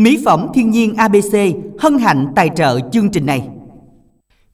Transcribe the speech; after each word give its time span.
Mỹ 0.00 0.18
phẩm 0.24 0.46
thiên 0.54 0.70
nhiên 0.70 0.94
ABC 0.94 1.36
hân 1.78 1.98
hạnh 1.98 2.26
tài 2.36 2.50
trợ 2.56 2.80
chương 2.92 3.10
trình 3.10 3.26
này. 3.26 3.48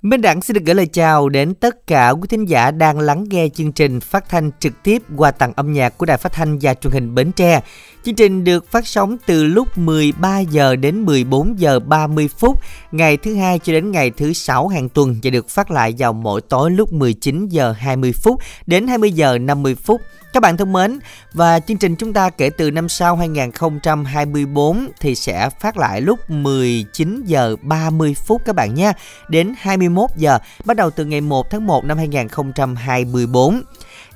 Minh 0.03 0.21
Đẳng 0.21 0.43
xin 0.43 0.55
được 0.55 0.61
gửi 0.65 0.75
lời 0.75 0.87
chào 0.87 1.29
đến 1.29 1.55
tất 1.55 1.87
cả 1.87 2.11
quý 2.11 2.29
thính 2.29 2.45
giả 2.45 2.71
đang 2.71 2.99
lắng 2.99 3.25
nghe 3.31 3.49
chương 3.49 3.73
trình 3.73 4.01
phát 4.01 4.29
thanh 4.29 4.51
trực 4.59 4.83
tiếp 4.83 5.03
qua 5.17 5.31
tặng 5.31 5.53
âm 5.57 5.73
nhạc 5.73 5.99
của 5.99 6.07
Đài 6.07 6.17
Phát 6.17 6.33
thanh 6.33 6.59
và 6.63 6.75
Truyền 6.75 6.93
hình 6.93 7.15
Bến 7.15 7.33
Tre. 7.33 7.61
Chương 8.05 8.15
trình 8.15 8.45
được 8.45 8.71
phát 8.71 8.87
sóng 8.87 9.17
từ 9.27 9.45
lúc 9.45 9.79
13 9.79 10.41
giờ 10.41 10.77
đến 10.77 11.05
14 11.05 11.61
giờ 11.61 11.79
30 11.79 12.29
phút, 12.39 12.61
ngày 12.93 13.17
thứ 13.17 13.35
hai 13.35 13.59
cho 13.59 13.73
đến 13.73 13.91
ngày 13.91 14.11
thứ 14.11 14.33
sáu 14.33 14.69
hàng 14.69 14.89
tuần 14.89 15.17
và 15.23 15.31
được 15.31 15.49
phát 15.49 15.71
lại 15.71 15.95
vào 15.99 16.13
mỗi 16.13 16.41
tối 16.41 16.71
lúc 16.71 16.93
19 16.93 17.49
giờ 17.49 17.75
20 17.79 18.13
phút 18.13 18.41
đến 18.67 18.87
20 18.87 19.13
giờ 19.13 19.39
50 19.39 19.75
phút. 19.75 20.01
Các 20.37 20.41
bạn 20.41 20.57
thân 20.57 20.73
mến, 20.73 20.99
và 21.33 21.61
chương 21.61 21.77
trình 21.77 21.97
chúng 21.97 22.13
ta 22.13 22.31
kể 22.31 22.51
từ 22.51 22.71
năm 22.71 22.89
sau 22.89 23.17
2024 23.17 24.89
thì 25.01 25.15
sẽ 25.15 25.49
phát 25.61 25.77
lại 25.77 26.01
lúc 26.01 26.31
19 26.31 27.25
giờ 27.25 27.57
30 27.63 28.15
phút 28.15 28.43
các 28.45 28.55
bạn 28.55 28.75
nha, 28.75 28.93
đến 29.29 29.55
21 29.59 30.11
giờ 30.17 30.39
bắt 30.65 30.77
đầu 30.77 30.91
từ 30.91 31.05
ngày 31.05 31.21
1 31.21 31.51
tháng 31.51 31.67
1 31.67 31.85
năm 31.85 31.99
2024. 31.99 33.63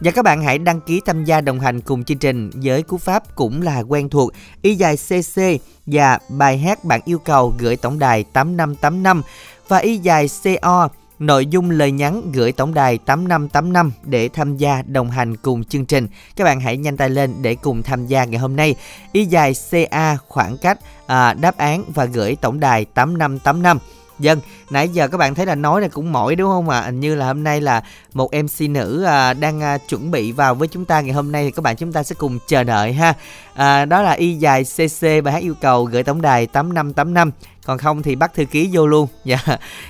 Và 0.00 0.10
các 0.10 0.24
bạn 0.24 0.42
hãy 0.42 0.58
đăng 0.58 0.80
ký 0.80 1.00
tham 1.06 1.24
gia 1.24 1.40
đồng 1.40 1.60
hành 1.60 1.80
cùng 1.80 2.04
chương 2.04 2.18
trình 2.18 2.50
với 2.54 2.82
cú 2.82 2.98
pháp 2.98 3.34
cũng 3.34 3.62
là 3.62 3.80
quen 3.80 4.08
thuộc 4.08 4.32
y 4.62 4.74
dài 4.74 4.96
CC 4.96 5.42
và 5.86 6.18
bài 6.28 6.58
hát 6.58 6.84
bạn 6.84 7.00
yêu 7.04 7.18
cầu 7.18 7.54
gửi 7.58 7.76
tổng 7.76 7.98
đài 7.98 8.24
8585 8.24 9.22
và 9.68 9.78
y 9.78 9.96
dài 9.96 10.28
CO 10.44 10.88
nội 11.20 11.46
dung 11.46 11.70
lời 11.70 11.92
nhắn 11.92 12.32
gửi 12.32 12.52
tổng 12.52 12.74
đài 12.74 12.98
8585 12.98 13.92
để 14.02 14.28
tham 14.28 14.56
gia 14.56 14.82
đồng 14.82 15.10
hành 15.10 15.36
cùng 15.36 15.64
chương 15.64 15.86
trình. 15.86 16.08
Các 16.36 16.44
bạn 16.44 16.60
hãy 16.60 16.76
nhanh 16.76 16.96
tay 16.96 17.10
lên 17.10 17.34
để 17.42 17.54
cùng 17.54 17.82
tham 17.82 18.06
gia 18.06 18.24
ngày 18.24 18.38
hôm 18.38 18.56
nay. 18.56 18.74
Y 19.12 19.24
dài 19.24 19.52
CA 19.70 20.16
khoảng 20.28 20.56
cách 20.58 20.78
à, 21.06 21.32
đáp 21.32 21.56
án 21.56 21.84
và 21.94 22.04
gửi 22.04 22.36
tổng 22.40 22.60
đài 22.60 22.84
8585. 22.84 23.78
Dân, 24.20 24.38
vâng, 24.38 24.48
nãy 24.70 24.88
giờ 24.88 25.08
các 25.08 25.18
bạn 25.18 25.34
thấy 25.34 25.46
là 25.46 25.54
nói 25.54 25.80
là 25.80 25.88
cũng 25.88 26.12
mỏi 26.12 26.36
đúng 26.36 26.48
không 26.48 26.68
ạ? 26.68 26.80
À? 26.80 26.84
Hình 26.84 27.00
như 27.00 27.14
là 27.14 27.26
hôm 27.26 27.44
nay 27.44 27.60
là 27.60 27.82
một 28.14 28.30
MC 28.34 28.70
nữ 28.70 29.02
à, 29.04 29.34
đang 29.34 29.60
à, 29.60 29.78
chuẩn 29.78 30.10
bị 30.10 30.32
vào 30.32 30.54
với 30.54 30.68
chúng 30.68 30.84
ta 30.84 31.00
ngày 31.00 31.12
hôm 31.12 31.32
nay 31.32 31.44
thì 31.44 31.50
các 31.50 31.62
bạn 31.62 31.76
chúng 31.76 31.92
ta 31.92 32.02
sẽ 32.02 32.14
cùng 32.18 32.38
chờ 32.46 32.64
đợi 32.64 32.92
ha. 32.92 33.14
À, 33.54 33.84
đó 33.84 34.02
là 34.02 34.12
y 34.12 34.34
dài 34.34 34.64
CC 34.64 35.02
bài 35.24 35.32
hát 35.32 35.42
yêu 35.42 35.54
cầu 35.60 35.84
gửi 35.84 36.02
tổng 36.02 36.22
đài 36.22 36.46
8585 36.46 37.30
còn 37.64 37.78
không 37.78 38.02
thì 38.02 38.16
bắt 38.16 38.34
thư 38.34 38.44
ký 38.44 38.68
vô 38.72 38.86
luôn. 38.86 39.08
Dạ. 39.24 39.38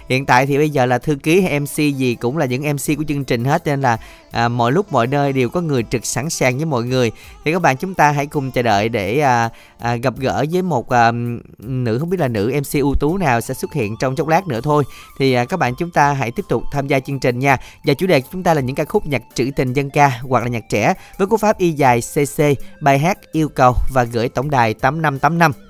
Hiện 0.08 0.26
tại 0.26 0.46
thì 0.46 0.56
bây 0.56 0.70
giờ 0.70 0.86
là 0.86 0.98
thư 0.98 1.14
ký 1.14 1.40
hay 1.40 1.60
mc 1.60 1.76
gì 1.76 2.14
cũng 2.14 2.38
là 2.38 2.46
những 2.46 2.62
mc 2.62 2.96
của 2.98 3.04
chương 3.08 3.24
trình 3.24 3.44
hết 3.44 3.66
nên 3.66 3.80
là 3.80 3.98
à, 4.30 4.48
mọi 4.48 4.72
lúc 4.72 4.92
mọi 4.92 5.06
nơi 5.06 5.32
đều 5.32 5.48
có 5.48 5.60
người 5.60 5.82
trực 5.91 6.06
sẵn 6.06 6.30
sàng 6.30 6.56
với 6.56 6.66
mọi 6.66 6.84
người. 6.84 7.12
Thì 7.44 7.52
các 7.52 7.62
bạn 7.62 7.76
chúng 7.76 7.94
ta 7.94 8.10
hãy 8.10 8.26
cùng 8.26 8.50
chờ 8.50 8.62
đợi 8.62 8.88
để 8.88 9.20
à, 9.20 9.50
à, 9.78 9.96
gặp 9.96 10.14
gỡ 10.18 10.44
với 10.52 10.62
một 10.62 10.88
à, 10.88 11.12
nữ 11.58 11.98
không 11.98 12.10
biết 12.10 12.20
là 12.20 12.28
nữ 12.28 12.52
mc 12.60 12.72
ưu 12.80 12.94
tú 13.00 13.16
nào 13.18 13.41
sẽ 13.41 13.54
xuất 13.54 13.72
hiện 13.72 13.96
trong 14.00 14.16
chốc 14.16 14.28
lát 14.28 14.46
nữa 14.46 14.60
thôi. 14.60 14.84
Thì 15.18 15.32
à, 15.32 15.44
các 15.44 15.56
bạn 15.56 15.74
chúng 15.78 15.91
ta 15.91 16.12
hãy 16.12 16.30
tiếp 16.30 16.44
tục 16.48 16.62
tham 16.72 16.86
gia 16.86 17.00
chương 17.00 17.20
trình 17.20 17.38
nha. 17.38 17.56
Và 17.84 17.94
chủ 17.94 18.06
đề 18.06 18.20
của 18.20 18.28
chúng 18.32 18.42
ta 18.42 18.54
là 18.54 18.60
những 18.60 18.76
ca 18.76 18.84
khúc 18.84 19.06
nhạc 19.06 19.22
trữ 19.34 19.50
tình 19.56 19.72
dân 19.72 19.91
ca 19.91 20.20
hoặc 20.22 20.41
là 20.42 20.48
nhạc 20.48 20.64
trẻ 20.68 20.94
với 21.18 21.26
cú 21.26 21.36
pháp 21.36 21.58
y 21.58 21.70
dài 21.70 22.00
cc 22.00 22.42
bài 22.80 22.98
hát 22.98 23.18
yêu 23.32 23.48
cầu 23.48 23.74
và 23.92 24.04
gửi 24.04 24.28
tổng 24.28 24.50
đài 24.50 24.74
8585 24.74 25.69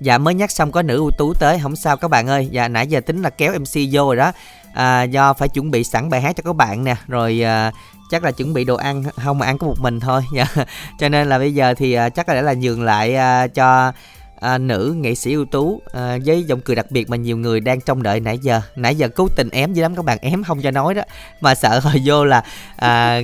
Dạ 0.00 0.18
mới 0.18 0.34
nhắc 0.34 0.50
xong 0.50 0.72
có 0.72 0.82
nữ 0.82 0.96
ưu 0.96 1.10
tú 1.10 1.34
tới 1.34 1.58
Không 1.62 1.76
sao 1.76 1.96
các 1.96 2.08
bạn 2.08 2.26
ơi. 2.26 2.48
Dạ 2.50 2.68
nãy 2.68 2.86
giờ 2.86 3.00
tính 3.00 3.22
là 3.22 3.30
kéo 3.30 3.52
MC 3.58 3.80
vô 3.92 4.06
rồi 4.06 4.16
đó. 4.16 4.32
À, 4.74 5.02
Do 5.02 5.32
phải 5.32 5.48
chuẩn 5.48 5.70
bị 5.70 5.84
sẵn 5.84 6.10
bài 6.10 6.20
hát 6.20 6.36
cho 6.36 6.42
các 6.42 6.56
bạn 6.56 6.84
nè. 6.84 6.96
Rồi 7.06 7.44
à, 7.44 7.72
chắc 8.10 8.24
là 8.24 8.30
chuẩn 8.30 8.54
bị 8.54 8.64
đồ 8.64 8.76
ăn 8.76 9.04
Không 9.24 9.38
mà 9.38 9.46
ăn 9.46 9.58
có 9.58 9.66
một 9.66 9.80
mình 9.80 10.00
thôi. 10.00 10.22
Dạ. 10.32 10.46
Cho 10.98 11.08
nên 11.08 11.28
là 11.28 11.38
bây 11.38 11.54
giờ 11.54 11.74
thì 11.74 11.92
à, 11.92 12.08
chắc 12.08 12.28
là 12.28 12.34
để 12.34 12.42
là 12.42 12.52
nhường 12.52 12.82
lại 12.82 13.14
à, 13.14 13.46
cho 13.46 13.92
à, 14.40 14.58
nữ 14.58 14.94
nghệ 14.96 15.14
sĩ 15.14 15.32
ưu 15.32 15.44
tú 15.44 15.82
à, 15.92 16.18
với 16.24 16.42
giọng 16.42 16.60
cười 16.60 16.76
đặc 16.76 16.86
biệt 16.90 17.10
mà 17.10 17.16
nhiều 17.16 17.36
người 17.36 17.60
đang 17.60 17.80
trông 17.80 18.02
đợi 18.02 18.20
nãy 18.20 18.38
giờ. 18.38 18.60
Nãy 18.76 18.94
giờ 18.94 19.08
cố 19.08 19.28
tình 19.36 19.50
ém 19.50 19.72
dữ 19.72 19.82
lắm 19.82 19.96
các 19.96 20.04
bạn 20.04 20.18
ém 20.20 20.44
không 20.44 20.62
cho 20.62 20.70
nói 20.70 20.94
đó. 20.94 21.02
Mà 21.40 21.54
sợ 21.54 21.80
hồi 21.84 22.02
vô 22.04 22.24
là 22.24 22.42
à, 22.76 23.20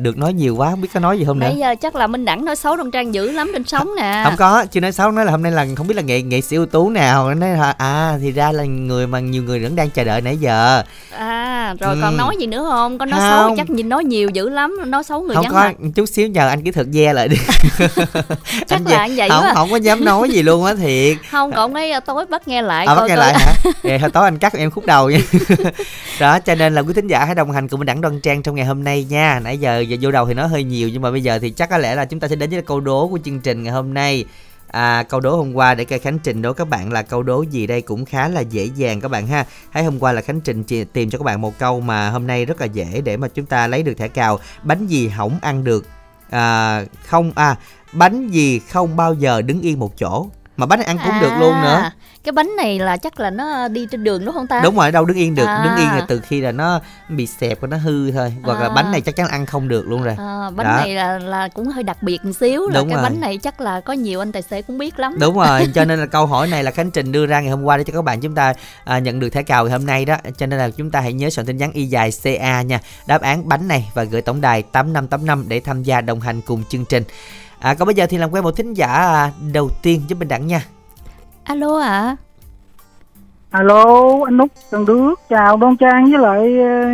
được 0.00 0.18
nói 0.18 0.32
nhiều 0.32 0.56
quá 0.56 0.70
không 0.70 0.80
biết 0.80 0.88
có 0.94 1.00
nói 1.00 1.18
gì 1.18 1.24
không 1.24 1.38
nữa. 1.38 1.46
Nãy 1.46 1.56
giờ 1.56 1.74
chắc 1.80 1.94
là 1.94 2.06
minh 2.06 2.24
đẳng 2.24 2.44
nói 2.44 2.56
xấu 2.56 2.76
trong 2.76 2.90
trang 2.90 3.14
dữ 3.14 3.30
lắm 3.30 3.50
trên 3.52 3.64
sóng 3.64 3.90
nè. 3.96 4.22
Không 4.24 4.36
có 4.36 4.64
chưa 4.64 4.80
nói 4.80 4.92
xấu 4.92 5.10
nói 5.10 5.24
là 5.24 5.30
hôm 5.30 5.42
nay 5.42 5.52
là 5.52 5.66
không 5.76 5.86
biết 5.86 5.94
là 5.94 6.02
nghệ 6.02 6.22
nghệ 6.22 6.40
sĩ 6.40 6.56
ưu 6.56 6.66
tú 6.66 6.90
nào. 6.90 7.34
Nói 7.34 7.50
là 7.50 7.74
à 7.78 8.18
thì 8.20 8.32
ra 8.32 8.52
là 8.52 8.64
người 8.64 9.06
mà 9.06 9.20
nhiều 9.20 9.42
người 9.42 9.60
vẫn 9.60 9.76
đang 9.76 9.90
chờ 9.90 10.04
đợi 10.04 10.20
nãy 10.20 10.36
giờ. 10.36 10.82
À 11.10 11.74
rồi 11.80 11.94
ừ. 11.94 12.00
còn 12.02 12.16
nói 12.16 12.36
gì 12.40 12.46
nữa 12.46 12.66
không? 12.70 12.98
Có 12.98 13.06
nói 13.06 13.20
không. 13.20 13.30
xấu 13.30 13.56
chắc 13.56 13.70
nhìn 13.70 13.88
nói 13.88 14.04
nhiều 14.04 14.28
dữ 14.34 14.48
lắm 14.48 14.76
nói 14.86 15.04
xấu 15.04 15.22
người 15.22 15.36
không 15.36 15.46
có 15.48 15.54
mặt. 15.54 15.74
chút 15.94 16.06
xíu 16.06 16.28
nhờ 16.28 16.48
anh 16.48 16.62
kỹ 16.62 16.70
thuật 16.70 16.86
ve 16.92 17.12
lại 17.12 17.28
đi. 17.28 17.36
Chắc 18.66 18.76
anh 18.76 18.84
là 18.84 18.98
anh 18.98 19.16
vậy 19.16 19.28
không, 19.28 19.44
không 19.54 19.70
có 19.70 19.76
dám 19.76 20.04
nói 20.04 20.28
gì 20.30 20.35
luôn 20.42 20.64
á 20.64 20.74
thiệt. 20.74 21.16
Không 21.30 21.52
còn 21.52 21.72
mấy 21.72 21.90
ờ, 21.90 22.00
tối 22.00 22.26
bắt 22.26 22.48
nghe 22.48 22.62
lại 22.62 22.86
à, 22.86 22.94
bắt 22.94 23.02
nghe 23.08 23.16
coi. 23.16 23.16
lại 23.16 23.34
hả? 23.34 23.52
Vậy 23.82 23.98
thôi 23.98 24.10
tối 24.10 24.24
anh 24.24 24.38
cắt 24.38 24.52
em 24.52 24.70
khúc 24.70 24.86
đầu 24.86 25.10
nha. 25.10 25.18
Đó 26.20 26.38
cho 26.38 26.54
nên 26.54 26.74
là 26.74 26.80
quý 26.80 26.94
thính 26.94 27.06
giả 27.06 27.24
hãy 27.24 27.34
đồng 27.34 27.52
hành 27.52 27.68
cùng 27.68 27.80
với 27.80 27.84
đẳng 27.84 28.00
đoan 28.00 28.20
trang 28.20 28.42
trong 28.42 28.54
ngày 28.54 28.66
hôm 28.66 28.84
nay 28.84 29.06
nha. 29.10 29.40
Nãy 29.44 29.58
giờ 29.58 29.80
giờ 29.80 29.96
vô 30.00 30.10
đầu 30.10 30.26
thì 30.26 30.34
nói 30.34 30.48
hơi 30.48 30.64
nhiều 30.64 30.88
nhưng 30.88 31.02
mà 31.02 31.10
bây 31.10 31.22
giờ 31.22 31.38
thì 31.38 31.50
chắc 31.50 31.70
có 31.70 31.78
lẽ 31.78 31.94
là 31.94 32.04
chúng 32.04 32.20
ta 32.20 32.28
sẽ 32.28 32.36
đến 32.36 32.50
với 32.50 32.62
câu 32.62 32.80
đố 32.80 33.08
của 33.08 33.18
chương 33.24 33.40
trình 33.40 33.62
ngày 33.62 33.72
hôm 33.72 33.94
nay. 33.94 34.24
À, 34.68 35.02
câu 35.02 35.20
đố 35.20 35.36
hôm 35.36 35.54
qua 35.54 35.74
để 35.74 35.84
cây 35.84 35.98
Khánh 35.98 36.18
Trình 36.18 36.42
đố 36.42 36.52
các 36.52 36.68
bạn 36.68 36.92
là 36.92 37.02
câu 37.02 37.22
đố 37.22 37.42
gì 37.42 37.66
đây 37.66 37.80
cũng 37.80 38.04
khá 38.04 38.28
là 38.28 38.40
dễ 38.40 38.64
dàng 38.64 39.00
các 39.00 39.10
bạn 39.10 39.26
ha. 39.26 39.44
Thấy 39.72 39.84
hôm 39.84 39.98
qua 39.98 40.12
là 40.12 40.20
Khánh 40.20 40.40
Trình 40.40 40.64
tìm 40.92 41.10
cho 41.10 41.18
các 41.18 41.24
bạn 41.24 41.40
một 41.40 41.58
câu 41.58 41.80
mà 41.80 42.10
hôm 42.10 42.26
nay 42.26 42.44
rất 42.44 42.60
là 42.60 42.66
dễ 42.66 43.00
để 43.04 43.16
mà 43.16 43.28
chúng 43.28 43.46
ta 43.46 43.66
lấy 43.66 43.82
được 43.82 43.94
thẻ 43.98 44.08
cào. 44.08 44.38
Bánh 44.62 44.86
gì 44.86 45.08
hỏng 45.08 45.38
ăn 45.42 45.64
được? 45.64 45.86
À, 46.30 46.84
không 47.06 47.32
à 47.34 47.56
bánh 47.92 48.28
gì 48.28 48.58
không 48.58 48.96
bao 48.96 49.14
giờ 49.14 49.42
đứng 49.42 49.60
yên 49.60 49.78
một 49.78 49.98
chỗ. 49.98 50.28
Mà 50.56 50.66
bánh 50.66 50.78
này 50.78 50.86
ăn 50.86 50.98
cũng 50.98 51.12
à, 51.12 51.20
được 51.20 51.32
luôn 51.40 51.62
nữa. 51.62 51.90
Cái 52.24 52.32
bánh 52.32 52.56
này 52.56 52.78
là 52.78 52.96
chắc 52.96 53.20
là 53.20 53.30
nó 53.30 53.68
đi 53.68 53.86
trên 53.90 54.04
đường 54.04 54.24
đúng 54.24 54.34
không 54.34 54.46
ta? 54.46 54.60
Đúng 54.60 54.76
rồi 54.76 54.92
đâu 54.92 55.04
đứng 55.04 55.16
yên 55.16 55.34
được. 55.34 55.46
À. 55.46 55.64
đứng 55.64 55.76
yên 55.76 55.88
là 55.88 56.04
từ 56.08 56.20
khi 56.20 56.40
là 56.40 56.52
nó 56.52 56.80
bị 57.08 57.26
xẹp 57.26 57.60
và 57.60 57.68
nó 57.68 57.76
hư 57.76 58.10
thôi. 58.10 58.34
Hoặc 58.42 58.54
à. 58.54 58.60
là 58.60 58.68
bánh 58.68 58.92
này 58.92 59.00
chắc 59.00 59.16
chắn 59.16 59.28
ăn 59.28 59.46
không 59.46 59.68
được 59.68 59.88
luôn 59.88 60.02
rồi. 60.02 60.14
À, 60.18 60.50
bánh 60.50 60.66
Đó. 60.66 60.76
này 60.76 60.94
là 60.94 61.18
là 61.18 61.48
cũng 61.48 61.68
hơi 61.68 61.82
đặc 61.82 62.02
biệt 62.02 62.24
một 62.24 62.32
xíu 62.40 62.68
là 62.68 62.80
đúng 62.80 62.88
cái 62.88 62.96
rồi. 62.96 63.02
bánh 63.02 63.20
này 63.20 63.38
chắc 63.38 63.60
là 63.60 63.80
có 63.80 63.92
nhiều 63.92 64.22
anh 64.22 64.32
tài 64.32 64.42
xế 64.42 64.62
cũng 64.62 64.78
biết 64.78 64.98
lắm. 64.98 65.16
Đúng 65.20 65.38
rồi 65.38 65.68
cho 65.74 65.84
nên 65.84 66.00
là 66.00 66.06
câu 66.06 66.26
hỏi 66.26 66.48
này 66.48 66.64
là 66.64 66.70
khánh 66.70 66.90
trình 66.90 67.12
đưa 67.12 67.26
ra 67.26 67.40
ngày 67.40 67.50
hôm 67.50 67.62
qua 67.62 67.76
để 67.76 67.84
cho 67.84 67.92
các 67.92 68.02
bạn 68.02 68.20
chúng 68.20 68.34
ta 68.34 68.54
à, 68.84 68.98
nhận 68.98 69.20
được 69.20 69.28
thẻ 69.28 69.42
cào 69.42 69.64
ngày 69.64 69.72
hôm 69.72 69.86
nay 69.86 70.04
đó. 70.04 70.16
Cho 70.38 70.46
nên 70.46 70.58
là 70.58 70.70
chúng 70.70 70.90
ta 70.90 71.00
hãy 71.00 71.12
nhớ 71.12 71.30
soạn 71.30 71.46
tin 71.46 71.56
nhắn 71.56 71.72
y 71.72 71.84
dài 71.84 72.10
ca 72.22 72.62
nha. 72.62 72.80
Đáp 73.06 73.22
án 73.22 73.48
bánh 73.48 73.68
này 73.68 73.90
và 73.94 74.04
gửi 74.04 74.22
tổng 74.22 74.40
đài 74.40 74.62
tám 74.62 74.92
năm 74.92 75.08
tám 75.08 75.26
năm 75.26 75.44
để 75.48 75.60
tham 75.60 75.82
gia 75.82 76.00
đồng 76.00 76.20
hành 76.20 76.40
cùng 76.40 76.64
chương 76.68 76.84
trình 76.84 77.02
À, 77.58 77.74
còn 77.74 77.86
bây 77.86 77.94
giờ 77.94 78.06
thì 78.06 78.18
làm 78.18 78.30
quen 78.30 78.44
một 78.44 78.56
thính 78.56 78.74
giả 78.74 78.88
à, 78.92 79.32
đầu 79.52 79.70
tiên 79.82 80.02
giúp 80.08 80.18
mình 80.18 80.28
đặng 80.28 80.46
nha. 80.46 80.64
Alo 81.44 81.78
ạ. 81.78 81.88
À? 81.88 82.16
Alo, 83.50 83.84
anh 84.24 84.38
Út 84.38 84.50
Trần 84.72 84.86
Đức, 84.86 85.14
chào 85.28 85.56
Đoan 85.56 85.76
Trang 85.76 86.10
với 86.10 86.20
lại 86.20 86.58
ờ, 86.58 86.92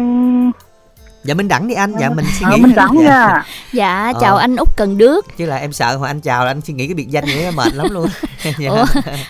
Dạ 1.25 1.35
Minh 1.35 1.49
Đẳng 1.49 1.69
đi 1.69 1.75
anh, 1.75 1.93
dạ 2.01 2.11
mình 2.11 2.25
suy 2.39 2.47
nghĩ. 2.47 2.55
À, 2.55 2.63
Minh 2.63 2.75
Đẳng 2.77 2.97
nha. 2.97 3.45
dạ, 3.73 4.13
chào 4.21 4.37
ờ. 4.37 4.41
anh 4.41 4.57
Út 4.57 4.69
Cần 4.77 4.99
Đước. 4.99 5.37
Chứ 5.37 5.47
là 5.47 5.57
em 5.57 5.73
sợ 5.73 5.97
hồi 5.97 6.09
anh 6.09 6.21
chào 6.21 6.45
là 6.45 6.51
anh 6.51 6.61
suy 6.61 6.75
nghĩ 6.75 6.87
cái 6.87 6.95
biệt 6.95 7.09
danh 7.09 7.25
này 7.27 7.53
mệt 7.57 7.75
lắm 7.75 7.87
luôn. 7.91 8.07
dạ. 8.59 8.71
Ủa, 8.71 8.85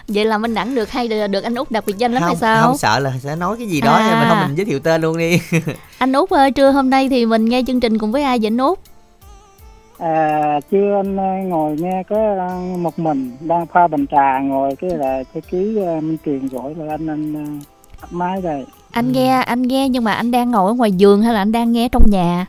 vậy 0.09 0.25
là 0.25 0.39
Minh 0.39 0.55
Đẳng 0.55 0.75
được 0.75 0.91
hay 0.91 1.09
được 1.09 1.43
anh 1.45 1.55
Út 1.55 1.71
đặt 1.71 1.87
biệt 1.87 1.99
danh 1.99 2.13
lắm 2.13 2.23
không, 2.23 2.29
hay 2.29 2.37
sao? 2.37 2.67
Không 2.67 2.79
sợ 2.79 2.99
là 2.99 3.13
sẽ 3.23 3.37
nói 3.37 3.57
cái 3.59 3.67
gì 3.67 3.81
đó 3.81 3.93
à. 3.93 4.07
nhưng 4.11 4.21
mà 4.21 4.29
không 4.29 4.49
mình 4.49 4.57
giới 4.57 4.65
thiệu 4.65 4.79
tên 4.79 5.03
luôn 5.03 5.19
đi. 5.19 5.41
anh 5.99 6.13
Út 6.13 6.31
ơi, 6.31 6.51
trưa 6.51 6.71
hôm 6.71 6.91
nay 6.91 7.09
thì 7.09 7.27
mình 7.27 7.45
nghe 7.45 7.63
chương 7.67 7.81
trình 7.81 7.99
cùng 7.99 8.13
với 8.13 8.23
ai 8.23 8.39
vậy 8.39 8.47
anh 8.47 8.59
Út? 8.59 8.79
À 10.03 10.61
chưa 10.71 10.97
anh 10.97 11.49
ngồi 11.49 11.77
nghe 11.79 12.03
ờ, 12.09 12.59
một 12.79 12.99
mình 12.99 13.37
đang 13.41 13.67
pha 13.67 13.87
bình 13.87 14.07
trà 14.07 14.39
ngồi 14.39 14.77
cái 14.77 14.91
là 14.91 15.23
cái 15.35 15.43
ký 15.51 15.77
ờ, 15.87 16.01
minh 16.01 16.17
truyền 16.25 16.49
gọi 16.49 16.75
là 16.75 16.95
anh 16.95 17.07
anh 17.07 17.61
tắt 18.01 18.13
máy 18.13 18.43
đây. 18.43 18.67
Anh 18.91 19.13
nghe 19.13 19.43
anh 19.43 19.63
nghe 19.63 19.89
nhưng 19.89 20.05
mà 20.05 20.13
anh 20.13 20.31
đang 20.31 20.51
ngồi 20.51 20.71
ở 20.71 20.75
ngoài 20.75 20.93
giường 20.93 21.23
hay 21.23 21.35
là 21.35 21.41
anh 21.41 21.53
đang 21.53 21.73
nghe 21.73 21.89
trong 21.89 22.03
nhà? 22.11 22.47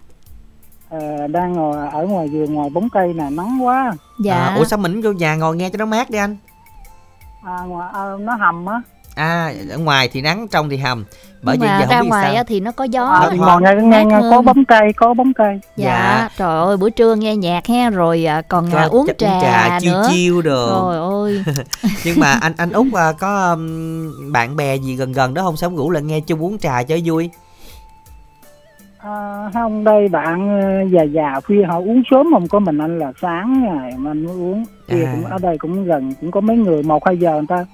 À, 0.89 1.27
đang 1.27 1.53
ngồi 1.53 1.87
ở 1.87 2.05
ngoài 2.05 2.29
giường 2.29 2.53
ngoài 2.53 2.69
bóng 2.69 2.89
cây 2.89 3.13
nè 3.13 3.29
nắng 3.31 3.65
quá. 3.65 3.93
Dạ. 4.19 4.35
À, 4.35 4.55
ủa 4.55 4.65
sao 4.65 4.79
mình 4.79 5.01
vô 5.01 5.11
nhà 5.11 5.35
ngồi 5.35 5.55
nghe 5.55 5.69
cho 5.69 5.77
nó 5.77 5.85
mát 5.85 6.09
đi 6.09 6.17
anh? 6.19 6.37
À, 7.43 7.57
ngoài, 7.67 7.89
à, 7.94 8.03
nó 8.19 8.35
hầm 8.35 8.65
á. 8.65 8.81
À 9.15 9.53
ở 9.69 9.77
ngoài 9.77 10.09
thì 10.13 10.21
nắng 10.21 10.47
trong 10.47 10.69
thì 10.69 10.77
hầm 10.77 11.06
bởi 11.44 11.57
vì 11.57 11.68
giờ 11.68 11.86
ra 11.90 12.01
ngoài 12.01 12.31
sao. 12.36 12.44
thì 12.44 12.60
nó 12.60 12.72
có 12.72 12.84
gió 12.84 13.06
à, 13.06 13.30
ngồi 13.38 13.62
nghe, 13.62 13.75
nghe, 13.75 14.06
nghe 14.06 14.19
có 14.31 14.42
bóng 14.42 14.66
cây 14.66 14.94
có 14.94 15.13
bóng 15.13 15.34
cây. 15.34 15.60
Dạ, 15.75 15.88
dạ. 15.88 16.30
trời 16.38 16.66
ơi 16.66 16.78
buổi 16.78 16.92
trưa 16.92 17.16
nghe 17.16 17.36
nhạc 17.36 17.68
ha 17.68 17.90
rồi 17.90 18.25
à, 18.25 18.42
còn 18.42 18.69
Có, 18.72 18.88
uống 18.90 19.07
trà, 19.18 19.42
trà 19.42 19.80
chiêu 19.80 19.94
nữa. 19.94 20.07
chiêu 20.12 20.42
đồ. 20.42 20.92
Trời 20.92 21.00
ơi. 21.00 21.44
Nhưng 22.06 22.19
mà 22.19 22.31
anh 22.42 22.54
anh 22.57 22.72
út 22.72 22.88
à, 22.94 23.12
có 23.19 23.50
um, 23.50 24.31
bạn 24.31 24.56
bè 24.56 24.75
gì 24.75 24.95
gần 24.95 25.12
gần 25.12 25.34
đó 25.34 25.42
không? 25.44 25.57
Sống 25.57 25.75
ngủ 25.75 25.92
là 25.92 26.00
nghe 26.00 26.19
chung 26.19 26.44
uống 26.44 26.57
trà 26.57 26.84
cho 26.84 26.95
vui. 27.06 27.30
À, 28.98 29.50
không 29.54 29.84
đây 29.84 30.07
bạn 30.07 30.62
ờ, 30.62 30.84
già 30.92 31.04
già 31.04 31.40
khuya 31.45 31.63
họ 31.68 31.80
uống 31.80 32.01
sớm 32.12 32.28
không? 32.34 32.48
Có 32.48 32.60
mình 32.60 32.78
anh 32.78 33.00
là 33.00 33.12
sáng 33.22 33.63
ngày 33.63 33.92
mà 33.98 34.12
anh 34.12 34.25
mới 34.25 34.36
uống. 34.36 34.63
Khuya 34.88 35.06
à. 35.06 35.12
cũng 35.16 35.25
ở 35.25 35.38
đây 35.42 35.57
cũng 35.57 35.86
gần 35.86 36.13
cũng 36.22 36.31
có 36.31 36.42
mấy 36.42 36.57
người 36.57 36.84
một 36.84 37.06
hai 37.06 37.18
giờ 37.18 37.31
người 37.31 37.45
ta 37.48 37.66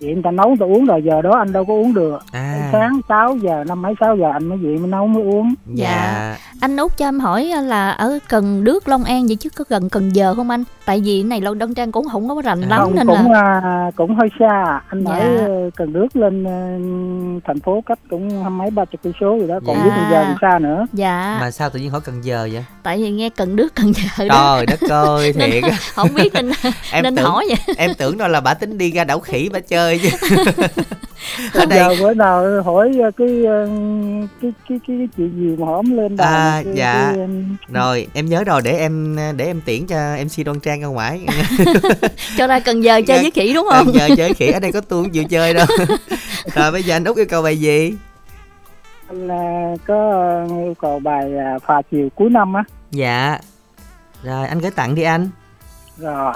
vậy 0.00 0.14
người 0.14 0.22
ta 0.22 0.30
nấu 0.30 0.48
người 0.48 0.56
ta 0.60 0.66
uống 0.66 0.84
rồi 0.84 1.02
giờ 1.02 1.22
đó 1.22 1.30
anh 1.38 1.52
đâu 1.52 1.64
có 1.64 1.74
uống 1.74 1.94
được. 1.94 2.22
À. 2.32 2.68
sáng 2.72 3.00
6 3.08 3.36
giờ 3.36 3.64
năm 3.66 3.82
mấy 3.82 3.94
6 4.00 4.16
giờ 4.16 4.30
anh 4.32 4.46
mới 4.46 4.58
dậy 4.62 4.78
mới 4.78 4.86
nấu 4.86 5.06
mới 5.06 5.22
uống. 5.22 5.54
Dạ. 5.66 5.86
dạ. 5.86 6.36
Anh 6.60 6.76
út 6.76 6.96
cho 6.96 7.08
em 7.08 7.20
hỏi 7.20 7.44
là 7.44 7.90
ở 7.90 8.18
cần 8.28 8.64
đước 8.64 8.88
long 8.88 9.04
an 9.04 9.26
vậy 9.26 9.36
chứ 9.36 9.50
có 9.50 9.64
gần 9.68 9.88
cần 9.88 10.16
giờ 10.16 10.34
không 10.34 10.50
anh? 10.50 10.64
Tại 10.84 11.02
vì 11.04 11.22
này 11.22 11.40
lâu 11.40 11.54
đông 11.54 11.74
trang 11.74 11.92
cũng 11.92 12.08
không 12.08 12.28
có 12.28 12.42
rành 12.44 12.60
lắm 12.60 12.80
không, 12.80 12.94
nên 12.94 13.06
cũng, 13.06 13.32
là 13.32 13.60
à, 13.64 13.90
cũng 13.96 14.16
hơi 14.16 14.28
xa. 14.40 14.80
Anh 14.88 15.04
dạ. 15.04 15.12
ở 15.12 15.70
cần 15.76 15.92
đước 15.92 16.16
lên 16.16 16.42
uh, 16.42 17.42
thành 17.44 17.60
phố 17.60 17.82
cách 17.86 17.98
cũng 18.10 18.42
hai 18.42 18.50
mấy 18.50 18.70
ba 18.70 18.84
chục 18.84 19.00
cây 19.04 19.12
số 19.20 19.38
rồi 19.38 19.48
đó 19.48 19.60
còn 19.66 19.76
dạ. 19.76 19.84
biết 19.84 19.90
cần 19.94 20.04
giờ 20.10 20.24
thì 20.28 20.34
xa 20.40 20.58
nữa. 20.58 20.86
Dạ. 20.92 21.38
Mà 21.40 21.50
sao 21.50 21.70
tự 21.70 21.80
nhiên 21.80 21.90
hỏi 21.90 22.00
cần 22.04 22.24
giờ 22.24 22.48
vậy? 22.52 22.64
Tại 22.82 22.98
vì 22.98 23.10
nghe 23.10 23.30
cần 23.30 23.56
đước 23.56 23.74
cần 23.74 23.92
giờ 23.92 24.28
đó. 24.28 24.56
Trời 24.56 24.66
đất 24.66 24.90
ơi 24.90 25.32
thiệt 25.32 25.64
không 25.94 26.08
biết 26.14 26.34
nên 26.34 26.50
em 26.92 27.02
nên 27.02 27.16
tưởng, 27.16 27.24
hỏi 27.24 27.46
vậy. 27.48 27.74
em 27.78 27.90
tưởng 27.98 28.18
đâu 28.18 28.28
là 28.28 28.40
bà 28.40 28.54
tính 28.54 28.78
đi 28.78 28.90
ra 28.90 29.04
đảo 29.04 29.20
khỉ 29.20 29.50
bà 29.52 29.60
chơi 29.60 29.83
chứ 30.02 30.08
ở 31.54 31.66
đây. 31.66 31.78
giờ 31.78 31.94
bữa 32.00 32.14
nào 32.14 32.62
hỏi 32.62 32.92
ờ, 33.02 33.10
cái 33.16 33.44
ờ, 33.46 33.66
cái 34.42 34.52
cái 34.68 34.78
cái, 34.86 34.96
cái 34.98 35.08
chuyện 35.16 35.32
gì 35.36 35.56
mà 35.58 35.66
hổm 35.66 35.96
lên 35.96 36.16
đài 36.16 36.28
à 36.28 36.62
cái, 36.64 36.74
dạ. 36.76 37.12
cái, 37.16 37.26
rồi 37.72 38.06
em 38.14 38.26
nhớ 38.26 38.44
rồi 38.44 38.60
để 38.64 38.78
em 38.78 39.16
để 39.36 39.44
em 39.46 39.60
tiễn 39.60 39.86
cho 39.86 40.16
mc 40.24 40.46
đoan 40.46 40.60
trang 40.60 40.80
ra 40.80 40.86
ngoài. 40.86 41.26
Cho 42.38 42.46
ra 42.46 42.60
cần 42.60 42.84
giờ 42.84 43.00
chơi 43.06 43.16
dạ, 43.16 43.22
với 43.22 43.30
khỉ 43.30 43.54
đúng 43.54 43.66
không? 43.70 43.86
Cần 43.86 43.94
giờ 43.94 44.08
chơi 44.16 44.34
khỉ 44.34 44.50
ở 44.50 44.60
đây 44.60 44.72
có 44.72 44.80
tôi 44.80 45.04
không 45.04 45.12
chịu 45.12 45.24
chơi 45.24 45.54
đâu. 45.54 45.66
Rồi 46.54 46.72
bây 46.72 46.82
giờ 46.82 46.96
anh 46.96 47.04
út 47.04 47.16
yêu 47.16 47.26
cầu 47.28 47.42
bài 47.42 47.60
gì? 47.60 47.94
Anh 49.08 49.28
có 49.86 50.32
yêu 50.48 50.74
cầu 50.80 50.98
bài 50.98 51.32
phà 51.66 51.82
chiều 51.90 52.08
cuối 52.14 52.30
năm 52.30 52.54
á. 52.54 52.64
Dạ. 52.90 53.38
Rồi 54.22 54.46
anh 54.46 54.58
gửi 54.58 54.70
tặng 54.70 54.94
đi 54.94 55.02
anh. 55.02 55.28
Rồi 55.98 56.34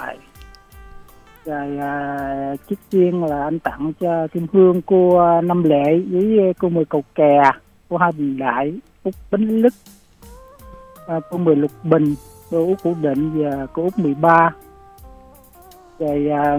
rồi 1.49 1.77
à, 1.77 2.55
chiếc 2.69 2.79
chiên 2.91 3.21
là 3.21 3.43
anh 3.43 3.59
tặng 3.59 3.93
cho 3.99 4.27
kim 4.27 4.47
hương 4.53 4.81
cô 4.81 5.21
năm 5.41 5.63
lệ 5.63 5.99
với 6.11 6.53
cô 6.59 6.69
mười 6.69 6.85
cầu 6.85 7.03
kè 7.15 7.51
cô 7.89 7.97
hai 7.97 8.11
bình 8.11 8.37
đại 8.37 8.73
út 9.03 9.13
bánh 9.31 9.61
lức 9.61 9.73
à, 11.07 11.19
cô 11.29 11.37
mười 11.37 11.55
lục 11.55 11.71
bình 11.83 12.15
cô 12.51 12.65
út 12.65 12.83
cụ 12.83 12.95
định 13.01 13.31
và 13.33 13.67
cô 13.73 13.83
út 13.83 13.99
mười 13.99 14.15
ba. 14.15 14.49
Rồi 15.99 16.27
à, 16.31 16.57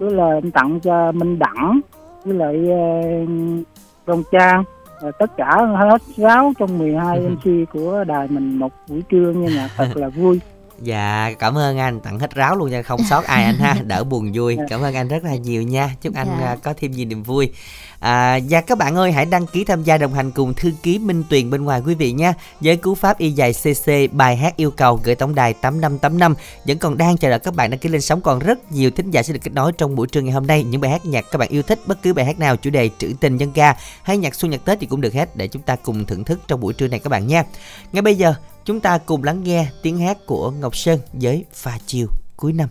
đó 0.00 0.06
là 0.10 0.30
anh 0.34 0.50
tặng 0.50 0.80
cho 0.80 1.12
minh 1.12 1.38
đẳng 1.38 1.80
với 2.24 2.34
lại 2.34 2.56
uh, 2.56 3.66
Đông 4.06 4.22
Trang. 4.32 4.64
Và 5.02 5.10
tất 5.10 5.36
cả 5.36 5.56
hết 5.78 6.02
giáo 6.16 6.52
trong 6.58 6.78
12 6.78 7.20
MC 7.28 7.70
của 7.72 8.04
đài 8.04 8.28
mình 8.28 8.58
một 8.58 8.72
buổi 8.88 9.02
trưa 9.08 9.32
nha 9.32 9.48
nhạc 9.56 9.68
thật 9.76 9.88
là 9.94 10.08
vui 10.08 10.40
dạ 10.82 11.30
cảm 11.38 11.58
ơn 11.58 11.78
anh 11.78 12.00
tặng 12.00 12.18
hết 12.18 12.34
ráo 12.34 12.56
luôn 12.56 12.70
nha 12.70 12.82
không 12.82 13.00
sót 13.10 13.24
ai 13.24 13.44
anh 13.44 13.58
ha 13.58 13.76
đỡ 13.86 14.04
buồn 14.04 14.30
vui 14.34 14.56
dạ. 14.56 14.64
cảm 14.68 14.80
ơn 14.80 14.94
anh 14.94 15.08
rất 15.08 15.24
là 15.24 15.34
nhiều 15.34 15.62
nha 15.62 15.90
chúc 16.00 16.14
anh 16.14 16.28
dạ. 16.40 16.46
À, 16.46 16.56
có 16.62 16.74
thêm 16.76 16.90
nhiều 16.90 17.06
niềm 17.06 17.22
vui 17.22 17.52
À, 18.00 18.38
và 18.48 18.60
các 18.60 18.78
bạn 18.78 18.96
ơi 18.96 19.12
hãy 19.12 19.24
đăng 19.24 19.46
ký 19.46 19.64
tham 19.64 19.82
gia 19.82 19.98
đồng 19.98 20.14
hành 20.14 20.30
cùng 20.30 20.54
thư 20.54 20.70
ký 20.82 20.98
Minh 20.98 21.24
Tuyền 21.30 21.50
bên 21.50 21.64
ngoài 21.64 21.80
quý 21.86 21.94
vị 21.94 22.12
nha. 22.12 22.34
Với 22.60 22.76
cú 22.76 22.94
pháp 22.94 23.18
y 23.18 23.30
dài 23.30 23.52
CC 23.52 24.12
bài 24.12 24.36
hát 24.36 24.56
yêu 24.56 24.70
cầu 24.70 25.00
gửi 25.04 25.14
tổng 25.14 25.34
đài 25.34 25.54
8585 25.54 26.34
vẫn 26.64 26.78
còn 26.78 26.98
đang 26.98 27.16
chờ 27.16 27.30
đợi 27.30 27.38
các 27.38 27.54
bạn 27.54 27.70
đăng 27.70 27.80
ký 27.80 27.88
lên 27.88 28.00
sóng 28.00 28.20
còn 28.20 28.38
rất 28.38 28.72
nhiều 28.72 28.90
thính 28.90 29.10
giả 29.10 29.22
sẽ 29.22 29.32
được 29.32 29.40
kết 29.42 29.54
nối 29.54 29.72
trong 29.72 29.96
buổi 29.96 30.06
trưa 30.06 30.20
ngày 30.20 30.32
hôm 30.32 30.46
nay. 30.46 30.64
Những 30.64 30.80
bài 30.80 30.90
hát 30.90 31.06
nhạc 31.06 31.24
các 31.30 31.38
bạn 31.38 31.48
yêu 31.48 31.62
thích 31.62 31.78
bất 31.86 32.02
cứ 32.02 32.14
bài 32.14 32.24
hát 32.24 32.38
nào 32.38 32.56
chủ 32.56 32.70
đề 32.70 32.90
trữ 32.98 33.12
tình 33.20 33.36
dân 33.36 33.52
ca 33.52 33.76
hay 34.02 34.18
nhạc 34.18 34.34
xuân 34.34 34.50
nhạc 34.50 34.64
Tết 34.64 34.80
thì 34.80 34.86
cũng 34.86 35.00
được 35.00 35.14
hết 35.14 35.36
để 35.36 35.48
chúng 35.48 35.62
ta 35.62 35.76
cùng 35.76 36.04
thưởng 36.04 36.24
thức 36.24 36.40
trong 36.48 36.60
buổi 36.60 36.74
trưa 36.74 36.88
này 36.88 36.98
các 36.98 37.08
bạn 37.08 37.26
nha. 37.26 37.44
Ngay 37.92 38.02
bây 38.02 38.14
giờ 38.14 38.34
chúng 38.68 38.80
ta 38.80 38.98
cùng 38.98 39.24
lắng 39.24 39.42
nghe 39.42 39.70
tiếng 39.82 39.98
hát 39.98 40.26
của 40.26 40.50
Ngọc 40.50 40.76
Sơn 40.76 40.98
với 41.12 41.44
pha 41.52 41.78
chiều 41.86 42.06
cuối 42.36 42.52
năm. 42.52 42.68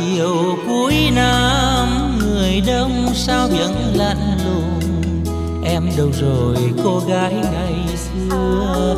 Chiều 0.00 0.58
cuối 0.68 1.10
năm, 1.14 2.18
người 2.18 2.62
đông 2.66 3.06
sao 3.14 3.48
vẫn 3.48 3.92
lạnh 3.94 4.38
lùng. 4.44 4.80
Em 5.64 5.88
đâu 5.96 6.10
rồi, 6.20 6.56
cô 6.84 7.02
gái 7.08 7.34
ngày 7.34 7.74
xưa? 7.96 8.96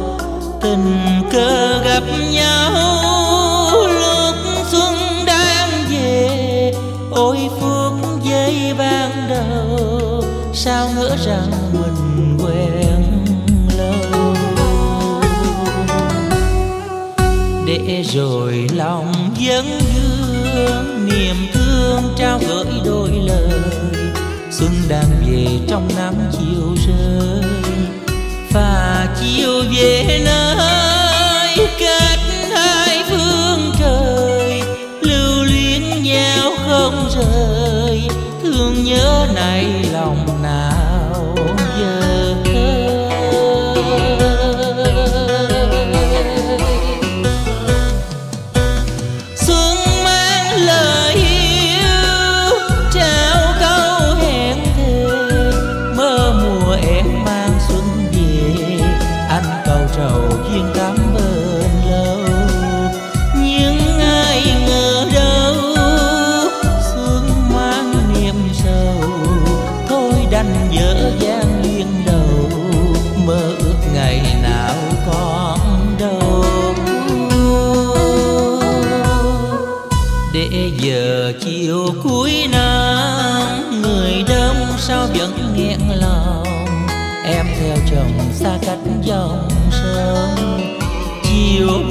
Tình 0.63 1.23
cờ 1.33 1.83
gặp 1.85 2.03
nhau, 2.33 3.73
lúc 3.87 4.37
xuân 4.71 4.95
đang 5.27 5.71
về. 5.91 6.73
Ôi, 7.11 7.39
phút 7.61 8.23
giây 8.25 8.75
ban 8.79 9.11
đầu, 9.31 10.25
sao 10.55 10.89
ngỡ 10.97 11.17
rằng 11.27 11.51
mình 11.73 12.39
quen 12.39 13.25
lâu. 13.79 14.35
Để 17.67 18.03
rồi 18.03 18.69
lòng 18.75 19.13
vẫn 19.41 19.65
như 19.67 20.12
thương 21.93 22.15
trao 22.17 22.39
gửi 22.49 22.81
đôi 22.85 23.11
lời. 23.11 23.61
Xuân 24.51 24.71
đang 24.89 25.11
về 25.27 25.47
trong 25.69 25.89
nắng 25.97 26.31
chiều 26.33 26.77
rơi, 26.87 27.43
và 28.53 29.07
chiều 29.21 29.63
về 29.77 30.21
nơi 30.25 31.69
cách 31.81 32.19
hai 32.51 33.05
phương 33.11 33.73
trời, 33.79 34.63
lưu 35.01 35.45
luyến 35.45 36.03
nhau 36.03 36.51
không 36.67 37.09
rời. 37.17 38.03
Thương 38.43 38.85
nhớ 38.85 39.27
này 39.35 39.67
lòng 39.93 40.22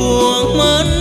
buồn 0.02 0.58
mênh 0.58 1.01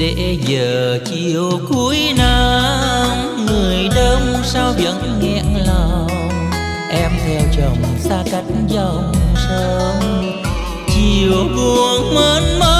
để 0.00 0.38
giờ 0.46 0.98
chiều 1.04 1.50
cuối 1.68 1.98
năm, 2.16 3.46
người 3.46 3.88
đông 3.96 4.34
sao 4.44 4.72
vẫn 4.84 5.20
nghẹn 5.22 5.44
lòng. 5.66 6.08
Em 6.90 7.10
theo 7.26 7.40
chồng 7.56 7.82
xa 7.98 8.22
cách 8.30 8.44
dòng 8.68 9.12
sông, 9.34 10.32
chiều 10.88 11.48
buồn 11.56 12.14
mênh 12.14 12.58
mông. 12.58 12.79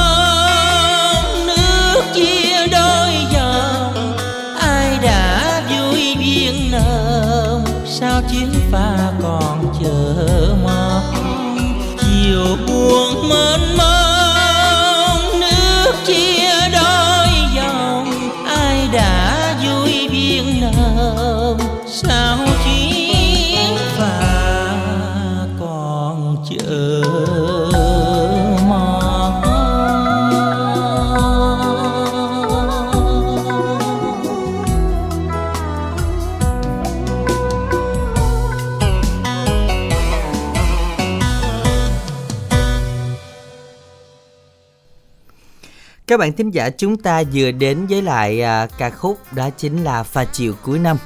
Các 46.11 46.17
bạn 46.17 46.33
thính 46.33 46.51
giả 46.51 46.71
chúng 46.71 46.97
ta 46.97 47.23
vừa 47.33 47.51
đến 47.51 47.87
với 47.87 48.03
lại 48.03 48.43
à, 48.43 48.67
ca 48.79 48.91
khúc 48.91 49.19
đó 49.33 49.51
chính 49.51 49.85
là 49.85 50.03
Pha 50.03 50.25
chiều 50.25 50.55
cuối 50.63 50.79
năm. 50.79 50.97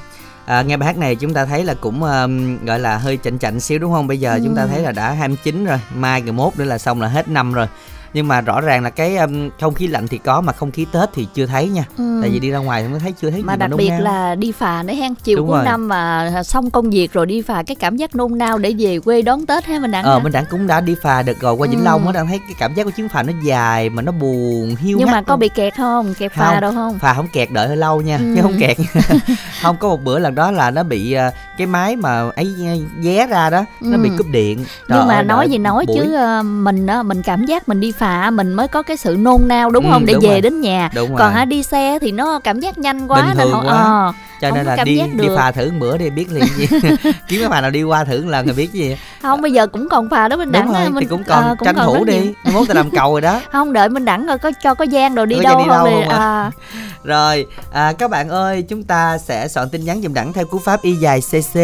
À, 0.44 0.62
nghe 0.62 0.76
bài 0.76 0.87
hát 0.87 0.96
này 0.96 1.16
chúng 1.16 1.34
ta 1.34 1.44
thấy 1.44 1.64
là 1.64 1.75
cũng 1.75 2.02
um, 2.02 2.64
gọi 2.64 2.78
là 2.78 2.99
hơi 2.99 3.16
chạnh 3.16 3.38
chạnh 3.38 3.61
xíu 3.61 3.78
đúng 3.78 3.92
không? 3.92 4.06
Bây 4.06 4.20
giờ 4.20 4.40
chúng 4.44 4.54
ta 4.56 4.66
thấy 4.66 4.82
là 4.82 4.92
đã 4.92 5.12
29 5.12 5.64
rồi, 5.64 5.80
mai 5.94 6.23
ngày 6.23 6.32
mốt 6.32 6.56
nữa 6.58 6.64
là 6.64 6.78
xong 6.78 7.00
là 7.00 7.08
hết 7.08 7.28
năm 7.28 7.52
rồi. 7.52 7.66
Nhưng 8.14 8.28
mà 8.28 8.40
rõ 8.40 8.61
ràng 8.61 8.83
là 8.83 8.90
cái 8.90 9.16
um, 9.16 9.50
không 9.61 9.75
khí 9.75 9.87
lạnh 9.87 10.09
thì 10.09 10.18
có 10.18 10.40
mà 10.40 10.52
không 10.52 10.71
khí 10.71 10.87
Tết 10.92 11.09
thì 11.14 11.26
chưa 11.35 11.47
thấy 11.47 11.68
nha. 11.68 11.85
Ừ. 11.99 12.18
Tại 12.23 12.30
vì 12.30 12.38
đi 12.38 12.50
ra 12.50 12.59
ngoài 12.59 12.83
không 12.83 12.92
có 12.92 12.99
thấy 12.99 13.14
chưa 13.23 13.30
thấy 13.30 13.42
mà 13.42 13.52
gì 13.52 13.59
đặc 13.59 13.71
nôn 13.71 13.78
biệt 13.78 13.88
nao. 13.90 14.00
là 14.00 14.35
đi 14.35 14.52
phà 14.52 14.83
nữa 14.83 14.94
hen 14.94 15.14
chiều 15.25 15.37
Đúng 15.38 15.49
cuối 15.49 15.56
rồi. 15.56 15.64
năm 15.64 15.88
mà 15.88 16.30
xong 16.44 16.71
công 16.71 16.90
việc 16.90 17.12
rồi 17.12 17.26
đi 17.26 17.42
phà 17.42 17.62
cái 17.62 17.75
cảm 17.75 17.97
giác 17.97 18.14
nôn 18.16 18.38
nao 18.38 18.59
để 18.59 18.75
về 18.78 18.99
quê 19.00 19.23
đón 19.23 19.47
tết 19.47 19.64
ha 19.64 19.78
mình 19.78 19.90
đặng 19.90 20.04
Ờ 20.04 20.18
mình 20.18 20.33
đã 20.33 20.44
cũng 20.50 20.66
đã 20.66 20.80
đi 20.80 20.94
phà 21.02 21.23
được 21.23 21.40
rồi 21.40 21.54
qua 21.54 21.68
Vĩnh 21.71 21.78
Ừ. 21.80 21.85
Long 21.85 22.06
á 22.06 22.12
đang 22.12 22.26
thấy 22.26 22.38
cái 22.38 22.54
cảm 22.59 22.75
giác 22.75 22.85
của 22.85 22.90
chuyến 22.90 23.09
phà 23.09 23.23
nó 23.23 23.33
dài 23.44 23.90
mà 23.90 24.02
nó 24.02 24.12
buồn 24.12 24.76
hiu 24.80 24.99
nhưng 24.99 25.11
mà 25.11 25.23
có 25.23 25.33
luôn. 25.35 25.40
bị 25.40 25.49
kẹt 25.49 25.75
không 25.76 26.14
kẹt 26.18 26.33
phà 26.33 26.50
Không. 26.52 26.61
đâu 26.61 26.73
không 26.73 26.99
phà 26.99 27.14
không 27.14 27.26
kẹt 27.33 27.50
đợi 27.50 27.68
hơi 27.68 27.76
lâu 27.76 28.00
nha 28.00 28.16
Ừ. 28.18 28.33
chứ 28.37 28.42
không 28.42 28.54
kẹt 28.61 28.76
không 29.62 29.76
có 29.80 29.88
một 29.88 30.04
bữa 30.04 30.18
lần 30.18 30.35
đó 30.35 30.50
là 30.50 30.71
nó 30.71 30.83
bị 30.83 31.12
ờ, 31.12 31.30
cái 31.59 31.66
máy 31.66 31.97
mà 31.97 32.30
ấy 32.37 32.54
vé 33.02 33.26
ra 33.26 33.50
đó 33.50 33.64
nó 33.80 33.97
Ừ. 33.97 34.02
bị 34.02 34.11
cúp 34.18 34.26
điện 34.30 34.64
Trời 34.88 34.99
nhưng 34.99 35.09
mà 35.09 35.14
ơi, 35.14 35.25
nói 35.25 35.50
gì 35.50 35.59
nói 35.59 35.85
buổi. 35.87 35.97
chứ 36.04 36.14
ờ, 36.14 36.42
mình 36.42 36.87
á, 36.87 37.02
mình 37.02 37.23
cảm 37.23 37.47
giác 37.47 37.68
mình 37.68 37.80
đi 37.80 37.92
phà 37.92 38.03
mình 38.32 38.54
mới 38.54 38.68
có 38.68 38.82
cái 38.82 38.96
sự 38.96 39.16
nôn 39.20 39.49
nao 39.49 39.70
đúng 39.70 39.84
Ừ, 39.84 39.90
không 39.92 40.06
để 40.06 40.14
đúng 40.14 40.23
về 40.23 40.28
rồi. 40.30 40.40
đến 40.40 40.61
nhà 40.61 40.90
đúng 40.94 41.08
rồi 41.08 41.18
còn 41.18 41.32
hả 41.32 41.44
đi 41.44 41.62
xe 41.62 41.99
thì 42.00 42.12
nó 42.12 42.38
cảm 42.38 42.61
giác 42.61 42.78
nhanh 42.78 43.06
quá 43.08 43.23
Bình 43.28 43.38
nên 43.38 43.49
không 43.52 43.66
quá. 43.66 43.73
ờ 43.73 44.12
cho 44.44 44.56
không 44.56 44.56
nên 44.56 44.66
là 44.66 44.84
đi 44.84 45.00
đi 45.14 45.28
được. 45.28 45.36
phà 45.36 45.52
thử 45.52 45.72
bữa 45.78 45.96
đi 45.96 46.10
biết 46.10 46.32
liền 46.32 46.44
gì. 46.56 46.66
Kiếm 47.28 47.40
cái 47.40 47.48
phà 47.50 47.60
nào 47.60 47.70
đi 47.70 47.82
qua 47.82 48.04
thử 48.04 48.24
lần 48.24 48.46
rồi 48.46 48.54
biết 48.54 48.72
gì. 48.72 48.96
Không 49.22 49.42
bây 49.42 49.52
giờ 49.52 49.66
cũng 49.66 49.88
còn 49.88 50.10
phà 50.10 50.28
đó 50.28 50.36
mình 50.36 50.52
đúng 50.52 50.52
đẳng 50.52 50.72
rồi 50.72 50.76
á, 50.76 50.84
thì 50.84 50.92
mình 50.92 51.08
cũng 51.08 51.24
còn 51.24 51.44
ờ, 51.44 51.56
tranh 51.64 51.76
còn 51.76 51.86
thủ 51.86 52.04
đi. 52.04 52.34
mốt 52.52 52.68
ta 52.68 52.74
làm 52.74 52.90
cầu 52.90 53.12
rồi 53.12 53.20
đó. 53.20 53.40
Không 53.52 53.72
đợi 53.72 53.88
mình 53.88 54.04
đẳng 54.04 54.26
rồi 54.26 54.38
có 54.38 54.50
cho 54.62 54.74
có 54.74 54.84
gian 54.84 55.14
rồi 55.14 55.26
đi 55.26 55.36
đâu 55.42 55.58
đi 55.58 55.64
không 55.64 55.68
đâu 55.68 55.86
thì 55.86 55.92
không 55.92 56.08
ạ? 56.08 56.18
à, 56.18 56.50
Rồi, 57.04 57.46
à, 57.72 57.92
các 57.92 58.10
bạn 58.10 58.28
ơi, 58.28 58.62
chúng 58.62 58.84
ta 58.84 59.18
sẽ 59.18 59.48
soạn 59.48 59.70
tin 59.70 59.84
nhắn 59.84 60.02
dùm 60.02 60.14
đẳng 60.14 60.32
theo 60.32 60.44
cú 60.44 60.58
pháp 60.58 60.82
y 60.82 60.94
dài 60.94 61.20
CC, 61.20 61.58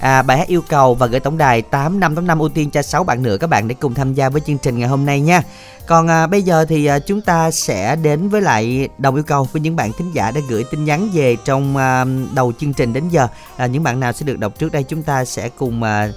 à, 0.00 0.22
bài 0.22 0.38
hát 0.38 0.48
yêu 0.48 0.62
cầu 0.68 0.94
và 0.94 1.06
gửi 1.06 1.20
tổng 1.20 1.38
đài 1.38 1.62
8585 1.62 2.38
ưu 2.38 2.48
tiên 2.48 2.70
cho 2.70 2.82
6 2.82 3.04
bạn 3.04 3.22
nữa 3.22 3.36
các 3.40 3.46
bạn 3.46 3.68
để 3.68 3.74
cùng 3.80 3.94
tham 3.94 4.14
gia 4.14 4.28
với 4.28 4.40
chương 4.46 4.58
trình 4.58 4.78
ngày 4.78 4.88
hôm 4.88 5.06
nay 5.06 5.20
nha. 5.20 5.42
Còn 5.86 6.08
à, 6.08 6.26
bây 6.26 6.42
giờ 6.42 6.64
thì 6.68 6.86
à, 6.86 6.98
chúng 6.98 7.20
ta 7.20 7.50
sẽ 7.50 7.96
đến 7.96 8.28
với 8.28 8.40
lại 8.40 8.88
đồng 8.98 9.14
yêu 9.14 9.24
cầu 9.24 9.48
với 9.52 9.62
những 9.62 9.76
bạn 9.76 9.92
thính 9.98 10.12
giả 10.12 10.30
đã 10.30 10.40
gửi 10.48 10.64
tin 10.70 10.84
nhắn 10.84 11.08
về 11.12 11.36
trong 11.44 11.76
à, 11.76 12.04
đầu 12.34 12.52
chương 12.58 12.72
trình 12.72 12.92
đến 12.92 13.08
giờ. 13.08 13.28
À, 13.56 13.66
những 13.66 13.82
bạn 13.82 14.00
nào 14.00 14.12
sẽ 14.12 14.26
được 14.26 14.38
đọc 14.38 14.58
trước 14.58 14.72
đây 14.72 14.82
chúng 14.82 15.02
ta 15.02 15.24
sẽ 15.24 15.48
cùng 15.48 15.82
à, 15.82 16.08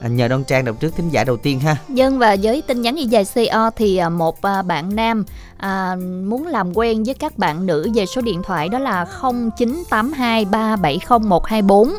à, 0.00 0.08
nhờ 0.08 0.28
Đoan 0.28 0.44
Trang 0.44 0.64
đọc 0.64 0.76
trước 0.80 0.96
thính 0.96 1.08
giả 1.08 1.24
đầu 1.24 1.36
tiên 1.36 1.60
ha. 1.60 1.76
Dân 1.88 2.18
và 2.18 2.36
với 2.42 2.62
tin 2.62 2.82
nhắn 2.82 2.96
y 2.96 3.04
dài 3.04 3.24
CO 3.34 3.70
thì 3.76 3.96
à, 3.96 4.08
một 4.08 4.42
à, 4.42 4.62
bạn 4.62 4.96
nam 4.96 5.24
à, 5.56 5.96
muốn 6.26 6.46
làm 6.46 6.76
quen 6.76 7.04
với 7.04 7.14
các 7.14 7.38
bạn 7.38 7.66
nữ 7.66 7.90
về 7.94 8.06
số 8.06 8.20
điện 8.20 8.42
thoại 8.42 8.68
đó 8.68 8.78
là 8.78 9.06
0982370124. 9.20 11.90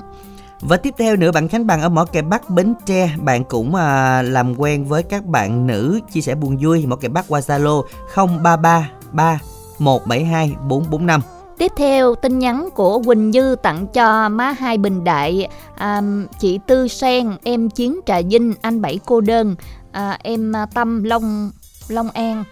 Và 0.61 0.77
tiếp 0.77 0.93
theo 0.97 1.15
nữa 1.15 1.31
bạn 1.31 1.47
Khánh 1.47 1.67
Bằng 1.67 1.81
ở 1.81 1.89
Mỏ 1.89 2.05
Kè 2.05 2.21
Bắc 2.21 2.49
Bến 2.49 2.73
Tre 2.85 3.09
Bạn 3.23 3.43
cũng 3.43 3.75
à, 3.75 4.21
làm 4.21 4.59
quen 4.59 4.85
với 4.85 5.03
các 5.03 5.25
bạn 5.25 5.67
nữ 5.67 5.99
Chia 6.13 6.21
sẻ 6.21 6.35
buồn 6.35 6.57
vui 6.61 6.85
Mỏ 6.85 6.95
Kè 6.95 7.07
Bắc 7.07 7.25
qua 7.27 7.39
Zalo 7.39 7.83
0333 8.15 9.39
172 9.79 10.55
445 10.67 11.21
Tiếp 11.57 11.71
theo 11.75 12.15
tin 12.15 12.39
nhắn 12.39 12.69
của 12.75 13.01
Quỳnh 13.05 13.31
Dư 13.31 13.55
tặng 13.63 13.87
cho 13.87 14.29
má 14.29 14.51
hai 14.51 14.77
Bình 14.77 15.03
Đại, 15.03 15.47
à, 15.75 16.01
chị 16.39 16.59
Tư 16.67 16.87
Sen, 16.87 17.37
em 17.43 17.69
Chiến 17.69 17.99
Trà 18.05 18.21
Vinh, 18.29 18.53
anh 18.61 18.81
Bảy 18.81 18.99
Cô 19.05 19.21
Đơn, 19.21 19.55
à, 19.91 20.17
em 20.23 20.55
à, 20.55 20.65
Tâm 20.73 21.03
Long 21.03 21.51
Long 21.87 22.09
An 22.09 22.43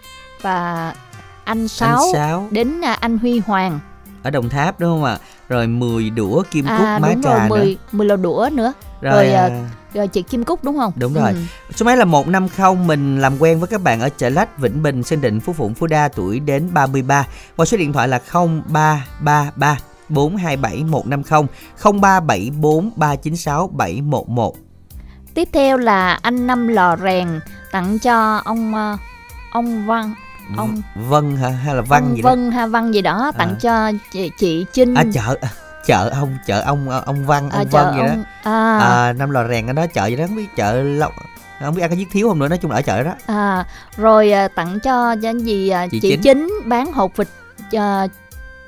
và 0.42 0.94
anh 1.44 1.68
Sáu. 1.68 1.98
Anh 1.98 2.12
Sáu. 2.12 2.48
Đến 2.50 2.80
à, 2.80 2.96
anh 3.00 3.18
Huy 3.18 3.38
Hoàng. 3.38 3.80
Ở 4.26 4.30
Đồng 4.30 4.48
Tháp 4.48 4.80
đúng 4.80 4.90
không 4.90 5.04
ạ 5.04 5.18
Rồi 5.48 5.66
10 5.66 6.10
đũa 6.10 6.42
kim 6.50 6.64
cúc 6.64 6.86
À 6.86 6.98
má 6.98 7.08
đúng 7.12 7.22
trà 7.22 7.48
rồi, 7.48 7.48
nữa 7.48 7.64
10, 7.64 7.78
10 7.92 8.06
lò 8.06 8.16
đũa 8.16 8.48
nữa. 8.52 8.72
Rồi, 9.00 9.12
rồi, 9.12 9.34
à, 9.34 9.42
à, 9.42 9.70
Rồi 9.94 10.08
chị 10.08 10.22
Kim 10.22 10.44
Cúc 10.44 10.64
đúng 10.64 10.76
không? 10.78 10.92
Đúng 10.96 11.14
rồi. 11.14 11.30
Ừ. 11.30 11.38
Số 11.74 11.86
máy 11.86 11.96
là 11.96 12.04
150 12.04 12.86
Mình 12.86 13.20
làm 13.20 13.38
quen 13.38 13.60
với 13.60 13.68
các 13.68 13.82
bạn 13.82 14.00
ở 14.00 14.08
Chợ 14.08 14.28
Lách, 14.28 14.58
Vĩnh 14.58 14.82
Bình, 14.82 15.02
Sơn 15.02 15.20
Định, 15.20 15.40
Phú 15.40 15.52
Phụng, 15.52 15.74
Phú 15.74 15.86
Đa 15.86 16.08
Tuổi 16.08 16.40
đến 16.40 16.68
33 16.72 17.26
Qua 17.56 17.66
số 17.66 17.76
điện 17.76 17.92
thoại 17.92 18.08
là 18.08 18.20
0333 18.32 19.78
427 20.08 20.84
150 20.84 21.48
0374 21.74 22.90
396 22.96 23.68
711 23.68 24.56
Tiếp 25.34 25.48
theo 25.52 25.76
là 25.76 26.18
anh 26.22 26.46
Năm 26.46 26.68
Lò 26.68 26.96
Rèn 26.96 27.40
tặng 27.72 27.98
cho 27.98 28.42
ông 28.44 28.74
ờ, 28.74 28.96
ông 29.52 29.86
Văn 29.86 30.14
ông 30.56 30.82
Vân 30.94 31.36
hả? 31.36 31.48
Hay 31.48 31.74
là 31.74 31.82
Văn 31.82 32.04
ông 32.04 32.16
gì 32.16 32.22
đó? 32.22 32.30
Vân 32.30 32.50
ha 32.50 32.66
Văn 32.66 32.94
gì 32.94 33.02
đó 33.02 33.32
tặng 33.38 33.48
À. 33.48 33.56
cho 33.60 33.92
chị, 34.12 34.30
chị 34.38 34.66
Trinh. 34.72 34.94
À 34.94 35.04
chợ 35.12 35.36
chợ 35.86 36.08
ông 36.14 36.36
chợ 36.46 36.60
ông 36.60 36.88
ông 36.90 37.26
Văn 37.26 37.50
À, 37.50 37.58
ông 37.58 37.68
chợ 37.68 37.84
Vân 37.84 37.94
gì 37.94 38.00
đó. 38.00 38.06
ông 38.08 38.24
à, 38.42 38.78
à, 38.78 39.12
năm 39.12 39.30
lò 39.30 39.48
rèn 39.48 39.66
ở 39.66 39.72
đó 39.72 39.86
chợ 39.94 40.06
gì 40.06 40.16
đó 40.16 40.24
không 40.26 40.36
biết 40.36 40.56
chợ 40.56 40.72
lâu 40.82 41.10
không 41.60 41.74
biết 41.74 41.82
ăn 41.82 41.90
cái 41.90 41.98
giết 41.98 42.08
thiếu 42.12 42.28
không 42.28 42.38
nữa 42.38 42.48
nói 42.48 42.58
chung 42.58 42.70
là 42.70 42.76
ở 42.76 42.82
chợ 42.82 43.02
đó 43.02 43.12
à, 43.26 43.64
rồi 43.96 44.32
à, 44.32 44.48
tặng 44.48 44.78
cho 44.80 45.16
cho 45.22 45.30
gì 45.30 45.68
à, 45.68 45.86
Chị 45.90 46.00
chị, 46.00 46.10
Chính. 46.10 46.20
chính 46.22 46.50
bán 46.64 46.92
hột 46.92 47.16
vịt 47.16 47.28
à, 47.72 48.06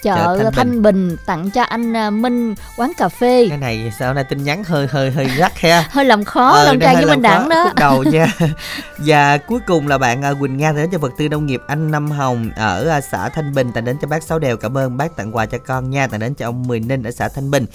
chợ 0.02 0.38
Thanh 0.42 0.52
Thanh, 0.52 0.82
Bình. 0.82 1.16
tặng 1.26 1.50
cho 1.50 1.62
anh 1.62 1.96
à, 1.96 2.10
Minh 2.10 2.54
quán 2.76 2.92
cà 2.96 3.08
phê. 3.08 3.46
Cái 3.48 3.58
này 3.58 3.92
sao 3.98 4.14
nay 4.14 4.24
tin 4.24 4.44
nhắn 4.44 4.64
hơi 4.64 4.86
hơi 4.86 5.10
hơi 5.10 5.28
rắc 5.28 5.58
ha? 5.58 5.84
Hơi 5.90 6.04
làm 6.04 6.24
khó 6.24 6.48
Ờ, 6.52 6.64
lòng 6.64 6.78
đây 6.78 6.88
trang 6.94 6.96
với 7.04 7.14
Minh 7.14 7.22
Đẳng 7.22 7.48
đó. 7.48 7.64
khúc 7.64 7.74
đầu 7.74 8.02
nha. 8.02 8.26
Và 8.98 9.38
cuối 9.38 9.60
cùng 9.66 9.88
là 9.88 9.98
bạn 9.98 10.22
à, 10.24 10.32
Quỳnh 10.40 10.56
Nga 10.56 10.72
đến 10.72 10.88
cho 10.92 10.98
vật 10.98 11.12
tư 11.18 11.28
nông 11.28 11.46
nghiệp 11.46 11.60
anh 11.66 11.90
Năm 11.90 12.10
Hồng 12.10 12.50
ở 12.56 12.88
à, 12.88 13.00
xã 13.00 13.28
Thanh 13.28 13.54
Bình. 13.54 13.72
Tặng 13.72 13.84
đến 13.84 13.96
cho 14.02 14.08
bác 14.08 14.22
Sáu 14.22 14.38
Đèo 14.38 14.56
cảm 14.56 14.78
ơn 14.78 14.96
bác 14.96 15.16
tặng 15.16 15.36
quà 15.36 15.46
cho 15.46 15.58
con 15.66 15.90
nha. 15.90 16.06
Tặng 16.06 16.20
đến 16.20 16.34
cho 16.34 16.46
ông 16.48 16.62
Mười 16.68 16.80
Ninh 16.80 17.02
ở 17.02 17.10
xã 17.10 17.28
Thanh 17.28 17.50
Bình. 17.50 17.66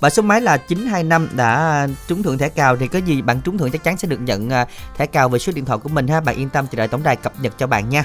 Và 0.00 0.10
số 0.10 0.22
máy 0.22 0.40
là 0.40 0.56
925 0.56 1.28
đã 1.32 1.86
trúng 2.08 2.22
thưởng 2.22 2.38
thẻ 2.38 2.48
cào. 2.48 2.76
Thì 2.76 2.88
có 2.88 2.98
gì 2.98 3.22
bạn 3.22 3.40
trúng 3.40 3.58
thưởng 3.58 3.70
chắc 3.70 3.84
chắn 3.84 3.96
sẽ 3.98 4.08
được 4.08 4.20
nhận 4.20 4.48
thẻ 4.98 5.06
cào 5.06 5.28
về 5.28 5.38
số 5.38 5.52
điện 5.52 5.64
thoại 5.64 5.78
của 5.82 5.88
mình 5.88 6.08
ha. 6.08 6.20
Bạn 6.20 6.36
yên 6.36 6.48
tâm 6.48 6.66
chờ 6.66 6.76
đợi 6.76 6.88
tổng 6.88 7.02
đài 7.02 7.16
cập 7.16 7.32
nhật 7.40 7.52
cho 7.58 7.66
bạn 7.66 7.88
nha. 7.88 8.04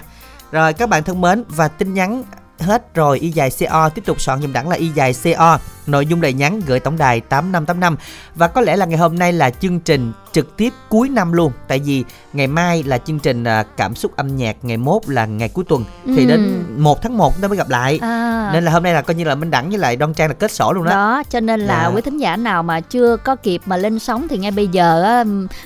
Rồi 0.51 0.73
các 0.73 0.89
bạn 0.89 1.03
thân 1.03 1.21
mến 1.21 1.43
và 1.47 1.67
tin 1.67 1.93
nhắn 1.93 2.23
hết 2.61 2.93
rồi. 2.93 3.19
Y 3.19 3.31
dài 3.31 3.49
CO 3.59 3.89
tiếp 3.89 4.05
tục 4.05 4.21
soạn 4.21 4.41
dùm 4.41 4.53
đẳng 4.53 4.69
là 4.69 4.75
y 4.75 4.87
dài 4.87 5.13
CO 5.23 5.57
nội 5.87 6.05
dung 6.05 6.21
đầy 6.21 6.33
nhắn 6.33 6.61
gửi 6.67 6.79
tổng 6.79 6.97
đài 6.97 7.21
8585 7.21 7.97
và 8.35 8.47
có 8.47 8.61
lẽ 8.61 8.75
là 8.77 8.85
ngày 8.85 8.97
hôm 8.97 9.19
nay 9.19 9.33
là 9.33 9.49
chương 9.49 9.79
trình 9.79 10.11
trực 10.31 10.57
tiếp 10.57 10.73
cuối 10.89 11.09
năm 11.09 11.31
luôn. 11.33 11.51
Tại 11.67 11.79
vì 11.79 12.03
ngày 12.33 12.47
mai 12.47 12.83
là 12.83 12.97
chương 12.97 13.19
trình 13.19 13.43
à, 13.43 13.63
cảm 13.77 13.95
xúc 13.95 14.15
âm 14.15 14.35
nhạc 14.35 14.55
ngày 14.61 14.77
mốt 14.77 15.01
là 15.07 15.25
ngày 15.25 15.49
cuối 15.49 15.65
tuần. 15.69 15.83
Thì 16.05 16.17
Ừ. 16.23 16.25
đến 16.27 16.63
1 16.77 17.01
tháng 17.01 17.17
1 17.17 17.33
chúng 17.33 17.41
ta 17.41 17.47
mới 17.47 17.57
gặp 17.57 17.69
lại. 17.69 17.99
À, 18.01 18.49
nên 18.53 18.63
là 18.65 18.71
hôm 18.71 18.83
nay 18.83 18.93
là 18.93 19.01
coi 19.01 19.15
như 19.15 19.23
là 19.23 19.35
Minh 19.35 19.51
Đẳng 19.51 19.69
với 19.69 19.77
lại 19.79 19.95
Đoan 19.95 20.13
Trang 20.13 20.27
là 20.27 20.33
kết 20.33 20.51
sổ 20.51 20.73
luôn 20.73 20.83
đó, 20.85 20.91
đó 20.91 21.23
cho 21.29 21.39
nên 21.39 21.59
là 21.59 21.83
Dạ. 21.83 21.95
quý 21.95 22.01
thính 22.01 22.17
giả 22.17 22.37
nào 22.37 22.63
mà 22.63 22.79
chưa 22.79 23.17
có 23.17 23.35
kịp 23.35 23.61
mà 23.65 23.77
lên 23.77 23.99
sóng 23.99 24.27
thì 24.27 24.37
ngay 24.37 24.51
bây 24.51 24.67
giờ 24.67 25.03
á, 25.03 25.23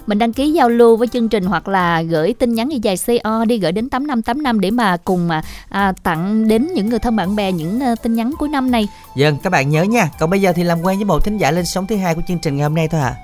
mình 0.07 0.19
đăng 0.19 0.33
ký 0.33 0.51
giao 0.51 0.69
lưu 0.69 0.97
với 0.97 1.07
chương 1.07 1.29
trình 1.29 1.43
hoặc 1.45 1.67
là 1.67 2.01
gửi 2.01 2.33
tin 2.39 2.53
nhắn 2.53 2.69
y 2.69 2.79
dài 2.81 2.95
CO 3.23 3.45
đi 3.45 3.57
gửi 3.59 3.71
đến 3.71 3.89
8585 3.89 4.59
để 4.59 4.71
mà 4.71 4.97
cùng 4.97 5.27
mà 5.27 5.41
à, 5.69 5.93
tặng 6.03 6.47
đến 6.47 6.67
những 6.75 6.89
người 6.89 6.99
thân 6.99 7.15
bạn 7.15 7.35
bè 7.35 7.51
những 7.51 7.79
ờ, 7.79 7.95
tin 8.03 8.13
nhắn 8.13 8.31
cuối 8.39 8.49
năm 8.49 8.71
này. 8.71 8.87
Vâng, 9.15 9.37
các 9.43 9.49
bạn 9.49 9.69
nhớ 9.69 9.83
nha. 9.83 10.09
Còn 10.19 10.29
bây 10.29 10.41
giờ 10.41 10.53
thì 10.55 10.63
làm 10.63 10.81
quen 10.81 10.97
với 10.97 11.05
một 11.05 11.25
thính 11.25 11.37
giả 11.37 11.51
lên 11.51 11.65
sóng 11.65 11.87
thứ 11.87 11.97
hai 11.97 12.15
của 12.15 12.21
chương 12.27 12.39
trình 12.39 12.55
ngày 12.57 12.63
hôm 12.63 12.75
nay 12.75 12.87
thôi 12.87 13.01
ạ. 13.01 13.15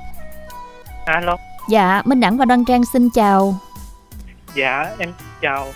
alo 1.06 1.38
dạ 1.70 2.02
Minh 2.06 2.20
Đẳng 2.20 2.38
và 2.38 2.46
Đoan 2.46 2.66
Trang 2.66 2.82
xin 2.94 3.10
chào 3.10 3.60
dạ 4.56 4.96
em 5.00 5.14
chào 5.42 5.68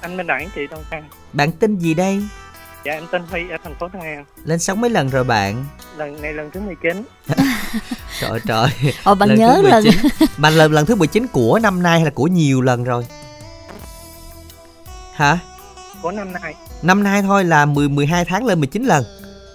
anh 0.00 0.16
Minh 0.16 0.26
Đẳng 0.26 0.48
chị 0.54 0.60
Đông 0.70 0.82
Khang 0.90 1.08
Bạn 1.32 1.52
tên 1.52 1.78
gì 1.78 1.94
đây? 1.94 2.22
dạ 2.84 2.92
em 2.92 3.04
tên 3.12 3.22
Huy 3.30 3.40
ở 3.50 3.56
thành 3.64 3.74
phố 3.80 3.88
Tân 3.88 4.02
An 4.02 4.24
Lên 4.44 4.58
sóng 4.58 4.80
mấy 4.80 4.90
lần 4.90 5.08
rồi 5.08 5.24
bạn? 5.24 5.64
lần 5.96 6.22
này 6.22 6.32
lần 6.32 6.50
thứ 6.50 6.60
19 6.60 7.04
Trời 8.20 8.40
trời. 8.46 8.68
Ồ 9.04 9.14
bạn 9.14 9.28
lần 9.28 9.38
nhớ 9.38 9.60
lần 9.62 9.84
19. 9.84 10.28
Mà 10.36 10.50
lần 10.50 10.72
lần 10.72 10.86
thứ 10.86 10.94
19 10.94 11.26
của 11.26 11.58
năm 11.62 11.82
nay 11.82 11.98
hay 11.98 12.04
là 12.04 12.10
của 12.14 12.26
nhiều 12.26 12.60
lần 12.60 12.84
rồi? 12.84 13.06
Hả? 15.14 15.38
của 16.02 16.10
năm 16.10 16.32
nay 16.32 16.54
Năm 16.82 17.02
nay 17.02 17.22
thôi 17.22 17.44
là 17.44 17.64
10 17.66 17.88
12 17.88 18.24
tháng 18.24 18.44
lên 18.44 18.60
19 18.60 18.84
lần. 18.84 19.04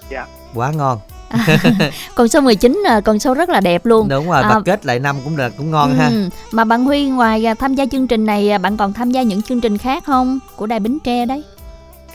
Dạ. 0.10 0.26
Quá 0.58 0.72
ngon. 0.72 1.00
con 2.16 2.28
số 2.28 2.42
19 2.42 2.82
là 2.84 3.02
con 3.02 3.20
số 3.20 3.34
rất 3.34 3.50
là 3.50 3.60
đẹp 3.60 3.86
luôn 3.86 4.08
Đúng 4.10 4.30
rồi, 4.30 4.42
À, 4.44 4.50
và 4.50 4.62
kết 4.66 4.86
lại 4.86 5.00
năm 5.00 5.16
cũng 5.24 5.38
là 5.38 5.50
cũng 5.50 5.72
ngon 5.72 5.96
ha. 5.96 6.08
Ừ, 6.08 6.30
Mà 6.52 6.64
bạn 6.66 6.86
Huy 6.86 7.10
ngoài 7.10 7.46
à, 7.46 7.54
tham 7.54 7.76
gia 7.76 7.86
chương 7.92 8.08
trình 8.08 8.26
này 8.26 8.52
à, 8.52 8.58
bạn 8.58 8.78
còn 8.78 8.94
tham 8.94 9.12
gia 9.12 9.22
những 9.22 9.42
chương 9.42 9.62
trình 9.62 9.78
khác 9.78 10.04
không 10.06 10.40
của 10.56 10.66
đài 10.68 10.80
Bến 10.80 10.98
Tre 11.04 11.26
đấy 11.26 11.44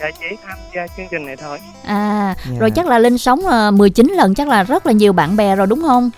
dạ 0.01 0.07
chỉ 0.19 0.35
tham 0.47 0.57
gia 0.75 0.87
chương 0.97 1.05
trình 1.11 1.25
này 1.25 1.35
thôi 1.35 1.59
à 1.85 2.35
Dạ. 2.49 2.55
rồi 2.59 2.71
chắc 2.71 2.85
là 2.87 2.99
lên 2.99 3.17
sóng 3.17 3.47
à, 3.47 3.71
19 3.71 4.07
lần 4.17 4.33
chắc 4.35 4.47
là 4.47 4.63
rất 4.63 4.85
là 4.85 4.91
nhiều 4.91 5.13
bạn 5.13 5.35
bè 5.35 5.55
rồi 5.55 5.67
đúng 5.67 5.81
không 5.81 6.09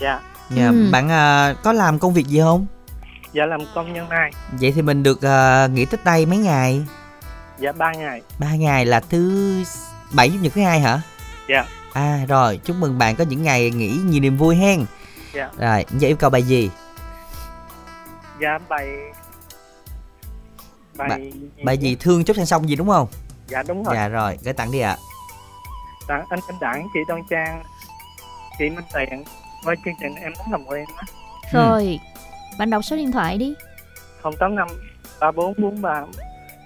dạ 0.00 0.20
Dạ, 0.56 0.66
Ừ. 0.68 0.88
bạn 0.92 1.08
à, 1.10 1.54
có 1.62 1.72
làm 1.72 1.98
công 1.98 2.12
việc 2.14 2.26
gì 2.26 2.40
không? 2.40 2.66
dạ 3.32 3.46
làm 3.46 3.60
công 3.74 3.92
nhân 3.92 4.08
mai 4.08 4.30
Vậy 4.60 4.72
thì 4.76 4.82
mình 4.82 5.02
được 5.02 5.22
à, 5.22 5.66
nghỉ 5.66 5.84
Tết 5.84 6.04
Tây 6.04 6.26
mấy 6.26 6.38
ngày? 6.38 6.82
dạ 7.58 7.72
ba 7.72 7.92
ngày 7.92 8.20
ba 8.38 8.54
ngày 8.54 8.86
là 8.86 9.00
thứ 9.10 9.52
bảy 10.12 10.28
chủ 10.30 10.36
nhật 10.40 10.52
thứ 10.54 10.62
hai 10.62 10.80
hả 10.80 11.00
Dạ. 11.48 11.64
à 11.92 12.24
rồi 12.28 12.60
chúc 12.64 12.76
mừng 12.76 12.98
bạn 12.98 13.16
có 13.16 13.24
những 13.24 13.42
ngày 13.42 13.70
nghỉ 13.70 13.88
nhiều 14.04 14.20
niềm 14.20 14.36
vui 14.36 14.56
hen. 14.56 14.84
Dạ. 15.34 15.50
rồi 15.58 15.84
giờ 15.98 16.08
yêu 16.08 16.16
cầu 16.16 16.30
bài 16.30 16.42
gì? 16.42 16.70
Dạ 18.40 18.58
bài 18.68 18.86
bài 20.96 21.08
Bài- 21.08 21.32
bài 21.64 21.78
gì? 21.78 21.96
Thương 22.00 22.24
chốt 22.24 22.36
sang 22.36 22.46
sông 22.46 22.68
gì 22.68 22.76
đúng 22.76 22.88
không? 22.88 23.08
Dạ 23.48 23.62
đúng 23.62 23.84
rồi. 23.84 23.94
Dạ 23.96 24.08
rồi 24.08 24.38
gửi 24.44 24.54
tặng 24.54 24.72
đi 24.72 24.78
ạ. 24.80 24.96
Tặng 26.08 26.24
anh 26.30 26.40
Minh 26.48 26.56
Đẳng 26.60 26.86
chị 26.94 27.00
Đoan 27.08 27.20
Trang 27.30 27.62
chị 28.58 28.64
Minh 28.70 28.84
Tiền 28.94 29.24
qua 29.64 29.74
chương 29.84 29.94
trình 30.00 30.14
em 30.14 30.32
muốn 30.38 30.52
làm 30.52 30.64
quen 30.66 30.84
á. 30.96 31.02
Ừ. 31.52 31.58
rồi 31.58 31.98
bạn 32.58 32.70
đọc 32.70 32.84
số 32.84 32.96
điện 32.96 33.12
thoại 33.12 33.38
đi. 33.38 33.54
085 34.22 34.68
3443 35.20 36.04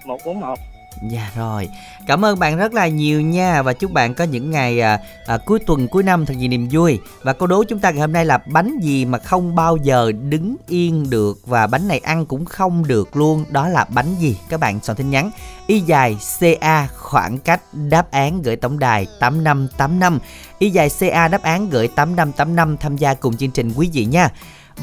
141 0.07 0.59
dạ 1.03 1.31
rồi. 1.37 1.69
Cảm 2.07 2.25
ơn 2.25 2.39
bạn 2.39 2.57
rất 2.57 2.75
là 2.75 2.89
nhiều 2.89 3.21
nha. 3.21 3.63
Và 3.63 3.73
chúc 3.73 3.93
bạn 3.93 4.15
có 4.15 4.25
những 4.25 4.51
ngày 4.51 4.81
à, 4.81 5.01
à, 5.27 5.39
cuối 5.47 5.59
tuần 5.67 5.89
cuối 5.89 6.03
năm 6.03 6.27
thật 6.27 6.35
nhiều 6.37 6.49
niềm 6.49 6.69
vui. 6.71 7.01
Và 7.23 7.33
câu 7.33 7.47
đố 7.47 7.65
chúng 7.65 7.79
ta 7.79 7.91
ngày 7.91 8.01
hôm 8.01 8.13
nay 8.13 8.25
là 8.25 8.39
bánh 8.47 8.79
gì 8.83 9.05
mà 9.05 9.19
không 9.19 9.55
bao 9.55 9.77
giờ 9.77 10.13
đứng 10.13 10.57
yên 10.69 11.11
được 11.11 11.39
và 11.47 11.67
bánh 11.67 11.89
này 11.89 11.99
ăn 11.99 12.27
cũng 12.27 12.45
không 12.45 12.87
được 12.87 13.17
luôn? 13.17 13.45
Đó 13.49 13.69
là 13.69 13.85
bánh 13.85 14.15
gì? 14.19 14.39
Các 14.49 14.61
bạn 14.61 14.81
soạn 14.83 14.97
tin 14.97 15.11
nhắn. 15.11 15.31
Y 15.67 15.81
dài 15.81 16.17
ca 16.61 16.89
khoảng 16.97 17.39
cách 17.39 17.61
đáp 17.73 18.11
án 18.11 18.43
gửi 18.43 18.57
tổng 18.57 18.79
đài 18.79 19.07
8585 19.21 20.19
y 20.59 20.71
dài 20.71 20.89
ca 21.01 21.29
đáp 21.29 21.43
án 21.43 21.71
gửi 21.71 21.89
8585 21.89 22.77
tham 22.77 22.97
gia 22.97 23.15
cùng 23.15 23.37
chương 23.37 23.51
trình 23.51 23.73
quý 23.77 23.91
vị 23.93 24.05
nha 24.05 24.29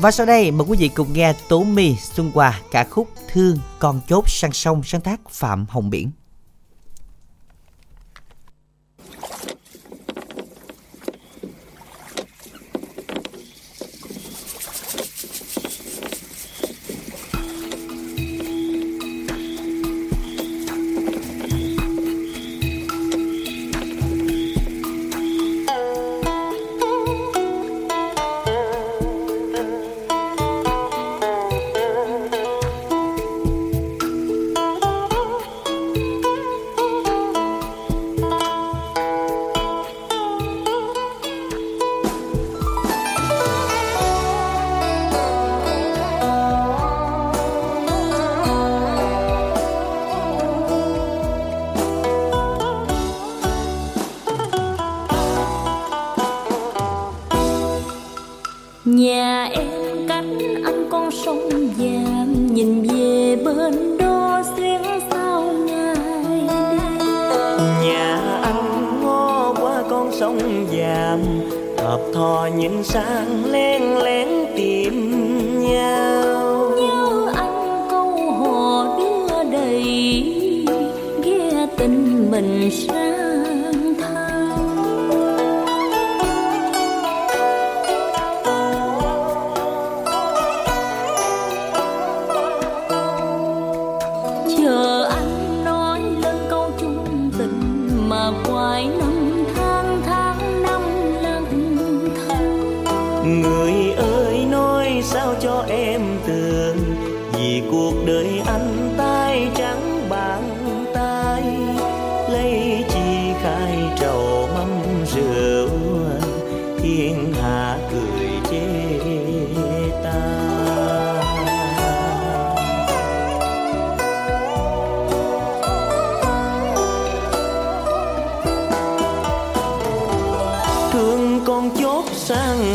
và 0.02 0.12
sau 0.12 0.26
đây, 0.26 0.52
mời 0.52 0.68
quý 0.70 0.78
vị 0.80 0.88
cùng 0.88 1.14
nghe 1.14 1.34
Tố 1.50 1.64
My 1.64 1.96
Xuân 1.96 2.32
Hòa 2.34 2.60
ca 2.72 2.84
khúc 2.84 3.08
Thương 3.32 3.58
con 3.80 4.02
chốt 4.08 4.24
sang 4.28 4.52
sông, 4.52 4.82
sáng 4.84 5.02
tác 5.02 5.20
Phạm 5.30 5.66
Hồng 5.70 5.90
Biển. 5.90 6.12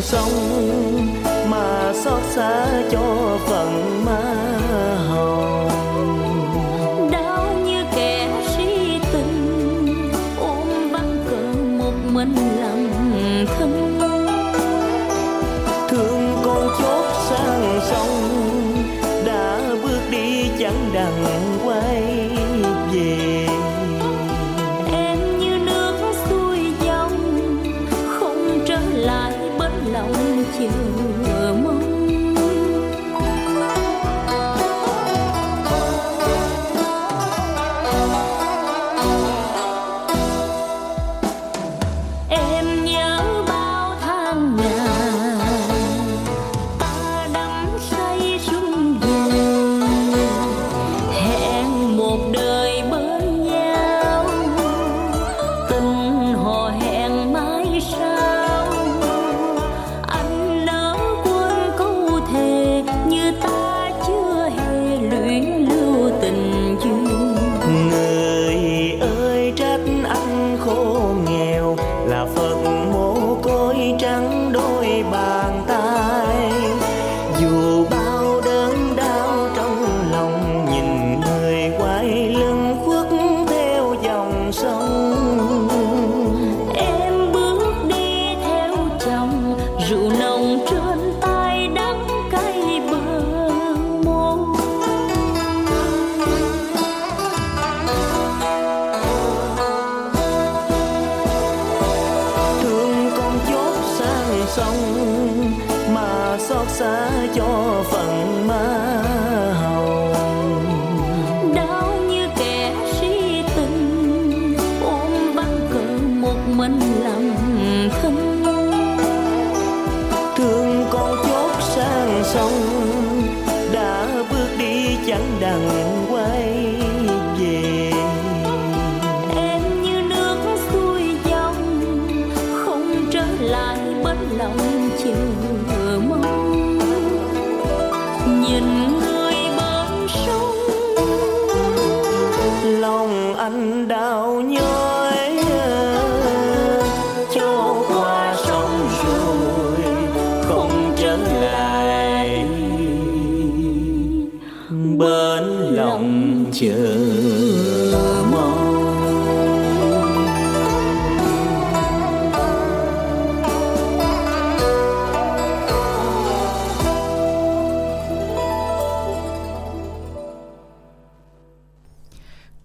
Sang 0.03 0.23
sông 0.23 1.51
mà 1.51 1.93
xót 2.05 2.23
xa 2.35 2.82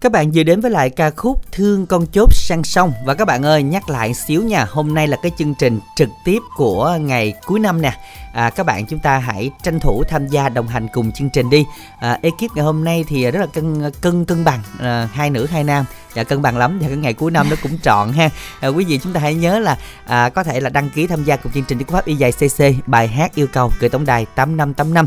Các 0.08 0.12
bạn 0.12 0.30
vừa 0.34 0.42
đến 0.42 0.60
với 0.60 0.70
lại 0.70 0.90
ca 0.90 1.10
khúc 1.10 1.52
Thương 1.52 1.86
con 1.86 2.06
chốt 2.06 2.34
sang 2.34 2.64
sông. 2.64 2.92
Và 3.04 3.14
các 3.14 3.24
bạn 3.24 3.42
ơi 3.42 3.62
nhắc 3.62 3.88
lại 3.88 4.14
xíu 4.14 4.42
nha 4.42 4.66
hôm 4.70 4.94
nay 4.94 5.08
là 5.08 5.16
cái 5.22 5.32
chương 5.38 5.54
trình 5.54 5.80
trực 5.96 6.08
tiếp 6.24 6.38
của 6.56 6.98
ngày 7.00 7.34
cuối 7.46 7.60
năm 7.60 7.82
nè. 7.82 7.96
À, 8.32 8.50
các 8.50 8.66
bạn 8.66 8.86
chúng 8.86 8.98
ta 8.98 9.18
hãy 9.18 9.50
tranh 9.62 9.80
thủ 9.80 10.04
tham 10.08 10.26
gia 10.26 10.48
đồng 10.48 10.68
hành 10.68 10.86
cùng 10.92 11.12
chương 11.12 11.30
trình 11.30 11.50
đi. 11.50 11.64
À, 12.00 12.18
ekip 12.22 12.50
ngày 12.54 12.64
hôm 12.64 12.84
nay 12.84 13.04
thì 13.08 13.30
rất 13.30 13.40
là 13.40 13.46
cân 13.46 13.90
cân 14.00 14.24
cân 14.24 14.44
bằng 14.44 14.60
à, 14.80 15.08
hai 15.12 15.30
nữ 15.30 15.46
hai 15.46 15.64
nam. 15.64 15.84
Và 16.14 16.24
cân 16.24 16.42
bằng 16.42 16.58
lắm 16.58 16.78
và 16.82 16.88
cái 16.88 16.96
ngày 16.96 17.12
cuối 17.12 17.30
năm 17.30 17.50
nó 17.50 17.56
cũng 17.62 17.78
trọn 17.78 18.12
ha. 18.12 18.30
À, 18.60 18.68
quý 18.68 18.84
vị 18.84 19.00
chúng 19.02 19.12
ta 19.12 19.20
hãy 19.20 19.34
nhớ 19.34 19.58
là 19.58 19.78
à, 20.06 20.28
có 20.28 20.44
thể 20.44 20.60
là 20.60 20.70
đăng 20.70 20.90
ký 20.90 21.06
tham 21.06 21.24
gia 21.24 21.36
cùng 21.36 21.52
chương 21.52 21.64
trình 21.64 21.84
của 21.84 21.92
pháp 21.92 22.04
y 22.04 22.14
dài 22.14 22.32
cc 22.32 22.86
bài 22.86 23.08
hát 23.08 23.34
yêu 23.34 23.46
cầu 23.52 23.72
gửi 23.80 23.90
tổng 23.90 24.06
đài 24.06 24.26
tám 24.26 24.56
năm 24.56 24.74
tám 24.74 24.94
năm 24.94 25.06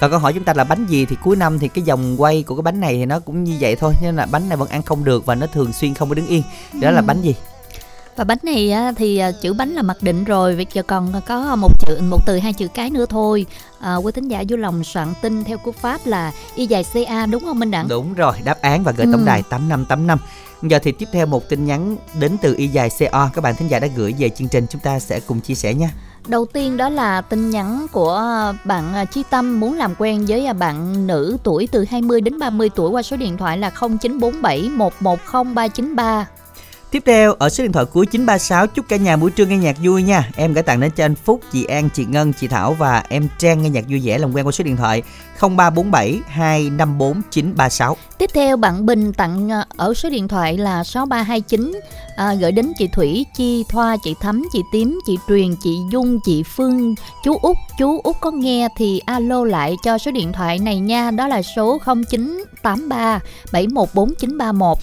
còn 0.00 0.10
câu 0.10 0.18
hỏi 0.18 0.32
chúng 0.32 0.44
ta 0.44 0.52
là 0.56 0.64
bánh 0.64 0.86
gì 0.86 1.04
thì 1.06 1.16
cuối 1.22 1.36
năm 1.36 1.58
thì 1.58 1.68
cái 1.68 1.84
vòng 1.84 2.14
quay 2.22 2.42
của 2.42 2.56
cái 2.56 2.62
bánh 2.62 2.80
này 2.80 2.94
thì 2.94 3.06
nó 3.06 3.20
cũng 3.20 3.44
như 3.44 3.56
vậy 3.60 3.76
thôi 3.76 3.92
nên 4.02 4.16
là 4.16 4.26
bánh 4.26 4.48
này 4.48 4.56
vẫn 4.56 4.68
ăn 4.68 4.82
không 4.82 5.04
được 5.04 5.26
và 5.26 5.34
nó 5.34 5.46
thường 5.46 5.72
xuyên 5.72 5.94
không 5.94 6.08
có 6.08 6.14
đứng 6.14 6.26
yên 6.26 6.42
đó 6.80 6.90
là 6.90 7.02
bánh 7.02 7.22
gì 7.22 7.34
Và 8.16 8.24
bánh 8.24 8.38
này 8.42 8.70
á, 8.70 8.92
thì 8.96 9.18
à, 9.18 9.30
chữ 9.42 9.52
bánh 9.54 9.70
là 9.70 9.82
mặc 9.82 9.96
định 10.00 10.24
rồi, 10.24 10.56
bây 10.56 10.66
giờ 10.72 10.82
còn 10.82 11.12
có 11.26 11.56
một 11.56 11.72
chữ 11.80 12.00
một 12.10 12.26
từ 12.26 12.38
hai 12.38 12.52
chữ 12.52 12.68
cái 12.74 12.90
nữa 12.90 13.06
thôi. 13.06 13.46
À, 13.80 13.96
quý 13.96 14.12
thính 14.12 14.28
giả 14.28 14.44
vui 14.48 14.58
lòng 14.58 14.84
soạn 14.84 15.08
tin 15.22 15.44
theo 15.44 15.58
cú 15.58 15.72
pháp 15.72 16.00
là 16.04 16.32
y 16.54 16.66
dài 16.66 16.84
ca 17.08 17.26
đúng 17.26 17.44
không 17.44 17.58
Minh 17.58 17.70
Đẳng? 17.70 17.88
đúng 17.88 18.14
rồi 18.14 18.34
đáp 18.44 18.60
án 18.60 18.84
và 18.84 18.92
gửi 18.92 19.06
tổng 19.12 19.20
Ừ. 19.20 19.26
đài 19.26 19.42
tám 19.42 19.68
năm 19.68 19.84
tám 19.84 20.06
năm 20.06 20.18
giờ 20.62 20.78
thì 20.82 20.92
tiếp 20.92 21.08
theo 21.12 21.26
một 21.26 21.48
tin 21.48 21.66
nhắn 21.66 21.96
đến 22.20 22.36
từ 22.42 22.54
y 22.56 22.66
dài 22.68 22.88
co 23.12 23.30
các 23.34 23.40
bạn 23.44 23.54
thính 23.56 23.68
giả 23.70 23.78
đã 23.78 23.88
gửi 23.96 24.14
về 24.18 24.28
chương 24.28 24.48
trình 24.48 24.66
chúng 24.70 24.80
ta 24.80 24.98
sẽ 24.98 25.20
cùng 25.20 25.40
chia 25.40 25.54
sẻ 25.54 25.74
nha 25.74 25.90
Đầu 26.28 26.46
tiên 26.46 26.76
đó 26.76 26.88
là 26.88 27.20
tin 27.20 27.50
nhắn 27.50 27.86
của 27.92 28.10
ờ, 28.10 28.54
bạn 28.64 28.94
ờ, 28.94 29.04
Chi 29.04 29.22
Tâm 29.30 29.60
muốn 29.60 29.76
làm 29.76 29.94
quen 29.98 30.24
với 30.28 30.46
ờ, 30.46 30.52
bạn 30.52 31.06
nữ 31.06 31.36
tuổi 31.42 31.68
từ 31.72 31.84
20 31.90 32.20
đến 32.20 32.38
30 32.38 32.70
tuổi 32.74 32.90
qua 32.90 33.02
số 33.02 33.16
điện 33.16 33.36
thoại 33.36 33.58
là 33.58 33.70
0947 33.70 34.68
110 34.68 35.44
393. 35.54 36.26
Tiếp 36.94 37.02
theo 37.06 37.34
ở 37.38 37.48
số 37.48 37.64
điện 37.64 37.72
thoại 37.72 37.86
cuối 37.92 38.06
936 38.06 38.66
chúc 38.66 38.88
cả 38.88 38.96
nhà 38.96 39.16
buổi 39.16 39.30
trưa 39.30 39.46
nghe 39.46 39.56
nhạc 39.56 39.76
vui 39.82 40.02
nha. 40.02 40.30
Em 40.36 40.52
gửi 40.52 40.62
tặng 40.62 40.80
đến 40.80 40.90
cho 40.96 41.04
anh 41.04 41.14
Phúc, 41.14 41.40
chị 41.52 41.64
An, 41.64 41.88
chị 41.94 42.04
Ngân, 42.04 42.32
chị 42.32 42.48
Thảo 42.48 42.72
và 42.72 43.04
em 43.08 43.28
Trang 43.38 43.62
nghe 43.62 43.70
nhạc 43.70 43.84
vui 43.88 44.00
vẻ 44.04 44.18
làm 44.18 44.32
quen 44.32 44.46
qua 44.46 44.52
số 44.52 44.64
điện 44.64 44.76
thoại 44.76 45.02
0347 45.40 46.20
254 46.26 47.22
936. 47.30 47.96
Tiếp 48.18 48.30
theo 48.34 48.56
bạn 48.56 48.86
Bình 48.86 49.12
tặng 49.12 49.48
ờ, 49.48 49.64
ở 49.76 49.94
số 49.94 50.10
điện 50.10 50.28
thoại 50.28 50.58
là 50.58 50.84
6329 50.84 51.72
à, 52.16 52.28
ờ, 52.28 52.34
gửi 52.34 52.52
đến 52.52 52.72
chị 52.78 52.88
Thủy, 52.92 53.26
Chi, 53.36 53.64
Thoa, 53.68 53.96
chị 54.04 54.14
Thắm, 54.20 54.44
chị 54.52 54.60
Tím, 54.72 55.00
chị 55.06 55.18
Truyền, 55.28 55.56
chị 55.62 55.76
Dung, 55.92 56.18
chị 56.24 56.42
Phương, 56.56 56.94
chú 57.24 57.36
Út, 57.42 57.56
chú 57.78 58.00
Út 58.04 58.16
có 58.20 58.30
nghe 58.30 58.68
thì 58.76 59.00
alo 59.06 59.44
lại 59.44 59.76
cho 59.84 59.98
số 59.98 60.10
điện 60.10 60.32
thoại 60.32 60.58
này 60.58 60.78
nha, 60.78 61.10
đó 61.10 61.28
là 61.28 61.42
số 61.42 61.78
0983 61.84 63.20
714931. 63.52 64.78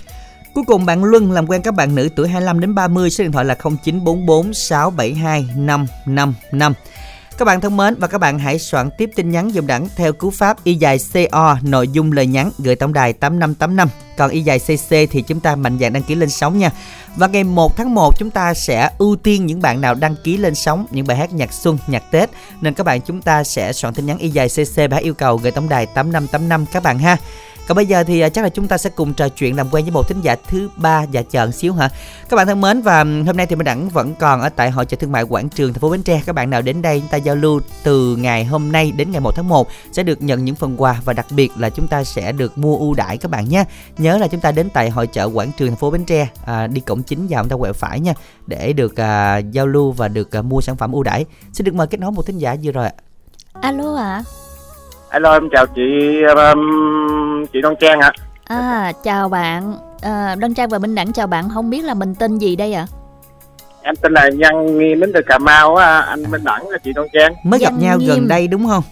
Cuối 0.54 0.64
cùng 0.68 0.86
bạn 0.86 1.04
Luân 1.04 1.32
làm 1.32 1.48
quen 1.48 1.62
các 1.62 1.74
bạn 1.74 1.96
nữ 1.96 2.10
tuổi 2.16 2.28
25 2.28 2.60
đến 2.60 2.76
30 2.76 3.10
số 3.10 3.24
điện 3.24 3.32
thoại 3.32 3.46
là 3.46 3.56
0944 3.56 4.54
672 4.54 5.46
555. 5.56 6.74
Các 7.38 7.46
bạn 7.46 7.62
thân 7.62 7.78
mến 7.78 7.96
và 8.00 8.08
các 8.08 8.18
bạn 8.18 8.40
hãy 8.40 8.60
soạn 8.60 8.90
tiếp 8.98 9.10
tin 9.16 9.32
nhắn 9.32 9.54
dùng 9.54 9.68
đẳng 9.68 9.88
theo 9.96 10.14
cú 10.14 10.30
pháp 10.32 10.64
y 10.64 10.76
dài 10.76 10.98
CO 11.14 11.58
nội 11.62 11.88
dung 11.88 12.12
lời 12.12 12.28
nhắn 12.28 12.52
gửi 12.58 12.76
tổng 12.76 12.94
đài 12.94 13.14
8585. 13.14 13.90
Còn 14.18 14.30
y 14.30 14.42
dài 14.42 14.60
CC 14.60 14.90
thì 14.90 15.22
chúng 15.28 15.40
ta 15.40 15.56
mạnh 15.56 15.78
dạn 15.82 15.94
đăng 15.94 16.04
ký 16.04 16.16
lên 16.16 16.30
sóng 16.30 16.58
nha. 16.58 16.72
Và 17.16 17.28
ngày 17.28 17.44
1 17.44 17.78
tháng 17.78 17.96
1 17.96 18.20
chúng 18.20 18.30
ta 18.30 18.54
sẽ 18.54 18.90
ưu 18.98 19.16
tiên 19.16 19.46
những 19.46 19.62
bạn 19.62 19.82
nào 19.82 19.96
đăng 19.96 20.16
ký 20.24 20.38
lên 20.38 20.56
sóng 20.56 20.86
những 20.92 21.08
bài 21.08 21.18
hát 21.18 21.34
nhạc 21.34 21.54
xuân, 21.54 21.78
nhạc 21.88 22.04
Tết 22.12 22.30
nên 22.62 22.74
các 22.74 22.86
bạn 22.86 23.02
chúng 23.02 23.22
ta 23.22 23.44
sẽ 23.44 23.74
soạn 23.74 23.94
tin 23.94 24.06
nhắn 24.06 24.18
y 24.18 24.30
dài 24.30 24.48
CC 24.50 24.90
bài 24.90 25.02
yêu 25.02 25.14
cầu 25.14 25.38
gửi 25.38 25.52
tổng 25.52 25.70
đài 25.70 25.86
8585 25.86 26.66
các 26.66 26.84
bạn 26.84 27.00
ha. 27.00 27.18
Còn 27.68 27.76
bây 27.76 27.86
giờ 27.86 28.04
thì 28.04 28.20
à, 28.20 28.30
chắc 28.30 28.42
là 28.42 28.50
chúng 28.50 28.68
ta 28.68 28.78
sẽ 28.78 28.90
cùng 28.90 29.14
trò 29.14 29.30
chuyện 29.30 29.56
làm 29.56 29.68
quen 29.72 29.86
với 29.86 29.92
một 29.92 30.08
thính 30.08 30.22
giả 30.22 30.36
thứ 30.48 30.70
ba 30.76 31.06
và 31.14 31.22
chờ 31.22 31.46
một 31.46 31.52
xíu 31.52 31.74
hả? 31.74 31.90
Các 32.30 32.38
bạn 32.38 32.48
thân 32.48 32.62
mến 32.62 32.82
và 32.82 32.98
hôm 33.04 33.38
nay 33.38 33.46
thì 33.46 33.56
Minh 33.56 33.66
Đẳng 33.66 33.90
vẫn 33.90 34.16
còn 34.20 34.42
ở 34.42 34.50
tại 34.50 34.72
hội 34.72 34.86
chợ 34.86 34.98
thương 34.98 35.12
mại 35.12 35.24
Quảng 35.24 35.50
Trường 35.50 35.74
thành 35.74 35.80
phố 35.80 35.90
Bến 35.90 36.04
Tre. 36.04 36.22
Các 36.26 36.36
bạn 36.36 36.50
nào 36.50 36.62
đến 36.62 36.82
đây 36.82 37.00
chúng 37.00 37.10
ta 37.10 37.18
giao 37.18 37.36
lưu 37.36 37.62
từ 37.84 38.16
ngày 38.16 38.46
hôm 38.46 38.72
nay 38.72 38.92
đến 38.96 39.12
ngày 39.12 39.22
1 39.22 39.36
tháng 39.36 39.48
1 39.48 39.68
sẽ 39.92 40.04
được 40.04 40.22
nhận 40.22 40.46
những 40.46 40.56
phần 40.56 40.82
quà 40.82 41.02
và 41.06 41.14
đặc 41.14 41.26
biệt 41.30 41.52
là 41.58 41.70
chúng 41.70 41.88
ta 41.88 42.04
sẽ 42.04 42.32
được 42.32 42.58
mua 42.58 42.78
ưu 42.78 42.94
đãi 42.94 43.18
các 43.18 43.32
bạn 43.32 43.50
nhé. 43.50 43.64
Nhớ 43.98 44.18
là 44.18 44.28
chúng 44.28 44.42
ta 44.42 44.52
đến 44.52 44.70
tại 44.74 44.90
hội 44.90 45.08
chợ 45.08 45.30
Quảng 45.34 45.52
Trường 45.58 45.68
thành 45.68 45.78
phố 45.78 45.92
Bến 45.92 46.06
Tre 46.06 46.28
à, 46.46 46.68
đi 46.68 46.82
cổng 46.82 47.04
chính 47.04 47.28
vào 47.30 47.44
chúng 47.44 47.50
ta 47.50 47.56
quẹo 47.56 47.74
phải 47.74 48.00
nha 48.00 48.14
để 48.48 48.74
được 48.74 49.00
à, 49.00 49.38
giao 49.38 49.68
lưu 49.68 49.92
và 49.92 50.08
được 50.08 50.36
à, 50.36 50.42
mua 50.42 50.62
sản 50.62 50.78
phẩm 50.78 50.92
ưu 50.92 51.04
đãi. 51.04 51.26
Xin 51.54 51.66
được 51.66 51.76
mời 51.76 51.88
kết 51.88 52.00
nối 52.00 52.12
một 52.12 52.26
thính 52.26 52.38
giả 52.38 52.56
vừa 52.64 52.72
rồi 52.72 52.86
ạ. 52.86 52.94
alo 53.62 53.96
ạ 53.96 54.24
Alo 55.10 55.34
em 55.34 55.50
chào 55.52 55.66
chị 55.68 55.82
um, 56.36 57.21
chị 57.54 57.62
Đoan 57.62 57.76
Trang 57.80 58.00
ạ. 58.00 58.12
à 58.46 58.92
chào 59.04 59.30
bạn 59.30 59.74
à, 60.02 60.36
Đăng 60.40 60.54
Trang 60.54 60.70
và 60.70 60.80
Minh 60.80 60.96
Đẳng 60.96 61.14
chào 61.14 61.28
bạn 61.28 61.50
không 61.54 61.70
biết 61.70 61.84
là 61.84 61.94
mình 61.94 62.16
tên 62.16 62.38
gì 62.38 62.56
đây 62.56 62.74
ạ 62.74 62.86
Em 63.84 63.96
tên 63.96 64.14
là 64.14 64.30
Nhân 64.30 64.78
Nghi 64.80 64.96
đến 64.96 65.12
từ 65.14 65.22
Cà 65.28 65.38
Mau 65.38 65.76
á, 65.76 66.00
anh 66.00 66.24
Minh 66.32 66.44
Đẳng 66.44 66.64
và 66.72 66.78
chị 66.84 66.94
Đoan 66.94 67.08
Trang. 67.14 67.34
Mới 67.44 67.60
gặp 67.60 67.70
Văn 67.72 67.80
nhau 67.80 67.98
Nghiêm. 67.98 68.10
gần 68.10 68.28
đây 68.28 68.48
đúng 68.48 68.68
không? 68.68 68.84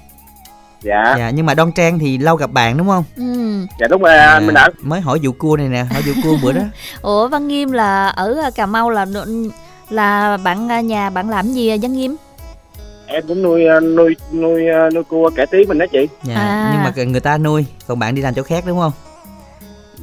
Dạ, 0.81 1.15
Dạ 1.17 1.29
nhưng 1.29 1.45
mà 1.45 1.53
Đoan 1.53 1.71
Trang 1.71 1.99
thì 1.99 2.17
lâu 2.17 2.35
gặp 2.35 2.51
bạn 2.51 2.77
đúng 2.77 2.87
không? 2.87 3.03
ừ. 3.17 3.23
dạ 3.79 3.87
đúng 3.87 4.01
rồi 4.01 4.17
anh 4.17 4.45
Minh 4.45 4.55
Đẳng. 4.55 4.71
mới 4.81 5.01
hỏi 5.01 5.19
vụ 5.23 5.31
cua 5.31 5.57
này 5.57 5.67
nè, 5.67 5.83
hỏi 5.93 6.01
vụ 6.01 6.13
cua 6.23 6.37
bữa 6.43 6.51
đó. 6.53 6.61
ủa 7.01 7.27
Văn 7.27 7.47
Nghiêm 7.47 7.71
là 7.71 8.07
ở 8.07 8.35
à, 8.43 8.49
Cà 8.55 8.65
Mau 8.65 8.89
là 8.89 9.05
là 9.89 10.37
bạn 10.37 10.71
à, 10.71 10.81
nhà 10.81 11.09
bạn 11.09 11.29
làm 11.29 11.47
gì 11.47 11.69
à, 11.69 11.75
Văn 11.81 11.93
Nghiêm 11.93 12.15
Em 13.11 13.23
cũng 13.27 13.41
nuôi 13.41 13.63
nuôi 13.81 14.15
nuôi 14.33 14.61
nuôi 14.93 15.03
cua 15.03 15.29
kẻ 15.35 15.45
tí 15.45 15.65
mình 15.65 15.77
đó 15.77 15.85
chị. 15.91 16.07
Dạ, 16.23 16.35
À. 16.35 16.69
nhưng 16.73 16.83
mà 16.83 17.11
người 17.11 17.19
ta 17.21 17.37
nuôi, 17.37 17.65
còn 17.87 17.99
bạn 17.99 18.15
đi 18.15 18.21
làm 18.21 18.33
chỗ 18.33 18.43
khác 18.43 18.63
đúng 18.67 18.79
không? 18.79 18.91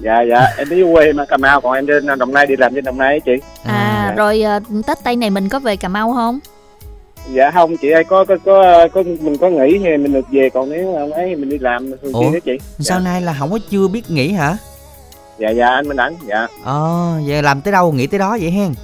Dạ 0.01 0.23
dạ, 0.31 0.47
em 0.57 0.69
đi 0.69 0.83
quê 0.93 1.13
mà 1.13 1.25
Cà 1.25 1.37
Mau 1.37 1.61
còn 1.61 1.73
em 1.73 1.87
trên 1.87 2.19
Đồng 2.19 2.33
Nai 2.33 2.47
đi 2.47 2.57
làm 2.57 2.75
trên 2.75 2.85
Đồng 2.85 2.99
Nai 2.99 3.21
chị. 3.21 3.33
à, 3.65 4.05
dạ. 4.09 4.15
rồi 4.17 4.43
à, 4.43 4.61
Tết 4.87 4.99
Tây 5.05 5.17
này 5.17 5.31
mình 5.31 5.49
có 5.49 5.59
về 5.59 5.77
Cà 5.77 5.89
Mau 5.89 6.13
không 6.13 6.39
Dạ 7.33 7.51
không 7.51 7.77
chị 7.77 7.91
ơi 7.91 8.05
có 8.05 8.25
có 8.25 8.37
có, 8.45 8.89
có 8.95 9.03
mình 9.21 9.37
có 9.37 9.49
nghỉ 9.49 9.79
thì 9.79 9.97
mình 9.97 10.13
được 10.13 10.27
về 10.31 10.51
còn 10.55 10.71
nếu 10.71 10.95
mà 11.09 11.17
ấy 11.17 11.37
mình 11.37 11.49
đi 11.49 11.59
làm 11.59 11.91
thường 12.03 12.13
xuyên 12.13 12.33
đó 12.33 12.39
chị. 12.45 12.59
Sao 12.79 13.01
nay 13.01 13.21
là 13.21 13.37
không 13.39 13.51
có 13.51 13.59
chưa 13.71 13.89
biết 13.89 14.11
nghỉ 14.11 14.33
hả? 14.33 14.57
Dạ 15.39 15.51
dạ 15.51 15.67
anh 15.69 15.89
Minh 15.89 15.97
Đẳng. 15.97 16.15
Dạ 16.27 16.47
Ờ, 16.65 17.11
vậy 17.27 17.43
làm 17.43 17.61
tới 17.61 17.73
đâu 17.73 17.93
nghỉ 17.93 18.07
tới 18.07 18.19
đó 18.19 18.39
vậy 18.41 18.51
hen? 18.51 18.75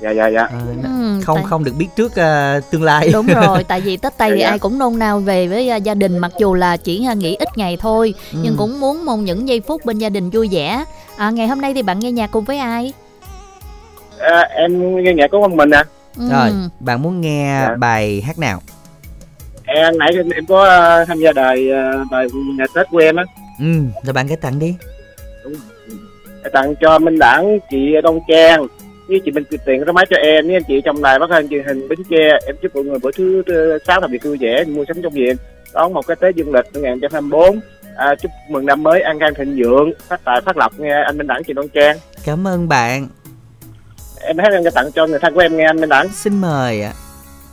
Dạ 0.00 0.10
dạ 0.10 0.28
dạ. 0.28 0.42
Ờ, 0.42 0.58
ừ, 0.82 1.20
không 1.24 1.36
tại- 1.36 1.44
không 1.48 1.64
được 1.64 1.72
biết 1.78 1.86
trước 1.96 2.14
ờ, 2.16 2.60
tương 2.70 2.82
lai. 2.82 3.10
đúng 3.12 3.26
rồi 3.34 3.64
tại 3.64 3.80
vì 3.80 3.96
Tết 3.96 4.18
Tây 4.18 4.30
thì 4.30 4.40
Dạ, 4.40 4.44
dạ. 4.44 4.50
ai 4.50 4.58
cũng 4.58 4.78
nôn 4.78 4.98
nao 4.98 5.18
về 5.20 5.48
với 5.48 5.68
à, 5.70 5.76
gia 5.76 5.94
đình 5.94 6.18
mặc 6.18 6.32
dù 6.38 6.54
là 6.54 6.76
chỉ 6.76 7.06
à, 7.06 7.14
nghỉ 7.14 7.36
ít 7.36 7.48
ngày 7.56 7.76
thôi 7.80 8.14
Ừ. 8.32 8.38
nhưng 8.42 8.56
cũng 8.56 8.80
muốn 8.80 9.04
một 9.04 9.16
những 9.16 9.48
giây 9.48 9.60
phút 9.60 9.84
bên 9.84 9.98
gia 9.98 10.08
đình 10.08 10.30
vui 10.30 10.48
vẻ 10.52 10.84
à, 11.16 11.30
ngày 11.30 11.46
hôm 11.48 11.60
nay 11.60 11.74
thì 11.74 11.82
bạn 11.82 11.98
nghe 11.98 12.12
nhạc 12.12 12.30
cùng 12.30 12.44
với 12.44 12.58
ai 12.58 12.92
À, 14.18 14.40
em 14.50 15.02
nghe 15.04 15.12
nhạc 15.14 15.30
của 15.30 15.40
con 15.42 15.56
mình 15.56 15.70
à. 15.70 15.84
ừ. 16.18 16.28
Rồi, 16.30 16.50
bạn 16.80 17.02
muốn 17.02 17.20
nghe 17.20 17.64
Dạ. 17.68 17.74
bài 17.74 18.22
hát 18.26 18.38
nào? 18.38 18.62
Em 19.64 19.98
nãy 19.98 20.10
em, 20.16 20.30
em 20.30 20.46
có 20.46 20.64
ờ, 20.64 21.04
tham 21.04 21.18
gia 21.18 21.32
đời 21.32 21.70
ờ, 21.70 22.04
bài 22.10 22.26
ngày 22.58 22.66
Tết 22.74 22.86
của 22.90 22.98
em 22.98 23.16
á. 23.16 23.24
Ừ, 23.60 23.64
rồi 24.04 24.12
bạn 24.12 24.28
cái 24.28 24.36
tặng 24.36 24.58
đi. 24.58 24.74
tặng 26.52 26.74
cho 26.80 26.98
Minh 26.98 27.18
Đẳng 27.18 27.58
chị 27.70 27.76
Đông 28.02 28.20
Trang 28.28 28.66
với 29.08 29.20
chị 29.24 29.30
Minh 29.30 29.44
tiền 29.50 29.84
cái 29.84 29.92
máy 29.92 30.06
cho 30.10 30.16
em 30.16 30.46
với 30.46 30.56
anh 30.56 30.62
chị 30.68 30.80
trong 30.84 31.02
đài 31.02 31.18
phát 31.18 31.26
thanh 31.30 31.48
truyền 31.48 31.64
hình 31.66 31.88
Bến 31.88 31.98
Tre 32.10 32.38
em 32.46 32.56
chúc 32.62 32.74
mọi 32.74 32.84
người 32.84 32.98
bữa 32.98 33.10
thứ 33.12 33.42
sáu 33.86 34.00
làm 34.00 34.10
việc 34.10 34.22
vui 34.22 34.36
vẻ 34.40 34.64
mua 34.64 34.84
sắm 34.88 35.02
trong 35.02 35.12
viện. 35.12 35.36
Đón 35.74 35.92
một 35.92 36.06
cái 36.06 36.16
Tết 36.20 36.34
dương 36.34 36.54
lịch 36.54 36.64
2024 36.74 37.60
à, 37.96 38.14
chúc 38.14 38.30
mừng 38.50 38.66
năm 38.66 38.82
mới 38.82 39.00
an 39.00 39.18
khang 39.20 39.34
thịnh 39.34 39.56
vượng 39.56 39.92
phát 40.08 40.20
tài 40.24 40.40
phát 40.40 40.56
lộc 40.56 40.80
nghe 40.80 41.02
anh 41.06 41.18
Minh 41.18 41.26
Đẳng 41.26 41.44
chị 41.44 41.52
Đông 41.52 41.68
Trang. 41.68 41.96
Cảm 42.24 42.46
ơn 42.46 42.68
bạn. 42.68 43.08
em 44.20 44.38
hát 44.38 44.52
em 44.52 44.62
tặng 44.74 44.92
cho 44.94 45.06
người 45.06 45.18
thân 45.18 45.34
của 45.34 45.40
em 45.40 45.56
nghe 45.56 45.64
anh 45.64 45.80
Minh 45.80 45.88
Đẳng. 45.88 46.08
Xin 46.08 46.40
mời 46.40 46.82
ạ. 46.82 46.92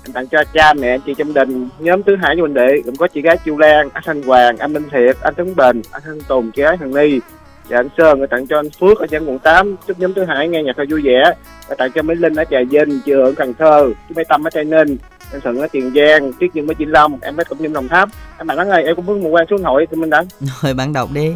em 0.06 0.14
tặng 0.14 0.28
cho 0.28 0.44
cha 0.54 0.74
mẹ 0.74 0.90
anh 0.90 1.00
chị 1.06 1.14
trong 1.18 1.34
đình 1.34 1.70
nhóm 1.80 2.04
thứ 2.04 2.16
hải 2.16 2.36
huynh 2.40 2.54
đệ 2.54 2.68
gồm 2.86 2.96
có 2.96 3.08
chị 3.08 3.22
gái 3.22 3.38
Chu 3.46 3.58
Lan 3.58 3.90
anh 3.94 4.04
Thanh 4.06 4.24
Hoàng 4.24 4.58
anh 4.58 4.74
Minh 4.74 4.84
Thiệt 4.92 5.18
anh 5.22 5.34
Tấn 5.36 5.56
Bình 5.56 5.82
anh 5.92 6.02
Thanh 6.06 6.22
Tùng 6.22 6.52
chị 6.52 6.62
gái 6.62 6.78
Hằng 6.78 6.94
Ly 6.94 7.20
và 7.70 7.80
anh 7.80 7.90
Sơn 7.98 8.20
người 8.20 8.28
tặng 8.28 8.48
cho 8.48 8.60
anh 8.60 8.70
Phước 8.70 9.00
ở 9.00 9.08
chân 9.08 9.26
quận 9.26 9.40
8 9.40 9.76
chúc 9.88 10.00
nhóm 10.00 10.14
thứ 10.14 10.24
hải 10.24 10.48
nghe 10.48 10.64
nhạc 10.64 10.74
thật 10.78 10.84
vui 10.90 11.02
vẻ. 11.04 11.34
Và 11.68 11.76
tặng 11.76 11.92
cho 11.96 12.02
Mỹ 12.02 12.16
Linh 12.16 12.36
ở 12.36 12.44
Trà 12.44 12.58
Vinh 12.70 13.00
chị 13.06 13.14
Hưởng 13.14 13.36
Cần 13.36 13.54
Thơ 13.54 13.90
chú 14.10 14.16
Mỹ 14.16 14.24
Tâm 14.30 14.48
ở 14.48 14.50
Tây 14.50 14.64
Ninh 14.64 14.98
anh 15.32 15.42
Thuận 15.42 15.60
ở 15.60 15.68
Tiền 15.72 15.94
Giang 15.96 16.32
Triết 16.40 16.54
Dương 16.54 16.68
ở 16.68 16.74
Vĩnh 16.78 16.92
Long 16.92 17.20
em 17.22 17.36
Bách 17.36 17.50
cũng 17.50 17.62
như 17.62 17.68
Đồng 17.68 17.88
Tháp. 17.88 18.10
Em 18.38 18.48
bạn 18.48 18.58
nói 18.58 18.70
ơi 18.70 18.84
em 18.84 18.96
cũng 18.96 19.06
muốn 19.06 19.24
một 19.24 19.30
quan 19.30 19.46
số 19.50 19.58
hội 19.64 19.88
thì 19.92 19.98
mình 19.98 20.10
đánh. 20.10 20.26
Rồi 20.62 20.74
bạn 20.74 20.94
đọc 20.94 21.10
đi. 21.14 21.34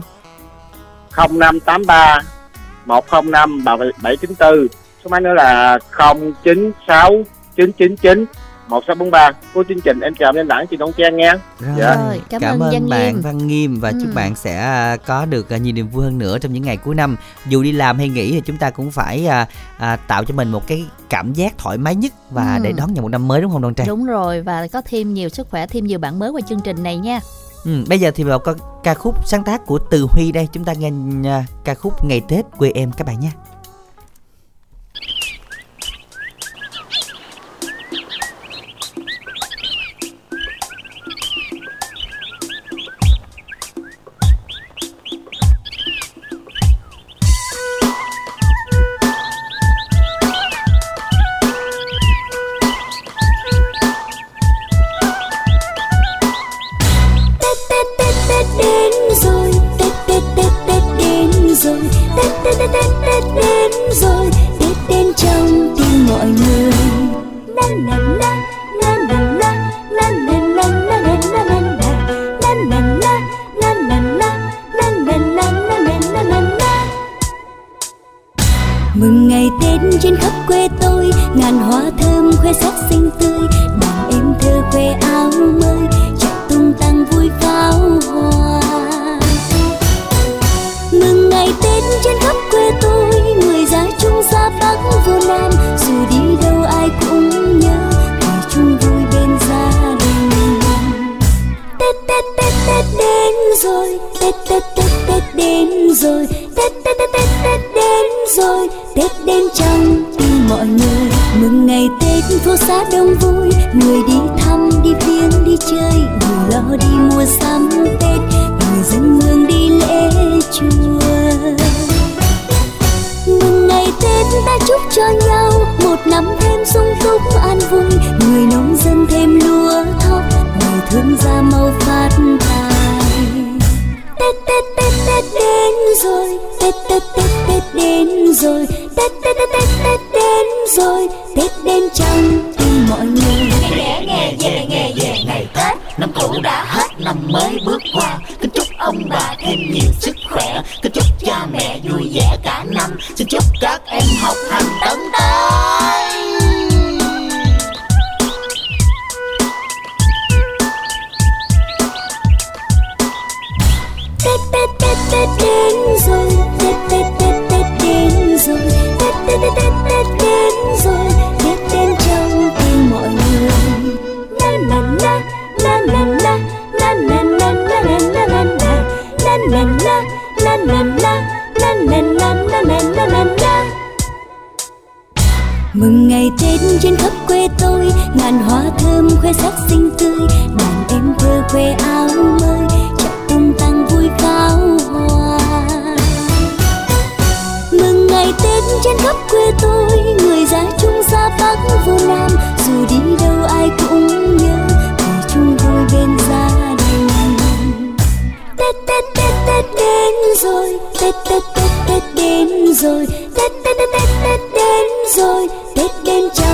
0583 1.17 2.19
105 2.85 3.63
794 3.65 4.67
số 5.03 5.09
máy 5.09 5.21
nữa 5.21 5.33
là 5.33 5.79
096 6.43 7.23
999 7.55 8.25
1643 8.69 9.31
cô 9.53 9.63
chương 9.69 9.81
trình 9.81 9.99
em 9.99 10.13
chào 10.19 10.31
em 10.35 10.47
đẳng 10.47 10.67
chị 10.67 10.77
Đông 10.77 10.91
Trang 10.97 11.17
nghe 11.17 11.31
Rồi, 11.59 11.75
Dạ. 11.79 11.95
Rồi, 11.95 12.21
cảm 12.29 12.41
ơn 12.41 12.59
Văn 12.59 12.89
bạn 12.89 13.13
Nghiêm. 13.13 13.21
Văn 13.21 13.47
Nghiêm 13.47 13.79
và 13.79 13.91
chúc 13.91 14.07
Ừ. 14.09 14.13
bạn 14.15 14.35
sẽ 14.35 14.57
à, 14.57 14.97
có 15.05 15.25
được 15.25 15.49
à, 15.49 15.57
nhiều 15.57 15.73
niềm 15.73 15.89
vui 15.89 16.03
hơn 16.03 16.17
nữa 16.17 16.37
trong 16.37 16.53
những 16.53 16.63
ngày 16.63 16.77
cuối 16.77 16.95
năm. 16.95 17.15
Dù 17.47 17.63
đi 17.63 17.71
làm 17.71 17.97
hay 17.97 18.09
nghỉ 18.09 18.31
thì 18.31 18.41
chúng 18.45 18.57
ta 18.57 18.69
cũng 18.69 18.91
phải 18.91 19.27
à, 19.27 19.47
à, 19.77 19.95
tạo 19.95 20.23
cho 20.25 20.33
mình 20.35 20.51
một 20.51 20.67
cái 20.67 20.85
cảm 21.09 21.33
giác 21.33 21.57
thoải 21.57 21.77
mái 21.77 21.95
nhất 21.95 22.13
và 22.31 22.55
Ừ. 22.55 22.63
để 22.63 22.71
đón 22.71 22.93
nhận 22.93 23.01
một 23.03 23.09
năm 23.09 23.27
mới 23.27 23.41
đúng 23.41 23.51
không 23.51 23.61
Đoan 23.61 23.73
Trang? 23.73 23.87
đúng 23.87 24.05
rồi 24.05 24.41
và 24.41 24.67
có 24.73 24.81
thêm 24.85 25.13
nhiều 25.13 25.29
sức 25.29 25.47
khỏe 25.49 25.67
thêm 25.67 25.85
nhiều 25.85 25.99
bạn 25.99 26.19
mới 26.19 26.29
qua 26.29 26.41
chương 26.41 26.59
trình 26.61 26.83
này 26.83 26.97
nha 26.97 27.19
Ừ, 27.65 27.71
bây 27.89 27.99
giờ 27.99 28.11
thì 28.15 28.23
vào 28.23 28.39
có 28.39 28.55
ca 28.83 28.93
khúc 28.93 29.27
sáng 29.27 29.43
tác 29.43 29.65
của 29.65 29.79
Từ 29.91 30.05
Huy 30.11 30.31
đây 30.31 30.47
chúng 30.53 30.63
ta 30.63 30.73
nghe 30.73 30.91
à, 31.29 31.45
ca 31.63 31.73
khúc 31.73 32.03
Ngày 32.05 32.21
Tết 32.27 32.45
quê 32.57 32.71
em 32.75 32.91
các 32.91 33.07
bạn 33.07 33.19
nha. 33.19 33.31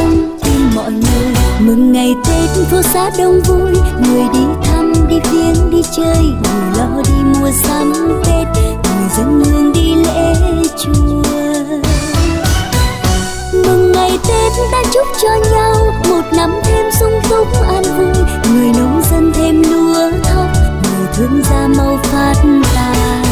Trong 0.06 0.38
tim 0.44 0.70
mọi 0.76 0.92
người 0.92 1.34
mừng 1.60 1.94
ngày 1.94 2.16
tết, 2.26 2.68
phố 2.72 2.82
xá 2.82 3.10
đông 3.18 3.42
vui. 3.42 3.72
Người 4.02 4.24
đi 4.34 4.40
thăm, 4.64 4.94
đi 5.10 5.16
viếng, 5.32 5.72
đi 5.72 5.82
chơi. 5.98 6.24
Người 6.24 6.78
lo 6.78 7.02
đi 7.06 7.40
mua 7.40 7.52
sắm 7.64 7.94
tết. 8.26 8.48
Người 8.84 9.10
dân 9.18 9.44
hương 9.46 9.74
đi 9.74 9.96
lễ 9.96 10.34
chùa 10.78 11.24
mừng 13.54 13.92
ngày 13.92 14.20
tết 14.28 14.52
ta 14.72 14.84
chúc 14.94 15.08
cho 15.22 15.30
nhau. 15.52 15.76
Một 16.10 16.24
năm 16.38 16.52
thêm 16.64 16.86
sung 17.00 17.20
túc, 17.30 17.48
an 17.68 17.84
vui. 17.84 18.24
Người 18.54 18.72
nông 18.78 19.02
dân 19.12 19.32
thêm 19.34 19.64
lúa 19.72 20.12
thóc. 20.24 20.48
Người 20.84 21.08
thương 21.14 21.42
gia 21.50 21.68
mau 21.68 22.00
phát 22.04 22.36
tài 22.76 23.25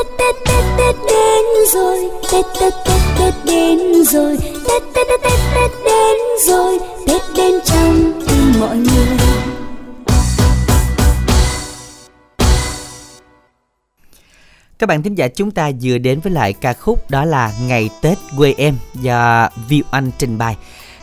tết 0.00 0.18
tết 0.18 0.34
tết 0.46 0.64
tết 0.78 0.96
đến 1.06 1.44
rồi 1.74 2.10
tết 2.32 2.46
tết 2.60 2.72
tết 2.86 3.00
tết 3.18 3.34
đến 3.44 4.04
rồi 4.04 4.38
tết 4.68 4.82
tết 4.94 5.06
tết 5.08 5.20
tết 5.22 5.38
tết 5.54 5.70
đến 5.84 6.16
rồi 6.46 6.78
tết 7.06 7.22
đến 7.36 7.60
trong 7.64 8.22
tim 8.28 8.60
mọi 8.60 8.76
người 8.76 9.16
Các 14.78 14.86
bạn 14.86 15.02
thính 15.02 15.14
giả, 15.14 15.28
chúng 15.28 15.50
ta 15.50 15.70
vừa 15.82 15.98
đến 15.98 16.20
với 16.20 16.32
lại 16.32 16.52
ca 16.52 16.72
khúc 16.72 17.10
đó 17.10 17.24
là 17.24 17.52
Ngày 17.62 17.90
Tết 18.02 18.18
quê 18.36 18.54
em 18.58 18.76
do 18.94 19.48
Viu 19.68 19.82
Anh 19.90 20.10
trình 20.18 20.38
bày. 20.38 20.56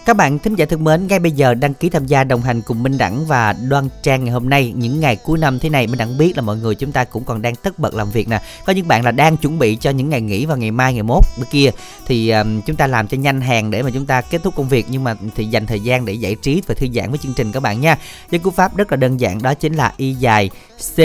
Các 0.08 0.17
bạn 0.17 0.39
thính 0.39 0.56
giả 0.56 0.65
thân 0.65 0.84
mến, 0.84 1.08
ngay 1.08 1.20
bây 1.20 1.32
giờ 1.32 1.54
đăng 1.54 1.74
ký 1.74 1.89
tham 1.89 2.06
gia 2.06 2.24
đồng 2.24 2.41
hành 2.41 2.62
cùng 2.62 2.84
Minh 2.84 2.98
Đẳng 2.98 3.26
và 3.26 3.54
Đoan 3.54 3.89
Trang 4.04 4.24
ngày 4.24 4.34
hôm 4.34 4.50
nay, 4.50 4.74
những 4.76 5.00
ngày 5.00 5.15
cuối 5.15 5.38
năm 5.38 5.60
thế 5.60 5.70
này 5.70 5.88
Minh 5.88 5.98
Đẳng 5.98 6.17
biết 6.17 6.34
là 6.36 6.41
mọi 6.41 6.58
người 6.58 6.76
chúng 6.76 6.91
ta 6.91 7.04
cũng 7.04 7.24
còn 7.24 7.41
đang 7.41 7.56
tất 7.56 7.80
bật 7.80 7.93
làm 7.93 8.12
việc 8.12 8.30
nè. 8.30 8.41
Có 8.65 8.74
những 8.74 8.88
bạn 8.88 9.06
là 9.06 9.12
đang 9.12 9.38
chuẩn 9.38 9.60
bị 9.60 9.76
cho 9.76 9.89
những 9.89 10.10
ngày 10.10 10.22
nghỉ 10.22 10.46
vào 10.46 10.58
ngày 10.58 10.72
mai 10.72 10.93
ngày 10.93 11.04
mốt 11.04 11.24
bữa 11.38 11.46
kia 11.52 11.70
thì 12.06 12.30
um, 12.30 12.62
chúng 12.62 12.76
ta 12.76 12.88
làm 12.88 13.08
cho 13.08 13.17
nhanh 13.17 13.41
hàng 13.41 13.72
để 13.72 13.84
mà 13.84 13.89
chúng 13.93 14.06
ta 14.06 14.22
kết 14.22 14.43
thúc 14.43 14.56
công 14.56 14.70
việc 14.70 14.86
nhưng 14.89 15.04
mà 15.04 15.15
thì 15.36 15.46
dành 15.46 15.65
thời 15.65 15.80
gian 15.80 16.06
để 16.06 16.13
giải 16.13 16.36
trí 16.36 16.62
và 16.67 16.76
thư 16.76 16.88
giãn 16.93 17.10
với 17.10 17.20
chương 17.24 17.34
trình 17.34 17.52
các 17.52 17.60
bạn 17.60 17.82
nha. 17.82 17.98
Với 18.32 18.39
cú 18.39 18.52
pháp 18.52 18.78
rất 18.78 18.91
là 18.91 18.98
đơn 18.98 19.20
giản 19.20 19.41
đó 19.41 19.54
chính 19.54 19.74
là 19.74 19.93
y 19.98 20.13
dài 20.13 20.50
C 20.96 21.00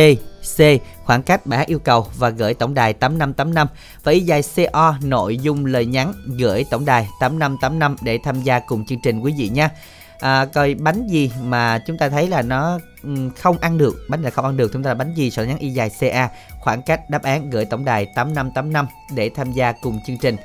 C 0.57 0.61
khoảng 1.05 1.22
cách 1.22 1.46
bài 1.46 1.59
hát 1.59 1.66
yêu 1.66 1.78
cầu 1.78 2.07
và 2.18 2.28
gửi 2.28 2.55
tổng 2.55 2.74
đài 2.74 2.92
8585 2.92 3.68
và 4.05 4.12
y 4.12 4.20
dài 4.20 4.42
CO 4.57 4.94
nội 5.02 5.38
dung 5.38 5.66
lời 5.66 5.87
nhắn 5.87 6.12
gửi 6.38 6.64
tổng 6.70 6.85
đài 6.85 7.09
8585 7.20 7.96
để 8.02 8.18
tham 8.24 8.42
gia 8.42 8.59
cùng 8.59 8.87
chương 8.87 8.98
trình 9.05 9.20
quý 9.20 9.35
vị 9.38 9.48
nha. 9.48 9.70
À, 10.18 10.44
coi 10.44 10.74
bánh 10.74 11.07
gì 11.07 11.31
mà 11.42 11.78
chúng 11.87 11.98
ta 11.98 12.09
thấy 12.09 12.28
là 12.28 12.42
nó 12.42 12.78
ừ, 13.02 13.11
không 13.38 13.59
ăn 13.59 13.78
được 13.78 13.96
bánh 14.09 14.22
là 14.22 14.31
không 14.31 14.44
ăn 14.44 14.57
được 14.57 14.70
chúng 14.72 14.83
ta 14.83 14.90
là 14.90 14.94
bánh 14.94 15.14
gì 15.14 15.31
sợ 15.31 15.44
nhắn 15.44 15.59
y 15.59 15.68
dài 15.68 15.90
CA 16.00 16.28
khoảng 16.61 16.83
cách 16.83 17.11
đáp 17.11 17.22
án 17.22 17.50
gửi 17.50 17.64
tổng 17.64 17.85
đài 17.85 18.07
8585 18.14 18.87
để 19.14 19.31
tham 19.37 19.52
gia 19.52 19.72
cùng 19.72 19.98
chương 20.07 20.18
trình 20.18 20.37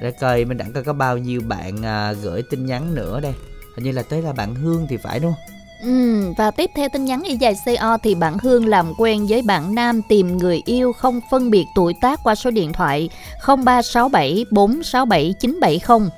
để 0.00 0.10
coi 0.10 0.44
mình 0.44 0.58
đẳng 0.58 0.72
coi 0.72 0.84
có 0.84 0.92
bao 0.92 1.18
nhiêu 1.18 1.40
bạn 1.40 1.82
à, 1.82 2.12
gửi 2.12 2.42
tin 2.50 2.66
nhắn 2.66 2.94
nữa 2.94 3.20
đây 3.20 3.32
hình 3.76 3.84
như 3.84 3.92
là 3.92 4.02
tới 4.02 4.22
là 4.22 4.32
bạn 4.32 4.54
Hương 4.54 4.86
thì 4.88 4.96
phải 4.96 5.20
đúng 5.20 5.32
không? 5.32 5.59
Ừ, 5.82 6.32
và 6.36 6.50
tiếp 6.50 6.70
theo 6.74 6.88
tin 6.88 7.04
nhắn 7.04 7.22
y 7.22 7.36
dài 7.36 7.54
CO 7.64 7.96
thì 8.02 8.14
bạn 8.14 8.38
Hương 8.42 8.66
làm 8.66 8.92
quen 8.98 9.26
với 9.28 9.42
bạn 9.42 9.74
Nam 9.74 10.02
tìm 10.08 10.36
người 10.36 10.62
yêu 10.64 10.92
không 10.92 11.20
phân 11.30 11.50
biệt 11.50 11.66
tuổi 11.74 11.94
tác 12.00 12.20
qua 12.24 12.34
số 12.34 12.50
điện 12.50 12.72
thoại 12.72 13.08
0367 13.46 14.44
467 14.50 15.34
970. 15.40 16.08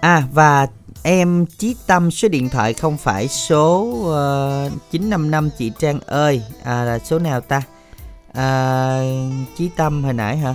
À 0.00 0.22
và 0.32 0.66
em 1.02 1.46
Chí 1.46 1.76
Tâm 1.86 2.10
số 2.10 2.28
điện 2.28 2.48
thoại 2.48 2.74
không 2.74 2.96
phải 2.96 3.28
số 3.28 3.96
ờ, 4.04 4.66
uh, 4.66 4.90
955 4.90 5.50
chị 5.58 5.72
Trang 5.78 6.00
ơi. 6.06 6.42
À, 6.64 6.84
là 6.84 6.98
số 6.98 7.18
nào 7.18 7.40
ta? 7.40 7.62
À, 8.32 9.00
Chí 9.56 9.70
Tâm 9.76 10.04
hồi 10.04 10.12
nãy 10.12 10.36
hả? 10.36 10.54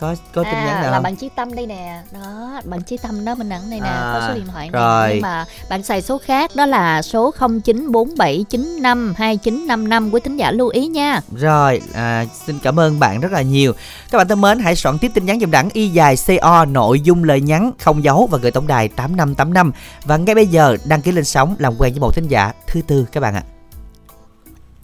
Có 0.00 0.14
có 0.34 0.42
tin 0.44 0.52
nhắn 0.52 0.68
à, 0.68 0.80
nào 0.82 0.90
là 0.90 0.96
không? 0.96 1.02
bạn 1.02 1.16
Chí 1.16 1.28
Tâm 1.36 1.54
đây 1.54 1.66
nè 1.66 2.02
đó 2.12 2.60
bạn 2.64 2.82
Chí 2.82 2.96
Tâm 2.96 3.24
đó 3.24 3.34
mình 3.34 3.48
đẳng 3.48 3.70
đây 3.70 3.80
nè 3.80 3.86
À, 3.88 4.10
có 4.14 4.28
số 4.28 4.34
điện 4.34 4.46
thoại 4.52 4.70
này 4.70 4.82
rồi. 4.82 5.10
nhưng 5.12 5.22
mà 5.22 5.44
bạn 5.68 5.82
xài 5.82 6.02
số 6.02 6.18
khác 6.18 6.56
đó 6.56 6.66
là 6.66 7.02
số 7.02 7.30
0947952955 7.38 10.10
quý 10.10 10.20
thính 10.24 10.36
giả 10.36 10.50
lưu 10.50 10.68
ý 10.68 10.86
nha 10.86 11.20
Rồi, 11.36 11.82
à, 11.94 12.24
xin 12.46 12.58
cảm 12.58 12.80
ơn 12.80 12.98
bạn 12.98 13.20
rất 13.20 13.32
là 13.32 13.42
nhiều. 13.42 13.72
Các 14.10 14.18
bạn 14.18 14.28
thân 14.28 14.40
mến, 14.40 14.58
hãy 14.58 14.76
soạn 14.76 14.98
tiếp 14.98 15.10
tin 15.14 15.26
nhắn 15.26 15.40
dùm 15.40 15.50
đẳng 15.50 15.68
y 15.72 15.88
dài 15.88 16.14
CO 16.26 16.64
nội 16.64 17.00
dung 17.00 17.24
lời 17.24 17.40
nhắn 17.40 17.72
không 17.78 18.04
dấu 18.04 18.26
và 18.30 18.38
gửi 18.38 18.50
tổng 18.50 18.66
đài 18.66 18.88
8585 18.88 19.72
và 20.04 20.16
ngay 20.16 20.34
bây 20.34 20.46
giờ 20.46 20.76
đăng 20.84 21.02
ký 21.02 21.12
lên 21.12 21.24
sóng 21.24 21.54
làm 21.58 21.74
quen 21.78 21.92
với 21.92 22.00
một 22.00 22.14
thính 22.14 22.28
giả 22.28 22.52
thứ 22.66 22.80
tư 22.86 23.06
các 23.12 23.20
bạn 23.20 23.34
ạ. 23.34 23.42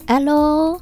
alo 0.05 0.77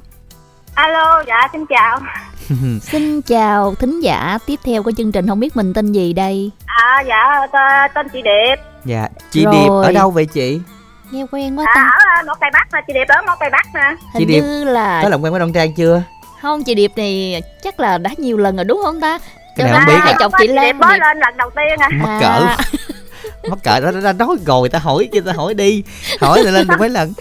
Alo, 0.74 1.22
dạ 1.28 1.48
xin 1.52 1.64
chào. 1.66 2.00
xin 2.82 3.22
chào 3.22 3.74
thính 3.74 4.00
giả 4.00 4.38
tiếp 4.46 4.60
theo 4.64 4.82
của 4.82 4.92
chương 4.96 5.12
trình 5.12 5.26
không 5.28 5.40
biết 5.40 5.56
mình 5.56 5.74
tên 5.74 5.92
gì 5.92 6.12
đây 6.12 6.50
À 6.66 7.02
dạ 7.08 7.24
t- 7.52 7.88
tên 7.94 8.08
chị 8.12 8.22
Điệp. 8.22 8.56
Dạ, 8.84 9.08
chị 9.30 9.44
Rồi. 9.44 9.54
Điệp 9.54 9.68
ở 9.68 9.92
đâu 9.92 10.10
vậy 10.10 10.26
chị? 10.26 10.60
nghe 11.10 11.26
quen 11.32 11.58
quá 11.58 11.64
À, 11.68 11.74
ta 11.74 11.90
ở 12.18 12.22
Mỏ 12.26 12.34
Cây 12.40 12.50
Bắc 12.52 12.68
nè, 12.72 12.80
chị 12.86 12.92
Điệp 12.92 13.04
ở 13.08 13.22
Mỏ 13.26 13.36
Cây 13.40 13.48
Bắc 13.52 13.66
nè. 13.74 13.94
chị 14.12 14.18
hình 14.18 14.28
Điệp 14.28 14.40
như 14.40 14.64
là 14.64 15.00
Có 15.02 15.08
làm 15.08 15.20
quen 15.22 15.32
với 15.32 15.40
Đông 15.40 15.52
Trang 15.52 15.74
chưa? 15.74 16.02
không 16.42 16.64
chị 16.64 16.74
điệp 16.74 16.92
này 16.96 17.42
chắc 17.62 17.80
là 17.80 17.98
đã 17.98 18.10
nhiều 18.18 18.36
lần 18.36 18.56
rồi 18.56 18.64
đúng 18.64 18.80
không 18.84 19.00
ta 19.00 19.18
Cái 19.56 19.66
này 19.66 19.72
Cho 19.72 19.78
không 19.78 19.86
biết 19.86 20.00
hai 20.00 20.12
à. 20.12 20.16
chồng 20.20 20.32
chị 20.38 20.46
Điệp 20.46 20.52
Lan 20.52 20.78
mới 20.78 20.98
Điệp- 20.98 21.00
lên 21.04 21.18
lần 21.18 21.36
đầu 21.36 21.50
tiên 21.56 21.78
à. 21.78 21.88
Mắc 21.92 22.18
cỡ. 22.20 22.46
Mắc 23.50 23.58
cỡ 23.64 23.80
đó 23.80 23.90
đã 24.04 24.12
nói 24.12 24.36
rồi 24.46 24.68
ta 24.68 24.78
hỏi 24.78 25.08
chứ 25.12 25.20
ta 25.20 25.32
hỏi 25.32 25.54
đi. 25.54 25.82
Hỏi 26.20 26.42
rồi 26.42 26.52
lên 26.52 26.66
được 26.66 26.76
mấy 26.80 26.88
lần. 26.88 27.12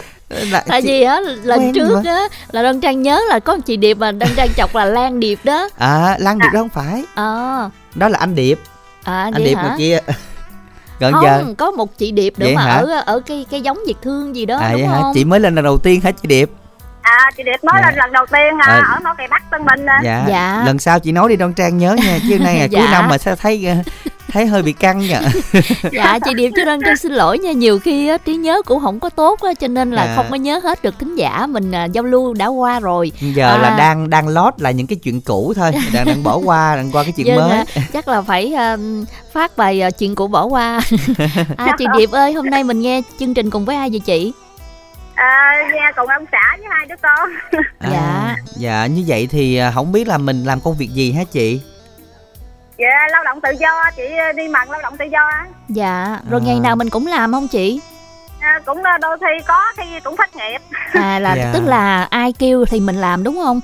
Là, 0.52 0.64
tại 0.68 0.82
chị- 0.82 0.88
vì 0.88 1.02
á 1.04 1.20
lần 1.44 1.60
quen 1.60 1.74
trước 1.74 2.02
mà. 2.06 2.12
á 2.12 2.22
là 2.52 2.64
đơn 2.64 2.82
trang 2.82 3.02
nhớ 3.02 3.22
là 3.30 3.40
có 3.40 3.56
một 3.56 3.62
chị 3.66 3.78
điệp 3.78 3.94
mà 3.98 4.12
đơn 4.12 4.30
trang 4.36 4.50
chọc 4.58 4.76
là 4.76 4.86
lan 4.86 5.20
điệp 5.20 5.40
đó 5.44 5.70
À, 5.78 6.16
Lan 6.20 6.40
Điệp 6.40 6.48
đó 6.54 6.60
không 6.60 6.70
phải. 6.70 7.04
ờ 7.16 7.70
Đó 7.96 8.10
là 8.10 8.18
anh 8.20 8.36
Điệp. 8.36 8.60
à, 9.04 9.24
Anh 9.34 9.44
Điệp 9.44 9.56
hả 9.56 9.64
ngoài 9.64 9.76
kia. 9.78 10.00
Gần 11.00 11.14
không 11.14 11.24
giờ. 11.24 11.44
có 11.58 11.72
một 11.72 11.98
chị 11.98 12.12
điệp 12.12 12.34
nữa 12.40 12.46
Vậy 12.46 12.56
mà 12.56 12.62
hả? 12.64 12.74
ở 12.76 13.02
ở 13.06 13.20
cái 13.20 13.46
cái 13.52 13.62
giống 13.62 13.78
việt 13.88 13.96
thương 14.02 14.36
gì 14.36 14.46
đó 14.46 14.58
À 14.60 14.70
đúng 14.72 14.82
vậy 14.82 14.88
hả? 14.90 15.00
không 15.02 15.12
Chị 15.14 15.26
mới 15.26 15.40
lên 15.40 15.56
lần 15.56 15.64
đầu 15.66 15.78
tiên 15.78 16.02
hả 16.02 16.12
chị 16.12 16.28
Điệp? 16.28 16.50
À 17.02 17.32
chị 17.38 17.44
Điệp 17.44 17.64
mới 17.64 17.82
Dạ. 17.82 17.90
lên 17.90 17.96
lần 18.00 18.12
đầu 18.14 18.26
tiên 18.32 18.58
à, 18.62 18.66
Ờ. 18.68 18.96
ở 18.96 19.00
Mỏ 19.04 19.14
Cây 19.18 19.28
Bắc 19.30 19.44
Tân 19.52 19.66
Bình 19.66 19.86
nè. 19.86 19.94
Dạ. 20.04 20.26
Dạ. 20.30 20.64
Lần 20.66 20.80
sau 20.80 21.00
chị 21.00 21.12
nói 21.12 21.30
đi 21.30 21.36
Đoan 21.36 21.54
Trang 21.54 21.78
nhớ 21.78 21.96
nha, 22.04 22.20
chứ 22.30 22.40
nay 22.40 22.56
ngày 22.56 22.70
cuối 22.72 22.82
Dạ. 22.84 22.92
năm 22.92 23.08
mà 23.10 23.18
sao 23.18 23.36
thấy 23.36 23.66
ờ, 23.66 23.76
thấy 24.34 24.46
hơi 24.46 24.62
bị 24.62 24.74
căng 24.74 25.00
nha. 25.00 25.22
dạ 25.92 26.20
chị 26.26 26.34
điệp 26.34 26.52
cho 26.58 26.66
đơn 26.66 26.80
trang 26.86 26.98
xin 26.98 27.12
lỗi 27.12 27.38
nha 27.40 27.52
nhiều 27.52 27.80
khi 27.80 28.08
á, 28.08 28.18
trí 28.18 28.36
nhớ 28.36 28.62
cũng 28.66 28.80
không 28.80 29.00
có 29.00 29.10
tốt 29.10 29.40
á 29.42 29.54
cho 29.54 29.68
nên 29.68 29.92
là 29.92 30.06
Dạ. 30.06 30.14
không 30.16 30.26
có 30.30 30.36
nhớ 30.36 30.60
hết 30.64 30.84
được 30.84 31.00
thính 31.00 31.16
giả 31.16 31.48
mình 31.50 31.72
à, 31.72 31.86
giao 31.86 32.04
lưu 32.04 32.34
đã 32.34 32.48
qua 32.48 32.80
rồi 32.80 33.12
Giờ 33.22 33.58
là 33.58 33.68
À. 33.70 33.78
đang 33.78 34.10
đang 34.10 34.28
lót 34.28 34.54
là 34.58 34.72
những 34.72 34.88
cái 34.88 34.96
chuyện 35.04 35.22
cũ 35.22 35.54
thôi, 35.56 35.72
đang 35.94 36.06
đang 36.06 36.24
bỏ 36.24 36.38
qua, 36.46 36.76
đang 36.76 36.92
qua 36.92 37.04
cái 37.04 37.12
chuyện 37.18 37.28
Vâng 37.36 37.50
mới. 37.50 37.58
ạ, 37.58 37.66
chắc 37.94 38.08
là 38.08 38.22
phải 38.22 38.54
à, 38.54 38.78
phát 39.34 39.58
bài 39.58 39.82
à, 39.82 39.90
chuyện 39.90 40.16
cũ 40.16 40.28
bỏ 40.28 40.46
qua 40.46 40.82
à, 41.58 41.76
chị 41.78 41.86
điệp 41.98 42.12
ơi 42.12 42.34
hôm 42.34 42.46
nay 42.46 42.64
mình 42.64 42.82
nghe 42.82 43.02
chương 43.20 43.34
trình 43.34 43.50
cùng 43.50 43.66
với 43.66 43.76
ai 43.76 43.90
vậy 43.90 44.00
chị 44.00 44.34
À, 45.16 45.54
nghe 45.74 45.92
cùng 45.96 46.08
ông 46.08 46.26
xã 46.32 46.58
với 46.58 46.68
hai 46.72 46.86
đứa 46.90 46.96
con. 47.02 47.30
Dạ. 47.92 48.36
Dạ 48.58 48.86
như 48.86 49.04
vậy 49.08 49.28
thì 49.32 49.56
à, 49.58 49.72
không 49.72 49.92
biết 49.92 50.08
là 50.08 50.18
mình 50.18 50.44
làm 50.44 50.60
công 50.60 50.78
việc 50.78 50.90
gì 50.94 51.12
hả 51.12 51.24
chị? 51.24 51.62
Dạ 52.78 53.08
lao 53.12 53.24
động 53.24 53.42
tự 53.42 53.50
do, 53.60 53.90
chị 53.96 54.04
đi 54.38 54.48
mần 54.48 54.68
lao 54.70 54.82
động 54.82 54.98
tự 54.98 55.06
do 55.06 55.20
á. 55.32 55.46
dạ 55.70 56.20
rồi 56.30 56.42
À. 56.44 56.46
ngày 56.46 56.60
nào 56.60 56.76
mình 56.76 56.90
cũng 56.90 57.08
làm 57.08 57.32
không 57.32 57.48
chị 57.48 57.82
À, 58.40 58.60
cũng 58.66 58.84
ờ, 58.84 58.92
đôi 59.02 59.18
khi 59.20 59.44
có 59.48 59.62
khi 59.78 59.84
cũng 60.04 60.16
thất 60.18 60.36
nghiệp. 60.36 60.62
à 60.94 61.20
là 61.20 61.36
Dạ. 61.36 61.52
tức 61.54 61.64
là 61.66 62.04
ai 62.04 62.34
kêu 62.40 62.66
thì 62.66 62.80
mình 62.80 62.96
làm 62.96 63.24
đúng 63.24 63.36
không 63.44 63.60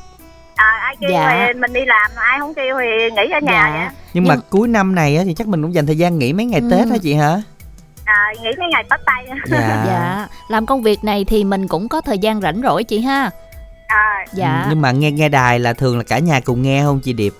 À, 0.55 0.79
ai 0.81 0.95
kêu 1.01 1.09
Dạ. 1.11 1.45
thì 1.47 1.59
mình 1.59 1.73
đi 1.73 1.81
làm, 1.85 2.11
ai 2.15 2.39
không 2.39 2.53
kêu 2.53 2.75
thì 2.79 3.15
nghỉ 3.15 3.31
ở 3.33 3.39
nhà 3.39 3.71
vậy. 3.77 3.87
Nhưng, 4.13 4.27
mà 4.27 4.35
Nhưng- 4.35 4.43
cuối 4.49 4.67
năm 4.67 4.95
này 4.95 5.17
á, 5.17 5.23
thì 5.25 5.33
chắc 5.33 5.47
mình 5.47 5.61
cũng 5.61 5.73
dành 5.73 5.85
thời 5.85 5.97
gian 5.97 6.19
nghỉ 6.19 6.33
mấy 6.33 6.45
ngày 6.45 6.61
Ừ. 6.61 6.67
Tết 6.71 6.87
hả 6.87 6.97
chị 7.01 7.13
hả? 7.13 7.41
À, 8.05 8.33
nghỉ 8.41 8.49
mấy 8.59 8.67
ngày 8.71 8.83
Tết 8.89 8.99
Tây. 9.05 9.37
Dạ. 9.47 9.83
dạ 9.87 10.27
làm 10.47 10.65
công 10.65 10.83
việc 10.83 11.03
này 11.03 11.25
thì 11.25 11.43
mình 11.43 11.67
cũng 11.67 11.89
có 11.89 12.01
thời 12.01 12.17
gian 12.17 12.41
rảnh 12.41 12.61
rỗi 12.63 12.83
chị 12.83 13.01
ha 13.01 13.29
À, 13.87 14.25
dạ 14.33 14.61
Ừ, 14.63 14.67
Nhưng 14.69 14.81
mà 14.81 14.91
nghe 14.91 15.11
nghe 15.11 15.29
đài 15.29 15.59
là 15.59 15.73
thường 15.73 15.97
là 15.97 16.03
cả 16.03 16.19
nhà 16.19 16.39
cùng 16.39 16.61
nghe 16.61 16.83
không 16.83 16.99
chị 17.03 17.13
Điệp? 17.13 17.33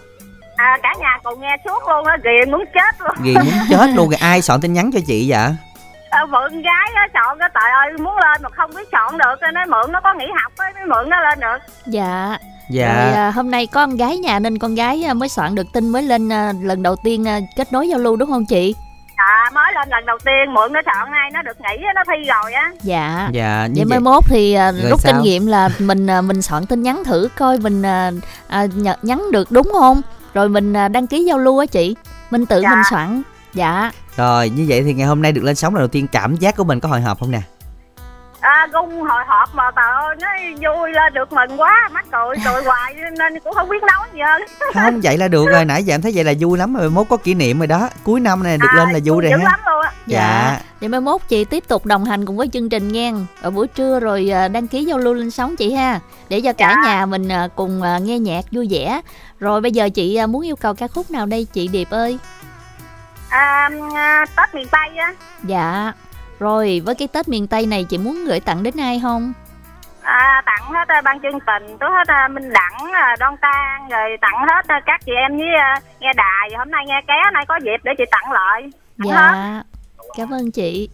À, 0.60 0.78
cả 0.84 0.94
nhà 1.00 1.18
cùng 1.24 1.42
nghe 1.42 1.56
suốt 1.66 1.88
luôn 1.90 2.06
á, 2.06 2.18
ghiền 2.24 2.52
muốn 2.52 2.64
chết 2.74 2.96
luôn. 3.00 3.16
Ghiền 3.24 3.36
muốn 3.36 3.54
chết 3.70 3.88
luôn 3.96 4.10
rồi 4.10 4.18
ai 4.22 4.42
soạn 4.42 4.62
tin 4.62 4.74
nhắn 4.74 4.92
cho 4.94 5.00
chị 5.08 5.26
vậy? 5.32 5.50
à, 6.10 6.26
mượn 6.26 6.62
gái 6.62 6.90
á 6.96 7.08
chọn 7.14 7.40
cái 7.40 7.50
trời 7.54 7.72
ơi 7.72 7.98
muốn 7.98 8.14
lên 8.18 8.42
mà 8.44 8.50
không 8.56 8.72
biết 8.76 8.92
chọn 8.92 9.18
được 9.18 9.36
nên 9.42 9.54
nói 9.54 9.66
mượn 9.66 9.92
nó 9.92 10.02
có 10.04 10.14
nghỉ 10.14 10.26
học 10.44 10.52
á 10.58 10.66
mới 10.76 10.86
mượn 10.86 11.10
nó 11.10 11.18
lên 11.22 11.40
được 11.40 11.58
dạ 11.86 12.38
Dạ. 12.72 12.94
Rồi 13.06 13.14
à, 13.14 13.32
hôm 13.32 13.52
nay 13.52 13.68
có 13.68 13.82
con 13.86 13.96
gái 13.98 14.18
nhà 14.18 14.40
nên 14.40 14.60
con 14.60 14.76
gái 14.76 15.04
à, 15.08 15.14
mới 15.14 15.30
soạn 15.30 15.56
được 15.56 15.68
tin 15.74 15.90
mới 15.90 16.04
lên 16.04 16.30
à, 16.34 16.54
lần 16.62 16.84
đầu 16.84 16.96
tiên 17.04 17.28
à, 17.28 17.40
kết 17.56 17.74
nối 17.74 17.88
giao 17.88 18.00
lưu 18.00 18.16
đúng 18.16 18.30
không 18.32 18.46
chị? 18.46 18.76
à 19.16 19.50
mới 19.54 19.74
lên 19.74 19.90
lần 19.90 20.06
đầu 20.06 20.18
tiên 20.26 20.54
mượn 20.54 20.74
nó 20.74 20.82
chọn 20.86 21.12
ai 21.12 21.30
nó 21.34 21.42
được 21.42 21.58
nghỉ 21.62 21.86
nó 21.96 22.04
thi 22.08 22.24
rồi 22.28 22.54
á 22.54 22.72
dạ 22.82 23.30
Dạ 23.32 23.68
vậy 23.76 23.86
mai 23.86 24.00
vậy. 24.00 24.00
mốt 24.00 24.24
thì 24.28 24.54
à, 24.54 24.72
rút 24.90 25.00
sao? 25.02 25.14
kinh 25.14 25.22
nghiệm 25.24 25.48
là 25.48 25.70
mình 25.80 26.08
à, 26.10 26.22
mình 26.22 26.42
soạn 26.42 26.66
tin 26.66 26.82
nhắn 26.84 27.04
thử 27.06 27.30
coi 27.38 27.58
mình 27.58 27.82
à, 27.86 28.12
à, 28.48 28.66
nh- 28.66 28.96
nhắn 29.02 29.24
được 29.32 29.52
đúng 29.52 29.70
không 29.80 30.02
rồi 30.34 30.50
mình 30.50 30.74
à, 30.74 30.88
đăng 30.88 31.08
ký 31.08 31.24
giao 31.26 31.38
lưu 31.38 31.58
á 31.60 31.66
chị 31.66 31.96
mình 32.32 32.46
tự 32.46 32.62
Dạ. 32.62 32.70
mình 32.70 32.84
soạn 32.90 33.22
dạ 33.54 33.92
Rồi 34.18 34.50
như 34.50 34.66
vậy 34.70 34.84
thì 34.84 34.94
ngày 34.94 35.08
hôm 35.08 35.22
nay 35.22 35.32
được 35.32 35.44
lên 35.44 35.56
sóng 35.56 35.74
lần 35.76 35.82
đầu 35.82 35.88
tiên 35.88 36.08
cảm 36.12 36.36
giác 36.36 36.56
của 36.58 36.64
mình 36.64 36.80
có 36.80 36.90
hồi 36.90 37.02
hộp 37.02 37.20
không 37.20 37.32
nè? 37.32 37.42
À, 38.42 38.68
gung 38.74 39.02
hồi 39.02 39.24
hộp 39.28 39.50
mà 39.56 39.64
trời 39.76 39.86
ơi 40.06 40.16
nó 40.22 40.28
vui 40.62 40.92
lên 40.92 41.14
được 41.14 41.34
mừng 41.34 41.62
quá 41.62 41.90
mắc 41.92 42.06
cười 42.12 42.36
cười 42.46 42.64
hoài 42.64 42.94
nên 43.18 43.40
cũng 43.40 43.54
không 43.54 43.70
biết 43.70 43.84
nói 43.84 44.08
gì 44.14 44.20
hơn 44.26 44.42
Không 44.74 45.02
vậy 45.04 45.18
là 45.18 45.28
được 45.28 45.46
rồi 45.52 45.66
nãy 45.66 45.84
giờ 45.84 45.94
em 45.94 46.02
thấy 46.02 46.12
vậy 46.16 46.24
là 46.24 46.34
vui 46.40 46.58
lắm 46.58 46.74
rồi 46.76 46.90
mốt 46.90 47.08
có 47.10 47.18
kỷ 47.18 47.34
niệm 47.34 47.58
rồi 47.60 47.68
đó. 47.68 47.90
Cuối 48.04 48.20
năm 48.20 48.44
này 48.44 48.58
được 48.58 48.68
lên 48.76 48.90
là 48.92 49.00
vui 49.06 49.22
rồi 49.22 49.32
dữ 49.32 49.38
ha. 49.38 49.44
lắm 49.44 49.60
luôn 49.66 49.82
á. 49.82 49.92
Dạ. 50.08 50.60
Vậy 50.80 50.90
mai 50.90 51.02
mốt 51.02 51.22
chị 51.28 51.46
tiếp 51.46 51.64
tục 51.68 51.86
đồng 51.86 52.06
hành 52.06 52.26
cùng 52.26 52.38
với 52.38 52.48
chương 52.54 52.70
trình 52.70 52.88
nha 52.92 53.12
ở 53.42 53.50
buổi 53.50 53.68
trưa 53.68 54.00
rồi 54.00 54.30
à, 54.34 54.48
đăng 54.48 54.68
ký 54.68 54.86
giao 54.86 54.98
lưu 54.98 55.14
lên 55.14 55.32
sóng 55.32 55.56
chị 55.56 55.74
ha. 55.74 56.00
Để 56.30 56.42
cho 56.42 56.54
cả 56.54 56.76
Dạ. 56.84 56.90
nhà 56.92 57.06
mình 57.06 57.28
à, 57.32 57.48
cùng 57.56 57.82
à, 57.82 57.98
nghe 57.98 58.20
nhạc 58.20 58.46
vui 58.52 58.68
vẻ. 58.72 59.02
Rồi 59.40 59.62
bây 59.62 59.72
giờ 59.72 59.90
chị 59.90 60.16
à, 60.16 60.28
muốn 60.28 60.42
yêu 60.46 60.56
cầu 60.56 60.74
ca 60.74 60.88
khúc 60.88 61.12
nào 61.12 61.26
đây 61.26 61.48
chị 61.54 61.68
điệp 61.68 61.88
ơi? 61.90 62.20
À, 63.30 63.70
à, 63.96 64.26
tết 64.38 64.56
miền 64.56 64.68
tây 64.72 64.98
á. 64.98 65.14
Dạ 65.44 65.94
rồi 66.40 66.82
với 66.86 66.96
cái 66.96 67.08
tết 67.08 67.28
miền 67.28 67.48
tây 67.48 67.66
này 67.66 67.84
chị 67.90 67.98
muốn 67.98 68.26
gửi 68.26 68.40
tặng 68.40 68.64
đến 68.64 68.74
ai 68.80 69.00
không? 69.04 69.34
À, 70.02 70.42
tặng 70.46 70.72
hết 70.74 70.88
à, 70.88 71.02
ban 71.02 71.20
chương 71.22 71.40
trình 71.48 71.78
tới 71.80 71.90
hết 71.98 72.08
à, 72.08 72.28
minh 72.28 72.54
đẳng 72.54 72.92
à, 72.94 73.16
đoan 73.20 73.36
tan 73.42 73.90
rồi 73.90 74.18
tặng 74.22 74.48
hết 74.50 74.82
các 74.86 75.02
chị 75.06 75.12
em 75.28 75.38
với 75.38 75.48
nghe 76.00 76.10
đài. 76.16 76.50
Hôm 76.58 76.72
nay 76.72 76.84
nghe 76.88 77.02
ké 77.08 77.14
nay 77.34 77.46
có 77.48 77.60
dịp 77.64 77.78
để 77.84 77.92
chị 77.98 78.04
tặng 78.12 78.32
lại. 78.32 78.62
Tặng 79.04 79.10
hết. 79.10 79.32
dạ 79.34 79.64
cảm 80.18 80.34
ơn 80.34 80.52
chị. 80.52 80.90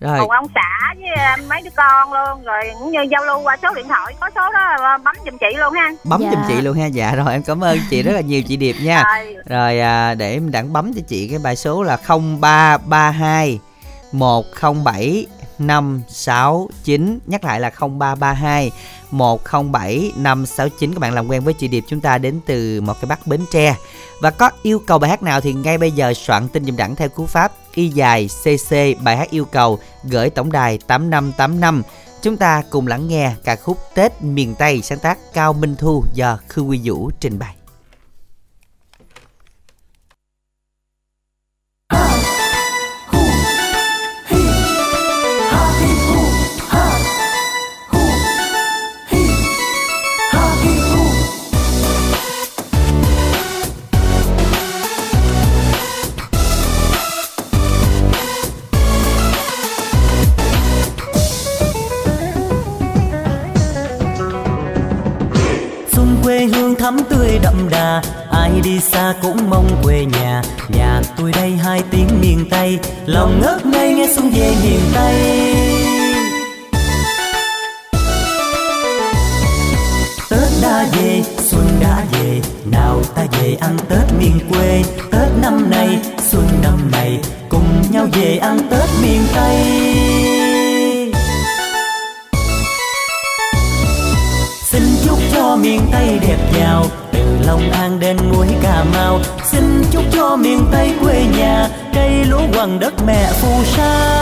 Rồi. 0.00 0.18
Cùng 0.20 0.30
ông 0.30 0.46
xã 0.54 0.94
với 1.00 1.36
mấy 1.48 1.60
đứa 1.64 1.70
con 1.76 2.12
luôn. 2.12 2.44
Rồi 2.44 2.62
cũng 2.80 2.90
như 2.90 3.00
giao 3.10 3.24
lưu 3.24 3.40
qua 3.42 3.56
số 3.62 3.74
điện 3.74 3.88
thoại 3.88 4.14
có 4.20 4.30
số 4.34 4.52
đó 4.52 4.98
bấm 5.04 5.14
giùm 5.24 5.38
chị 5.40 5.56
luôn 5.56 5.74
ha. 5.74 5.90
Bấm 6.04 6.20
Dạ. 6.22 6.30
giùm 6.30 6.40
chị 6.48 6.60
luôn 6.60 6.76
ha. 6.78 6.86
Dạ 6.86 7.12
rồi 7.16 7.32
em 7.32 7.42
cảm 7.42 7.64
ơn 7.64 7.78
chị 7.90 8.02
rất 8.02 8.12
là 8.12 8.20
nhiều 8.20 8.42
chị 8.48 8.56
Điệp 8.56 8.76
nha. 8.82 9.02
Rồi. 9.06 9.36
Rồi 9.46 9.80
à, 9.80 10.14
để 10.14 10.32
em 10.32 10.50
đặng 10.50 10.72
bấm 10.72 10.92
cho 10.94 11.00
chị 11.08 11.28
cái 11.28 11.38
bài 11.44 11.56
số 11.56 11.82
là 11.82 11.96
0332 11.96 13.60
107 14.12 15.26
569 15.58 17.18
Nhắc 17.26 17.44
lại 17.44 17.60
là 17.60 17.70
0332 17.70 18.70
107 19.10 20.12
569 20.16 20.94
Các 20.94 20.98
bạn 21.00 21.14
làm 21.14 21.28
quen 21.28 21.44
với 21.44 21.54
chị 21.54 21.68
Điệp, 21.68 21.84
chúng 21.88 22.00
ta 22.00 22.18
đến 22.18 22.40
từ 22.46 22.80
một 22.80 22.94
cái 23.00 23.06
bắc 23.08 23.26
Bến 23.26 23.40
Tre. 23.52 23.76
Và 24.20 24.30
có 24.30 24.50
yêu 24.62 24.82
cầu 24.86 24.98
bài 24.98 25.10
hát 25.10 25.22
nào 25.22 25.40
thì 25.40 25.52
ngay 25.52 25.78
bây 25.78 25.90
giờ 25.90 26.14
soạn 26.14 26.48
tin 26.48 26.64
dùm 26.64 26.76
đẳng 26.76 26.96
theo 26.96 27.08
cú 27.08 27.26
pháp 27.26 27.52
Y 27.74 27.88
dài 27.88 28.28
CC 28.42 28.74
bài 29.02 29.16
hát 29.16 29.30
yêu 29.30 29.44
cầu 29.44 29.78
gửi 30.04 30.30
tổng 30.30 30.52
đài 30.52 30.78
8585 30.86 31.82
Chúng 32.22 32.36
ta 32.36 32.62
cùng 32.70 32.86
lắng 32.86 33.08
nghe 33.08 33.32
ca 33.44 33.56
khúc 33.56 33.78
Tết 33.94 34.22
miền 34.22 34.54
Tây 34.54 34.82
sáng 34.82 34.98
tác 34.98 35.18
Cao 35.32 35.52
Minh 35.52 35.76
Thu 35.78 36.04
do 36.14 36.38
Khư 36.48 36.62
Quy 36.62 36.80
Vũ 36.84 37.10
trình 37.20 37.38
bày. 37.38 37.59
Đi 68.64 68.80
xa 68.80 69.14
cũng 69.22 69.50
mong 69.50 69.82
quê 69.82 70.04
nhà. 70.04 70.42
Nhà 70.68 71.02
tôi 71.16 71.32
đây 71.32 71.50
hai 71.50 71.82
tiếng 71.90 72.08
miền 72.20 72.46
tây, 72.50 72.78
lòng 73.06 73.40
ngất 73.42 73.66
ngây 73.66 73.94
nghe 73.94 74.06
xuân 74.14 74.30
về 74.30 74.54
miền 74.62 74.80
tây. 74.94 75.14
Tết 80.30 80.48
đã 80.62 80.86
về, 80.92 81.22
xuân 81.38 81.66
đã 81.80 82.04
về, 82.12 82.40
nào 82.64 83.02
ta 83.14 83.22
về 83.32 83.56
ăn 83.60 83.76
tết 83.88 84.12
miền 84.18 84.38
quê. 84.50 84.82
Tết 85.10 85.28
năm 85.42 85.70
nay, 85.70 85.98
xuân 86.30 86.48
năm 86.62 86.90
này, 86.92 87.20
cùng 87.48 87.82
nhau 87.90 88.06
về 88.12 88.36
ăn 88.36 88.58
tết 88.70 88.88
miền 89.02 89.22
tây. 89.34 89.56
Xin 94.64 94.82
chúc 95.04 95.18
cho 95.34 95.56
miền 95.56 95.80
Tây 95.92 96.18
đẹp 96.20 96.38
giàu 96.58 96.86
từ 97.30 97.46
Long 97.46 97.70
An 97.70 98.00
đến 98.00 98.16
mũi 98.32 98.46
Cà 98.62 98.84
Mau. 98.94 99.20
Xin 99.44 99.82
chúc 99.90 100.02
cho 100.12 100.36
miền 100.36 100.66
Tây 100.72 100.92
quê 101.02 101.24
nhà 101.38 101.68
Cây 101.94 102.24
lúa 102.24 102.42
quằn 102.56 102.78
đất 102.80 102.94
mẹ 103.06 103.32
phù 103.32 103.64
sa. 103.64 104.16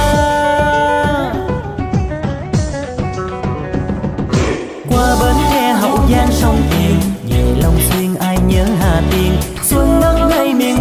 Qua 4.88 5.16
bến 5.20 5.34
tre 5.52 5.72
hậu 5.72 5.98
giang 6.10 6.32
sông 6.32 6.62
tiền 6.70 7.00
Về 7.30 7.44
Long 7.62 7.78
Xuyên 7.90 8.14
ai 8.14 8.38
nhớ 8.48 8.64
Hà 8.80 9.02
Tiên. 9.10 9.32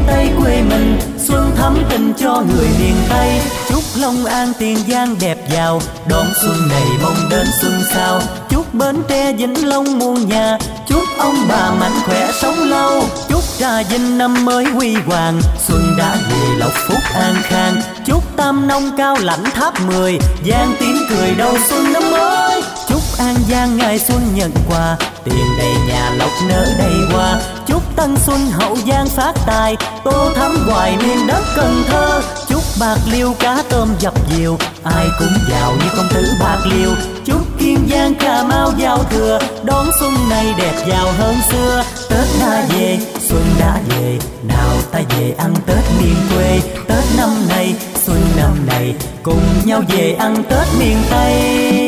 Tây 0.07 0.29
quê 0.41 0.61
mình, 0.69 0.99
Xuân 1.27 1.51
thắm 1.57 1.77
tình 1.89 2.13
cho 2.17 2.43
người 2.47 2.67
miền 2.79 2.95
Tây. 3.09 3.41
Chúc 3.69 3.83
Long 3.99 4.25
An 4.25 4.53
Tiền 4.59 4.77
Giang 4.87 5.15
đẹp 5.21 5.37
giàu, 5.49 5.81
Đón 6.09 6.25
xuân 6.41 6.55
này 6.69 6.85
mong 7.03 7.29
đến 7.29 7.47
xuân 7.61 7.73
sau 7.93 8.21
Chúc 8.49 8.73
Bến 8.73 8.95
Tre 9.07 9.33
Vĩnh 9.33 9.67
Long 9.69 9.99
muôn 9.99 10.27
nhà, 10.29 10.57
Chúc 10.87 11.03
ông 11.17 11.35
bà 11.49 11.71
mạnh 11.79 11.99
khỏe 12.05 12.31
sống 12.41 12.63
lâu. 12.69 13.03
Chúc 13.29 13.43
Trà 13.59 13.83
Vinh 13.83 14.17
năm 14.17 14.45
mới 14.45 14.65
huy 14.65 14.93
hoàng, 14.93 15.41
Xuân 15.67 15.95
đã 15.97 16.15
về 16.29 16.55
lộc 16.57 16.71
phúc 16.87 16.99
an 17.13 17.35
khang. 17.43 17.81
Chúc 18.05 18.23
Tam 18.37 18.67
Nông 18.67 18.91
cao 18.97 19.15
lãnh 19.21 19.43
tháp 19.43 19.81
10 19.81 20.19
Giang 20.45 20.75
tiếng 20.79 20.97
cười 21.09 21.35
đầu 21.37 21.57
xuân 21.69 21.93
năm 21.93 22.03
mới. 22.11 22.56
Chúc 22.97 23.17
An 23.19 23.35
Giang 23.49 23.77
ngày 23.77 23.99
xuân 23.99 24.21
nhận 24.35 24.51
quà. 24.69 24.97
Tiền 25.23 25.45
đầy 25.57 25.73
nhà 25.87 26.11
lộc 26.17 26.29
nở 26.47 26.67
đầy 26.77 26.93
hoa. 27.13 27.39
Chúc 27.67 27.95
Tân 27.95 28.17
Xuân 28.25 28.39
hậu 28.51 28.77
giang 28.87 29.09
phát 29.09 29.33
tài. 29.45 29.77
Tô 30.03 30.31
thắm 30.35 30.57
hoài 30.67 30.97
miền 30.97 31.27
đất 31.27 31.43
Cần 31.55 31.83
Thơ. 31.87 32.21
Chúc 32.47 32.63
Bạc 32.79 32.97
Liêu 33.11 33.33
cá 33.39 33.63
tôm 33.69 33.89
dập 33.99 34.13
nhiều, 34.37 34.57
Ai 34.83 35.05
cũng 35.19 35.33
giàu 35.49 35.73
như 35.79 35.85
công 35.97 36.07
tử 36.13 36.25
Bạc 36.39 36.57
Liêu. 36.65 36.91
Chúc 37.25 37.59
Kiên 37.59 37.87
Giang 37.91 38.15
Cà 38.15 38.43
Mau 38.43 38.73
giao 38.77 39.03
thừa. 39.03 39.39
Đón 39.63 39.85
xuân 39.99 40.13
này 40.29 40.45
đẹp 40.57 40.85
giàu 40.89 41.11
hơn 41.17 41.35
xưa. 41.51 41.83
Tết 42.09 42.27
đã 42.39 42.65
về, 42.69 42.99
xuân 43.29 43.43
đã 43.59 43.79
về. 43.89 44.19
Nào 44.43 44.73
ta 44.91 44.99
về 45.09 45.35
ăn 45.37 45.53
Tết 45.65 45.83
miền 46.01 46.15
quê. 46.35 46.59
Tết 46.87 47.03
năm 47.17 47.29
nay, 47.49 47.75
xuân 48.05 48.21
năm 48.37 48.67
này 48.67 48.95
Cùng 49.23 49.43
nhau 49.65 49.81
về 49.89 50.15
ăn 50.19 50.43
Tết 50.49 50.67
miền 50.79 50.97
Tây. 51.09 51.86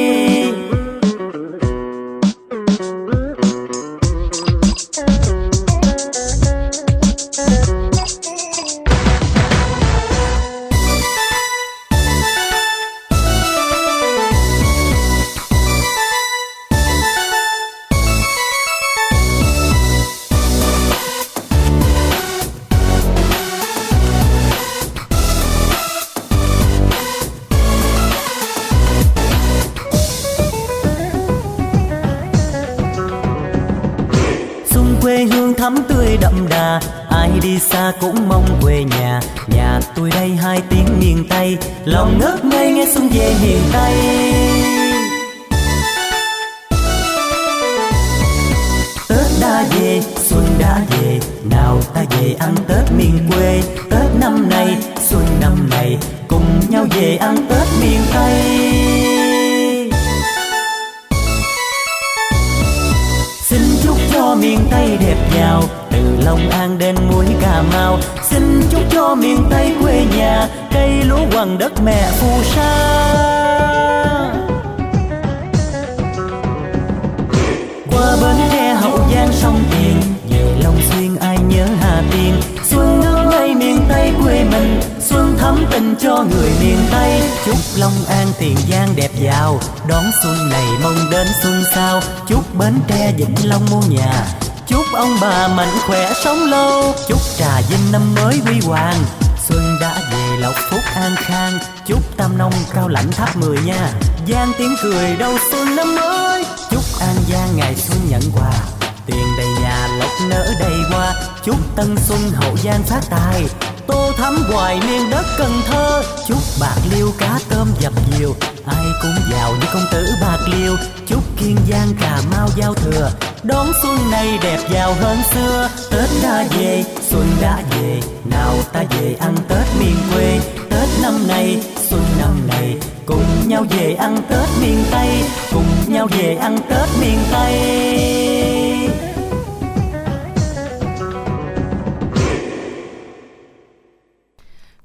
Hậu 112.79 112.87
phát 112.87 113.01
tài. 113.09 113.45
Tô 113.87 114.11
thắm 114.17 114.35
hoài 114.51 114.79
miền 114.87 115.09
đất 115.09 115.25
cần 115.37 115.51
thơ. 115.67 116.03
Chúc 116.27 116.37
bạc 116.59 116.75
liêu 116.91 117.13
cá 117.17 117.39
tôm 117.49 117.67
dập 117.79 117.93
nhiều. 118.11 118.35
Ai 118.65 118.85
cũng 119.01 119.15
giàu 119.31 119.51
như 119.51 119.67
công 119.73 119.85
tử 119.91 120.07
bạc 120.21 120.37
liêu. 120.47 120.75
Chúc 121.07 121.23
kiên 121.37 121.57
giang 121.69 121.93
cà 122.01 122.21
mau 122.31 122.49
giao 122.55 122.73
thừa. 122.73 123.11
Đón 123.43 123.71
xuân 123.81 124.11
này 124.11 124.39
đẹp 124.43 124.59
giàu 124.73 124.95
hơn 125.01 125.17
xưa. 125.33 125.69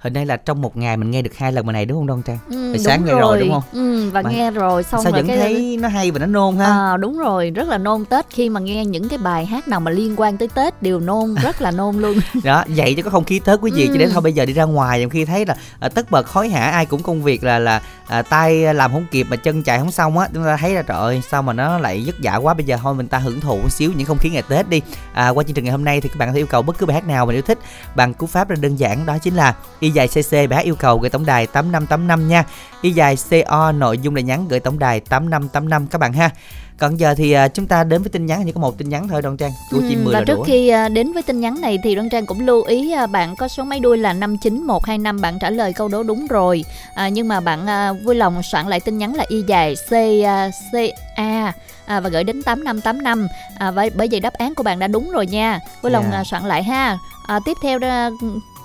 Hình 0.05 0.13
nay 0.13 0.27
là 0.27 0.37
trong 0.37 0.61
một 0.63 0.77
ngày 0.77 0.97
mình 0.97 1.11
nghe 1.11 1.23
được 1.23 1.35
hai 1.37 1.53
lần 1.53 1.67
bài 1.67 1.73
này 1.73 1.87
đúng 1.87 1.99
không 1.99 2.07
Đoan 2.07 2.23
Trang? 2.23 2.39
Ừ, 2.51 2.69
Hồi 2.69 2.79
sáng 2.79 3.05
nghe 3.05 3.13
rồi 3.13 3.41
đúng 3.41 3.51
không? 3.53 3.63
Ừ, 3.73 3.84
và 4.15 4.23
Mà 4.23 4.31
nghe 4.31 4.51
rồi 4.51 4.83
xong 4.83 5.03
Sao 5.03 5.13
rồi 5.13 5.23
vẫn 5.23 5.29
cái 5.29 5.37
thấy 5.37 5.79
nó 5.81 5.89
hay 5.89 6.11
và 6.11 6.19
nó 6.19 6.27
nôn 6.27 6.57
ha? 6.57 6.65
À, 6.65 6.97
đúng 6.97 7.19
rồi 7.19 7.51
rất 7.51 7.69
là 7.69 7.79
nôn 7.79 8.05
tết 8.05 8.27
khi 8.31 8.49
mà 8.49 8.61
nghe 8.61 8.85
những 8.85 9.09
cái 9.09 9.19
bài 9.19 9.47
hát 9.47 9.69
nào 9.69 9.81
mà 9.81 9.91
liên 9.91 10.15
quan 10.17 10.37
tới 10.37 10.49
tết 10.55 10.83
đều 10.83 11.01
nôn 11.01 11.35
rất 11.43 11.63
là 11.63 11.71
nôn 11.71 11.97
luôn 11.97 12.19
đó 12.45 12.65
vậy 12.69 12.95
cho 12.97 13.03
có 13.03 13.11
không 13.11 13.25
khí 13.25 13.39
tết 13.45 13.59
quý 13.63 13.71
vị 13.75 13.85
Ừ. 13.89 13.91
cho 13.93 13.99
đến 13.99 14.11
thôi 14.13 14.21
bây 14.23 14.33
giờ 14.33 14.47
đi 14.47 14.53
ra 14.53 14.65
ngoài 14.65 14.99
nhiều 14.99 15.09
khi 15.09 15.25
thấy 15.25 15.47
là 15.47 15.57
à, 15.81 15.89
tất 15.89 16.11
bật 16.11 16.29
hối 16.29 16.49
hả 16.49 16.71
ai 16.71 16.87
cũng 16.87 17.03
công 17.03 17.23
việc 17.23 17.45
là 17.45 17.59
là 17.59 17.81
à, 18.07 18.23
tay 18.23 18.75
làm 18.75 18.93
không 18.93 19.07
kịp 19.11 19.27
mà 19.31 19.37
chân 19.37 19.63
chạy 19.63 19.79
không 19.79 19.91
xong 19.91 20.19
á 20.19 20.29
chúng 20.35 20.45
ta 20.45 20.57
thấy 20.57 20.75
là 20.75 20.83
trời 20.83 20.97
ơi 20.99 21.23
sao 21.31 21.43
mà 21.43 21.53
nó 21.53 21.79
lại 21.79 22.03
vất 22.07 22.15
vả 22.23 22.37
quá 22.37 22.55
bây 22.55 22.65
giờ 22.65 22.77
thôi 22.83 22.95
mình 22.95 23.09
ta 23.09 23.19
hưởng 23.19 23.41
thụ 23.41 23.57
một 23.57 23.73
xíu 23.73 23.93
những 23.97 24.07
không 24.07 24.19
khí 24.19 24.31
ngày 24.31 24.43
tết 24.49 24.69
đi 24.69 24.81
à, 25.15 25.29
qua 25.29 25.45
chương 25.45 25.55
trình 25.55 25.65
ngày 25.65 25.73
hôm 25.73 25.85
nay 25.85 26.01
thì 26.01 26.09
các 26.09 26.17
bạn 26.19 26.29
có 26.29 26.33
thể 26.33 26.39
yêu 26.41 26.47
cầu 26.47 26.63
bất 26.63 26.79
cứ 26.79 26.87
bài 26.87 26.95
hát 26.95 27.07
nào 27.07 27.27
mình 27.27 27.37
yêu 27.37 27.43
thích 27.43 27.59
bằng 27.95 28.15
cú 28.15 28.27
pháp 28.27 28.49
rất 28.49 28.57
đơn 28.61 28.77
giản 28.77 29.07
đó 29.07 29.19
chính 29.19 29.35
là 29.35 29.55
y 29.81 29.91
dài 29.91 30.09
cc 30.09 30.33
bài 30.33 30.49
hát 30.51 30.65
yêu 30.65 30.77
cầu 30.77 30.99
gửi 30.99 31.11
tổng 31.11 31.27
đài 31.27 31.47
8585 31.47 32.29
nha 32.29 32.45
y 32.81 32.91
dài 32.91 33.17
co 33.49 33.73
nội 33.73 33.99
dung 34.05 34.15
là 34.15 34.21
nhắn 34.21 34.49
gửi 34.49 34.61
tổng 34.61 34.79
đài 34.79 35.01
8585 35.01 35.87
các 35.87 35.99
bạn 35.99 36.13
ha. 36.13 36.31
Còn 36.79 36.97
giờ 37.01 37.15
thì 37.15 37.33
à, 37.33 37.49
chúng 37.49 37.67
ta 37.67 37.85
đến 37.85 38.03
với 38.03 38.09
tin 38.11 38.27
nhắn 38.27 38.43
chỉ 38.47 38.53
có 38.53 38.61
một 38.61 38.79
tin 38.79 38.89
nhắn 38.89 39.09
thôi 39.09 39.23
đoan 39.23 39.37
trang. 39.37 39.51
Của 39.71 39.77
Ừ, 39.79 39.85
chim 39.89 40.05
mười 40.05 40.15
và 40.15 40.21
là 40.21 40.25
trước 40.27 40.35
đủ 40.37 40.43
khi 40.45 40.69
à, 40.69 40.89
đến 40.89 41.13
với 41.13 41.23
tin 41.23 41.41
nhắn 41.41 41.61
này 41.61 41.79
thì 41.85 41.95
Đoan 41.95 42.09
Trang 42.09 42.27
cũng 42.27 42.41
lưu 42.41 42.63
ý 42.63 42.93
à, 42.93 43.07
bạn 43.07 43.37
có 43.37 43.49
số 43.49 43.65
máy 43.65 43.81
đuôi 43.81 43.99
là 43.99 44.13
59125 44.13 45.21
bạn 45.21 45.39
trả 45.41 45.51
lời 45.51 45.73
câu 45.73 45.89
đố 45.89 46.03
đúng 46.03 46.27
rồi. 46.27 46.65
À, 46.95 47.09
nhưng 47.09 47.29
mà 47.29 47.41
bạn 47.41 47.67
à, 47.67 47.93
vui 47.93 48.15
lòng 48.15 48.43
soạn 48.43 48.69
lại 48.69 48.81
tin 48.81 48.99
nhắn 48.99 49.15
là 49.15 49.25
y 49.29 49.43
dài 49.49 49.75
C 49.91 49.93
à, 50.25 50.51
CA 50.73 51.53
à, 51.87 52.01
và 52.01 52.09
gửi 52.09 52.25
đến 52.25 52.43
8585 52.43 53.27
à, 53.59 53.71
bởi, 53.71 53.91
bởi 53.91 54.09
vậy 54.11 54.21
đáp 54.21 54.33
án 54.35 54.55
của 54.55 54.63
bạn 54.63 54.79
đã 54.79 54.87
đúng 54.87 55.11
rồi 55.11 55.27
nha. 55.27 55.61
Vui 55.83 55.93
lòng 55.93 56.05
Dạ. 56.13 56.19
à, 56.19 56.25
soạn 56.25 56.45
lại 56.45 56.63
ha. 56.63 56.99
À, 57.27 57.41
tiếp 57.45 57.57
theo 57.63 57.79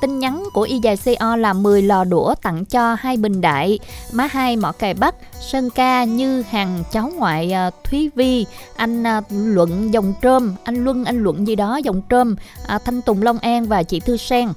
tin 0.01 0.19
nhắn 0.19 0.43
của 0.53 0.61
y 0.61 0.79
dài 0.79 0.97
CO 0.97 1.35
là 1.35 1.53
10 1.53 1.81
lò 1.81 2.03
đũa 2.03 2.35
tặng 2.35 2.65
cho 2.65 2.95
hai 2.99 3.17
bình 3.17 3.41
đại, 3.41 3.79
má 4.11 4.27
hai 4.31 4.55
mỏ 4.55 4.71
cày 4.71 4.93
bắc, 4.93 5.15
sơn 5.39 5.69
ca 5.69 6.03
như 6.03 6.43
hằng 6.49 6.83
cháu 6.91 7.11
ngoại 7.15 7.53
à, 7.53 7.71
thúy 7.83 8.09
vi, 8.15 8.45
anh 8.75 9.03
à, 9.07 9.21
luận 9.29 9.93
dòng 9.93 10.13
trơm, 10.21 10.55
anh 10.63 10.83
luân, 10.83 11.05
anh 11.05 11.23
luận 11.23 11.47
gì 11.47 11.55
đó, 11.55 11.77
dòng 11.77 12.01
trơm 12.09 12.35
à, 12.67 12.79
thanh 12.85 13.01
tùng, 13.01 13.23
long 13.23 13.37
an 13.37 13.65
và 13.65 13.83
chị 13.83 13.99
thư 13.99 14.17
sen. 14.17 14.49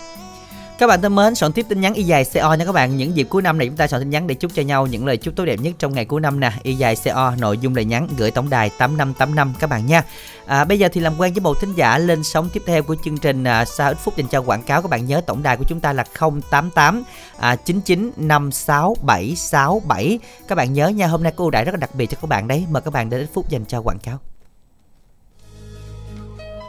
Các 0.79 0.87
bạn 0.87 1.03
thân 1.03 1.15
mến, 1.15 1.35
soạn 1.35 1.53
tiếp 1.53 1.67
tin 1.69 1.81
nhắn 1.81 1.95
y 1.95 2.03
dài 2.03 2.25
CO 2.25 2.55
nha 2.55 2.65
các 2.65 2.73
bạn. 2.73 2.97
Những 2.97 3.17
dịp 3.17 3.27
cuối 3.31 3.43
năm 3.43 3.59
này 3.59 3.67
chúng 3.67 3.77
ta 3.77 3.87
soạn 3.87 4.03
tin 4.03 4.11
nhắn 4.11 4.27
để 4.27 4.35
chúc 4.35 4.55
cho 4.55 4.63
nhau 4.63 4.87
những 4.87 5.07
lời 5.07 5.17
chúc 5.17 5.37
tốt 5.37 5.45
đẹp 5.45 5.61
nhất 5.61 5.75
trong 5.79 5.95
ngày 5.95 6.05
cuối 6.05 6.21
năm 6.21 6.41
nè. 6.41 6.53
Y 6.63 6.75
dài 6.75 6.97
CO 7.05 7.35
nội 7.39 7.59
dung 7.59 7.75
lời 7.75 7.85
nhắn 7.85 8.09
gửi 8.17 8.31
tổng 8.31 8.51
đài 8.51 8.71
8585 8.71 9.55
các 9.59 9.71
bạn 9.71 9.87
nha. 9.87 10.03
À, 10.47 10.65
bây 10.65 10.79
giờ 10.79 10.89
thì 10.93 11.01
làm 11.01 11.13
quen 11.19 11.33
với 11.33 11.41
một 11.41 11.61
thính 11.61 11.75
giả 11.75 11.99
lên 11.99 12.25
sóng 12.25 12.49
tiếp 12.53 12.63
theo 12.67 12.83
của 12.83 12.97
chương 13.05 13.19
trình 13.19 13.45
à, 13.45 13.65
sau 13.65 13.91
ít 13.91 13.99
phút 13.99 14.17
dành 14.17 14.29
cho 14.29 14.41
quảng 14.41 14.63
cáo 14.63 14.83
các 14.83 14.91
bạn 14.91 15.07
nhớ 15.07 15.21
tổng 15.27 15.43
đài 15.43 15.57
của 15.57 15.65
chúng 15.69 15.81
ta 15.81 15.93
là 15.93 16.05
088 16.51 17.03
à, 17.39 17.57
9956767. 17.67 20.19
Các 20.49 20.55
bạn 20.55 20.73
nhớ 20.73 20.89
nha, 20.89 21.07
hôm 21.07 21.23
nay 21.23 21.33
có 21.37 21.45
ưu 21.45 21.51
đãi 21.51 21.65
rất 21.65 21.73
là 21.73 21.79
đặc 21.79 21.95
biệt 21.95 22.07
cho 22.07 22.17
các 22.21 22.29
bạn 22.29 22.49
đấy. 22.49 22.67
Mời 22.71 22.83
các 22.83 22.93
bạn 22.93 23.11
đến 23.11 23.21
ít 23.21 23.29
phút 23.35 23.49
dành 23.49 23.65
cho 23.65 23.81
quảng 23.81 23.99
cáo. 23.99 24.32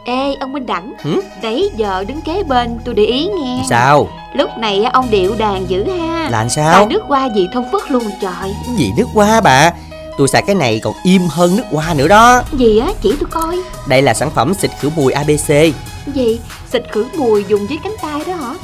Ê 0.04 0.34
ông 0.40 0.52
Minh 0.52 0.66
Đẳng. 0.66 0.94
Hử? 1.02 1.20
Đấy 1.42 1.70
giờ 1.76 2.04
đứng 2.08 2.20
kế 2.20 2.42
bên 2.42 2.78
tôi 2.84 2.94
để 2.94 3.04
ý 3.04 3.26
nghe. 3.26 3.62
Sao? 3.68 4.08
Lúc 4.34 4.50
này 4.58 4.84
ông 4.84 5.10
điệu 5.10 5.34
đàn 5.38 5.70
dữ 5.70 5.84
ha. 5.90 6.28
Là 6.30 6.48
sao? 6.48 6.88
nước 6.88 7.02
hoa 7.02 7.28
gì 7.34 7.48
thông 7.52 7.72
phất 7.72 7.90
luôn 7.90 8.04
trời. 8.20 8.54
Gì 8.76 8.90
nước 8.96 9.06
hoa 9.14 9.40
bà? 9.40 9.72
Tôi 10.18 10.28
xài 10.28 10.42
cái 10.42 10.54
này 10.54 10.80
còn 10.84 10.94
im 11.04 11.22
hơn 11.30 11.56
nước 11.56 11.62
hoa 11.70 11.94
nữa 11.94 12.08
đó. 12.08 12.42
Gì 12.52 12.78
á? 12.78 12.88
Chỉ 13.02 13.16
tôi 13.20 13.28
coi. 13.30 13.58
Đây 13.88 14.02
là 14.02 14.14
sản 14.14 14.30
phẩm 14.30 14.54
xịt 14.54 14.70
khử 14.80 14.90
mùi 14.96 15.12
ABC 15.12 15.74
Gì? 16.14 16.40
Xịt 16.72 16.82
khử 16.92 17.06
mùi 17.16 17.44
dùng 17.48 17.66
dưới 17.70 17.78
cánh 17.84 17.94
tay 18.02 18.20
đó 18.26 18.34
hả? 18.34 18.54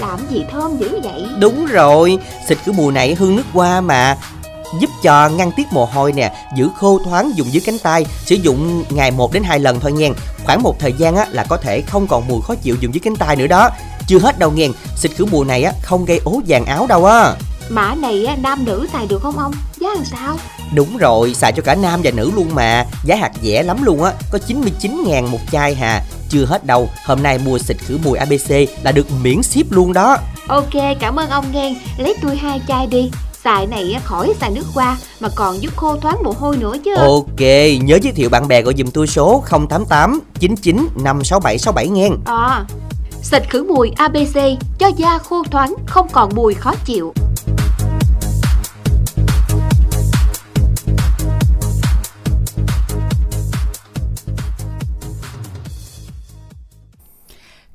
Làm 0.00 0.18
gì 0.30 0.44
thơm 0.50 0.76
dữ 0.78 1.00
vậy? 1.04 1.26
Đúng 1.38 1.66
rồi 1.66 2.18
Xịt 2.48 2.58
khử 2.64 2.72
mùi 2.72 2.92
này 2.92 3.14
hương 3.14 3.36
nước 3.36 3.42
hoa 3.52 3.80
mà 3.80 4.16
Giúp 4.80 4.90
cho 5.02 5.28
ngăn 5.28 5.52
tiết 5.52 5.66
mồ 5.72 5.84
hôi 5.84 6.12
nè 6.12 6.32
Giữ 6.56 6.68
khô 6.76 7.00
thoáng 7.04 7.32
dùng 7.36 7.52
dưới 7.52 7.62
cánh 7.66 7.78
tay 7.78 8.06
Sử 8.24 8.34
dụng 8.34 8.84
ngày 8.90 9.10
1 9.10 9.32
đến 9.32 9.42
2 9.42 9.58
lần 9.58 9.80
thôi 9.80 9.92
nha 9.92 10.08
Khoảng 10.46 10.62
một 10.62 10.78
thời 10.78 10.92
gian 10.92 11.16
á, 11.16 11.26
là 11.30 11.44
có 11.44 11.56
thể 11.56 11.80
không 11.80 12.06
còn 12.06 12.28
mùi 12.28 12.40
khó 12.42 12.54
chịu 12.54 12.76
dùng 12.80 12.94
dưới 12.94 13.00
cánh 13.04 13.16
tay 13.16 13.36
nữa 13.36 13.46
đó. 13.46 13.70
Chưa 14.06 14.18
hết 14.18 14.38
đâu 14.38 14.50
nghe 14.50 14.68
Xịt 14.96 15.10
khử 15.16 15.24
mùi 15.24 15.46
này 15.46 15.62
á, 15.62 15.72
không 15.82 16.04
gây 16.04 16.20
ố 16.24 16.40
vàng 16.46 16.64
áo 16.64 16.86
đâu 16.86 17.04
á. 17.04 17.34
Mã 17.68 17.94
này 17.94 18.26
á, 18.26 18.36
nam 18.42 18.64
nữ 18.64 18.86
xài 18.92 19.06
được 19.06 19.22
không 19.22 19.38
ông? 19.38 19.52
Giá 19.80 19.88
làm 19.94 20.04
sao? 20.04 20.36
Đúng 20.74 20.96
rồi, 20.96 21.34
xài 21.34 21.52
cho 21.52 21.62
cả 21.62 21.74
nam 21.74 22.00
và 22.04 22.10
nữ 22.10 22.30
luôn 22.34 22.54
mà. 22.54 22.84
Giá 23.04 23.16
hạt 23.16 23.30
rẻ 23.42 23.62
lắm 23.62 23.84
luôn 23.84 24.02
á 24.02 24.12
Có 24.30 24.38
99 24.38 25.04
ngàn 25.06 25.30
một 25.30 25.38
chai 25.52 25.74
hà. 25.74 26.02
Chưa 26.28 26.44
hết 26.44 26.66
đâu, 26.66 26.88
hôm 27.04 27.22
nay 27.22 27.38
mua 27.38 27.58
xịt 27.58 27.76
khử 27.78 27.98
mùi 28.04 28.18
ABC 28.18 28.50
là 28.82 28.92
được 28.92 29.06
miễn 29.22 29.42
ship 29.42 29.72
luôn 29.72 29.92
đó. 29.92 30.16
Ok 30.48 30.74
cảm 31.00 31.16
ơn 31.16 31.30
ông 31.30 31.52
nghe. 31.52 31.74
Lấy 31.98 32.14
tôi 32.22 32.36
hai 32.36 32.60
chai 32.68 32.86
đi 32.86 33.10
Xài 33.46 33.66
này 33.66 33.96
khỏi 34.04 34.34
xài 34.40 34.50
nước 34.50 34.64
hoa 34.74 34.96
Mà 35.20 35.28
còn 35.34 35.62
giúp 35.62 35.76
khô 35.76 35.96
thoáng 35.96 36.22
mồ 36.24 36.32
hôi 36.38 36.56
nữa 36.56 36.74
chứ. 36.84 36.94
Ok, 36.94 37.40
nhớ 37.80 37.98
giới 38.02 38.12
thiệu 38.12 38.28
bạn 38.28 38.48
bè 38.48 38.62
gọi 38.62 38.74
dùm 38.78 38.86
tôi 38.86 39.06
số 39.06 39.44
088 39.50 40.20
99 40.40 40.88
567 40.96 41.58
67 41.58 41.88
nghe. 41.88 42.08
À 42.24 42.64
Xịt 43.22 43.42
khử 43.50 43.64
mùi 43.64 43.90
ABC 43.96 44.36
Cho 44.78 44.86
da 44.96 45.18
khô 45.18 45.42
thoáng 45.50 45.74
Không 45.86 46.08
còn 46.12 46.30
mùi 46.34 46.54
khó 46.54 46.74
chịu 46.84 47.12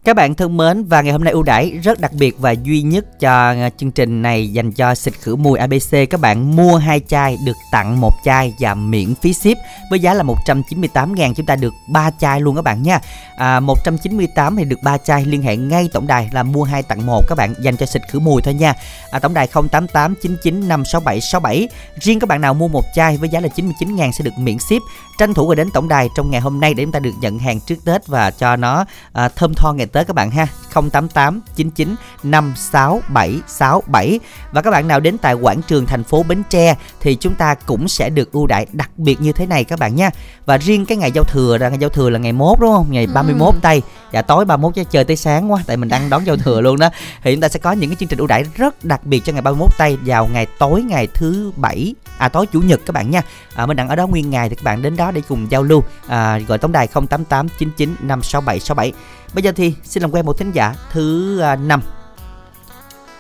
Các 0.06 0.16
bạn 0.16 0.36
thân 0.36 0.58
mến 0.58 0.84
và 0.84 1.02
ngày 1.02 1.12
hôm 1.12 1.24
nay 1.24 1.34
ưu 1.34 1.43
đãi 1.43 1.72
rất 1.84 1.99
đặc 1.99 2.12
biệt 2.14 2.36
và 2.39 2.52
duy 2.52 2.82
nhất 2.82 3.20
cho 3.20 3.49
à, 3.49 3.70
chương 3.78 3.91
trình 3.91 4.22
này 4.22 4.54
dành 4.54 4.72
cho 4.72 4.95
xịt 4.95 5.14
khử 5.14 5.36
mùi 5.36 5.60
ABC 5.60 6.10
các 6.10 6.20
bạn 6.22 6.56
mua 6.56 6.78
hai 6.78 6.99
chai 7.08 7.38
được 7.45 7.58
tặng 7.72 8.02
một 8.02 8.12
chai 8.26 8.54
và 8.60 8.74
miễn 8.74 9.16
phí 9.16 9.34
ship 9.34 9.58
với 9.91 9.99
giá 9.99 10.14
là 10.14 10.24
198 10.24 11.16
ngàn. 11.16 11.34
Chúng 11.34 11.45
ta 11.45 11.56
được 11.56 11.74
3 11.88 12.12
chai 12.20 12.41
luôn 12.41 12.56
các 12.56 12.62
bạn 12.62 12.84
nha. 12.84 12.99
À, 13.38 13.60
198 13.60 14.56
thì 14.56 14.66
được 14.66 14.80
3 14.84 14.97
chai 14.97 15.26
liên 15.26 15.41
hệ 15.41 15.58
ngay 15.58 15.89
tổng 15.93 16.08
đài 16.08 16.30
là 16.32 16.43
mua 16.43 16.64
hai 16.64 16.84
tặng 16.84 17.06
một. 17.06 17.22
Các 17.28 17.36
bạn 17.36 17.54
dành 17.60 17.78
cho 17.78 17.86
xịt 17.86 18.02
khử 18.12 18.20
mùi 18.20 18.41
thôi 18.41 18.54
nha. 18.54 18.74
À, 19.12 19.20
tổng 19.20 19.34
đài 19.34 19.47
088 19.47 20.16
99 20.22 20.68
567 20.68 21.22
67 21.22 21.70
riêng 21.99 22.20
các 22.20 22.30
bạn 22.30 22.41
nào 22.41 22.54
mua 22.54 22.68
một 22.68 22.84
chai 22.95 23.18
với 23.18 23.30
giá 23.30 23.39
là 23.39 23.47
99 23.47 23.95
ngàn 23.95 24.12
sẽ 24.14 24.24
được 24.24 24.38
miễn 24.38 24.60
ship. 24.60 24.82
Tranh 25.20 25.34
thủ 25.34 25.47
gọi 25.47 25.56
đến 25.56 25.70
tổng 25.74 25.88
đài 25.88 26.10
trong 26.16 26.32
ngày 26.32 26.41
hôm 26.41 26.60
nay 26.60 26.74
để 26.74 26.84
chúng 26.84 26.91
ta 26.91 26.99
được 26.99 27.14
nhận 27.22 27.39
hàng 27.39 27.60
trước 27.60 27.86
Tết 27.86 28.08
và 28.08 28.32
cho 28.32 28.56
nó 28.56 28.86
à, 29.14 29.30
thơm 29.30 29.54
tho 29.54 29.74
ngày 29.74 29.88
tới 29.92 30.06
các 30.06 30.16
bạn 30.16 30.32
ha. 30.32 30.48
088 30.74 31.42
99 31.56 31.96
56767 32.24 34.20
và 34.52 34.62
các 34.62 34.72
bạn 34.72 34.88
nào 34.88 35.00
đến 35.00 35.18
tại 35.18 35.34
quảng 35.34 35.62
trường 35.62 35.86
thành 35.86 36.04
phố 36.04 36.24
Bến 36.24 36.44
Tre 36.50 36.76
thì 37.00 37.16
chúng 37.16 37.36
ta 37.36 37.56
cũng 37.56 37.88
sẽ 37.88 38.10
được 38.10 38.32
ưu 38.32 38.48
đãi 38.48 38.66
đặc 38.72 38.89
biệt 38.98 39.22
như 39.22 39.32
thế 39.32 39.46
này 39.46 39.64
các 39.64 39.80
bạn 39.80 39.96
nha. 39.96 40.10
Và 40.46 40.58
riêng 40.58 40.86
cái 40.86 40.98
ngày 40.98 41.12
giao 41.12 41.24
thừa 41.24 41.58
là 41.58 41.70
ngày 41.70 41.78
giao 41.82 41.89
thừa 41.89 42.10
là 42.10 42.20
ngày 42.20 42.32
mốt 42.32 42.60
đúng 42.60 42.72
không? 42.72 42.88
Ngày 42.89 43.08
31 43.08 43.56
tây 43.62 43.82
dạ 44.12 44.22
tối 44.22 44.46
31 44.46 44.76
chứ 44.76 44.84
chơi 44.84 45.04
tới 45.04 45.16
sáng 45.16 45.52
quá 45.52 45.64
tại 45.68 45.78
mình 45.78 45.89
đang 45.89 46.10
đón 46.10 46.26
giao 46.26 46.38
thừa 46.38 46.62
luôn 46.62 46.80
đó. 46.80 46.89
Thì 47.24 47.34
chúng 47.34 47.42
ta 47.42 47.50
sẽ 47.50 47.60
có 47.60 47.72
những 47.72 47.89
cái 47.89 47.98
chương 48.00 48.10
trình 48.10 48.20
ưu 48.20 48.28
đãi 48.28 48.44
rất 48.56 48.86
đặc 48.86 49.06
biệt 49.06 49.22
cho 49.26 49.34
ngày 49.34 49.42
31 49.42 49.78
tây 49.78 49.98
vào 50.06 50.28
ngày 50.34 50.48
tối 50.60 50.82
ngày 50.82 51.08
thứ 51.14 51.52
bảy 51.56 51.96
à 52.18 52.30
tối 52.30 52.46
chủ 52.46 52.62
nhật 52.62 52.80
các 52.86 52.94
bạn 52.94 53.12
nha. 53.12 53.22
À, 53.56 53.66
mình 53.66 53.78
đang 53.78 53.89
ở 53.89 53.96
đó 53.96 54.08
nguyên 54.08 54.30
ngày 54.30 54.50
thì 54.50 54.56
các 54.56 54.64
bạn 54.64 54.82
đến 54.82 54.96
đó 54.96 55.12
để 55.12 55.22
cùng 55.28 55.52
giao 55.52 55.64
lưu. 55.64 55.84
À, 56.08 56.39
gọi 56.48 56.58
tổng 56.58 56.72
đài 56.72 56.88
088 56.88 57.48
99 57.60 57.96
567 58.02 58.60
67 58.60 58.94
bây 59.34 59.43
giờ 59.43 59.51
thì 59.55 59.73
xin 59.84 60.01
làm 60.03 60.11
quen 60.11 60.25
một 60.25 60.38
thính 60.38 60.51
giả 60.51 60.73
thứ 60.91 61.39
à, 61.39 61.55
năm 61.55 61.82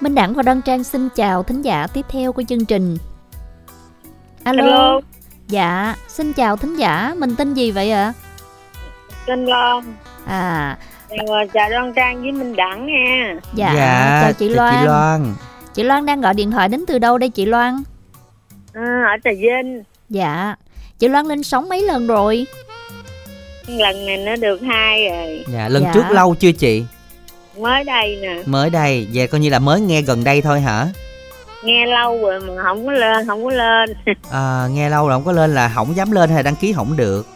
Minh 0.01 0.15
Đẳng 0.15 0.33
và 0.33 0.43
Đoan 0.43 0.61
Trang 0.61 0.83
xin 0.83 1.09
chào 1.15 1.43
thính 1.43 1.61
giả 1.61 1.87
tiếp 1.93 2.05
theo 2.09 2.33
của 2.33 2.43
chương 2.49 2.65
trình. 2.65 2.97
Alo. 4.43 4.63
Alo. 4.63 4.99
Dạ, 5.47 5.95
xin 6.07 6.33
chào 6.33 6.57
thính 6.57 6.75
giả, 6.75 7.13
mình 7.17 7.35
tên 7.35 7.53
gì 7.53 7.71
vậy 7.71 7.91
ạ? 7.91 8.13
Tên 9.27 9.45
Loan 9.45 9.83
À, 10.25 10.77
chào, 11.09 11.25
chào 11.53 11.69
Đoan 11.69 11.93
Trang 11.93 12.21
với 12.21 12.31
Minh 12.31 12.55
Đẳng 12.55 12.87
nha 12.87 13.35
dạ, 13.53 13.73
chào 14.23 14.33
chị 14.33 14.49
Loan. 14.49 14.75
chị 14.79 14.85
Loan 14.85 15.33
Chị 15.73 15.83
Loan 15.83 16.05
đang 16.05 16.21
gọi 16.21 16.33
điện 16.33 16.51
thoại 16.51 16.69
đến 16.69 16.83
từ 16.87 16.99
đâu 16.99 17.17
đây 17.17 17.29
chị 17.29 17.45
Loan? 17.45 17.83
à, 18.73 18.81
ở 18.81 19.17
Trà 19.23 19.31
Vinh 19.39 19.83
Dạ. 20.09 20.55
Chị 20.99 21.07
Loan 21.07 21.25
lên 21.25 21.43
sóng 21.43 21.69
mấy 21.69 21.81
lần 21.81 22.07
rồi? 22.07 22.45
Lần 23.67 24.05
này 24.05 24.17
nó 24.17 24.35
được 24.35 24.61
hai 24.61 25.09
rồi. 25.09 25.43
Dạ 25.53 25.69
lần 25.69 25.83
Dạ. 25.83 25.91
trước 25.93 26.03
lâu 26.11 26.35
chưa 26.35 26.51
chị? 26.51 26.83
Mới 27.59 27.83
đây 27.83 28.19
nè. 28.21 28.43
Mới 28.45 28.69
đây 28.69 29.07
vậy 29.13 29.27
coi 29.27 29.41
như 29.41 29.49
là 29.49 29.59
mới 29.59 29.81
nghe 29.81 30.01
gần 30.01 30.23
đây 30.23 30.41
thôi 30.41 30.61
hả? 30.61 30.87
Nghe 31.63 31.85
lâu 31.85 32.17
rồi 32.21 32.39
mà 32.39 32.63
không 32.63 32.85
có 32.85 32.91
lên 32.91 33.27
không 33.27 33.43
có 33.45 33.51
lên. 33.51 33.93
À, 34.31 34.67
nghe 34.71 34.89
lâu 34.89 35.07
rồi 35.07 35.15
không 35.15 35.25
có 35.25 35.31
lên 35.31 35.55
là 35.55 35.71
không 35.75 35.95
dám 35.95 36.11
lên 36.11 36.29
hay 36.29 36.35
là 36.37 36.41
đăng 36.43 36.55
ký 36.55 36.73
không 36.73 36.95
được? 36.97 37.27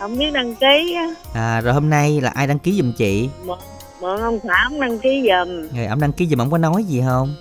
Không 0.00 0.18
biết 0.18 0.32
đăng 0.32 0.54
ký 0.54 0.94
á. 0.96 1.06
À, 1.34 1.60
rồi 1.60 1.74
hôm 1.74 1.90
nay 1.90 2.20
là 2.20 2.30
ai 2.34 2.46
đăng 2.46 2.58
ký 2.58 2.72
giùm 2.72 2.92
chị? 2.92 3.28
Mượn, 3.44 3.58
mượn 4.00 4.20
ông 4.20 4.38
xã 4.48 4.54
ông 4.70 4.80
đăng 4.80 4.98
ký 4.98 5.28
giùm. 5.28 5.68
Rồi 5.76 5.86
ông 5.86 6.00
đăng 6.00 6.12
ký 6.12 6.26
giùm 6.26 6.38
ông 6.38 6.50
có 6.50 6.58
nói 6.58 6.84
gì 6.84 7.02
không 7.06 7.34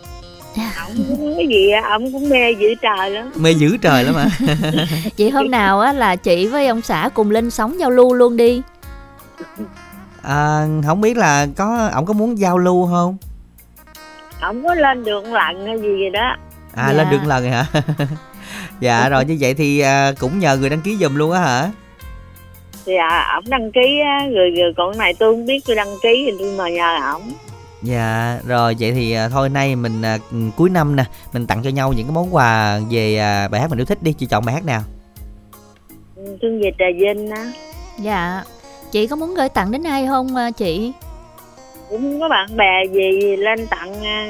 ông 0.78 0.96
cũng 1.08 1.34
cái 1.38 1.48
gì 1.48 1.70
á 1.70 1.82
ông 1.90 2.12
cũng 2.12 2.30
mê 2.30 2.52
dữ 2.52 2.68
trời 2.82 3.10
lắm. 3.10 3.32
Mê 3.36 3.52
dữ 3.52 3.78
trời 3.78 4.04
lắm 4.04 4.16
mà 4.16 4.26
Chị 5.16 5.30
hôm 5.34 5.52
nào 5.52 5.80
á 5.80 5.94
là 5.94 6.16
chị 6.16 6.48
với 6.48 6.68
ông 6.68 6.82
xã 6.82 7.10
cùng 7.14 7.32
lên 7.32 7.50
sóng 7.52 7.80
giao 7.80 7.90
lưu 7.92 8.14
luôn 8.14 8.38
đi. 8.38 8.62
à, 10.22 10.66
không 10.86 11.02
biết 11.02 11.18
là 11.18 11.48
có 11.58 11.90
ông 11.94 12.06
có 12.06 12.14
muốn 12.14 12.38
giao 12.40 12.58
lưu 12.58 12.88
không? 12.92 13.18
Ông 14.42 14.64
có 14.64 14.74
lên 14.76 15.04
được 15.04 15.24
lần 15.26 15.66
hay 15.68 15.78
gì 15.78 15.88
vậy 16.02 16.10
đó. 16.14 16.36
À 16.76 16.88
Dạ. 16.88 16.94
lên 16.94 17.10
được 17.10 17.20
lần 17.28 17.44
rồi 17.44 17.52
hả? 17.52 17.66
Dạ 18.80 19.10
rồi 19.10 19.26
như 19.26 19.38
vậy 19.40 19.54
thì 19.54 19.80
à, 19.80 20.12
cũng 20.20 20.40
nhờ 20.40 20.58
người 20.58 20.70
đăng 20.70 20.82
ký 20.82 20.96
giùm 21.00 21.16
luôn 21.16 21.32
á 21.32 21.40
hả? 21.40 21.70
Thì 22.86 22.94
à, 22.96 23.34
ổng 23.36 23.44
đăng 23.50 23.72
ký 23.72 24.00
á 24.06 24.26
rồi, 24.36 24.50
rồi 24.58 24.74
còn 24.78 24.92
cái 24.92 24.98
này 25.00 25.14
tôi 25.20 25.34
không 25.34 25.46
biết 25.46 25.60
tôi 25.68 25.76
đăng 25.76 25.88
ký 26.04 26.24
thì 26.26 26.32
tôi 26.40 26.52
mà 26.58 26.70
nhờ 26.70 26.98
ổng 27.14 27.32
Dạ 27.82 28.40
rồi 28.48 28.76
vậy 28.80 28.92
thì 28.92 29.12
à, 29.12 29.30
thôi 29.30 29.50
nay 29.50 29.76
mình 29.76 30.02
à, 30.02 30.18
ừ, 30.32 30.38
cuối 30.58 30.70
năm 30.70 30.96
nè 30.96 31.04
Mình 31.34 31.48
tặng 31.48 31.62
cho 31.64 31.70
nhau 31.70 31.94
những 31.94 32.06
cái 32.08 32.14
món 32.14 32.36
quà 32.36 32.80
về 32.90 33.18
à, 33.18 33.48
bài 33.48 33.62
hát 33.62 33.70
mình 33.70 33.80
yêu 33.80 33.86
thích 33.86 34.04
đi 34.04 34.14
Chị 34.14 34.26
chọn 34.26 34.46
bài 34.46 34.56
hát 34.56 34.66
nào 34.66 34.82
thương 36.42 36.62
về 36.62 36.72
Trà 36.80 36.86
Vinh 37.00 37.30
á 37.32 37.52
Dạ. 38.00 38.44
Chị 38.92 39.08
có 39.08 39.16
muốn 39.16 39.36
gửi 39.36 39.50
tặng 39.50 39.72
đến 39.72 39.84
ai 39.84 40.08
không 40.08 40.36
à, 40.36 40.52
chị? 40.52 40.92
cũng 41.90 42.20
có 42.20 42.30
bạn 42.30 42.58
bè 42.58 42.84
gì 42.94 43.36
lên 43.38 43.68
tặng 43.68 44.04
à, 44.04 44.28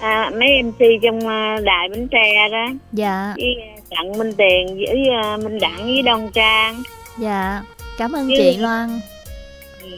à, 0.00 0.30
mấy 0.38 0.62
MC 0.62 0.78
trong 1.02 1.28
à, 1.28 1.56
đài 1.64 1.88
Bến 1.88 2.08
Tre 2.10 2.48
đó 2.52 2.66
Dạ, 2.92 3.34
với 3.36 3.54
à, 3.62 3.80
tặng 3.90 4.18
Minh 4.18 4.32
Tiền 4.38 4.66
với 4.76 5.02
à, 5.22 5.36
Minh 5.36 5.58
Đẳng 5.58 5.84
với 5.84 6.02
Đoan 6.02 6.30
Trang 6.34 6.82
dạ. 7.18 7.62
Cảm 7.98 8.12
ơn 8.12 8.28
Chứ- 8.28 8.34
chị 8.38 8.56
Loan. 8.56 9.00
ừ. 9.82 9.88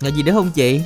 Rồi 0.00 0.12
gì 0.12 0.22
nữa 0.22 0.32
không 0.32 0.50
chị 0.54 0.80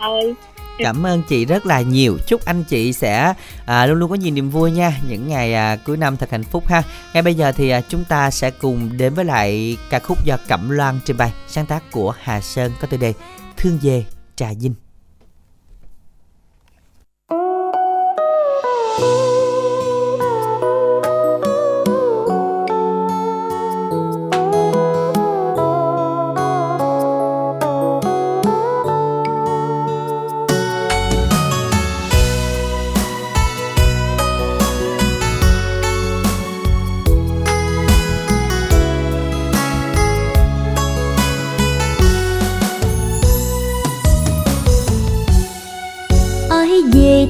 thôi 0.00 0.34
Cảm 0.78 1.06
ơn 1.06 1.22
chị 1.22 1.44
rất 1.44 1.66
là 1.66 1.80
nhiều. 1.80 2.18
Chúc 2.26 2.44
anh 2.44 2.64
chị 2.64 2.92
sẽ 2.92 3.34
à, 3.66 3.86
luôn 3.86 3.98
luôn 3.98 4.10
có 4.10 4.16
nhiều 4.16 4.34
niềm 4.34 4.50
vui 4.50 4.70
nha. 4.70 4.98
Những 5.08 5.28
ngày 5.28 5.54
à, 5.54 5.76
cuối 5.76 5.96
năm 5.96 6.16
thật 6.16 6.30
hạnh 6.30 6.44
phúc 6.44 6.66
ha. 6.68 6.82
Ngay 7.14 7.22
bây 7.22 7.34
giờ 7.34 7.52
thì 7.52 7.70
à, 7.70 7.80
chúng 7.80 8.04
ta 8.04 8.30
sẽ 8.30 8.50
cùng 8.50 8.96
đến 8.96 9.14
với 9.14 9.24
lại 9.24 9.76
ca 9.90 9.98
khúc 9.98 10.24
do 10.24 10.36
Cẩm 10.48 10.70
Loan 10.70 10.98
trình 11.04 11.16
bày 11.16 11.32
Sáng 11.48 11.66
tác 11.66 11.90
của 11.90 12.14
Hà 12.20 12.40
Sơn 12.40 12.72
có 12.80 12.86
tựa 12.86 12.96
đề 12.96 13.12
Thương 13.56 13.78
về 13.82 14.04
Trà 14.36 14.48
Vinh. 14.60 14.74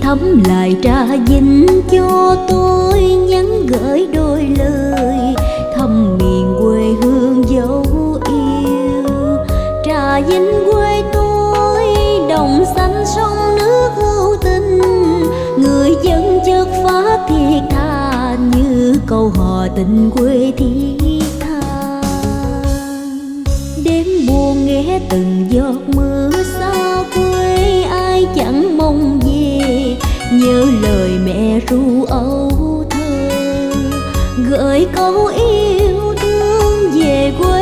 Thắm 0.07 0.19
thăm 0.19 0.43
lại 0.49 0.77
trà 0.83 1.07
vinh 1.27 1.67
cho 1.91 2.37
tôi, 2.49 3.01
nhắn 3.03 3.67
gửi 3.67 4.09
đôi 4.15 4.49
lời 4.59 5.35
thăm 5.77 6.19
miền 6.19 6.55
quê 6.61 6.83
hương 7.03 7.45
dấu 7.49 7.85
yêu. 8.29 9.03
Trà 9.85 10.21
vinh 10.21 10.51
quê 10.73 11.03
tôi, 11.13 11.85
đồng 12.29 12.65
xanh 12.77 13.05
sông 13.17 13.57
nước 13.57 13.91
hữu 13.97 14.37
tình, 14.45 14.81
người 15.59 15.91
dân 16.03 16.41
chất 16.47 16.69
phát 16.85 17.27
thiệt 17.29 17.63
tha 17.71 18.37
như 18.57 18.95
câu 19.07 19.33
hò 19.37 19.67
tình 19.77 20.11
quê 20.11 20.53
thiết 20.57 21.23
tha. 21.41 22.03
Đêm 23.85 24.07
buồn 24.29 24.67
nghe 24.67 25.01
từng 25.11 25.47
giọt 25.51 25.97
mưa 25.97 26.31
xa 26.59 27.05
quê, 27.15 27.83
ai 27.83 28.27
chẳng 28.37 28.79
mong 28.79 29.21
nhớ 30.33 30.67
lời 30.83 31.11
mẹ 31.25 31.61
ru 31.71 32.05
âu 32.05 32.85
thơ 32.91 33.31
gửi 34.51 34.87
câu 34.97 35.27
yêu 35.27 36.15
thương 36.17 36.91
về 36.95 37.33
quê 37.39 37.56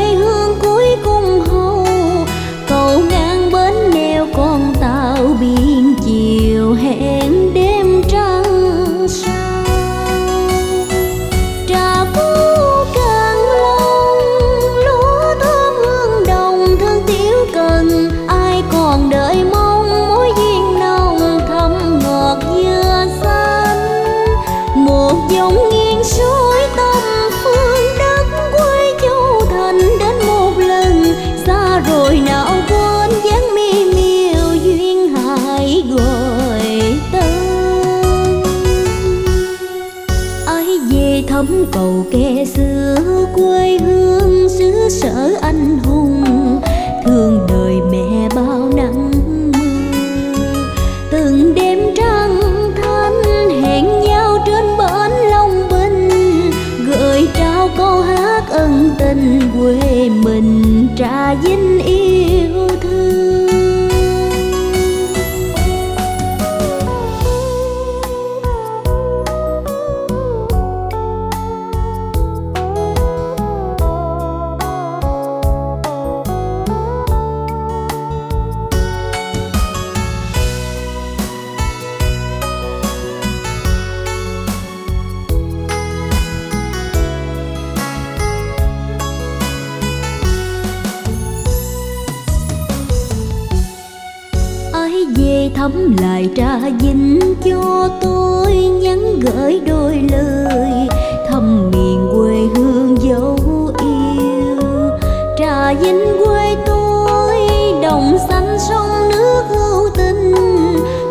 dinh 105.83 106.22
quê 106.25 106.57
tôi, 106.66 107.37
đồng 107.83 108.18
xanh 108.29 108.57
sông 108.68 109.09
nước 109.09 109.43
hữu 109.49 109.91
tình. 109.97 110.35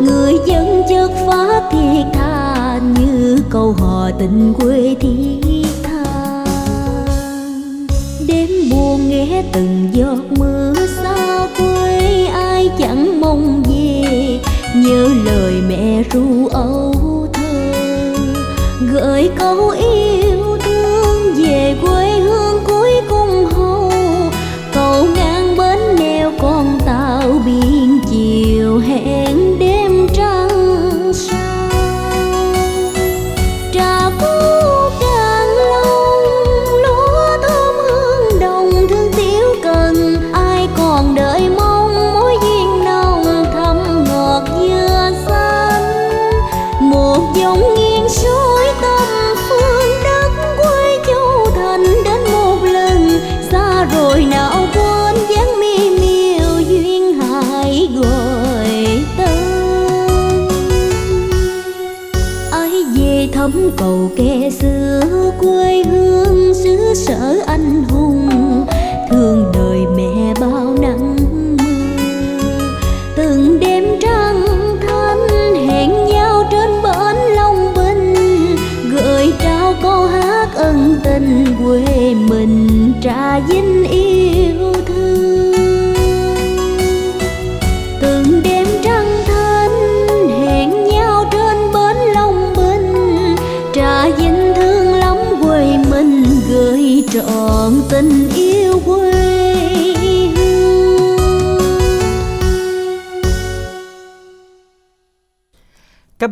Người 0.00 0.34
dân 0.46 0.82
chất 0.88 1.10
phát 1.26 1.62
thiệt 1.72 2.06
tha 2.12 2.80
như 2.98 3.38
câu 3.50 3.72
hò 3.72 4.10
tình 4.18 4.54
quê 4.54 4.94
thiết 5.00 5.66
tha. 5.82 6.04
Đêm 8.26 8.48
buồn 8.70 9.08
nghe 9.08 9.44
từng 9.52 9.88
giọt 9.92 10.38
mưa 10.38 10.74
xa 11.02 11.48
quê, 11.58 12.26
ai 12.26 12.70
chẳng 12.78 13.20
mong 13.20 13.62
về 13.62 14.40
nhớ 14.76 15.08
lời 15.24 15.52
mẹ 15.68 16.02
ru 16.12 16.48
âu 16.52 16.94
thơ, 17.32 17.72
gửi 18.92 19.30
câu 19.38 19.68
yêu 19.68 20.58
thương 20.64 21.34
về 21.36 21.76
quê 21.82 22.03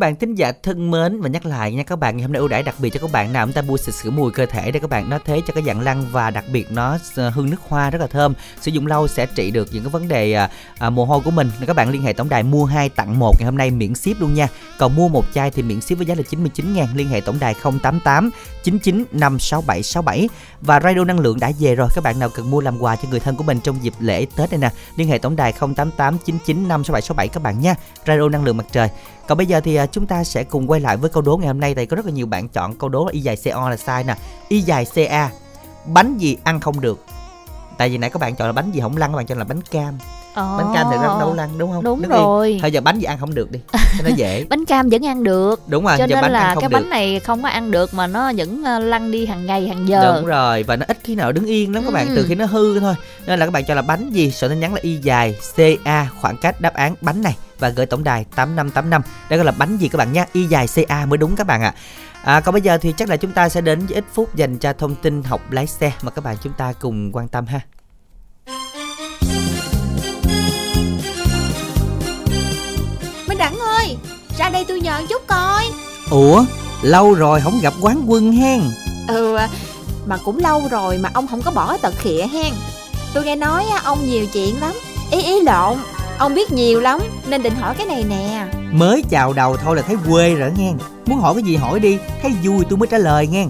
bạn 0.03 0.15
thính 0.15 0.35
giả 0.35 0.51
thân 0.63 0.91
mến 0.91 1.21
và 1.21 1.29
nhắc 1.29 1.45
lại 1.45 1.73
nha 1.73 1.83
các 1.83 1.99
bạn 1.99 2.17
ngày 2.17 2.23
hôm 2.23 2.31
nay 2.31 2.39
ưu 2.39 2.47
đãi 2.47 2.63
đặc 2.63 2.75
biệt 2.79 2.89
cho 2.89 2.99
các 2.99 3.11
bạn 3.11 3.33
nào? 3.33 3.45
Chúng 3.45 3.53
ta 3.53 3.61
mua 3.61 3.77
xịt 3.77 3.95
sữa 3.95 4.09
mùi 4.09 4.31
cơ 4.31 4.45
thể 4.45 4.71
để 4.71 4.79
các 4.79 4.89
bạn 4.89 5.09
nó 5.09 5.19
thế 5.25 5.41
cho 5.47 5.53
cái 5.53 5.63
dạng 5.63 5.81
lăn 5.81 6.05
và 6.11 6.29
đặc 6.29 6.45
biệt 6.51 6.71
nó 6.71 6.97
ờ, 7.15 7.29
hương 7.29 7.49
nước 7.49 7.57
hoa 7.67 7.89
rất 7.89 8.01
là 8.01 8.07
thơm. 8.07 8.33
Sử 8.61 8.71
dụng 8.71 8.87
lâu 8.87 9.07
sẽ 9.07 9.25
trị 9.25 9.51
được 9.51 9.67
những 9.71 9.83
cái 9.83 9.89
vấn 9.89 10.07
đề 10.07 10.33
à, 10.33 10.49
à, 10.77 10.89
mồ 10.89 11.05
hôi 11.05 11.21
của 11.25 11.31
mình. 11.31 11.51
Nên 11.59 11.67
các 11.67 11.75
bạn 11.75 11.89
liên 11.89 12.01
hệ 12.01 12.13
tổng 12.13 12.29
đài 12.29 12.43
mua 12.43 12.65
hai 12.65 12.89
tặng 12.89 13.19
một 13.19 13.35
ngày 13.39 13.45
hôm 13.45 13.57
nay 13.57 13.71
miễn 13.71 13.95
ship 13.95 14.21
luôn 14.21 14.33
nha. 14.33 14.47
Còn 14.77 14.95
mua 14.95 15.07
một 15.07 15.25
chai 15.33 15.51
thì 15.51 15.61
miễn 15.61 15.81
ship 15.81 15.97
với 15.97 16.05
giá 16.05 16.15
là 16.15 16.21
99 16.29 16.73
ngàn. 16.73 16.87
Liên 16.95 17.07
hệ 17.07 17.21
tổng 17.21 17.39
đài 17.39 17.55
088 17.63 18.29
99 18.63 19.05
567 19.11 19.83
67 19.83 20.29
và 20.61 20.79
radio 20.79 21.03
năng 21.03 21.19
lượng 21.19 21.39
đã 21.39 21.51
về 21.59 21.75
rồi. 21.75 21.87
Các 21.95 22.03
bạn 22.03 22.19
nào 22.19 22.29
cần 22.29 22.51
mua 22.51 22.61
làm 22.61 22.81
quà 22.81 22.95
cho 22.95 23.09
người 23.09 23.19
thân 23.19 23.35
của 23.35 23.43
mình 23.43 23.59
trong 23.63 23.83
dịp 23.83 23.93
lễ 23.99 24.25
Tết 24.35 24.51
này 24.51 24.59
nè 24.59 24.69
liên 24.95 25.07
hệ 25.07 25.17
tổng 25.17 25.35
đài 25.35 25.51
088 25.51 26.17
99 26.25 26.67
567 26.67 27.01
67 27.01 27.27
các 27.27 27.43
bạn 27.43 27.59
nha. 27.59 27.75
Radio 28.07 28.29
năng 28.29 28.43
lượng 28.43 28.57
mặt 28.57 28.65
trời 28.71 28.89
còn 29.27 29.37
bây 29.37 29.47
giờ 29.47 29.61
thì 29.63 29.75
à, 29.75 29.85
chúng 29.85 30.05
ta 30.05 30.23
sẽ 30.23 30.43
cùng 30.43 30.71
quay 30.71 30.79
lại 30.81 30.97
với 30.97 31.09
câu 31.09 31.21
đố 31.21 31.37
ngày 31.37 31.47
hôm 31.47 31.59
nay. 31.59 31.75
Tại 31.75 31.85
có 31.85 31.95
rất 31.95 32.05
là 32.05 32.11
nhiều 32.11 32.25
bạn 32.25 32.47
chọn 32.49 32.75
câu 32.75 32.89
đố 32.89 33.05
là 33.05 33.11
y 33.11 33.19
dài 33.19 33.37
co 33.45 33.69
là 33.69 33.77
sai 33.77 34.03
nè. 34.03 34.15
Y 34.47 34.61
dài 34.61 34.85
ca 34.95 35.29
bánh 35.85 36.17
gì 36.17 36.37
ăn 36.43 36.59
không 36.59 36.81
được? 36.81 37.05
Tại 37.77 37.89
vì 37.89 37.97
nãy 37.97 38.09
các 38.09 38.19
bạn 38.21 38.35
chọn 38.35 38.47
là 38.47 38.51
bánh 38.51 38.71
gì 38.71 38.81
không 38.81 38.97
lăn 38.97 39.11
các 39.11 39.17
bạn 39.17 39.25
chọn 39.25 39.37
là 39.37 39.43
bánh 39.43 39.61
cam. 39.61 39.97
Bánh 40.35 40.71
cam 40.73 40.87
thì 40.91 40.97
nó 40.97 41.19
đâu 41.19 41.33
lăn 41.33 41.49
đúng 41.57 41.71
không? 41.71 41.83
Đúng 41.83 42.01
Đứng 42.01 42.11
rồi. 42.11 42.49
yên. 42.49 42.61
thôi 42.61 42.71
giờ 42.71 42.81
bánh 42.81 42.99
gì 42.99 43.03
ăn 43.03 43.17
không 43.19 43.35
được 43.35 43.51
đi. 43.51 43.59
Cho 43.73 44.03
nó 44.03 44.09
dễ. 44.15 44.45
Bánh 44.49 44.65
cam 44.65 44.89
vẫn 44.89 45.05
ăn 45.05 45.23
được. 45.23 45.61
Đúng 45.67 45.85
rồi 45.85 45.97
cho 45.97 46.03
giờ 46.07 46.15
nên 46.15 46.21
bánh 46.21 46.31
là 46.31 46.39
ăn 46.39 46.55
không 46.55 46.61
cái 46.61 46.69
được. 46.69 46.73
bánh 46.73 46.89
này 46.89 47.19
không 47.19 47.43
có 47.43 47.49
ăn 47.49 47.71
được 47.71 47.93
mà 47.93 48.07
nó 48.07 48.31
vẫn 48.37 48.63
ờ, 48.63 48.79
lăn 48.79 49.11
đi 49.11 49.25
hàng 49.25 49.45
ngày 49.45 49.67
hàng 49.67 49.87
giờ. 49.87 50.15
Đúng 50.15 50.25
rồi 50.25 50.63
và 50.63 50.75
nó 50.75 50.85
ít 50.87 50.97
khi 51.03 51.15
nào 51.15 51.31
đứng 51.31 51.45
yên 51.45 51.73
lắm 51.75 51.83
các 51.85 51.93
bạn 51.93 52.07
Ừ. 52.09 52.13
từ 52.15 52.25
khi 52.29 52.35
nó 52.35 52.45
hư 52.45 52.79
thôi. 52.79 52.95
Nên 53.25 53.39
là 53.39 53.45
các 53.45 53.51
bạn 53.51 53.63
cho 53.65 53.73
là 53.73 53.81
bánh 53.81 54.09
gì 54.11 54.31
soạn 54.31 54.49
tin 54.51 54.59
nhắn 54.59 54.73
là 54.73 54.79
y 54.83 54.97
dài 54.97 55.35
ca 55.85 56.07
khoảng 56.21 56.37
cách 56.37 56.61
đáp 56.61 56.73
án 56.73 56.95
bánh 57.01 57.21
này 57.21 57.35
và 57.63 57.69
gửi 57.69 57.85
tổng 57.85 58.03
đài 58.03 58.25
8585 58.35 59.01
đây 59.29 59.37
gọi 59.37 59.45
là 59.45 59.51
bánh 59.51 59.77
gì 59.77 59.87
các 59.87 59.97
bạn 59.97 60.13
nha 60.13 60.25
y 60.33 60.43
dài 60.45 60.67
ca 60.87 61.05
mới 61.05 61.17
đúng 61.17 61.35
các 61.35 61.47
bạn 61.47 61.61
ạ. 61.61 61.73
À, 62.23 62.39
còn 62.39 62.53
bây 62.53 62.61
giờ 62.61 62.77
thì 62.77 62.93
chắc 62.97 63.09
là 63.09 63.17
chúng 63.17 63.31
ta 63.31 63.49
sẽ 63.49 63.61
đến 63.61 63.85
với 63.85 63.95
ít 63.95 64.05
phút 64.13 64.35
dành 64.35 64.57
cho 64.57 64.73
thông 64.73 64.95
tin 64.95 65.23
học 65.23 65.51
lái 65.51 65.67
xe 65.67 65.91
mà 66.01 66.11
các 66.11 66.23
bạn 66.23 66.35
chúng 66.43 66.53
ta 66.53 66.73
cùng 66.79 67.11
quan 67.13 67.27
tâm 67.27 67.45
ha. 67.45 67.59
Minh 73.27 73.37
Đẳng 73.37 73.59
ơi 73.59 73.97
Ra 74.37 74.49
đây 74.49 74.65
tôi 74.67 74.81
nhờ 74.81 75.01
chút 75.09 75.21
coi. 75.27 75.63
Ủa, 76.09 76.45
lâu 76.81 77.13
rồi 77.13 77.41
không 77.41 77.59
gặp 77.61 77.73
quán 77.81 78.03
quân 78.07 78.31
hen. 78.31 78.61
Ừ 79.07 79.37
Mà 80.05 80.17
cũng 80.25 80.39
lâu 80.39 80.67
rồi 80.71 80.97
mà 80.97 81.09
ông 81.13 81.27
không 81.27 81.41
có 81.41 81.51
bỏ 81.51 81.77
tật 81.77 81.93
khịa 81.97 82.27
hen. 82.33 82.53
Tôi 83.13 83.25
nghe 83.25 83.35
nói 83.35 83.65
ông 83.83 84.05
nhiều 84.05 84.25
chuyện 84.33 84.59
lắm. 84.59 84.73
Ý 85.11 85.23
ý 85.23 85.41
lộn 85.41 85.77
Ông 86.17 86.35
biết 86.35 86.51
nhiều 86.51 86.79
lắm 86.79 86.99
Nên 87.27 87.43
định 87.43 87.55
hỏi 87.55 87.75
cái 87.77 87.87
này 87.87 88.05
nè. 88.09 88.45
Mới 88.71 89.03
chào 89.09 89.33
đầu 89.33 89.57
thôi 89.57 89.75
là 89.75 89.81
thấy 89.81 89.95
quê 90.09 90.35
rồi 90.35 90.51
nghe. 90.57 90.73
Muốn 91.05 91.19
hỏi 91.19 91.33
cái 91.33 91.43
gì 91.43 91.55
hỏi 91.55 91.79
đi, 91.79 91.97
thấy 92.21 92.31
vui 92.43 92.65
tôi 92.69 92.77
mới 92.77 92.87
trả 92.87 92.97
lời 92.97 93.27
nghe. 93.27 93.45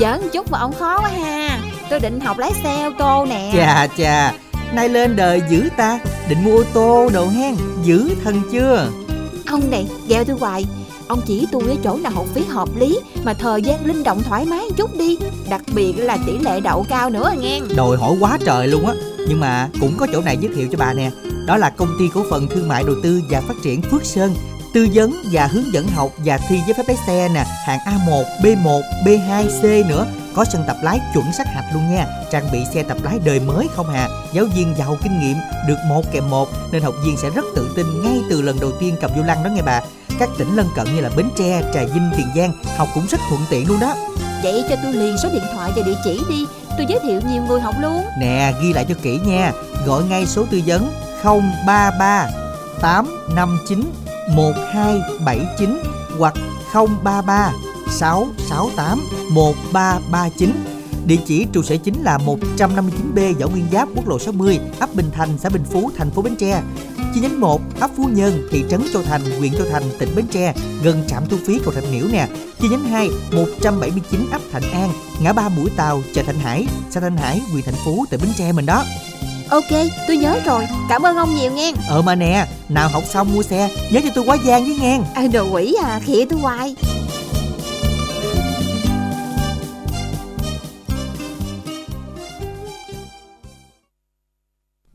Giỡn 0.00 0.20
chút 0.32 0.50
mà 0.50 0.58
ông 0.58 0.72
khó 0.72 1.00
quá 1.00 1.08
ha. 1.08 1.60
Tôi 1.90 2.00
định 2.00 2.20
học 2.20 2.38
lái 2.38 2.52
xe 2.62 2.84
ô 2.84 2.90
tô 2.98 3.26
nè. 3.28 3.50
Chà 3.56 3.86
chà, 3.98 4.32
nay 4.72 4.88
lên 4.88 5.16
đời 5.16 5.42
dữ 5.50 5.68
ta, 5.76 5.98
định 6.28 6.44
mua 6.44 6.56
ô 6.56 6.64
tô 6.72 7.10
đồ 7.12 7.28
hen, 7.28 7.56
dữ 7.84 8.10
thần 8.24 8.42
chưa? 8.52 8.88
Ông 9.46 9.70
này 9.70 9.86
gheo 10.08 10.24
tôi 10.24 10.36
hoài. 10.40 10.64
Ông 11.08 11.20
chỉ 11.26 11.46
tôi 11.52 11.62
ở 11.68 11.74
chỗ 11.84 11.98
nào 12.02 12.12
học 12.12 12.24
phí 12.34 12.44
hợp 12.44 12.68
lý 12.76 13.00
Mà 13.24 13.34
thời 13.34 13.62
gian 13.62 13.86
linh 13.86 14.02
động 14.02 14.22
thoải 14.22 14.44
mái 14.44 14.60
một 14.60 14.76
chút 14.76 14.98
đi. 14.98 15.18
Đặc 15.50 15.62
biệt 15.74 15.92
là 15.96 16.18
tỷ 16.26 16.38
lệ 16.38 16.60
đậu 16.60 16.86
cao 16.88 17.10
nữa 17.10 17.32
nghe. 17.38 17.60
Đòi 17.76 17.96
hỏi 17.96 18.16
quá 18.20 18.38
trời 18.46 18.66
luôn 18.68 18.86
á. 18.86 18.94
Nhưng 19.28 19.40
mà 19.40 19.68
cũng 19.80 19.94
có 19.98 20.06
chỗ 20.12 20.20
này 20.20 20.36
giới 20.40 20.52
thiệu 20.54 20.68
cho 20.72 20.78
bà 20.78 20.92
nè 20.94 21.10
Đó 21.48 21.56
là 21.56 21.70
công 21.70 21.96
ty 21.98 22.08
cổ 22.14 22.24
phần 22.30 22.48
thương 22.48 22.68
mại 22.68 22.84
đầu 22.84 22.96
tư 23.02 23.22
và 23.30 23.40
phát 23.40 23.54
triển 23.62 23.82
Phước 23.82 24.04
Sơn 24.04 24.34
Tư 24.74 24.88
vấn 24.94 25.12
và 25.32 25.46
hướng 25.46 25.72
dẫn 25.72 25.88
học 25.88 26.10
và 26.24 26.38
thi 26.48 26.60
giấy 26.66 26.74
phép 26.74 26.82
lái 26.88 26.96
xe 27.06 27.28
nè. 27.28 27.44
Hạng 27.66 27.78
A1, 27.78 28.24
B1, 28.42 28.82
B2, 29.04 29.48
C 29.60 29.88
nữa. 29.88 30.06
Có 30.34 30.44
sân 30.44 30.64
tập 30.66 30.76
lái 30.82 31.00
chuẩn 31.14 31.32
sát 31.32 31.46
hạch 31.46 31.64
luôn 31.74 31.94
nha. 31.94 32.06
Trang 32.30 32.44
bị 32.52 32.58
xe 32.74 32.82
tập 32.82 32.98
lái 33.02 33.18
đời 33.24 33.40
mới 33.40 33.68
không 33.76 33.86
hà. 33.92 34.08
Giáo 34.32 34.44
viên 34.56 34.74
giàu 34.78 34.96
kinh 35.02 35.20
nghiệm 35.20 35.36
Được 35.68 35.76
một 35.88 36.02
kèm 36.12 36.30
một 36.30 36.48
Nên 36.72 36.82
học 36.82 36.94
viên 37.04 37.16
sẽ 37.16 37.30
rất 37.30 37.44
tự 37.56 37.72
tin 37.76 37.86
ngay 38.02 38.20
từ 38.30 38.42
lần 38.42 38.60
đầu 38.60 38.72
tiên 38.80 38.96
cầm 39.00 39.10
vô 39.16 39.22
lăng 39.22 39.44
đó 39.44 39.48
nghe 39.48 39.62
bà. 39.62 39.80
Các 40.18 40.28
tỉnh 40.38 40.56
lân 40.56 40.66
cận 40.76 40.86
như 40.94 41.00
là 41.00 41.10
Bến 41.16 41.28
Tre, 41.36 41.62
Trà 41.74 41.84
Vinh, 41.84 42.10
Tiền 42.16 42.26
Giang 42.36 42.52
Học 42.76 42.88
cũng 42.94 43.06
rất 43.06 43.20
thuận 43.28 43.40
tiện 43.50 43.68
luôn 43.68 43.80
đó. 43.80 43.94
Vậy 44.42 44.64
cho 44.68 44.76
tôi 44.82 44.92
liền 44.92 45.16
số 45.22 45.28
điện 45.32 45.44
thoại 45.54 45.72
và 45.76 45.82
địa 45.86 45.96
chỉ 46.04 46.20
đi. 46.28 46.46
Tôi 46.76 46.86
giới 46.88 46.98
thiệu 46.98 47.20
nhiều 47.28 47.42
người 47.42 47.60
học 47.60 47.74
luôn. 47.80 48.04
Nè 48.20 48.52
ghi 48.62 48.72
lại 48.72 48.86
cho 48.88 48.94
kỹ 49.02 49.18
nha. 49.26 49.52
Gọi 49.86 50.04
ngay 50.04 50.26
số 50.26 50.46
tư 50.50 50.60
vấn 50.66 51.07
033 51.24 52.30
859 52.80 53.84
1279 54.36 55.78
hoặc 56.18 56.34
033 56.74 57.52
668 57.90 59.00
1339 59.30 60.78
Địa 61.08 61.16
chỉ 61.26 61.46
trụ 61.52 61.62
sở 61.62 61.76
chính 61.76 62.02
là 62.02 62.18
159B 62.18 63.34
Võ 63.34 63.48
Nguyên 63.48 63.64
Giáp, 63.72 63.88
quốc 63.94 64.08
lộ 64.08 64.18
60, 64.18 64.60
ấp 64.78 64.94
Bình 64.94 65.10
Thành, 65.12 65.28
xã 65.38 65.48
Bình 65.48 65.64
Phú, 65.70 65.90
thành 65.96 66.10
phố 66.10 66.22
Bến 66.22 66.36
Tre. 66.36 66.62
Chi 67.14 67.20
nhánh 67.20 67.40
1, 67.40 67.60
ấp 67.80 67.90
Phú 67.96 68.08
Nhân, 68.12 68.48
thị 68.50 68.64
trấn 68.70 68.82
Châu 68.92 69.02
Thành, 69.02 69.38
huyện 69.38 69.52
Châu 69.52 69.66
Thành, 69.70 69.82
tỉnh 69.98 70.08
Bến 70.16 70.26
Tre, 70.30 70.54
gần 70.82 71.04
trạm 71.06 71.26
thu 71.28 71.36
phí 71.46 71.58
cầu 71.64 71.74
Thạch 71.74 71.84
Miễu 71.92 72.06
nè. 72.12 72.28
Chi 72.60 72.68
nhánh 72.68 72.84
2, 72.84 73.08
179 73.32 74.30
ấp 74.30 74.40
Thạnh 74.52 74.72
An, 74.72 74.90
ngã 75.22 75.32
ba 75.32 75.48
Mũi 75.48 75.70
Tàu, 75.76 76.02
chợ 76.14 76.22
Thạnh 76.22 76.38
Hải, 76.38 76.66
xã 76.90 77.00
Thạnh 77.00 77.16
Hải, 77.16 77.40
huyện 77.52 77.64
Thành 77.64 77.74
Phú, 77.84 78.04
tỉnh 78.10 78.20
Bến 78.20 78.30
Tre 78.36 78.52
mình 78.52 78.66
đó. 78.66 78.84
Ok 79.50 79.70
tôi 80.08 80.16
nhớ 80.16 80.40
rồi. 80.46 80.66
Cảm 80.88 81.02
ơn 81.02 81.16
ông 81.16 81.34
nhiều 81.34 81.52
nghe. 81.52 81.72
Ờ 81.88 82.02
mà 82.02 82.14
nè 82.14 82.46
Nào 82.68 82.88
học 82.88 83.02
xong 83.06 83.34
mua 83.34 83.42
xe 83.42 83.68
Nhớ 83.90 84.00
cho 84.04 84.10
tôi 84.14 84.24
quá 84.24 84.36
gian 84.44 84.64
với 84.64 84.76
nghe. 84.80 84.98
À, 85.14 85.26
Đồ 85.32 85.46
quỷ 85.52 85.74
à 85.84 86.00
khịa 86.04 86.24
tôi 86.30 86.40
hoài 86.40 86.74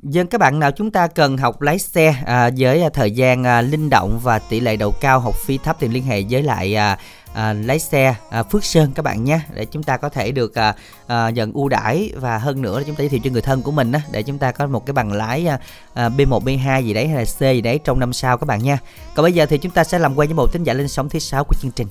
Dân 0.04 0.28
các 0.28 0.38
bạn 0.38 0.60
nào 0.60 0.72
chúng 0.72 0.92
ta 0.92 1.08
cần 1.08 1.38
học 1.38 1.62
lái 1.62 1.80
xe 1.80 2.16
à, 2.26 2.50
với 2.58 2.84
à, 2.84 2.90
thời 2.94 3.12
gian 3.12 3.44
à, 3.44 3.62
linh 3.62 3.90
động 3.90 4.20
và 4.24 4.40
tỷ 4.40 4.60
lệ 4.60 4.78
đầu 4.78 4.94
cao 5.02 5.20
học 5.20 5.36
phí 5.46 5.58
thấp 5.58 5.76
thì 5.80 5.88
liên 5.88 6.04
hệ 6.04 6.24
với 6.30 6.44
lại 6.44 6.76
à, 6.76 6.98
à, 7.34 7.54
lái 7.54 7.80
xe 7.80 8.16
à, 8.30 8.44
Phước 8.44 8.66
Sơn 8.66 8.92
các 8.96 9.06
bạn 9.06 9.24
nhé 9.24 9.40
để 9.56 9.66
chúng 9.66 9.84
ta 9.84 9.98
có 9.98 10.10
thể 10.10 10.32
được 10.32 10.56
à, 10.56 10.74
à, 11.08 11.30
nhận 11.30 11.52
ưu 11.54 11.70
đãi 11.70 12.12
và 12.16 12.38
hơn 12.38 12.62
nữa 12.62 12.78
là 12.78 12.84
chúng 12.88 12.96
ta 12.96 13.00
giới 13.00 13.10
thiệu 13.10 13.20
cho 13.24 13.30
người 13.32 13.42
thân 13.42 13.62
của 13.62 13.72
mình 13.72 13.92
á 13.92 14.02
để 14.12 14.24
chúng 14.24 14.38
ta 14.38 14.52
có 14.52 14.68
một 14.68 14.86
cái 14.86 14.94
bằng 14.94 15.14
lái 15.14 15.48
à, 15.48 15.58
à, 15.94 16.10
B1 16.10 16.40
B2 16.40 16.82
gì 16.82 16.94
đấy 16.94 17.08
hay 17.08 17.18
là 17.18 17.26
C 17.26 17.40
gì 17.40 17.62
đấy 17.62 17.80
trong 17.84 18.00
năm 18.00 18.14
sau 18.14 18.38
các 18.38 18.46
bạn 18.46 18.64
nha. 18.64 18.78
Còn 19.16 19.24
bây 19.24 19.34
giờ 19.34 19.46
thì 19.46 19.58
chúng 19.58 19.72
ta 19.72 19.84
sẽ 19.84 20.00
làm 20.00 20.16
quen 20.16 20.30
với 20.30 20.36
một 20.36 20.54
thính 20.54 20.64
giả 20.64 20.74
lên 20.74 20.88
sóng 20.88 21.10
thứ 21.10 21.20
sáu 21.20 21.44
của 21.44 21.56
chương 21.62 21.72
trình. 21.76 21.88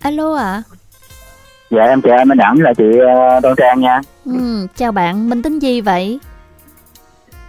Alo 0.00 0.34
ạ. 0.34 0.62
Dạ 1.70 1.82
em 1.82 2.02
chào 2.02 2.16
anh 2.16 2.28
Minh 2.28 2.38
Đẳng 2.38 2.60
là 2.60 2.72
chị 2.74 2.84
uh, 2.84 3.42
Đoan 3.42 3.54
Trang 3.56 3.80
nha. 3.80 4.00
Ừ, 4.24 4.66
chào 4.76 4.92
bạn, 4.92 5.30
mình 5.30 5.42
tính 5.42 5.58
gì 5.58 5.80
vậy? 5.80 6.18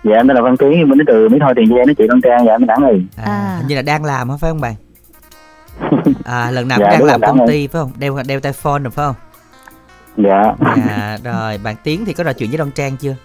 Dạ 0.04 0.16
em 0.16 0.28
tên 0.28 0.36
là 0.36 0.41
Văn 0.41 0.58
Tiến, 0.58 0.89
mình 0.89 0.97
đến 0.97 1.08
từ 1.08 1.30
Mỹ 1.30 1.38
Tho 1.41 1.54
Tiền 1.56 1.68
Giang 1.70 1.88
đó 1.88 1.93
chị 1.97 2.08
Đoan 2.08 2.22
Trang, 2.22 2.45
dạ 2.45 2.58
Minh 2.58 2.68
Đẳng 2.68 2.84
ơi. 2.84 3.02
À, 3.26 3.56
hình 3.58 3.68
như 3.68 3.76
là 3.76 3.82
đang 3.82 4.06
làm 4.06 4.30
hả 4.30 4.36
phải 4.41 4.52
không 4.52 4.62
bạn? 4.62 4.74
À 6.26 6.52
lần 6.52 6.68
nào 6.68 6.80
Dạ, 6.82 6.86
cũng 6.89 7.08
đang 7.08 7.08
làm 7.08 7.22
rồi, 7.22 7.30
công 7.38 7.47
ty 7.47 7.68
phải 7.68 7.80
không? 7.82 7.91
Đeo 8.00 8.18
đeo 8.28 8.39
tai 8.39 8.54
phone 8.54 8.80
rồi 8.80 8.91
phải 8.91 9.06
không? 9.06 9.16
Dạ. 10.18 10.54
À 10.89 11.18
rồi, 11.24 11.58
bạn 11.64 11.76
Tiến 11.84 12.06
thì 12.06 12.14
có 12.14 12.24
trò 12.24 12.34
chuyện 12.34 12.50
với 12.50 12.58
Đoan 12.58 12.72
Trang 12.72 12.97
chưa? 12.97 13.16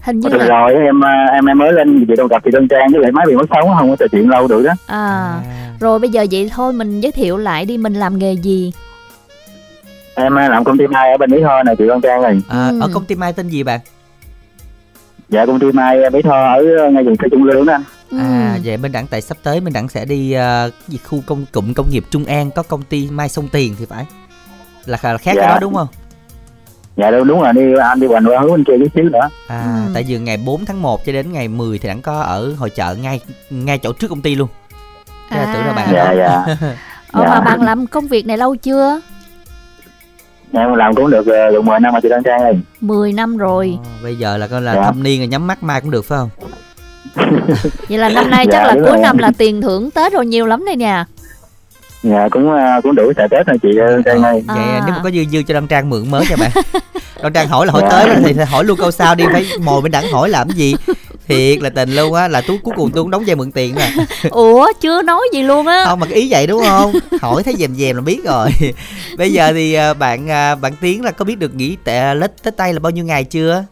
Hình 0.00 0.20
như 0.20 0.28
Rồi, 0.28 0.38
là 0.38 0.46
rồi 0.46 0.74
em 0.74 0.98
uh, 1.00 1.30
em 1.32 1.46
em 1.46 1.58
mới 1.58 1.72
lên 1.72 2.04
chị 2.08 2.14
đâu 2.16 2.26
gặp 2.26 2.44
chị 2.44 2.50
Đoan 2.50 2.68
Trang 2.68 2.88
với 2.92 3.00
lại 3.00 3.12
máy 3.12 3.26
bị 3.28 3.34
mất 3.36 3.46
sóng 3.50 3.74
không 3.78 3.90
có 3.90 3.96
trò 3.96 4.06
chuyện 4.12 4.28
lâu 4.30 4.48
được 4.48 4.62
đó. 4.62 4.72
à, 4.86 5.34
rồi 5.80 5.98
bây 5.98 6.10
giờ 6.10 6.26
vậy 6.30 6.50
thôi 6.54 6.72
mình 6.72 7.00
giới 7.00 7.12
thiệu 7.12 7.36
lại 7.36 7.64
đi 7.64 7.78
mình 7.78 7.94
làm 7.94 8.18
nghề 8.18 8.32
gì? 8.32 8.72
Em 10.14 10.32
uh, 10.32 10.50
làm 10.50 10.64
công 10.64 10.78
ty 10.78 10.86
Mai 10.86 11.10
ở 11.10 11.16
bên 11.16 11.30
Mỹ 11.30 11.38
Tho 11.42 11.62
này 11.62 11.76
chị 11.76 11.86
Đoan 11.86 12.00
Trang 12.00 12.22
ơi. 12.22 12.40
À, 12.48 12.68
Ừ. 12.68 12.80
Ở 12.80 12.88
công 12.94 13.04
ty 13.04 13.14
Mai 13.14 13.32
tên 13.32 13.48
gì 13.48 13.62
bạn? 13.62 13.80
Dạ 15.32 15.46
công 15.46 15.58
ty 15.60 15.66
Mai 15.72 16.10
Mỹ 16.12 16.22
Tho 16.22 16.52
ở 16.54 16.86
uh, 16.86 16.92
ngay 16.92 17.04
vùng 17.04 17.16
Tây 17.16 17.28
Trung 17.32 17.44
Lương 17.44 17.66
đó 17.66 17.72
anh. 17.72 17.82
Ừ. 18.10 18.18
À 18.18 18.58
vậy 18.64 18.76
Minh 18.76 18.92
Đẳng 18.92 19.06
tại 19.06 19.20
sắp 19.20 19.36
tới 19.42 19.60
Minh 19.60 19.72
Đẳng 19.72 19.88
sẽ 19.88 20.04
đi 20.04 20.32
ờ, 20.32 20.70
cái 20.70 20.84
gì 20.88 20.98
khu 21.04 21.22
công 21.26 21.44
cụm 21.52 21.72
công 21.74 21.90
nghiệp 21.90 22.04
Trung 22.10 22.24
An 22.24 22.50
có 22.50 22.62
công 22.62 22.82
ty 22.82 23.08
Mai 23.10 23.28
Sông 23.28 23.48
Tiền 23.48 23.74
thì 23.78 23.86
phải 23.86 24.06
là, 24.86 24.98
là 25.02 25.18
khác 25.18 25.18
cái 25.24 25.34
Dạ. 25.36 25.46
đó 25.48 25.58
đúng 25.60 25.74
không? 25.74 25.86
Dạ 26.96 27.10
đúng 27.10 27.28
đúng 27.28 27.40
rồi 27.40 27.52
đi 27.52 27.62
anh 27.82 28.00
đi 28.00 28.06
hoành 28.06 28.24
qua 28.26 28.40
hướng 28.40 28.50
bên 28.52 28.64
kia 28.64 28.72
chút 28.78 28.88
xíu 28.94 29.04
nữa. 29.04 29.28
À 29.48 29.62
Ừ. 29.86 29.90
tại 29.94 30.04
vì 30.08 30.18
ngày 30.18 30.36
4 30.36 30.64
tháng 30.64 30.82
1 30.82 31.06
cho 31.06 31.12
đến 31.12 31.32
ngày 31.32 31.48
10 31.48 31.78
thì 31.78 31.88
Đẳng 31.88 32.02
có 32.02 32.20
ở 32.20 32.54
hội 32.58 32.70
chợ 32.70 32.94
ngay 33.02 33.20
ngay 33.50 33.78
chỗ 33.78 33.92
trước 33.92 34.08
công 34.08 34.22
ty 34.22 34.34
luôn. 34.34 34.48
Là 35.30 35.50
tưởng 35.54 35.66
là 35.66 35.72
bạn 35.72 35.88
Dạ 35.92 36.02
ở 36.02 36.14
đó. 36.16 36.44
dạ. 36.46 36.56
Ờ, 37.12 37.22
Dạ. 37.24 37.28
mà 37.28 37.40
bạn 37.40 37.62
làm 37.62 37.86
công 37.86 38.06
việc 38.06 38.26
này 38.26 38.38
lâu 38.38 38.56
chưa? 38.56 39.00
Em 40.52 40.74
làm 40.74 40.94
cũng 40.94 41.10
được 41.10 41.20
uh, 41.20 41.26
gần 41.26 41.64
10 41.64 41.80
năm 41.80 41.92
rồi 41.92 42.00
chị 42.02 42.08
Đoan 42.08 42.22
Trang 42.22 42.40
ơi. 42.40 42.58
10 42.80 43.12
năm 43.12 43.36
rồi. 43.36 43.78
Ờ, 43.84 43.90
Bây 44.02 44.16
giờ 44.16 44.36
là 44.36 44.46
coi 44.46 44.62
là 44.62 44.74
Dạ. 44.74 44.82
thâm 44.82 45.02
niên 45.02 45.20
rồi 45.20 45.26
nhắm 45.28 45.46
mắt 45.46 45.62
mai 45.62 45.80
cũng 45.80 45.90
được 45.90 46.04
phải 46.04 46.18
không? 46.18 46.30
Vậy 47.88 47.98
là 47.98 48.08
năm 48.08 48.30
nay 48.30 48.46
Dạ, 48.46 48.52
chắc 48.58 48.66
là 48.66 48.74
đúng 48.74 48.82
cuối 48.82 48.92
rồi. 48.92 49.02
năm 49.02 49.18
là 49.18 49.32
tiền 49.38 49.62
thưởng 49.62 49.90
Tết 49.90 50.12
rồi 50.12 50.26
nhiều 50.26 50.46
lắm 50.46 50.64
đây 50.66 50.76
nha. 50.76 51.04
Dạ 52.02 52.28
cũng 52.30 52.48
uh, 52.50 52.82
cũng 52.82 52.94
đủ 52.94 53.12
xài 53.16 53.28
Tết 53.30 53.46
rồi 53.46 53.56
chị 53.62 53.68
Đoan 53.76 54.02
Trang 54.02 54.22
ơi. 54.22 54.42
Vậy 54.46 54.56
À. 54.56 54.82
nếu 54.86 54.94
mà 54.94 55.00
có 55.04 55.10
dư 55.10 55.24
dư 55.32 55.42
cho 55.42 55.54
Đoan 55.54 55.66
Trang 55.66 55.90
mượn 55.90 56.10
mới 56.10 56.24
cho 56.28 56.36
bạn. 56.36 56.50
Đoan 57.22 57.32
Trang 57.32 57.48
hỏi 57.48 57.66
là 57.66 57.72
hỏi 57.72 57.82
Dạ. 57.82 57.88
tới 57.90 58.16
thì 58.24 58.32
hỏi 58.44 58.64
luôn 58.64 58.78
câu 58.78 58.90
sau 58.90 59.14
đi 59.14 59.24
phải 59.32 59.46
mồi 59.64 59.82
bên 59.82 59.92
Đẳng 59.92 60.12
hỏi 60.12 60.28
làm 60.28 60.48
cái 60.48 60.56
gì? 60.56 60.74
Thiệt 61.28 61.62
là 61.62 61.70
tình 61.70 61.94
luôn 61.94 62.14
á 62.14 62.28
là 62.28 62.40
tú 62.40 62.54
cuối 62.62 62.74
cùng 62.76 62.90
tôi 62.90 63.02
cũng 63.04 63.10
đóng 63.10 63.26
dây 63.26 63.36
mượn 63.36 63.52
tiền 63.52 63.74
nè. 63.74 63.90
Ủa 64.30 64.68
chưa 64.80 65.02
nói 65.02 65.20
gì 65.32 65.42
luôn 65.42 65.66
á. 65.66 65.84
không 65.86 66.00
mà 66.00 66.06
cái 66.06 66.14
ý 66.14 66.28
vậy 66.30 66.46
đúng 66.46 66.62
không 66.64 66.92
hỏi 67.20 67.42
thấy 67.42 67.54
dèm 67.58 67.74
dèm 67.74 67.96
là 67.96 68.02
biết 68.02 68.20
rồi 68.24 68.48
bây 69.18 69.32
giờ 69.32 69.52
thì 69.52 69.74
à, 69.74 69.94
bạn 69.94 70.30
à, 70.30 70.54
bạn 70.54 70.72
tiến 70.80 71.04
là 71.04 71.10
có 71.10 71.24
biết 71.24 71.38
được 71.38 71.54
nghỉ 71.54 71.76
tệ 71.84 72.14
lết 72.14 72.42
tết 72.42 72.56
tây 72.56 72.72
là 72.72 72.78
bao 72.78 72.90
nhiêu 72.90 73.04
ngày 73.04 73.24
chưa 73.24 73.64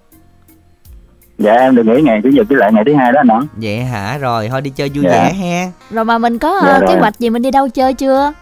Dạ 1.39 1.53
em 1.53 1.77
được 1.77 1.83
nghỉ 1.87 2.03
ngày 2.03 2.21
chủ 2.25 2.29
nhật 2.33 2.47
với 2.49 2.59
lại 2.59 2.73
ngày 2.73 2.83
thứ 2.87 2.95
hai 2.95 3.13
đó 3.13 3.21
anh 3.29 3.47
vậy 3.57 3.79
hả 3.79 4.19
rồi 4.19 4.49
thôi 4.49 4.61
đi 4.61 4.71
chơi 4.77 4.89
vui 4.89 5.05
Dạ. 5.05 5.11
vẻ 5.11 5.33
ha 5.33 5.71
Rồi 5.91 6.05
mà 6.05 6.19
mình 6.19 6.39
có 6.39 6.61
Dạ 6.67 6.79
rồi. 6.79 6.89
kế 6.89 7.01
hoạch 7.01 7.19
gì 7.21 7.31
mình 7.31 7.43
đi 7.43 7.51
đâu 7.51 7.69
chơi 7.69 7.95
chưa? 7.95 8.33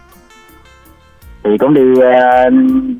Thì 1.43 1.49
cũng 1.59 1.73
đi 1.73 1.81
uh, 1.81 2.53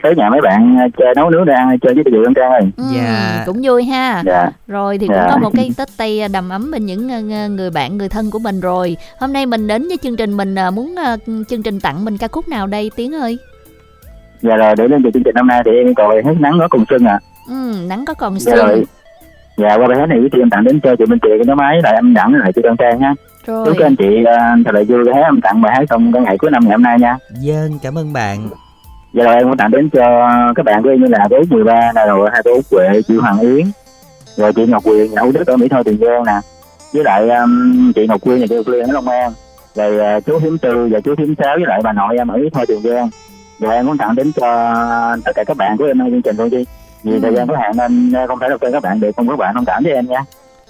tới 0.03 0.15
nhà 0.15 0.29
mấy 0.29 0.41
bạn 0.41 0.77
uh, 0.85 0.91
chơi 0.97 1.13
nấu 1.15 1.29
nướng 1.29 1.45
để 1.45 1.53
ăn 1.53 1.79
chơi 1.79 1.93
với 1.93 2.03
chị 2.03 2.11
Đoan 2.11 2.33
Trang 2.33 2.51
ơi. 2.51 2.61
Ừ, 2.77 2.83
Dạ. 2.95 3.43
cũng 3.45 3.57
vui 3.63 3.83
ha. 3.83 4.23
Dạ. 4.25 4.49
Rồi 4.67 4.97
thì 4.97 5.07
cũng 5.07 5.15
Dạ. 5.15 5.27
có 5.31 5.37
một 5.37 5.49
cái 5.55 5.69
Tết 5.77 5.87
Tây 5.97 6.21
đầm 6.33 6.49
ấm 6.49 6.71
bên 6.71 6.85
những 6.85 7.09
ờ, 7.09 7.19
ng- 7.19 7.55
người 7.55 7.69
bạn 7.71 7.97
người 7.97 8.09
thân 8.09 8.31
của 8.31 8.39
mình 8.39 8.59
rồi. 8.59 8.97
Hôm 9.19 9.33
nay 9.33 9.45
mình 9.45 9.67
đến 9.67 9.87
với 9.87 9.97
chương 9.97 10.15
trình 10.15 10.37
mình 10.37 10.55
ờ, 10.55 10.71
muốn 10.71 10.95
ờ, 10.95 11.17
chương 11.49 11.63
trình 11.63 11.79
tặng 11.79 12.05
mình 12.05 12.17
ca 12.17 12.27
khúc 12.27 12.47
nào 12.47 12.67
đây 12.67 12.91
Tiến 12.95 13.15
ơi? 13.15 13.37
Dạ 14.41 14.55
rồi 14.55 14.75
để 14.77 14.87
lên 14.87 15.03
từ 15.03 15.09
chương 15.13 15.23
trình 15.23 15.35
năm 15.35 15.47
nay 15.47 15.61
thì 15.65 15.71
em 15.71 15.95
còn 15.95 16.09
bài 16.09 16.17
hát 16.25 16.35
nắng 16.39 16.57
nó 16.57 16.67
cùng 16.69 16.85
xuân 16.89 17.05
à. 17.05 17.19
Ừ, 17.49 17.73
nắng 17.87 18.05
có 18.05 18.13
còn 18.13 18.39
Dạ 18.39 18.55
sương. 18.55 18.67
rồi. 18.67 18.83
Dạ 19.57 19.75
qua 19.77 19.87
bài 19.87 19.97
hát 19.99 20.05
này 20.09 20.19
thì 20.33 20.39
em 20.39 20.49
tặng 20.49 20.63
đến 20.63 20.79
cho 20.83 20.95
chị 20.95 21.05
Minh 21.05 21.19
Chị 21.21 21.29
cái 21.45 21.55
máy 21.55 21.79
lại 21.83 21.93
em 21.93 22.13
đẳng 22.13 22.33
lại 22.33 22.51
chị 22.55 22.61
Đoan 22.61 22.77
Trang 22.77 22.99
nha. 22.99 23.13
Rồi. 23.49 23.65
Chúc 23.65 23.77
anh 23.83 23.95
chị 23.95 24.07
uh, 24.21 24.65
thật 24.65 24.75
là 24.75 24.81
vui 24.87 25.05
cái 25.05 25.23
em 25.23 25.41
tặng 25.41 25.61
bài 25.61 25.75
hát 25.75 25.83
trong 25.89 26.11
cái 26.13 26.21
ngày 26.21 26.37
cuối 26.37 26.51
năm 26.51 26.63
ngày 26.63 26.71
hôm 26.71 26.83
nay 26.83 26.99
nha. 26.99 27.17
dân 27.39 27.79
cảm 27.81 27.97
ơn 27.97 28.13
bạn 28.13 28.49
Dạ 29.13 29.23
rồi 29.23 29.35
em 29.35 29.43
cũng 29.43 29.57
tặng 29.57 29.71
đến 29.71 29.89
cho 29.89 30.29
các 30.55 30.65
bạn 30.65 30.83
của 30.83 30.89
em 30.89 31.01
như 31.01 31.07
là 31.07 31.27
bé 31.29 31.37
13 31.49 31.91
là 31.95 32.05
rồi 32.05 32.29
hai 32.33 32.41
cô 32.45 32.53
Út 32.53 32.65
Huệ, 32.71 33.01
chị 33.07 33.17
Hoàng 33.17 33.39
Yến, 33.39 33.65
rồi 34.37 34.53
chị 34.53 34.65
Ngọc 34.65 34.83
Quyền, 34.85 35.11
nhà 35.11 35.21
Út 35.21 35.35
Đức 35.35 35.47
ở 35.47 35.57
Mỹ 35.57 35.67
Tho 35.67 35.83
Tiền 35.83 35.97
Giang 36.01 36.23
nè, 36.25 36.39
với 36.93 37.03
lại 37.03 37.29
um, 37.29 37.91
chị 37.95 38.07
Ngọc 38.07 38.21
Quyên 38.21 38.39
và 38.39 38.45
chị 38.49 38.55
Ngọc 38.55 38.67
Liên 38.67 38.83
ở 38.87 38.93
Long 38.93 39.07
An, 39.07 39.31
rồi 39.75 40.17
uh, 40.17 40.25
chú 40.25 40.37
Hiếm 40.37 40.57
Tư 40.57 40.89
và 40.91 40.99
chú 40.99 41.15
Hiếm 41.17 41.35
Sáu 41.37 41.55
với 41.55 41.65
lại 41.67 41.81
bà 41.83 41.93
nội 41.93 42.17
em 42.17 42.27
ở 42.27 42.37
Mỹ 42.37 42.49
Tho 42.53 42.65
Tiền 42.67 42.81
Giang. 42.83 43.09
Rồi 43.59 43.75
em 43.75 43.87
cũng 43.87 43.97
tặng 43.97 44.15
đến 44.15 44.31
cho 44.31 44.73
tất 45.25 45.31
cả 45.35 45.43
các 45.43 45.57
bạn 45.57 45.77
của 45.77 45.85
em 45.85 45.99
trong 45.99 46.09
chương 46.11 46.21
trình 46.21 46.35
thôi 46.37 46.49
chi. 46.51 46.65
Vì 47.03 47.13
Ừ. 47.13 47.19
thời 47.21 47.35
gian 47.35 47.47
có 47.47 47.57
hạn 47.57 47.71
nên 47.77 48.13
không 48.27 48.39
thể 48.39 48.49
đọc 48.49 48.61
tên 48.61 48.71
các 48.71 48.83
bạn 48.83 48.99
được, 48.99 49.11
không 49.15 49.27
các 49.27 49.39
bạn 49.39 49.55
thông 49.55 49.65
cảm 49.65 49.83
với 49.83 49.93
em 49.93 50.05
nha. 50.07 50.23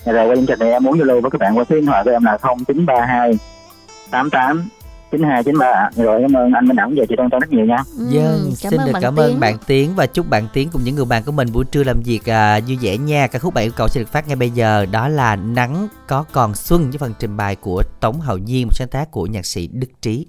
Rồi 0.06 0.28
qua 0.28 0.36
chương 0.36 0.46
trình 0.46 0.60
này 0.60 0.72
em 0.72 0.84
muốn 0.84 1.00
Zalo 1.00 1.22
với 1.22 1.32
các 1.32 1.42
bạn 1.42 1.58
qua 1.58 1.64
số 1.70 1.76
điện 1.76 1.86
thoại 1.86 2.04
của 2.04 2.12
em 2.12 2.24
là 2.24 2.38
0932 2.42 3.40
88 4.12 4.70
9293 5.12 5.90
rồi 5.96 6.22
cảm 6.22 6.38
ơn 6.38 6.52
anh 6.52 6.68
Minh 6.68 6.76
Đẳng 6.76 6.94
và 6.96 7.06
chị 7.10 7.16
Đoan 7.16 7.30
Trang 7.30 7.40
rất 7.40 7.52
nhiều 7.52 7.66
nha. 7.66 7.78
Ừ, 7.98 8.06
dân 8.10 8.52
cảm 8.64 8.72
xin 8.72 8.80
ơn 8.80 8.86
được 8.86 8.94
bạn 8.94 9.02
cảm 9.02 9.16
ơn 9.16 9.40
bạn 9.40 9.58
tiến 9.68 9.92
và 9.96 10.06
chúc 10.06 10.30
bạn 10.30 10.48
tiến 10.54 10.70
cùng 10.72 10.82
những 10.84 10.96
người 10.96 11.06
bạn 11.06 11.24
của 11.24 11.32
mình 11.32 11.48
buổi 11.54 11.66
trưa 11.66 11.84
làm 11.84 12.02
việc 12.06 12.30
à, 12.30 12.60
vui 12.68 12.78
vẻ 12.82 12.98
nha. 12.98 13.28
Ca 13.28 13.40
khúc 13.40 13.54
bạn 13.54 13.66
yêu 13.66 13.72
cầu 13.76 13.88
sẽ 13.88 14.00
được 14.00 14.12
phát 14.12 14.28
ngay 14.28 14.36
bây 14.36 14.50
giờ. 14.50 14.86
Đó 14.92 15.08
là 15.08 15.36
nắng 15.36 15.88
có 16.08 16.26
còn 16.32 16.56
xuân 16.56 16.90
với 16.90 16.98
phần 16.98 17.14
trình 17.20 17.38
bày 17.38 17.56
của 17.56 17.84
tống 18.00 18.20
hậu 18.20 18.38
nhiên 18.38 18.68
một 18.68 18.74
sáng 18.74 18.88
tác 18.88 19.12
của 19.12 19.26
nhạc 19.26 19.46
sĩ 19.46 19.68
đức 19.68 19.90
trí 20.02 20.26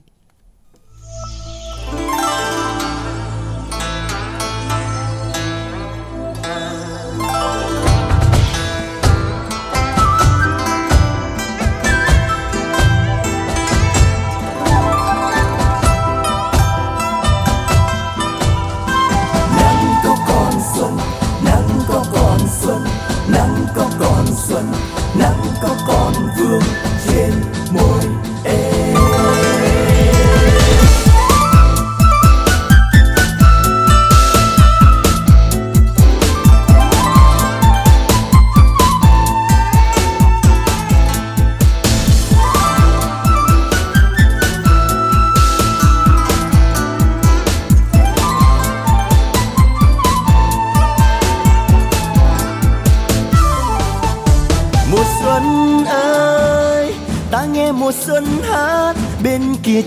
còn 22.30 22.48
xuân 22.62 22.84
nắng 23.28 23.66
có 23.76 23.90
còn 24.00 24.26
xuân 24.48 24.72
nắng 25.18 25.42
có 25.62 25.68
còn 25.88 26.12
vương 26.38 26.62
trên 27.08 27.32
môi. 27.72 28.19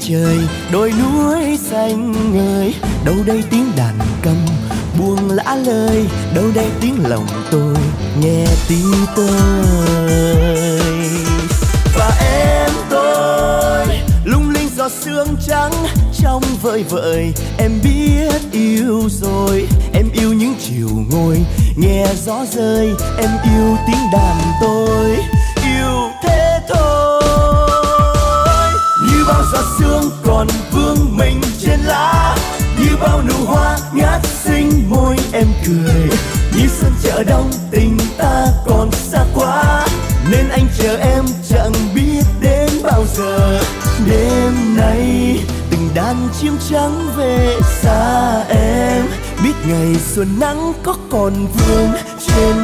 Trời 0.08 0.38
đôi 0.72 0.92
núi 0.92 1.58
xanh 1.58 2.12
ngời. 2.34 2.74
Đâu 3.06 3.16
đây 3.26 3.44
tiếng 3.50 3.72
đàn 3.76 4.00
cầm 4.22 4.36
buông 5.00 5.30
lã 5.30 5.56
lời, 5.56 6.06
đâu 6.36 6.46
đây 6.56 6.68
tiếng 6.82 7.06
lòng 7.08 7.28
tôi 7.52 7.76
nghe 8.22 8.46
tí 8.68 8.82
tơi. 9.16 9.28
Và 11.98 12.12
em 12.20 12.72
tôi, 12.90 13.98
lung 14.26 14.50
linh 14.50 14.70
giọt 14.78 14.92
sương 14.92 15.28
trắng 15.48 15.74
trong 16.22 16.44
vơi 16.62 16.84
vợi. 16.84 17.34
Em 17.58 17.72
biết 17.84 18.42
yêu 18.52 19.10
rồi, 19.10 19.68
em 19.94 20.10
yêu 20.14 20.34
những 20.34 20.56
chiều 20.60 20.90
ngồi, 21.12 21.38
nghe 21.78 22.06
gió 22.26 22.46
rơi. 22.52 22.90
Em 23.18 23.30
yêu 23.44 23.78
tiếng 23.88 24.04
đàn 24.14 24.38
chim 46.42 46.58
trắng 46.70 47.08
về 47.18 47.58
xa 47.82 48.44
em. 48.50 49.06
Biết 49.44 49.54
ngày 49.68 49.96
xuân 49.96 50.28
nắng 50.40 50.74
có 50.84 50.96
còn 51.10 51.34
vương 51.34 51.90
trên 52.28 52.63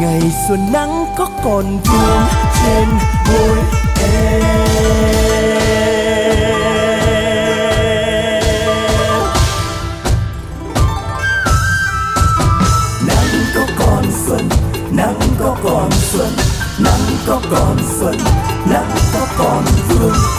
ngày 0.00 0.32
xuân 0.48 0.72
nắng 0.72 1.04
có 1.18 1.28
còn 1.44 1.64
vương 1.64 2.22
trên 2.62 2.88
môi 3.28 3.58
em. 4.02 4.42
Nắng 13.06 13.44
có 13.54 13.66
còn 13.78 14.04
xuân, 14.26 14.48
nắng 14.90 15.20
có 15.38 15.56
còn 15.64 15.90
xuân, 16.12 16.28
nắng 16.78 17.16
có 17.26 17.40
còn 17.50 17.76
xuân, 18.00 18.16
nắng 18.70 18.90
có 19.14 19.26
còn 19.38 19.64
vương 19.88 20.31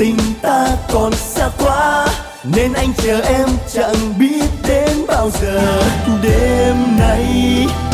tình 0.00 0.16
ta 0.42 0.66
còn 0.92 1.12
xa 1.12 1.48
quá, 1.58 2.06
nên 2.44 2.72
anh 2.72 2.88
chờ 2.96 3.20
em 3.20 3.48
chẳng 3.72 4.18
biết 4.18 4.44
đến 4.68 5.06
bao 5.08 5.30
giờ. 5.30 5.82
Đêm 6.22 6.76
nay, 6.98 7.26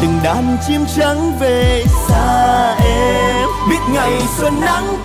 từng 0.01 0.19
đàn 0.25 0.57
chim 0.67 0.85
trắng 0.97 1.33
về 1.41 1.85
xa 2.09 2.75
em. 2.85 3.49
Biết 3.71 3.79
ngày 3.93 4.13
xuân 4.39 4.61
nắng 4.61 4.96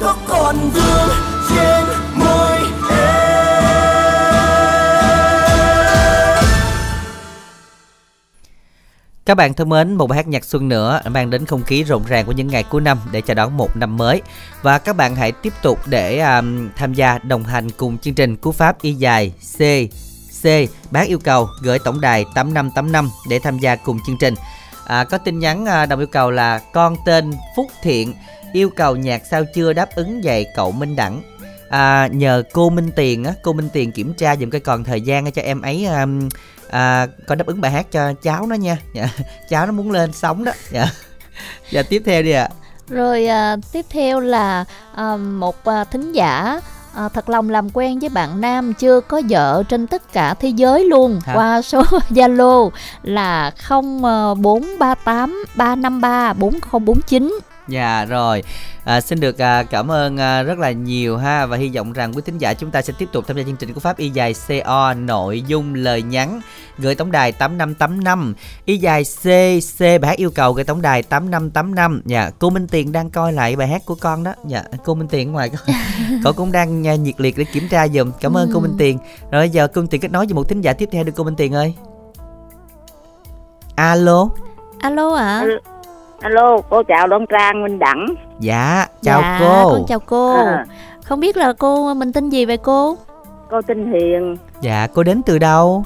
Các 9.31 9.35
bạn 9.35 9.53
thân 9.53 9.69
mến, 9.69 9.93
một 9.93 10.07
bài 10.07 10.17
hát 10.17 10.27
nhạc 10.27 10.45
xuân 10.45 10.69
nữa 10.69 11.01
mang 11.05 11.29
đến 11.29 11.45
không 11.45 11.63
khí 11.63 11.83
rộn 11.83 12.03
ràng 12.07 12.25
của 12.25 12.31
những 12.31 12.47
ngày 12.47 12.63
cuối 12.63 12.81
năm 12.81 12.97
để 13.11 13.21
chào 13.21 13.35
đón 13.35 13.57
một 13.57 13.77
năm 13.77 13.97
mới. 13.97 14.21
Và 14.61 14.77
các 14.77 14.95
bạn 14.95 15.15
hãy 15.15 15.31
tiếp 15.31 15.53
tục 15.61 15.79
để 15.85 16.19
um, 16.19 16.69
tham 16.75 16.93
gia 16.93 17.17
đồng 17.17 17.43
hành 17.43 17.69
cùng 17.69 17.97
chương 17.97 18.13
trình 18.13 18.35
cú 18.35 18.51
pháp 18.51 18.81
y 18.81 18.93
dài 18.93 19.33
C 19.57 19.59
C 20.43 20.45
bác 20.91 21.07
yêu 21.07 21.19
cầu 21.23 21.49
gửi 21.61 21.79
tổng 21.79 22.01
đài 22.01 22.25
8585 22.35 23.09
để 23.29 23.39
tham 23.39 23.59
gia 23.59 23.75
cùng 23.75 23.99
chương 24.07 24.17
trình. 24.19 24.33
À, 24.85 25.03
có 25.03 25.17
tin 25.17 25.39
nhắn 25.39 25.65
à, 25.65 25.85
đồng 25.85 25.99
yêu 25.99 26.07
cầu 26.07 26.31
là 26.31 26.59
con 26.73 26.95
tên 27.05 27.33
Phúc 27.55 27.67
Thiện 27.83 28.13
yêu 28.53 28.69
cầu 28.69 28.95
nhạc 28.95 29.21
sao 29.31 29.43
chưa 29.55 29.73
đáp 29.73 29.89
ứng 29.95 30.21
vậy 30.23 30.45
cậu 30.55 30.71
Minh 30.71 30.95
Đẳng. 30.95 31.21
À, 31.69 32.07
nhờ 32.11 32.43
cô 32.53 32.69
Minh 32.69 32.89
Tiền 32.95 33.23
á, 33.23 33.33
cô 33.41 33.53
Minh 33.53 33.69
Tiền 33.73 33.91
kiểm 33.91 34.13
tra 34.13 34.35
dùm 34.35 34.49
cái 34.49 34.61
còn 34.61 34.83
thời 34.83 35.01
gian 35.01 35.31
cho 35.31 35.41
em 35.41 35.61
ấy 35.61 35.85
um, 35.85 36.29
à, 36.71 37.07
coi 37.27 37.35
đáp 37.35 37.47
ứng 37.47 37.61
bài 37.61 37.71
hát 37.71 37.91
cho 37.91 38.13
cháu 38.21 38.45
nó 38.47 38.55
nha. 38.55 38.77
Dạ, 38.93 39.09
cháu 39.49 39.65
nó 39.65 39.71
muốn 39.71 39.91
lên 39.91 40.13
sóng 40.13 40.43
đó. 40.43 40.51
Dạ. 40.71 40.87
Dạ 41.71 41.83
tiếp 41.83 42.01
theo 42.05 42.23
đi 42.23 42.31
ạ. 42.31 42.49
Rồi 42.89 43.25
à, 43.25 43.55
tiếp 43.71 43.85
theo 43.89 44.19
là 44.19 44.65
à, 44.95 45.15
một 45.17 45.65
à, 45.65 45.83
thính 45.83 46.11
giả 46.11 46.61
à, 46.95 47.09
thật 47.09 47.29
lòng 47.29 47.49
làm 47.49 47.69
quen 47.73 47.99
với 47.99 48.09
bạn 48.09 48.41
nam 48.41 48.73
chưa 48.73 49.01
có 49.01 49.21
vợ 49.29 49.63
trên 49.69 49.87
tất 49.87 50.13
cả 50.13 50.33
thế 50.33 50.49
giới 50.49 50.85
luôn 50.85 51.19
Hả? 51.25 51.33
qua 51.35 51.61
số 51.61 51.83
Zalo 52.09 52.69
là 53.03 53.51
0438 53.69 55.45
353 55.55 56.33
4049. 56.33 57.39
Dạ 57.67 58.05
rồi, 58.05 58.43
à, 58.83 59.01
xin 59.01 59.19
được 59.19 59.41
à, 59.41 59.63
cảm 59.63 59.91
ơn 59.91 60.17
à, 60.19 60.43
rất 60.43 60.59
là 60.59 60.71
nhiều 60.71 61.17
ha 61.17 61.45
và 61.45 61.57
hy 61.57 61.69
vọng 61.75 61.93
rằng 61.93 62.13
quý 62.13 62.21
thính 62.25 62.37
giả 62.37 62.53
chúng 62.53 62.71
ta 62.71 62.81
sẽ 62.81 62.93
tiếp 62.97 63.09
tục 63.11 63.27
tham 63.27 63.37
gia 63.37 63.43
chương 63.43 63.55
trình 63.55 63.73
của 63.73 63.79
Pháp 63.79 63.97
Y 63.97 64.09
dài 64.09 64.35
CO 64.47 64.93
nội 64.93 65.41
dung 65.41 65.73
lời 65.73 66.01
nhắn 66.01 66.41
gửi 66.77 66.95
tổng 66.95 67.11
đài 67.11 67.31
8585 67.31 68.33
Y 68.65 68.77
dài 68.77 69.03
C 69.03 69.23
C 69.77 69.79
bài 69.79 70.01
hát 70.03 70.17
yêu 70.17 70.31
cầu 70.35 70.53
gửi 70.53 70.63
tổng 70.63 70.81
đài 70.81 71.03
8585. 71.03 72.01
Dạ, 72.05 72.29
cô 72.39 72.49
Minh 72.49 72.67
Tiền 72.67 72.91
đang 72.91 73.09
coi 73.09 73.33
lại 73.33 73.55
bài 73.55 73.67
hát 73.67 73.81
của 73.85 73.95
con 73.95 74.23
đó. 74.23 74.33
Dạ, 74.47 74.63
cô 74.85 74.93
Minh 74.95 75.07
Tiền 75.07 75.29
ở 75.29 75.31
ngoài 75.31 75.51
cậu 76.23 76.33
cũng 76.33 76.51
đang 76.51 76.87
à, 76.87 76.95
nhiệt 76.95 77.21
liệt 77.21 77.37
để 77.37 77.43
kiểm 77.43 77.67
tra 77.69 77.87
dùm. 77.87 78.11
Cảm 78.21 78.37
ơn 78.37 78.49
cô 78.53 78.59
Ừ. 78.59 78.61
Minh 78.61 78.75
Tiền. 78.77 78.97
Rồi 79.31 79.49
giờ 79.49 79.67
cô 79.67 79.81
Minh 79.81 79.89
Tiền 79.89 80.01
kết 80.01 80.11
nối 80.11 80.25
với 80.25 80.33
một 80.33 80.49
thính 80.49 80.61
giả 80.61 80.73
tiếp 80.73 80.89
theo 80.91 81.03
được 81.03 81.13
cô 81.15 81.23
Minh 81.23 81.35
Tiền 81.35 81.53
ơi. 81.53 81.73
Alo. 83.75 84.29
Alo 84.79 85.15
ạ. 85.15 85.45
Alo 86.21 86.57
cô 86.69 86.83
chào 86.83 87.07
đoan 87.07 87.25
trang 87.29 87.63
minh 87.63 87.79
đẳng 87.79 88.05
Dạ, 88.39 88.85
chào 89.01 89.21
dạ, 89.21 89.37
cô. 89.39 89.69
Con 89.69 89.85
chào 89.87 89.99
cô. 89.99 90.35
À. 90.35 90.65
Không 91.03 91.19
biết 91.19 91.37
là 91.37 91.53
cô 91.53 91.93
mình 91.93 92.13
tên 92.13 92.29
gì 92.29 92.45
vậy 92.45 92.57
cô? 92.57 92.97
cô 93.49 93.61
tinh 93.61 93.91
hiền 93.93 94.37
Dạ, 94.61 94.87
cô 94.93 95.03
đến 95.03 95.21
từ 95.25 95.39
đâu? 95.39 95.83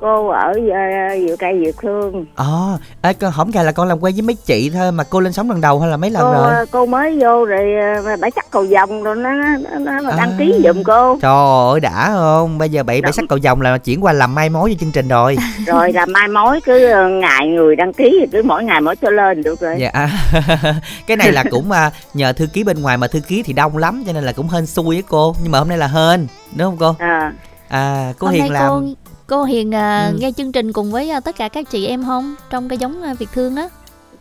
Cô 0.00 0.28
ở 0.28 0.50
uh, 0.50 1.28
dựa 1.28 1.36
cây 1.38 1.62
dược 1.66 1.82
hương 1.82 2.24
Ờ, 2.34 2.78
à, 3.02 3.12
con 3.12 3.32
hổng 3.32 3.50
gà 3.50 3.62
là 3.62 3.72
con 3.72 3.88
làm 3.88 3.98
quen 4.02 4.14
với 4.14 4.22
mấy 4.22 4.34
chị 4.46 4.70
thôi 4.70 4.92
mà 4.92 5.04
cô 5.04 5.20
lên 5.20 5.32
sóng 5.32 5.50
lần 5.50 5.60
đầu 5.60 5.80
hay 5.80 5.90
là 5.90 5.96
mấy 5.96 6.10
lần 6.10 6.22
cô 6.22 6.32
rồi? 6.32 6.54
ờ, 6.54 6.66
cô 6.70 6.86
mới 6.86 7.18
vô 7.20 7.44
rồi 7.44 7.74
ờ, 8.04 8.16
bãi 8.20 8.30
chắc 8.30 8.50
cầu 8.50 8.66
vồng 8.70 9.02
rồi 9.02 9.16
nó 9.16 9.30
nó, 9.32 9.78
nó, 9.78 10.00
nó 10.00 10.10
đăng 10.16 10.32
ký 10.38 10.52
À. 10.52 10.60
giùm 10.64 10.82
cô 10.82 11.18
Trời 11.22 11.32
ơi 11.70 11.80
đã 11.80 12.10
không? 12.14 12.58
Bây 12.58 12.68
giờ 12.68 12.82
bảy 12.82 13.02
bảy 13.02 13.12
sắc 13.12 13.24
cầu 13.28 13.38
vồng 13.42 13.60
là 13.60 13.78
chuyển 13.78 14.04
qua 14.04 14.12
làm 14.12 14.34
mai 14.34 14.48
mối 14.50 14.70
cho 14.72 14.78
chương 14.80 14.92
trình 14.92 15.08
rồi. 15.08 15.36
rồi 15.66 15.92
là 15.92 16.06
mai 16.06 16.28
mối 16.28 16.60
cứ 16.64 16.86
ờ, 16.86 17.08
ngày 17.08 17.46
người 17.48 17.76
đăng 17.76 17.92
ký 17.92 18.16
thì 18.20 18.26
cứ 18.32 18.42
mỗi 18.44 18.64
ngày 18.64 18.80
mỗi 18.80 18.96
cho 18.96 19.10
lên 19.10 19.42
được 19.42 19.60
rồi 19.60 19.76
Dạ. 19.78 19.90
cái 21.06 21.16
này 21.16 21.32
là 21.32 21.44
cũng 21.50 21.70
à, 21.72 21.90
nhờ 22.14 22.32
thư 22.32 22.46
ký 22.46 22.64
bên 22.64 22.82
ngoài 22.82 22.96
mà 22.96 23.06
thư 23.06 23.20
ký 23.20 23.42
thì 23.42 23.52
đông 23.52 23.76
lắm 23.76 24.02
cho 24.06 24.12
nên 24.12 24.24
là 24.24 24.32
cũng 24.32 24.48
hên 24.48 24.66
xui 24.66 24.84
với 24.86 25.02
cô. 25.08 25.34
Nhưng 25.42 25.52
mà 25.52 25.58
hôm 25.58 25.68
nay 25.68 25.78
là 25.78 25.86
hên, 25.86 26.26
đúng 26.56 26.66
không 26.68 26.76
cô? 26.80 26.94
à 27.06 27.32
À, 27.68 28.12
cô 28.18 28.26
Hôm 28.26 28.34
Hiền 28.34 28.42
nay 28.42 28.50
làm 28.50 28.68
cô 28.68 28.82
cô 29.30 29.44
Hiền 29.44 29.74
à, 29.74 30.08
Ừ. 30.12 30.16
nghe 30.20 30.30
chương 30.36 30.52
trình 30.52 30.72
cùng 30.72 30.90
với 30.90 31.10
à, 31.10 31.20
tất 31.20 31.36
cả 31.36 31.48
các 31.48 31.70
chị 31.70 31.86
em 31.86 32.04
không 32.04 32.34
trong 32.50 32.68
cái 32.68 32.78
giống 32.78 33.02
à, 33.02 33.14
Việt 33.18 33.28
Thương 33.34 33.56
á? 33.56 33.68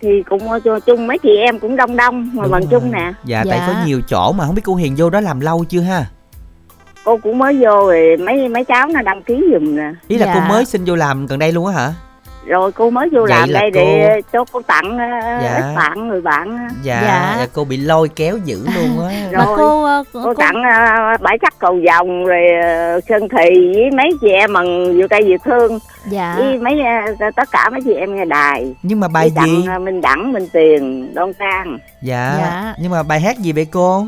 thì 0.01 0.09
cũng 0.29 0.41
chung 0.85 1.07
mấy 1.07 1.17
chị 1.17 1.35
em 1.37 1.59
cũng 1.59 1.75
đông 1.75 1.95
đông 1.95 2.29
mà 2.33 2.43
Đúng 2.43 2.51
bằng 2.51 2.61
rồi. 2.61 2.67
chung 2.71 2.91
nè 2.91 3.13
Dạ, 3.25 3.43
tại 3.49 3.59
Dạ. 3.59 3.67
có 3.67 3.85
nhiều 3.85 4.01
chỗ 4.09 4.31
mà 4.31 4.45
không 4.45 4.55
biết 4.55 4.61
cô 4.65 4.75
Hiền 4.75 4.95
vô 4.97 5.09
đó 5.09 5.19
làm 5.19 5.39
lâu 5.39 5.63
chưa 5.69 5.81
ha 5.81 6.05
cô 7.03 7.17
cũng 7.23 7.37
mới 7.37 7.53
vô 7.57 7.69
rồi 7.87 8.17
mấy 8.19 8.47
mấy 8.49 8.63
cháu 8.65 8.87
nó 8.87 9.01
đăng 9.01 9.23
ký 9.23 9.41
giùm 9.53 9.75
nè 9.75 9.93
Ý 10.07 10.17
là 10.17 10.25
cô 10.25 10.39
Dạ. 10.39 10.47
mới 10.49 10.65
xin 10.65 10.85
vô 10.85 10.95
làm 10.95 11.25
gần 11.27 11.39
đây 11.39 11.51
luôn 11.51 11.65
á 11.65 11.73
hả 11.73 11.93
rồi 12.45 12.71
cô 12.71 12.89
mới 12.89 13.09
vô 13.11 13.21
Vậy 13.21 13.29
làm 13.29 13.49
là 13.49 13.59
đây 13.59 13.71
cô- 13.73 13.79
để 13.79 14.21
cho 14.33 14.45
cô 14.51 14.61
tặng 14.67 14.97
Dạ. 15.43 15.73
tặng 15.75 16.07
người 16.07 16.21
bạn 16.21 16.57
á. 16.57 16.67
Dạ, 16.83 17.01
Dạ. 17.01 17.35
dạ. 17.39 17.47
cô 17.53 17.63
bị 17.63 17.77
lôi 17.77 18.09
kéo 18.15 18.37
dữ 18.45 18.65
luôn 18.75 19.07
á 19.07 19.13
Rồi. 19.31 19.45
mà 19.45 19.45
cô, 19.57 19.83
ờ, 19.83 20.03
cô, 20.13 20.21
cô 20.23 20.33
tặng 20.33 20.55
uh, 21.15 21.21
bãi 21.21 21.37
cắt 21.41 21.53
cầu 21.59 21.79
vòng 21.87 22.25
rồi 22.25 22.41
uh, 22.97 23.03
sơn 23.09 23.27
thị 23.37 23.71
với 23.75 23.91
mấy 23.91 24.09
chị 24.21 24.29
em 24.29 24.53
bằng 24.53 24.97
vô 24.99 25.07
cây 25.09 25.21
dừa 25.27 25.37
thương 25.45 25.79
dạ 26.09 26.35
với 26.37 26.57
mấy 26.57 26.79
ờ, 27.19 27.29
tất 27.35 27.49
cả 27.51 27.69
mấy 27.69 27.81
chị 27.85 27.93
em 27.93 28.15
nghe 28.15 28.25
đài 28.25 28.75
Nhưng 28.83 28.99
mà 28.99 29.07
bài 29.07 29.29
gì 29.29 29.35
tặng 29.35 29.73
ờ, 29.73 29.79
minh 29.79 30.01
đẳng 30.01 30.33
minh 30.33 30.47
tiền 30.53 31.11
đoan 31.13 31.33
trang 31.39 31.77
Dạ. 32.01 32.35
Dạ. 32.39 32.73
Nhưng 32.79 32.91
mà 32.91 33.03
bài 33.03 33.19
hát 33.21 33.37
gì 33.37 33.51
vậy 33.51 33.67
cô 33.71 34.05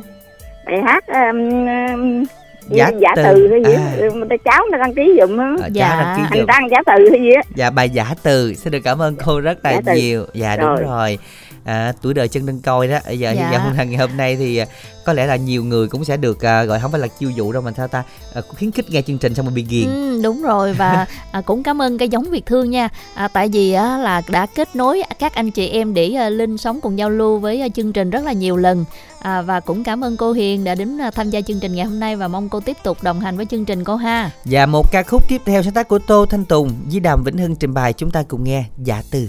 bài 0.66 0.82
hát 0.86 1.04
um, 1.08 1.66
um, 1.68 2.24
Giả 2.70 2.92
giả 3.00 3.10
từ. 3.16 3.24
từ 3.24 3.48
hay 3.52 3.64
gì 3.66 3.74
À. 3.74 3.92
à. 4.02 4.26
ta 4.30 4.36
cháu 4.46 4.66
nó 4.72 4.78
đăng 4.78 4.94
ký 4.96 5.18
giùm 5.22 5.38
á 5.38 5.56
Ờ, 5.62 5.70
Dạ. 5.72 5.90
cháu 5.90 6.00
đăng 6.02 6.28
ký 6.32 6.40
anh 6.40 6.46
đăng 6.48 6.70
giả 6.70 6.78
từ 6.86 7.10
hay 7.12 7.20
gì 7.22 7.32
á 7.32 7.42
Dạ 7.56 7.70
bài 7.70 7.90
giả 7.90 8.06
từ 8.24 8.54
Xin 8.54 8.72
được 8.72 8.80
cảm 8.84 9.02
ơn 9.02 9.16
cô 9.26 9.40
rất 9.40 9.58
là 9.66 9.72
Giả 9.72 9.82
từ. 9.86 9.94
nhiều 9.94 10.26
Dạ 10.34 10.56
đúng 10.58 10.66
Rồi. 10.70 10.82
rồi 10.84 11.18
à, 11.64 11.94
Tuổi 12.02 12.14
đời 12.14 12.28
chân 12.28 12.46
đơn 12.46 12.60
coi 12.62 12.88
đó. 12.88 13.00
Giờ 13.08 13.14
Dạ. 13.14 13.32
dạ. 13.34 13.74
dạ, 13.78 13.84
ngày 13.84 13.98
hôm 13.98 14.18
nay 14.18 14.36
thì 14.36 14.58
à, 14.58 14.66
Có 15.06 15.14
lẽ 15.14 15.26
là 15.26 15.36
nhiều 15.36 15.64
người 15.64 15.88
cũng 15.88 16.06
sẽ 16.06 16.18
được 16.18 16.46
à, 16.46 16.64
Gọi 16.64 16.80
không 16.80 16.92
phải 16.92 17.02
là 17.02 17.08
chiêu 17.08 17.30
dụ 17.30 17.52
đâu 17.52 17.62
mà 17.62 17.72
sao 17.78 17.88
ta 17.88 18.04
à, 18.34 18.42
Khuyến 18.42 18.72
khích 18.72 18.90
nghe 18.90 19.02
chương 19.02 19.18
trình 19.18 19.36
xong 19.36 19.46
rồi 19.46 19.56
bị 19.56 19.66
ghiền. 19.70 19.90
Ừ, 19.90 20.22
đúng 20.24 20.42
rồi. 20.44 20.74
Và 20.74 21.06
à, 21.32 21.42
cũng 21.42 21.64
cảm 21.64 21.82
ơn 21.82 21.98
cái 21.98 22.10
giống 22.10 22.24
Việt 22.30 22.46
Thương 22.46 22.70
nha. 22.70 22.90
À, 23.14 23.28
tại 23.28 23.50
vì 23.50 23.74
á, 23.74 23.98
là 23.98 24.22
đã 24.28 24.46
kết 24.46 24.76
nối 24.76 25.04
các 25.20 25.34
anh 25.34 25.52
chị 25.52 25.68
em 25.68 25.94
để 25.94 26.14
à, 26.14 26.30
Linh 26.30 26.58
sống 26.58 26.82
cùng 26.82 26.98
giao 26.98 27.10
lưu 27.10 27.40
với 27.40 27.62
à, 27.62 27.68
chương 27.76 27.94
trình 27.94 28.10
rất 28.10 28.24
là 28.24 28.34
nhiều 28.34 28.58
lần. 28.58 28.86
À, 29.22 29.42
và 29.42 29.60
cũng 29.60 29.84
cảm 29.84 30.04
ơn 30.04 30.18
cô 30.18 30.32
Hiền 30.32 30.64
đã 30.64 30.76
đến 30.76 31.02
à, 31.02 31.12
tham 31.12 31.30
gia 31.30 31.42
chương 31.42 31.60
trình 31.60 31.76
ngày 31.76 31.86
hôm 31.86 32.00
nay 32.00 32.16
và 32.16 32.28
mong 32.28 32.50
cô 32.50 32.60
tiếp 32.60 32.78
tục 32.84 33.04
đồng 33.04 33.20
hành 33.20 33.38
với 33.38 33.46
chương 33.46 33.66
trình 33.66 33.84
cô 33.84 33.96
ha. 33.96 34.32
Và 34.46 34.66
một 34.66 34.92
ca 34.92 35.04
khúc 35.04 35.30
tiếp 35.30 35.42
theo 35.46 35.64
sáng 35.64 35.74
tác 35.74 35.88
của 35.88 36.00
Tô 36.00 36.26
Thanh 36.26 36.46
Tùng 36.46 36.72
Với 36.92 37.00
Đàm 37.00 37.24
Vĩnh 37.24 37.38
Hưng 37.38 37.56
trình 37.56 37.74
bày 37.74 37.94
Chúng 37.94 38.12
ta 38.12 38.24
cùng 38.24 38.44
nghe 38.44 38.64
Giả 38.78 39.04
từ 39.12 39.28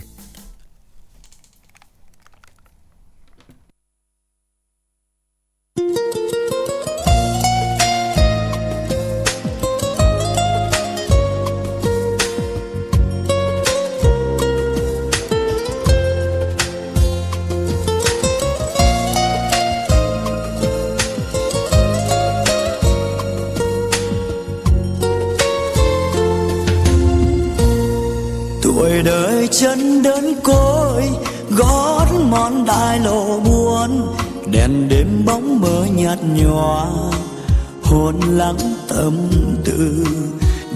chân 29.52 30.02
đơn 30.02 30.34
côi, 30.42 31.08
gót 31.50 32.06
mòn 32.30 32.64
đại 32.64 32.98
lộ 32.98 33.40
buồn 33.40 34.14
đèn 34.46 34.88
đêm 34.88 35.24
bóng 35.26 35.60
mơ 35.60 35.86
nhạt 35.94 36.18
nhòa, 36.34 36.86
hồn 37.82 38.14
lắng 38.30 38.58
tâm 38.88 39.16
tư. 39.64 40.06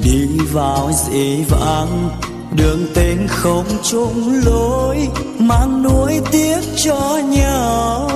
Đi 0.03 0.27
vào 0.53 0.91
dễ 0.93 1.45
vãng 1.49 2.11
đường 2.57 2.87
tên 2.95 3.27
không 3.29 3.67
chung 3.83 4.43
lối, 4.45 5.09
mang 5.39 5.83
nuối 5.83 6.21
tiếc 6.33 6.61
cho 6.77 7.21
nhau. 7.29 8.11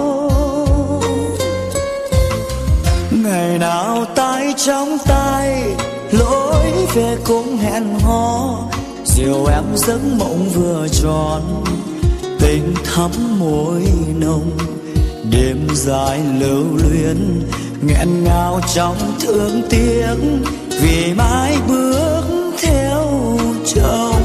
Ngày 3.11 3.59
nào 3.59 4.05
tay 4.15 4.55
trong 4.57 4.99
tay 5.07 5.63
lối 6.13 6.73
về 6.95 7.17
cũng 7.27 7.57
hẹn 7.57 7.99
hò 8.01 8.59
chiều 9.21 9.47
em 9.47 9.65
giấc 9.77 10.01
mộng 10.19 10.49
vừa 10.55 10.87
tròn, 11.03 11.65
tình 12.39 12.75
thắm 12.85 13.11
môi 13.39 13.83
nồng. 14.19 14.51
Đêm 15.31 15.69
dài 15.75 16.21
lưu 16.39 16.65
luyến, 16.77 17.43
nghẹn 17.83 18.25
ngào 18.25 18.61
trong 18.75 18.97
thương 19.21 19.63
tiếc. 19.71 20.17
Vì 20.81 21.15
mãi 21.15 21.57
bước 21.69 22.23
theo 22.63 23.07
chồng. 23.75 24.23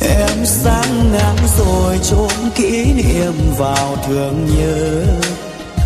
Em 0.00 0.46
sáng 0.46 1.12
ngang 1.12 1.38
rồi 1.58 1.98
trốn 2.02 2.50
kỷ 2.54 2.84
niệm 2.92 3.34
vào 3.58 3.96
thương 4.06 4.46
nhớ. 4.58 5.04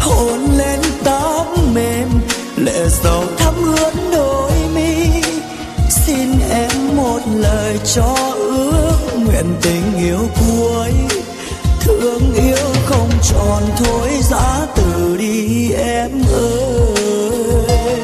Hôn 0.00 0.40
lên 0.58 0.80
tóc 1.04 1.46
mềm, 1.74 2.08
lệ 2.56 2.88
sầu 2.88 3.24
thắm 3.38 3.54
ướt 3.76 3.92
đôi 4.12 4.52
mi 4.74 4.97
xin 6.08 6.40
em 6.50 6.96
một 6.96 7.20
lời 7.36 7.78
cho 7.94 8.16
ước 8.34 8.98
nguyện 9.24 9.46
tình 9.62 9.82
yêu 9.98 10.18
cuối. 10.40 10.92
Thương 11.80 12.34
yêu 12.34 12.66
không 12.86 13.10
tròn 13.22 13.62
thôi, 13.76 14.08
giá 14.22 14.66
từ 14.76 15.16
đi 15.16 15.70
em 15.72 16.10
ơi. 16.32 18.00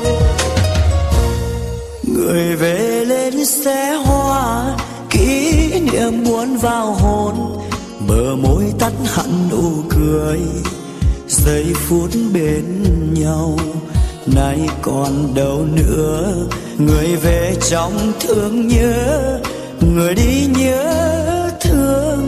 Người 2.03 2.57
về 2.57 3.05
lên 3.05 3.45
xe 3.45 3.95
hoa, 3.95 4.77
kỷ 5.11 5.53
niệm 5.81 6.24
muốn 6.24 6.57
vào 6.57 6.93
hồn. 6.93 7.35
Bờ 8.09 8.37
môi 8.37 8.65
tắt 8.79 8.93
hẳn 9.15 9.49
nụ 9.51 9.70
cười, 9.91 10.41
giây 11.29 11.66
phút 11.74 12.11
bên 12.33 12.65
nhau 13.15 13.59
nay 14.27 14.69
còn 14.83 15.35
đâu 15.35 15.67
nữa. 15.75 16.35
Người 16.79 17.17
về 17.17 17.57
trong 17.71 18.13
thương 18.21 18.69
nhớ 18.69 19.41
người 19.81 20.15
đi 20.15 20.47
nhớ 20.59 21.51
thương. 21.61 22.24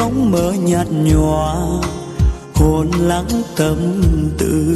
Bóng 0.00 0.30
mơ 0.30 0.52
nhạt 0.64 0.86
nhòa, 0.90 1.54
hồn 2.54 2.90
lắng 3.00 3.42
tâm 3.56 4.02
tư, 4.38 4.74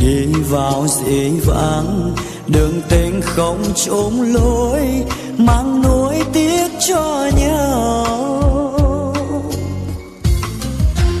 đi 0.00 0.26
vào 0.48 0.86
dễ 0.88 1.30
vãng 1.46 2.14
đường 2.46 2.80
tình 2.88 3.20
không 3.22 3.62
trốn 3.74 4.22
lối, 4.22 5.04
mang 5.38 5.82
nỗi 5.82 6.22
tiếc 6.32 6.68
cho 6.88 7.30
nhau. 7.40 9.14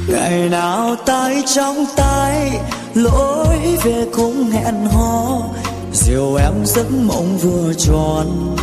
Ngày 0.08 0.48
nào 0.48 0.96
tay 1.06 1.42
trong 1.54 1.84
tay 1.96 2.60
lối 2.94 3.58
về 3.84 4.06
cũng 4.16 4.50
hẹn 4.50 4.86
hò. 4.86 5.42
Diều 5.92 6.34
em 6.34 6.54
giấc 6.64 6.90
mộng 6.90 7.38
vừa 7.38 7.72
tròn, 7.78 8.56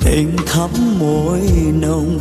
tình 0.00 0.36
thắm 0.46 0.70
môi 0.98 1.40
nồng 1.80 2.18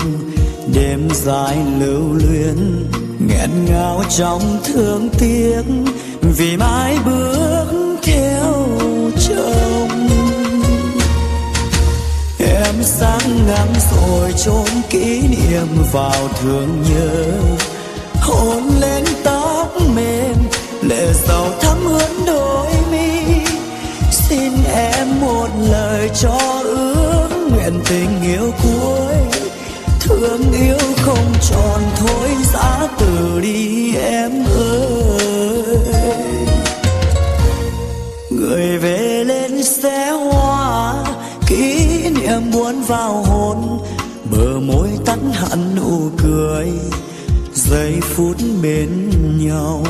đêm 0.73 1.07
dài 1.13 1.57
lưu 1.79 2.13
luyến, 2.13 2.85
nghẹn 3.19 3.49
ngào 3.65 4.03
trong 4.17 4.41
thương 4.65 5.09
tiếc, 5.19 5.61
vì 6.37 6.57
mãi 6.57 6.97
bước 7.05 7.97
theo 8.03 8.67
chồng. 9.27 10.09
Em 12.39 12.75
sáng 12.83 13.45
ngắm 13.47 13.67
rồi 13.91 14.33
trốn 14.45 14.67
kỷ 14.89 15.21
niệm 15.21 15.67
vào 15.91 16.29
thương 16.41 16.83
nhớ, 16.89 17.23
hôn 18.21 18.63
lên 18.81 19.03
tóc 19.23 19.73
mềm, 19.95 20.35
lệ 20.81 21.13
giàu 21.27 21.47
thắm 21.61 21.77
ướt 21.85 22.09
đôi 22.27 22.71
mi. 22.91 23.19
Xin 24.11 24.51
em 24.73 25.21
một 25.21 25.47
lời 25.69 26.09
cho 26.21 26.39
ước 26.63 27.29
nguyện 27.51 27.81
tình 27.89 28.21
yêu 28.23 28.51
cuối 28.63 29.46
thương 30.07 30.51
yêu 30.51 30.77
không 31.01 31.33
tròn 31.49 31.81
thôi, 31.95 32.29
giá 32.53 32.87
từ 32.99 33.39
đi 33.41 33.95
em 33.95 34.31
ơi. 34.57 35.77
Người 38.29 38.77
về 38.77 39.23
lên 39.23 39.63
xe 39.63 40.11
hoa, 40.11 40.93
kỷ 41.47 41.87
niệm 42.09 42.27
em 42.27 42.51
muốn 42.51 42.81
vào 42.81 43.13
hôn 43.13 43.79
bờ 44.31 44.59
môi 44.59 44.89
tắt 45.05 45.19
hẳn 45.33 45.75
nụ 45.75 46.09
cười. 46.17 46.67
Giây 47.53 47.93
phút 48.01 48.37
bên 48.61 49.09
nhau, 49.37 49.83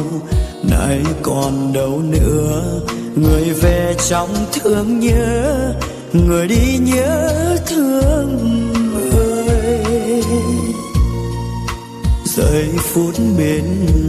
nay 0.64 1.02
còn 1.22 1.74
đâu 1.74 2.02
nữa. 2.10 2.80
Người 3.16 3.44
về 3.62 3.96
trong 4.10 4.30
thương 4.54 5.00
nhớ, 5.00 5.74
người 6.14 6.48
đi 6.48 6.78
nhớ 6.82 7.30
thương 7.68 8.67
giây 12.38 12.70
phút 12.78 13.16
bên 13.38 13.64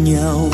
nhau. 0.05 0.49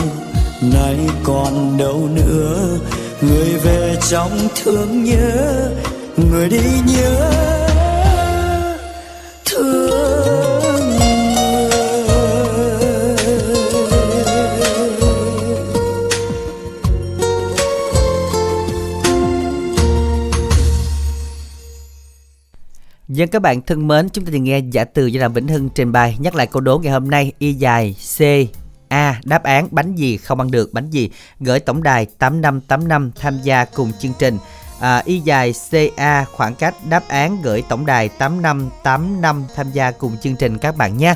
Nay 0.63 0.97
còn 1.25 1.79
đâu 1.79 2.09
nữa, 2.15 2.79
người 3.21 3.59
về 3.65 3.97
trong 4.11 4.49
thương 4.63 5.05
nhớ, 5.05 5.71
người 6.17 6.49
đi 6.49 6.63
nhớ. 6.87 7.54
Dân 23.15 23.29
các 23.29 23.43
bạn 23.43 23.63
thân 23.63 23.89
mến, 23.89 24.09
chúng 24.09 24.25
ta 24.25 24.31
vừa 24.33 24.39
nghe 24.39 24.59
giả 24.59 24.85
từ 24.85 25.07
do 25.07 25.21
Đàm 25.21 25.33
Vĩnh 25.33 25.49
Hưng 25.49 25.69
trình 25.69 25.93
bày 25.93 26.17
nhắc 26.19 26.35
lại 26.35 26.47
câu 26.47 26.61
đố 26.61 26.79
ngày 26.79 26.93
hôm 26.93 27.11
nay 27.11 27.33
y 27.39 27.53
dài 27.53 27.97
C 28.19 28.21
A 28.89 29.21
đáp 29.25 29.43
án 29.43 29.69
bánh 29.71 29.95
gì 29.95 30.17
không 30.17 30.41
ăn 30.41 30.51
được 30.51 30.73
bánh 30.73 30.91
gì? 30.91 31.11
Gửi 31.41 31.61
tổng 31.61 31.83
đài 31.83 32.07
8585 32.19 33.13
tham 33.21 33.39
gia 33.43 33.65
cùng 33.65 33.93
chương 33.99 34.13
trình. 34.19 34.39
À, 34.81 35.03
y 35.05 35.21
dài 35.21 35.55
CA 35.71 36.25
khoảng 36.25 36.55
cách 36.55 36.75
đáp 36.89 37.03
án 37.09 37.43
gửi 37.43 37.63
tổng 37.69 37.87
đài 37.87 38.09
8585 38.09 39.45
tham 39.55 39.71
gia 39.73 39.91
cùng 39.91 40.17
chương 40.23 40.37
trình 40.37 40.59
các 40.59 40.77
bạn 40.77 40.97
nhé. 40.99 41.15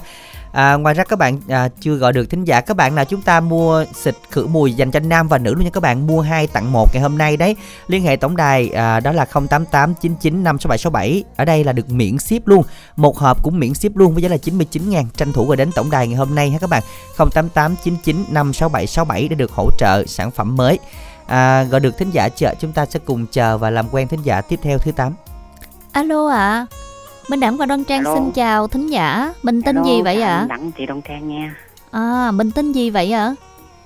À, 0.58 0.74
ngoài 0.74 0.94
ra 0.94 1.04
các 1.04 1.18
bạn 1.18 1.40
à, 1.48 1.68
chưa 1.80 1.94
gọi 1.94 2.12
được 2.12 2.30
thính 2.30 2.44
giả 2.44 2.60
các 2.60 2.76
bạn 2.76 2.94
nào 2.94 3.04
chúng 3.04 3.22
ta 3.22 3.40
mua 3.40 3.84
xịt 3.94 4.14
khử 4.30 4.46
mùi 4.46 4.72
dành 4.72 4.90
cho 4.90 5.00
nam 5.00 5.28
và 5.28 5.38
nữ 5.38 5.54
luôn 5.54 5.64
nha 5.64 5.70
các 5.70 5.82
bạn. 5.82 6.06
Mua 6.06 6.20
hai 6.20 6.46
tặng 6.46 6.72
một 6.72 6.88
ngày 6.92 7.02
hôm 7.02 7.18
nay 7.18 7.36
đấy. 7.36 7.56
Liên 7.86 8.02
hệ 8.02 8.16
tổng 8.16 8.36
đài 8.36 8.70
à, 8.70 9.00
đó 9.00 9.12
là 9.12 9.26
0889956767 9.32 11.22
ở 11.36 11.44
đây 11.44 11.64
là 11.64 11.72
được 11.72 11.90
miễn 11.90 12.18
ship 12.18 12.46
luôn. 12.46 12.62
Một 12.96 13.18
hộp 13.18 13.42
cũng 13.42 13.58
miễn 13.58 13.74
ship 13.74 13.96
luôn 13.96 14.14
với 14.14 14.22
giá 14.22 14.28
là 14.28 14.36
99 14.36 14.90
ngàn. 14.90 15.06
Tranh 15.16 15.32
thủ 15.32 15.46
gọi 15.46 15.56
đến 15.56 15.72
tổng 15.72 15.90
đài 15.90 16.08
ngày 16.08 16.16
hôm 16.16 16.34
nay 16.34 16.50
ha 16.50 16.58
các 16.58 16.70
bạn. 16.70 16.82
0889956767 17.16 19.28
để 19.28 19.34
được 19.34 19.52
hỗ 19.52 19.70
trợ 19.78 20.04
sản 20.06 20.30
phẩm 20.30 20.56
mới. 20.56 20.78
À, 21.26 21.62
gọi 21.62 21.80
được 21.80 21.98
thính 21.98 22.10
giả 22.10 22.28
chờ 22.28 22.54
chúng 22.60 22.72
ta 22.72 22.86
sẽ 22.86 23.00
cùng 23.04 23.26
chờ 23.26 23.58
và 23.58 23.70
làm 23.70 23.88
quen 23.90 24.08
thính 24.08 24.22
giả 24.22 24.40
tiếp 24.40 24.60
theo 24.62 24.78
thứ 24.78 24.92
8 24.92 25.14
alo 25.92 26.28
ạ. 26.28 26.66
Minh 27.28 27.40
Đẳng 27.40 27.56
và 27.56 27.66
Đoan 27.66 27.84
Trang 27.84 27.98
Alo. 28.04 28.14
xin 28.14 28.32
chào 28.32 28.68
thính 28.68 28.86
giả. 28.86 29.34
Mình 29.42 29.62
tên 29.62 29.76
Alo, 29.76 29.86
gì 29.86 30.02
vậy 30.02 30.22
ạ? 30.22 30.46
Đặng 30.48 30.70
chị 30.78 30.86
Đông 30.86 31.02
Trang 31.08 31.28
nha. 31.28 31.54
À, 31.90 32.30
mình 32.30 32.50
tên 32.50 32.72
gì 32.72 32.90
vậy 32.90 33.12
ạ? 33.12 33.34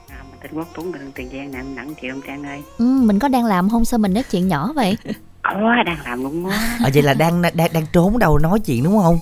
Mình 0.09 0.39
tên 0.43 0.51
Quốc 0.55 0.69
Tuấn 0.75 0.93
từ 0.93 0.99
Tiền 1.15 1.29
Giang 1.33 1.53
nè 1.53 1.59
anh 1.59 1.77
Đặng 1.77 1.95
chị 2.03 2.09
Đông 2.09 2.21
Trang 2.27 2.43
ơi. 2.45 2.63
Ừ, 2.79 2.85
mình 2.85 3.19
có 3.19 3.29
đang 3.29 3.45
làm 3.45 3.71
không 3.71 3.85
sao 3.85 3.99
mình 3.99 4.15
nói 4.15 4.25
chuyện 4.31 4.49
nhỏ 4.49 4.73
vậy? 4.75 4.97
Ồ 5.43 5.55
đang 5.87 5.97
làm 6.05 6.23
luôn 6.23 6.47
á. 6.51 6.77
À, 6.85 6.89
vậy 6.95 7.03
là 7.03 7.15
đang 7.15 7.43
đang 7.43 7.73
đang 7.73 7.87
trốn 7.93 8.19
đâu 8.19 8.39
nói 8.39 8.61
chuyện 8.61 8.85
đúng 8.85 8.99
không? 9.03 9.19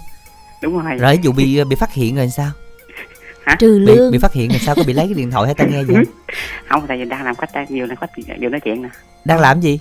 Đúng 0.62 0.78
rồi. 0.84 0.96
Rồi 0.98 1.16
ví 1.16 1.22
dụ 1.22 1.32
bị 1.32 1.64
bị 1.64 1.76
phát 1.76 1.92
hiện 1.92 2.16
rồi 2.16 2.28
sao? 2.28 2.50
Trừ 3.58 3.78
bị, 3.86 3.94
lương. 3.94 4.12
bị 4.12 4.18
phát 4.18 4.32
hiện 4.32 4.50
rồi 4.50 4.58
sao? 4.58 4.74
Có 4.74 4.82
bị 4.86 4.92
lấy 4.92 5.06
cái 5.06 5.14
điện 5.14 5.30
thoại 5.30 5.46
hay 5.46 5.54
tai 5.54 5.66
nghe 5.70 5.82
gì 5.84 5.94
không? 5.94 6.04
Không 6.68 6.86
tại 6.86 6.98
vì 6.98 7.04
đang 7.04 7.24
làm 7.24 7.34
khách 7.36 7.50
vừa 7.70 7.86
nói 7.86 7.96
khách 8.00 8.10
vừa 8.40 8.48
nói 8.48 8.60
chuyện 8.60 8.82
nè. 8.82 8.88
Đang 9.24 9.38
làm 9.40 9.60
gì? 9.60 9.78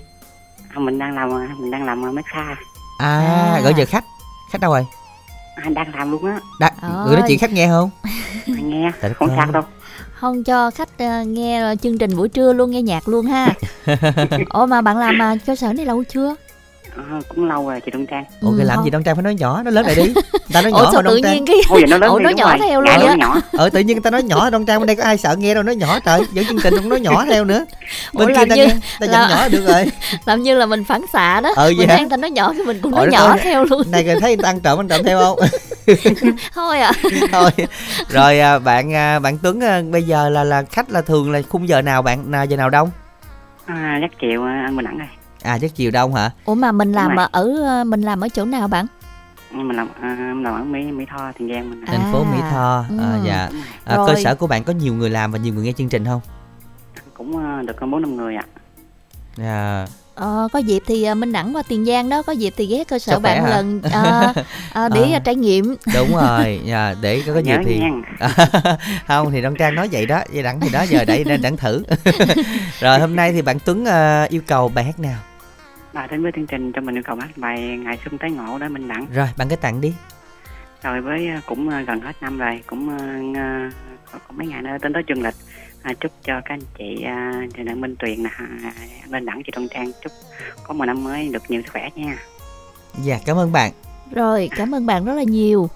À, 0.74 0.78
Mình 0.78 0.98
đang 0.98 1.14
làm 1.14 1.30
mình 1.60 1.70
đang 1.70 1.84
làm 1.84 2.02
massage 2.14 2.60
à, 2.98 3.18
À. 3.54 3.60
gọi 3.62 3.74
giờ 3.76 3.84
khách 3.88 4.04
khách 4.50 4.60
đâu 4.60 4.72
rồi? 4.72 4.86
À, 5.56 5.70
Đang 5.74 5.94
làm 5.94 6.10
luôn 6.10 6.24
á. 6.24 6.40
Đang 6.60 6.72
người 7.06 7.16
nói 7.16 7.24
chuyện 7.28 7.38
khách 7.38 7.52
nghe 7.52 7.68
không? 7.68 7.90
Nghe 8.46 8.92
đất 9.02 9.12
không 9.16 9.28
sao 9.36 9.46
đâu. 9.52 9.62
Không 10.14 10.44
cho 10.44 10.70
khách 10.70 10.98
ờ, 10.98 11.22
nghe 11.22 11.74
chương 11.82 11.98
trình 11.98 12.16
buổi 12.16 12.28
trưa 12.28 12.52
luôn 12.52 12.70
nghe 12.70 12.82
nhạc 12.82 13.08
luôn 13.08 13.26
ha. 13.26 13.54
Ủa 14.50 14.66
mà 14.66 14.80
bạn 14.80 14.98
làm 14.98 15.18
mà 15.18 15.36
cơ 15.46 15.56
sở 15.56 15.72
này 15.72 15.86
lâu 15.86 16.04
chưa? 16.04 16.34
À, 16.96 17.02
Cũng 17.28 17.44
lâu 17.48 17.68
rồi 17.68 17.80
chị 17.80 17.90
Đông 17.90 18.06
Trang. 18.06 18.24
Ủa 18.40 18.56
cái 18.56 18.66
làm 18.66 18.84
gì 18.84 18.90
Đông 18.90 19.02
Trang 19.02 19.16
phải 19.16 19.22
nói 19.22 19.34
nhỏ 19.34 19.62
nó 19.64 19.70
lớn 19.70 19.86
lại 19.86 19.94
đi. 19.94 20.02
Người 20.02 20.14
ta 20.52 20.62
nói 20.62 20.70
Ủa 20.72 20.78
nhỏ 20.78 20.90
sao 20.92 21.02
mà 21.02 21.08
tự 21.10 21.14
Đông 21.14 21.22
Trang. 21.22 21.32
nhiên 21.34 21.46
cái 21.46 21.56
Ôi, 21.68 21.80
vậy 21.80 21.90
nó 21.90 21.96
lớn 21.98 22.10
Ủa 22.10 22.18
nó 22.18 22.30
nhỏ 22.30 22.48
rồi. 22.50 22.58
theo 22.68 22.80
luôn 22.80 22.90
á. 23.08 23.14
nhỏ. 23.18 23.40
Ờ 23.52 23.68
tự 23.70 23.80
nhiên 23.80 23.96
người 23.96 24.02
ta 24.02 24.10
nói 24.10 24.22
nhỏ 24.22 24.50
Đông 24.50 24.66
Trang 24.66 24.80
bên 24.80 24.86
đây 24.86 24.96
có 24.96 25.02
ai 25.04 25.18
sợ 25.18 25.36
nghe 25.36 25.54
đâu 25.54 25.62
nói 25.62 25.76
nhỏ 25.76 25.98
trời. 26.00 26.20
Dẫn 26.32 26.44
chương 26.44 26.58
trình 26.62 26.74
không 26.76 26.88
nói 26.88 27.00
nhỏ 27.00 27.24
theo 27.24 27.44
nữa. 27.44 27.64
Bên 28.14 28.28
Ủa, 28.28 28.34
kia 28.34 28.46
ta 28.48 28.54
như 28.54 28.66
nghe 28.66 28.74
ta 29.00 29.06
là- 29.06 29.28
nhỏ 29.30 29.48
được 29.48 29.66
rồi. 29.66 29.84
Làm 30.24 30.42
như 30.42 30.54
là 30.54 30.66
mình 30.66 30.84
phản 30.84 31.02
xạ 31.12 31.40
đó. 31.40 31.48
Ừ, 31.56 31.62
vậy 31.62 31.74
Mình 31.78 31.88
hả? 31.88 31.96
đang 31.96 32.08
ta 32.08 32.16
nói 32.16 32.30
nhỏ 32.30 32.52
thì 32.56 32.62
mình 32.62 32.78
cũng 32.82 32.92
Ủa, 32.92 32.96
nói 32.98 33.06
đất 33.06 33.12
nhỏ 33.12 33.26
ơi. 33.30 33.38
theo 33.42 33.64
luôn. 33.64 33.82
Này 33.90 34.04
thấy 34.20 34.36
người 34.36 34.42
ta 34.42 34.48
ăn 34.48 34.60
trộm 34.60 34.80
ăn 34.80 34.88
trộm 34.88 35.00
theo 35.04 35.18
không? 35.20 35.38
Thôi 36.54 36.80
à. 36.80 36.92
Thôi. 37.32 37.50
Rồi 38.08 38.40
à, 38.40 38.58
bạn 38.58 38.94
à, 38.94 39.18
bạn 39.18 39.38
Tuấn 39.42 39.60
à, 39.64 39.82
bây 39.90 40.02
giờ 40.02 40.28
là 40.28 40.44
là 40.44 40.62
khách 40.62 40.90
là 40.90 41.00
thường 41.02 41.32
là 41.32 41.42
khung 41.48 41.68
giờ 41.68 41.82
nào 41.82 42.02
bạn 42.02 42.30
nào 42.30 42.44
giờ 42.44 42.56
nào 42.56 42.70
đông? 42.70 42.90
À, 43.66 43.98
Chắc 44.00 44.10
chiều 44.20 44.44
anh 44.44 44.76
Bình 44.76 44.84
Đẳng 44.84 44.98
rồi 44.98 45.08
à 45.42 45.58
chắc 45.60 45.74
chiều 45.74 45.90
đông 45.90 46.14
hả 46.14 46.30
Ủa 46.44 46.54
mà 46.54 46.72
mình 46.72 46.92
làm 46.92 47.16
rồi. 47.16 47.26
ở 47.32 47.50
ờ, 47.64 47.84
mình 47.84 48.02
làm 48.02 48.20
ở 48.20 48.28
chỗ 48.28 48.44
nào 48.44 48.68
bạn? 48.68 48.86
Mình 49.52 49.76
làm 49.76 49.88
à, 50.00 50.16
mình 50.34 50.42
làm 50.42 50.54
ở 50.54 50.64
Mỹ 50.64 50.82
Mỹ 50.92 51.04
Tho 51.10 51.32
Tiền 51.38 51.48
Giang 51.54 51.70
mình 51.70 51.84
thành 51.86 52.12
phố 52.12 52.24
Mỹ 52.24 52.38
Tho 52.50 52.84
ừ. 52.88 52.98
à, 52.98 53.18
dạ 53.26 53.48
à, 53.84 53.96
Rồi. 53.96 54.08
cơ 54.08 54.20
sở 54.24 54.34
của 54.34 54.46
bạn 54.46 54.64
có 54.64 54.72
nhiều 54.72 54.94
người 54.94 55.10
làm 55.10 55.32
và 55.32 55.38
nhiều 55.38 55.54
người 55.54 55.64
nghe 55.64 55.72
chương 55.72 55.88
trình 55.88 56.04
không 56.04 56.20
Cũng 57.14 57.38
à, 57.46 57.62
được 57.66 57.76
bốn 57.90 58.02
năm 58.02 58.16
người 58.16 58.36
ạ 58.36 58.44
à, 59.38 59.86
Ờ, 60.14 60.48
có 60.52 60.58
dịp 60.58 60.82
thì 60.86 61.04
ờ, 61.04 61.14
Minh 61.14 61.32
Đẳng 61.32 61.56
qua 61.56 61.62
Tiền 61.68 61.84
Giang 61.84 62.08
đó, 62.08 62.22
có 62.22 62.32
dịp 62.32 62.54
thì 62.56 62.66
ghé 62.66 62.84
cơ 62.84 62.98
sở 62.98 63.20
khỏe 63.20 63.34
bạn 63.34 63.44
hả? 63.44 63.50
lần 63.50 63.80
ờ, 63.92 64.32
ờ, 64.72 64.88
để 64.88 65.00
Ờ. 65.02 65.12
ờ, 65.12 65.18
trải 65.18 65.34
nghiệm. 65.34 65.76
đúng 65.94 66.16
rồi 66.16 66.60
dạ, 66.66 66.94
để 67.00 67.22
có, 67.26 67.32
có 67.34 67.38
dịp 67.40 67.56
thì 67.64 67.80
không 69.08 69.30
thì 69.30 69.42
Đông 69.42 69.54
Trang 69.56 69.74
nói 69.74 69.88
vậy 69.92 70.06
đó 70.06 70.22
vậy 70.32 70.42
đẳng 70.42 70.60
thì 70.60 70.68
đó 70.72 70.82
giờ 70.82 71.04
để 71.04 71.24
nên 71.26 71.42
đẳng 71.42 71.56
thử 71.56 71.82
rồi 72.80 72.98
hôm 73.00 73.16
nay 73.16 73.32
thì 73.32 73.42
bạn 73.42 73.58
Tuấn 73.64 73.84
à, 73.84 74.26
yêu 74.30 74.40
cầu 74.46 74.68
bài 74.68 74.84
hát 74.84 75.00
nào 75.00 75.18
Và 75.92 76.06
đến 76.06 76.22
với 76.22 76.32
chương 76.36 76.46
trình 76.46 76.72
cho 76.72 76.80
mình 76.80 76.96
yêu 76.96 77.02
cầu 77.06 77.16
hát 77.16 77.30
bài 77.36 77.60
Ngày 77.60 77.98
xuân 78.04 78.18
tái 78.18 78.30
ngộ 78.30 78.58
đó 78.58 78.68
Minh 78.68 78.88
Đẳng. 78.88 79.06
Rồi 79.14 79.28
bạn 79.38 79.48
cứ 79.48 79.56
tặng 79.56 79.80
đi. 79.80 79.94
Rồi 80.82 81.00
với 81.00 81.28
à, 81.28 81.40
cũng 81.46 81.68
à, 81.68 81.80
gần 81.80 82.00
hết 82.00 82.22
năm 82.22 82.38
rồi 82.38 82.62
cũng 82.66 82.98
à, 82.98 83.20
à, 83.40 83.70
có, 84.12 84.18
mấy 84.30 84.46
ngày 84.46 84.62
nữa 84.62 84.76
tính 84.82 84.92
tới 84.92 85.02
dương 85.08 85.22
lịch. 85.22 85.34
À, 85.82 85.92
chúc 86.00 86.12
cho 86.22 86.40
các 86.44 86.54
anh 86.54 86.60
chị 86.78 87.02
à, 87.02 87.46
chị 87.56 87.62
Đặng 87.62 87.80
Minh 87.80 87.96
Tuyền 87.98 88.22
nè 88.22 88.30
à, 88.38 88.72
bên 89.10 89.26
đẳng 89.26 89.42
chị 89.46 89.52
Đông 89.54 89.68
Trang. 89.70 89.92
Chúc 90.02 90.12
có 90.62 90.74
một 90.74 90.84
năm 90.84 91.04
mới 91.04 91.28
được 91.28 91.42
nhiều 91.48 91.62
sức 91.62 91.72
khỏe 91.72 91.88
nha. 91.94 92.16
Dạ 93.02 93.18
cảm 93.26 93.36
ơn 93.36 93.52
bạn. 93.52 93.72
Rồi, 94.14 94.50
cảm 94.56 94.74
ơn 94.74 94.86
bạn 94.86 95.04
rất 95.04 95.14
là 95.14 95.22
nhiều. 95.22 95.68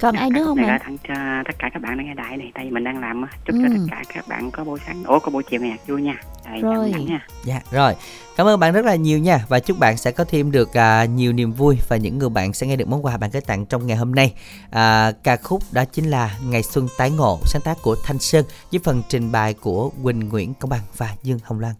Còn 0.00 0.14
ai 0.14 0.30
nữa 0.30 0.44
không 0.44 0.56
này 0.56 0.66
ạ? 0.66 0.72
là 0.72 0.78
tặng 0.78 0.96
cho 1.08 1.14
tất 1.46 1.58
cả 1.58 1.70
các 1.74 1.82
bạn 1.82 1.96
đang 1.98 2.06
nghe 2.06 2.14
đại 2.14 2.36
này 2.36 2.52
tại 2.54 2.64
vì 2.64 2.70
mình 2.70 2.84
đang 2.84 2.98
làm 3.00 3.24
chúc 3.44 3.56
Ừ. 3.56 3.60
cho 3.62 3.68
tất 3.68 3.84
cả 3.90 4.02
các 4.14 4.28
bạn 4.28 4.50
có 4.50 4.64
buổi 4.64 4.78
sáng 4.86 5.04
ủa 5.04 5.18
có 5.18 5.30
buổi 5.30 5.42
chiều 5.50 5.60
ngày 5.60 5.78
vui 5.86 6.02
nha 6.02 6.16
rồi, 6.50 6.58
chào 6.62 6.74
Rồi. 6.74 6.90
Nha 7.08 7.26
Dạ 7.44 7.60
rồi, 7.70 7.94
cảm 8.36 8.46
ơn 8.46 8.60
bạn 8.60 8.72
rất 8.72 8.84
là 8.84 8.94
nhiều 8.94 9.18
nha 9.18 9.44
và 9.48 9.60
chúc 9.60 9.78
bạn 9.78 9.96
sẽ 9.96 10.10
có 10.12 10.24
thêm 10.24 10.50
được 10.50 10.74
à, 10.74 11.04
nhiều 11.04 11.32
niềm 11.32 11.52
vui 11.52 11.78
và 11.88 11.96
những 11.96 12.18
người 12.18 12.28
bạn 12.28 12.52
sẽ 12.52 12.66
nghe 12.66 12.76
được 12.76 12.88
món 12.88 13.04
quà 13.04 13.16
bạn 13.16 13.30
gửi 13.32 13.42
tặng 13.42 13.66
trong 13.66 13.86
ngày 13.86 13.96
hôm 13.96 14.14
nay. 14.14 14.34
À, 14.70 15.12
ca 15.24 15.36
khúc 15.36 15.62
đó 15.72 15.84
chính 15.84 16.10
là 16.10 16.36
Ngày 16.46 16.62
xuân 16.62 16.88
tái 16.98 17.10
ngộ 17.10 17.38
sáng 17.44 17.62
tác 17.64 17.78
của 17.82 17.96
Thanh 18.04 18.18
Sơn 18.18 18.44
với 18.72 18.80
phần 18.84 19.02
trình 19.08 19.32
bày 19.32 19.54
của 19.54 19.90
Quỳnh 20.02 20.28
Nguyễn 20.28 20.54
Công 20.54 20.70
Bằng 20.70 20.82
và 20.96 21.14
Dương 21.22 21.38
Hồng 21.44 21.60
Loan. 21.60 21.74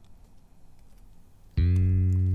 thấy 1.56 2.29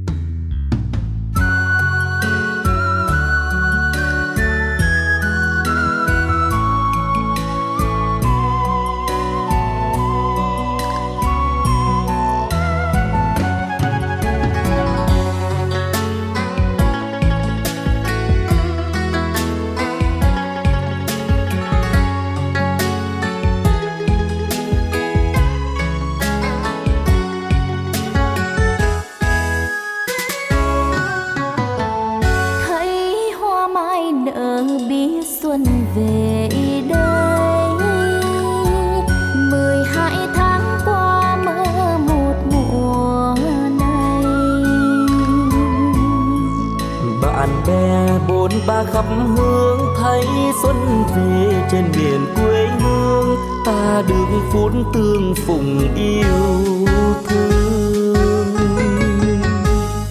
xuân 50.62 51.04
về 51.16 51.64
trên 51.72 51.84
miền 51.92 52.26
quê 52.36 52.68
hương, 52.68 53.38
ta 53.66 54.04
được 54.08 54.26
phút 54.52 54.72
tương 54.94 55.36
phùng 55.36 55.96
yêu 55.96 56.86
thương. 57.28 58.16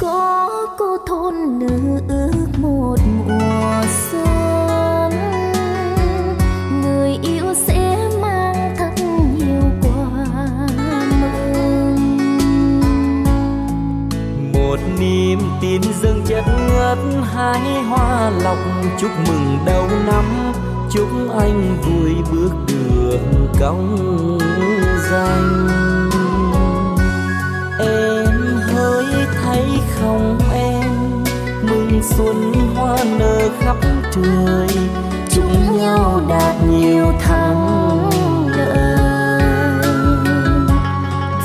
Có 0.00 0.48
cô 0.78 0.96
thôn 1.06 1.34
nữ 1.58 2.00
ước 2.08 2.46
một 2.58 2.96
mùa 15.64 15.70
tin 15.70 15.92
dâng 16.02 16.22
chất 16.26 16.44
ngất, 16.46 16.98
hái 17.34 17.60
hoa 17.88 18.30
lọc. 18.42 18.58
Chúc 19.00 19.10
mừng 19.28 19.58
đầu 19.66 19.88
năm, 20.06 20.52
chúc 20.90 21.08
anh 21.38 21.76
vui 21.82 22.14
bước 22.32 22.50
đường 22.68 23.48
cong 23.60 23.96
danh 25.10 25.68
em 27.78 28.26
hỡi 28.72 29.06
thấy 29.42 29.64
không 30.00 30.38
em, 30.52 30.90
mừng 31.62 32.00
xuân 32.02 32.52
hoa 32.76 32.96
nở 33.18 33.48
khắp 33.60 33.76
trời. 34.12 34.68
Chúc 35.30 35.44
nhau 35.72 36.20
đạt 36.28 36.54
nhiều 36.70 37.06
thắng 37.20 38.10
lợi. 38.56 39.40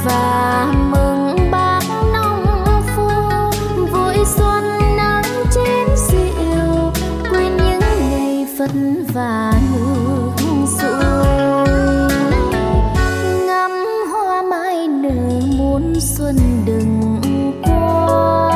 Và 0.06 0.74
mơ 0.92 0.99
ngày 8.74 8.94
vất 9.08 9.14
vả 9.14 9.54
nước 10.42 10.66
xuôi. 10.80 11.68
Ngắm 13.48 13.72
hoa 14.12 14.42
mai 14.42 14.88
nở 14.88 15.40
muôn 15.58 15.94
xuân 16.00 16.36
đừng 16.66 17.22
qua 17.64 18.52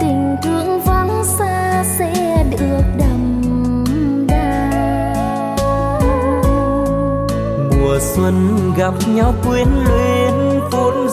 tình 0.00 0.36
thương 0.42 0.80
vắng 0.80 1.24
xa 1.38 1.84
sẽ 1.98 2.44
được 2.50 2.82
đầm 2.98 3.42
đà. 4.28 4.70
Mùa 7.80 7.98
xuân 8.00 8.72
gặp 8.76 8.94
nhau 9.06 9.34
quyến 9.44 9.68
luyến 9.68 10.15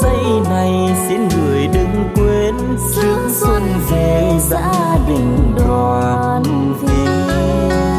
giây 0.04 0.40
này 0.50 0.96
xin 1.08 1.28
người 1.28 1.68
đừng 1.68 2.04
quên 2.16 2.56
sướng 2.92 3.30
xuân 3.30 3.64
về 3.92 4.38
gia 4.40 4.98
đình 5.08 5.56
đoàn 5.58 6.44
viên 6.82 7.93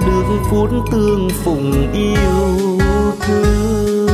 ta 0.00 0.06
được 0.06 0.22
phút 0.50 0.70
tương 0.92 1.28
phùng 1.44 1.92
yêu 1.92 2.78
thương. 3.20 4.08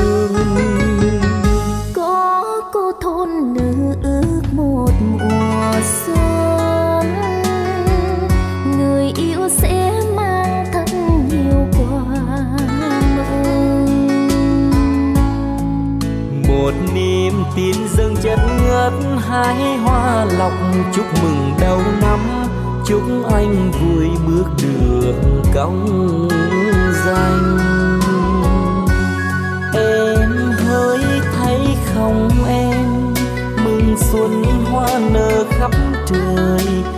Có 1.95 2.45
cô 2.73 2.93
thôn 3.03 3.29
nữ 3.55 3.95
ước 4.03 4.43
một 4.53 4.91
mùa 5.11 5.73
xuân. 6.07 7.07
Người 8.79 9.13
yêu 9.17 9.49
sẽ 9.49 10.03
mang 10.17 10.65
thật 10.73 10.85
nhiều 11.31 11.67
quà 11.73 12.05
mừng. 13.17 13.87
Một 16.49 16.73
niềm 16.95 17.45
tin 17.57 17.77
dâng 17.97 18.17
chất 18.23 18.39
ngất 18.69 18.93
hái 19.29 19.77
hoa 19.77 20.25
lọc 20.39 20.53
chúc 20.95 21.07
mừng 21.23 21.53
đầu 21.61 21.81
năm 22.01 22.44
chúc 22.87 23.03
anh 23.33 23.71
vui 23.71 24.09
bước 24.27 24.45
đường 24.63 25.43
cong 25.55 26.29
danh. 27.07 27.59
Em 29.75 30.31
hỡi 30.67 31.01
thấy 31.37 31.61
không 31.95 32.29
em, 32.49 33.15
mừng 33.65 33.95
xuân 33.99 34.45
hoa 34.71 35.01
nở 35.13 35.45
khắp 35.51 35.71
trời. 36.07 36.94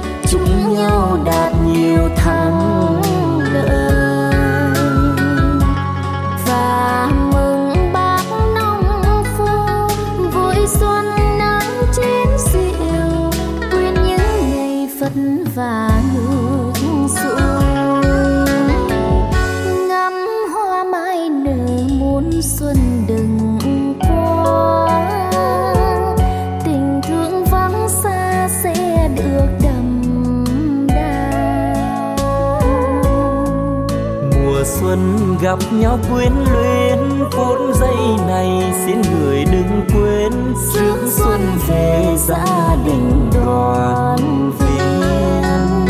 Gặp 35.40 35.58
nhau 35.72 35.98
quyến 36.12 36.32
luyến 36.52 36.98
phút 37.32 37.58
giây 37.80 37.96
này 38.26 38.72
xin 38.86 39.02
người 39.02 39.44
đừng 39.44 39.84
quên. 39.94 40.32
Sướng 40.72 41.10
xuân 41.10 41.40
về 41.68 42.16
gia 42.16 42.76
đình 42.86 43.30
đoàn 43.34 44.50
viên. 44.58 45.86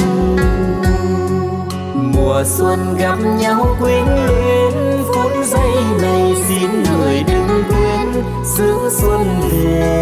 Mùa 2.12 2.42
xuân 2.44 2.96
gặp 2.98 3.18
nhau 3.38 3.76
quyến 3.80 4.04
luyến 4.06 5.02
phút 5.14 5.32
giây 5.44 5.72
này 6.02 6.34
xin 6.48 6.70
người 6.82 7.24
đừng 7.28 7.62
quên. 7.68 8.24
Sướng 8.44 8.90
xuân 8.90 9.40
về 9.50 9.95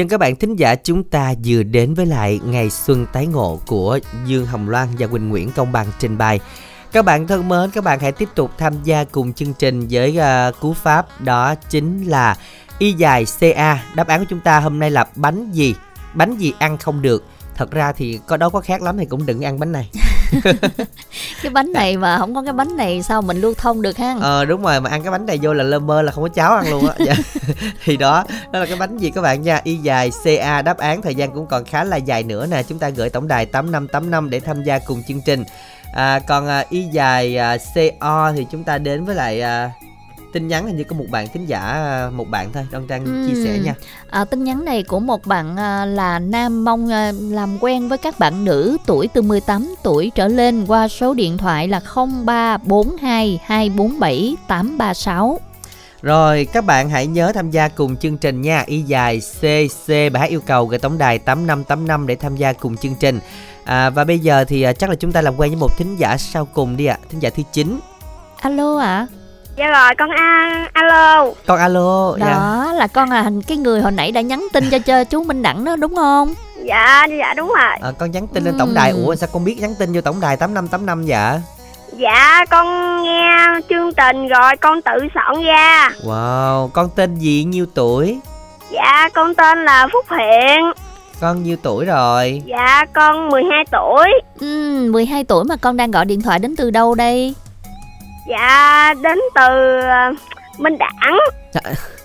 Dân 0.00 0.08
các 0.08 0.18
bạn 0.18 0.36
thính 0.36 0.56
giả 0.56 0.74
chúng 0.74 1.04
ta 1.04 1.34
vừa 1.44 1.62
đến 1.62 1.94
với 1.94 2.06
lại 2.06 2.40
ngày 2.44 2.70
xuân 2.70 3.06
tái 3.12 3.26
ngộ 3.26 3.60
của 3.66 3.98
Dương 4.26 4.46
Hồng 4.46 4.68
Loan 4.68 4.88
và 4.98 5.06
Quỳnh 5.06 5.28
Nguyễn 5.28 5.50
Công 5.50 5.72
Bằng 5.72 5.86
trình 5.98 6.18
bày. 6.18 6.40
Các 6.92 7.04
bạn 7.04 7.26
thân 7.26 7.48
mến, 7.48 7.70
các 7.70 7.84
bạn 7.84 8.00
hãy 8.00 8.12
tiếp 8.12 8.28
tục 8.34 8.50
tham 8.58 8.74
gia 8.84 9.04
cùng 9.04 9.32
chương 9.32 9.54
trình 9.54 9.86
với 9.90 10.18
uh, 10.18 10.60
cú 10.60 10.72
pháp 10.72 11.20
đó 11.20 11.54
chính 11.54 12.04
là 12.04 12.36
y 12.78 12.92
dài 12.92 13.24
CA. 13.40 13.84
Đáp 13.94 14.08
án 14.08 14.20
của 14.20 14.26
chúng 14.28 14.40
ta 14.40 14.60
hôm 14.60 14.78
nay 14.78 14.90
là 14.90 15.04
bánh 15.14 15.50
gì? 15.52 15.74
Bánh 16.14 16.36
gì 16.36 16.52
ăn 16.58 16.78
không 16.78 17.02
được? 17.02 17.24
Thật 17.54 17.70
ra 17.70 17.92
thì 17.92 18.20
có 18.26 18.36
đó 18.36 18.48
có 18.48 18.60
khác 18.60 18.82
lắm 18.82 18.98
thì 18.98 19.04
cũng 19.04 19.26
đừng 19.26 19.44
ăn 19.44 19.58
bánh 19.58 19.72
này. 19.72 19.90
cái 21.42 21.50
bánh 21.52 21.72
này 21.72 21.96
mà 21.96 22.18
không 22.18 22.34
có 22.34 22.42
cái 22.42 22.52
bánh 22.52 22.76
này 22.76 23.02
sao 23.02 23.22
mình 23.22 23.40
lưu 23.40 23.54
thông 23.54 23.82
được 23.82 23.96
ha? 23.96 24.16
Ờ 24.20 24.44
đúng 24.44 24.62
rồi 24.62 24.80
mà 24.80 24.90
ăn 24.90 25.02
cái 25.02 25.10
bánh 25.10 25.26
này 25.26 25.38
vô 25.42 25.54
là 25.54 25.64
lơ 25.64 25.78
mơ 25.78 26.02
là 26.02 26.12
không 26.12 26.22
có 26.22 26.28
cháo 26.28 26.54
ăn 26.54 26.70
luôn 26.70 26.88
á. 26.88 26.94
Dạ. 27.06 27.14
Thì 27.84 27.96
đó 27.96 28.24
Đó 28.52 28.60
là 28.60 28.66
cái 28.66 28.76
bánh 28.76 28.98
gì 28.98 29.10
các 29.10 29.20
bạn 29.20 29.42
nha? 29.42 29.60
Y 29.64 29.76
dài 29.76 30.10
CA 30.24 30.62
đáp 30.62 30.78
án 30.78 31.02
thời 31.02 31.14
gian 31.14 31.32
cũng 31.32 31.46
còn 31.46 31.64
khá 31.64 31.84
là 31.84 31.96
dài 31.96 32.22
nữa 32.22 32.46
nè. 32.46 32.62
Chúng 32.62 32.78
ta 32.78 32.88
gửi 32.88 33.10
tổng 33.10 33.28
đài 33.28 33.46
8585 33.46 34.30
để 34.30 34.40
tham 34.40 34.62
gia 34.62 34.78
cùng 34.78 35.02
chương 35.08 35.20
trình. 35.20 35.44
À, 35.94 36.18
Còn 36.18 36.48
à, 36.48 36.64
Y 36.70 36.82
dài 36.82 37.36
à, 37.36 37.56
CO 37.74 38.32
thì 38.36 38.46
chúng 38.50 38.64
ta 38.64 38.78
đến 38.78 39.04
với 39.04 39.14
lại 39.14 39.40
à, 39.40 39.70
tin 40.32 40.48
nhắn 40.48 40.66
hình 40.66 40.76
như 40.76 40.84
có 40.84 40.96
một 40.96 41.04
bạn 41.10 41.26
thính 41.34 41.46
giả 41.46 41.60
à, 41.60 42.10
một 42.14 42.28
bạn 42.30 42.52
thôi 42.52 42.66
Đoan 42.70 42.86
Trang 42.86 43.04
Ừ. 43.04 43.10
chia 43.26 43.44
sẻ 43.44 43.58
nha 43.58 43.74
À, 44.10 44.24
tin 44.24 44.44
nhắn 44.44 44.64
này 44.64 44.82
của 44.82 45.00
một 45.00 45.26
bạn 45.26 45.56
à, 45.56 45.84
là 45.84 46.18
nam 46.18 46.64
mong 46.64 46.88
à, 46.92 47.12
làm 47.20 47.58
quen 47.60 47.88
với 47.88 47.98
các 47.98 48.18
bạn 48.18 48.44
nữ 48.44 48.76
tuổi 48.86 49.08
từ 49.14 49.22
18 49.22 49.74
tuổi 49.82 50.10
trở 50.14 50.28
lên 50.28 50.64
qua 50.66 50.88
số 50.88 51.14
điện 51.14 51.38
thoại 51.38 51.68
là 51.68 51.80
0342 51.94 53.40
247 53.44 54.36
836. 54.48 55.40
Rồi 56.02 56.46
các 56.52 56.64
bạn 56.64 56.90
hãy 56.90 57.06
nhớ 57.06 57.32
tham 57.34 57.50
gia 57.50 57.68
cùng 57.68 57.96
chương 57.96 58.16
trình 58.16 58.42
nha 58.42 58.62
Y 58.66 58.82
dài 58.82 59.20
CC 59.40 59.88
bài 59.88 60.10
hát 60.20 60.26
yêu 60.30 60.40
cầu 60.40 60.66
gửi 60.66 60.78
tổng 60.78 60.98
đài 60.98 61.18
8585 61.18 62.06
để 62.06 62.16
tham 62.16 62.36
gia 62.36 62.52
cùng 62.52 62.76
chương 62.76 62.94
trình 63.00 63.20
à, 63.64 63.90
Và 63.90 64.04
bây 64.04 64.18
giờ 64.18 64.44
thì 64.44 64.62
à, 64.62 64.72
chắc 64.72 64.90
là 64.90 64.96
chúng 64.96 65.12
ta 65.12 65.22
làm 65.22 65.34
quen 65.36 65.50
với 65.50 65.56
một 65.60 65.76
thính 65.78 65.96
giả 65.96 66.16
sau 66.18 66.44
cùng 66.44 66.76
đi 66.76 66.84
ạ 66.86 66.98
Thính 67.10 67.22
giả 67.22 67.30
thứ 67.30 67.42
9 67.52 67.80
Alo 68.40 68.78
ạ. 68.78 69.06
Dạ 69.60 69.66
rồi 69.70 69.90
con 69.98 70.10
a 70.10 70.68
alo. 70.72 71.26
Con 71.46 71.58
alo 71.58 72.16
dạ. 72.20 72.26
Đó 72.26 72.72
là 72.72 72.86
con 72.86 73.10
là 73.10 73.30
cái 73.48 73.56
người 73.56 73.80
hồi 73.80 73.92
nãy 73.92 74.12
đã 74.12 74.20
nhắn 74.20 74.46
tin 74.52 74.70
cho, 74.70 74.78
cho 74.78 75.04
chú 75.04 75.22
Minh 75.24 75.42
Đẳng 75.42 75.64
đó 75.64 75.76
đúng 75.76 75.96
không? 75.96 76.34
Dạ 76.64 77.06
dạ 77.18 77.34
đúng 77.34 77.48
rồi. 77.48 77.76
à, 77.82 77.92
Con 77.98 78.10
nhắn 78.10 78.26
tin 78.26 78.44
lên 78.44 78.54
tổng 78.58 78.74
đài 78.74 78.90
Ủa 78.90 79.14
sao 79.14 79.28
con 79.32 79.44
biết 79.44 79.56
nhắn 79.60 79.74
tin 79.78 79.92
vô 79.92 80.00
tổng 80.00 80.20
đài 80.20 80.36
8585 80.36 81.04
dạ 81.06 81.40
Dạ 81.92 82.44
con 82.50 82.66
nghe 83.02 83.36
chương 83.68 83.92
trình 83.94 84.28
rồi 84.28 84.56
con 84.60 84.82
tự 84.82 84.92
soạn 85.14 85.42
ra. 85.44 85.90
Wow 86.04 86.68
con 86.68 86.90
tên 86.96 87.14
gì 87.14 87.44
nhiêu 87.44 87.66
tuổi 87.74 88.18
Dạ 88.70 89.08
con 89.14 89.34
tên 89.34 89.64
là 89.64 89.86
Phúc 89.92 90.04
Hiện. 90.10 90.60
Con 91.20 91.42
nhiêu 91.42 91.56
tuổi 91.62 91.84
rồi 91.84 92.42
Dạ 92.46 92.84
con 92.94 93.28
12 93.28 93.64
tuổi. 93.72 94.08
Ừ, 94.40 94.88
12 94.92 95.24
tuổi 95.24 95.44
mà 95.44 95.56
con 95.56 95.76
đang 95.76 95.90
gọi 95.90 96.04
điện 96.04 96.22
thoại 96.22 96.38
đến 96.38 96.56
từ 96.56 96.70
đâu 96.70 96.94
đây? 96.94 97.34
Dạ 98.28 98.94
đến 99.02 99.18
từ 99.34 99.80
ờ, 99.80 100.12
Minh 100.58 100.78
Đẳng. 100.78 101.18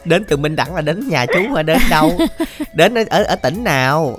Đến 0.05 0.25
từ 0.29 0.37
Minh 0.37 0.55
Đẳng 0.55 0.75
là 0.75 0.81
đến 0.81 1.09
nhà 1.09 1.25
chú 1.25 1.39
mà 1.49 1.63
đến 1.63 1.77
đâu 1.89 2.11
Đến 2.73 2.93
ở, 2.95 3.23
ở, 3.23 3.35
tỉnh 3.35 3.63
nào 3.63 4.17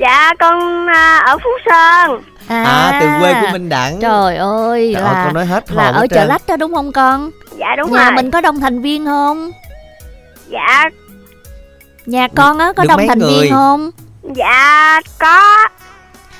Dạ 0.00 0.32
con 0.38 0.86
à, 0.88 1.18
ở 1.26 1.36
Phú 1.38 1.50
Sơn. 1.70 2.22
À, 2.48 2.98
từ 3.00 3.06
quê 3.20 3.34
của 3.40 3.46
Minh 3.52 3.68
Đẳng 3.68 4.00
Trời 4.00 4.36
ơi 4.36 4.92
Trời 4.94 5.02
ơi, 5.02 5.14
là 5.14 5.24
con 5.24 5.34
nói 5.34 5.46
hết 5.46 5.72
là 5.72 5.86
ở 5.90 6.06
chợ 6.06 6.24
lách 6.24 6.46
đó 6.46 6.56
đúng 6.56 6.74
không 6.74 6.92
con? 6.92 7.30
Dạ 7.58 7.76
đúng 7.76 7.92
Nhà 7.92 8.04
rồi. 8.04 8.12
mình 8.12 8.30
có 8.30 8.40
đông 8.40 8.60
thành 8.60 8.80
viên 8.82 9.04
không? 9.06 9.50
Dạ 10.48 10.84
Nhà 12.06 12.28
con 12.28 12.58
á 12.58 12.72
có 12.72 12.82
được 12.82 12.88
đông 12.88 13.08
thành 13.08 13.18
người? 13.18 13.30
viên 13.40 13.52
không? 13.52 13.90
dạ 14.36 15.00
có. 15.18 15.68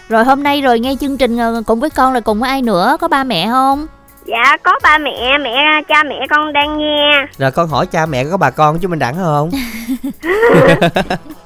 Rồi 0.08 0.24
hôm 0.24 0.42
nay 0.42 0.60
rồi 0.62 0.80
nghe 0.80 0.94
chương 1.00 1.16
trình 1.16 1.38
ờ, 1.38 1.62
cùng 1.66 1.80
với 1.80 1.90
con 1.90 2.12
là 2.12 2.20
cùng 2.20 2.40
với 2.40 2.50
ai 2.50 2.62
nữa? 2.62 2.96
Có 3.00 3.08
ba 3.08 3.24
mẹ 3.24 3.48
không? 3.50 3.86
Dạ 4.24 4.56
có 4.62 4.72
ba 4.82 4.98
mẹ, 4.98 5.38
mẹ 5.38 5.82
cha 5.88 6.02
mẹ 6.02 6.26
con 6.30 6.52
đang 6.52 6.78
nghe. 6.78 7.26
Rồi 7.38 7.50
con 7.50 7.68
hỏi 7.68 7.86
cha 7.86 8.06
mẹ 8.06 8.24
có 8.24 8.36
bà 8.36 8.50
con 8.50 8.78
chú 8.78 8.88
Minh 8.88 8.98
Đẳng 8.98 9.14
không 9.16 9.50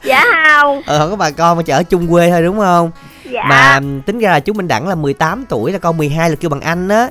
Dạ 0.05 0.25
không. 0.49 0.83
Ờ 0.87 0.99
không 0.99 1.11
có 1.11 1.17
bà 1.17 1.31
con 1.31 1.57
mà 1.57 1.63
chỉ 1.63 1.73
ở 1.73 1.83
chung 1.83 2.09
quê 2.09 2.31
thôi 2.31 2.43
đúng 2.43 2.59
không 2.59 2.91
Dạ. 3.33 3.43
Mà 3.49 3.81
tính 4.07 4.19
ra 4.19 4.31
là 4.31 4.41
chú 4.41 4.53
Minh 4.53 4.69
Đẳng 4.69 4.89
là 4.89 4.95
18 4.95 5.45
tuổi 5.49 5.73
là 5.73 5.79
con 5.79 5.97
12 5.97 6.31
là 6.31 6.37
kêu 6.41 6.51
bằng 6.51 6.61
anh 6.61 6.89
á 6.89 7.09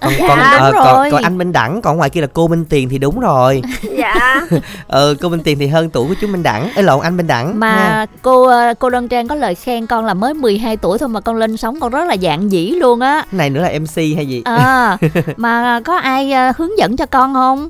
còn, 0.00 0.12
Dạ, 0.18 0.56
còn, 0.60 0.72
đúng 0.72 0.80
còn, 0.84 0.94
rồi. 0.96 1.10
còn 1.10 1.22
anh 1.22 1.38
Minh 1.38 1.52
Đẳng 1.52 1.82
còn 1.82 1.96
ngoài 1.96 2.10
kia 2.10 2.20
là 2.20 2.26
cô 2.32 2.48
Minh 2.48 2.64
Tiền 2.70 2.88
thì 2.88 2.98
đúng 2.98 3.20
rồi 3.20 3.62
Dạ. 3.98 4.40
ừ 4.88 5.16
cô 5.22 5.28
Minh 5.28 5.40
Tiền 5.44 5.58
thì 5.58 5.66
hơn 5.66 5.90
tuổi 5.90 6.08
của 6.08 6.14
chú 6.20 6.26
Minh 6.26 6.42
Đẳng 6.42 6.70
ấy 6.74 6.82
lộn 6.84 7.00
anh 7.00 7.16
Minh 7.16 7.26
Đẳng 7.26 7.60
Mà 7.60 7.70
ha. 7.72 8.06
cô 8.22 8.44
ờ, 8.46 8.74
cô 8.78 8.90
Đoan 8.90 9.08
Trang 9.08 9.28
có 9.28 9.34
lời 9.34 9.54
khen 9.54 9.86
con 9.86 10.04
là 10.04 10.14
mới 10.14 10.34
12 10.34 10.76
tuổi 10.76 10.98
thôi 10.98 11.08
mà 11.08 11.20
con 11.20 11.36
lên 11.36 11.56
sóng 11.56 11.80
con 11.80 11.92
rất 11.92 12.04
là 12.08 12.16
dạng 12.16 12.52
dĩ 12.52 12.70
luôn 12.70 13.00
á. 13.00 13.24
Này 13.32 13.50
nữa 13.50 13.60
là 13.62 13.68
MC 13.80 13.96
hay 14.16 14.26
gì 14.26 14.42
À, 14.44 14.96
mà 15.36 15.80
có 15.84 15.96
ai 15.96 16.32
ờ, 16.32 16.52
hướng 16.56 16.78
dẫn 16.78 16.96
cho 16.96 17.06
con 17.06 17.34
không? 17.34 17.68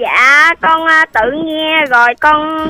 Dạ 0.00 0.54
con 0.62 0.80
tự 1.14 1.20
nghe 1.44 1.84
rồi 1.90 2.08
con 2.20 2.66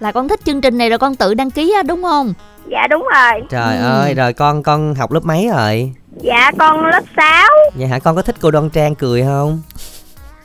Là 0.00 0.12
con 0.12 0.28
thích 0.28 0.40
chương 0.44 0.60
trình 0.60 0.78
này 0.78 0.88
rồi 0.90 0.98
con 0.98 1.14
tự 1.14 1.34
đăng 1.34 1.50
ký 1.50 1.72
á 1.76 1.82
đúng 1.82 2.02
không? 2.02 2.34
Dạ 2.70 2.86
đúng 2.90 3.02
rồi. 3.14 3.42
Trời 3.50 3.76
Ừ. 3.76 3.82
ơi 4.00 4.14
rồi 4.14 4.32
con 4.32 4.62
con 4.62 4.94
học 4.94 5.12
lớp 5.12 5.24
mấy 5.24 5.48
rồi 5.54 5.92
Dạ 6.16 6.50
con 6.58 6.84
lớp 6.86 7.02
6 7.16 7.48
Vậy 7.74 7.86
hả? 7.88 7.98
Con 7.98 8.16
có 8.16 8.22
thích 8.22 8.34
cô 8.40 8.50
Đoan 8.50 8.70
Trang 8.70 8.94
cười 8.94 9.22
không? 9.22 9.62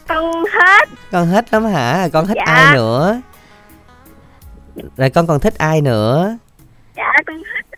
Con 0.07 0.25
hết. 0.45 0.89
Con 1.11 1.31
thích 1.31 1.45
lắm 1.51 1.65
hả? 1.65 2.07
Con 2.13 2.27
thích 2.27 2.37
Dạ. 2.45 2.53
ai 2.53 2.75
nữa? 2.75 3.17
Rồi 4.97 5.09
con 5.09 5.27
còn 5.27 5.39
thích 5.39 5.57
ai 5.57 5.81
nữa? 5.81 6.37
Dạ 6.97 7.13
con 7.27 7.35
hết. 7.37 7.77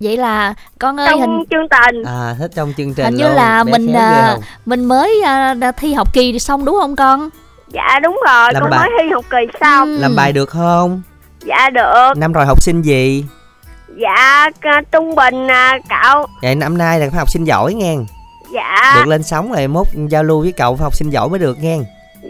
Vậy 0.00 0.16
là 0.16 0.54
con 0.78 1.00
ơi 1.00 1.06
trong 1.10 1.20
hình 1.20 1.44
chương 1.50 1.66
trình. 1.70 2.02
À 2.02 2.34
thích 2.38 2.50
trong 2.54 2.72
chương 2.76 2.94
trình 2.94 3.04
hình 3.04 3.14
như 3.14 3.24
luôn. 3.24 3.34
là 3.36 3.64
Bé 3.64 3.72
mình 3.72 3.92
à, 3.92 4.36
mình 4.66 4.84
mới 4.84 5.22
à, 5.24 5.54
thi 5.76 5.92
học 5.94 6.12
kỳ 6.12 6.38
xong 6.38 6.64
đúng 6.64 6.76
không 6.80 6.96
con? 6.96 7.28
Dạ 7.68 7.98
đúng 8.02 8.20
rồi. 8.26 8.52
Làm 8.52 8.62
con 8.62 8.70
bài- 8.70 8.80
mới 8.80 8.90
thi 9.02 9.10
học 9.12 9.24
kỳ 9.30 9.58
xong. 9.60 9.88
Làm 9.88 10.16
bài 10.16 10.32
được 10.32 10.48
không? 10.50 11.02
Dạ 11.44 11.70
được. 11.70 12.12
Năm 12.16 12.32
rồi 12.32 12.46
học 12.46 12.62
sinh 12.62 12.82
gì 12.82 13.24
Dạ 13.96 14.48
à, 14.60 14.82
trung 14.92 15.14
bình 15.14 15.48
à, 15.50 15.78
cậu. 15.88 16.26
Vậy 16.42 16.54
năm 16.54 16.78
nay 16.78 17.00
là 17.00 17.06
phải 17.10 17.18
học 17.18 17.30
sinh 17.30 17.44
giỏi 17.44 17.74
nghe. 17.74 17.94
Dạ. 18.54 18.92
Được 18.96 19.06
lên 19.10 19.22
sóng 19.22 19.52
rồi 19.52 19.68
mốt 19.68 19.86
giao 20.08 20.22
lưu 20.24 20.40
với 20.40 20.52
cậu 20.52 20.76
phải 20.76 20.82
học 20.84 20.94
sinh 20.94 21.10
giỏi 21.10 21.28
mới 21.28 21.38
được 21.38 21.58
nghe. 21.60 21.78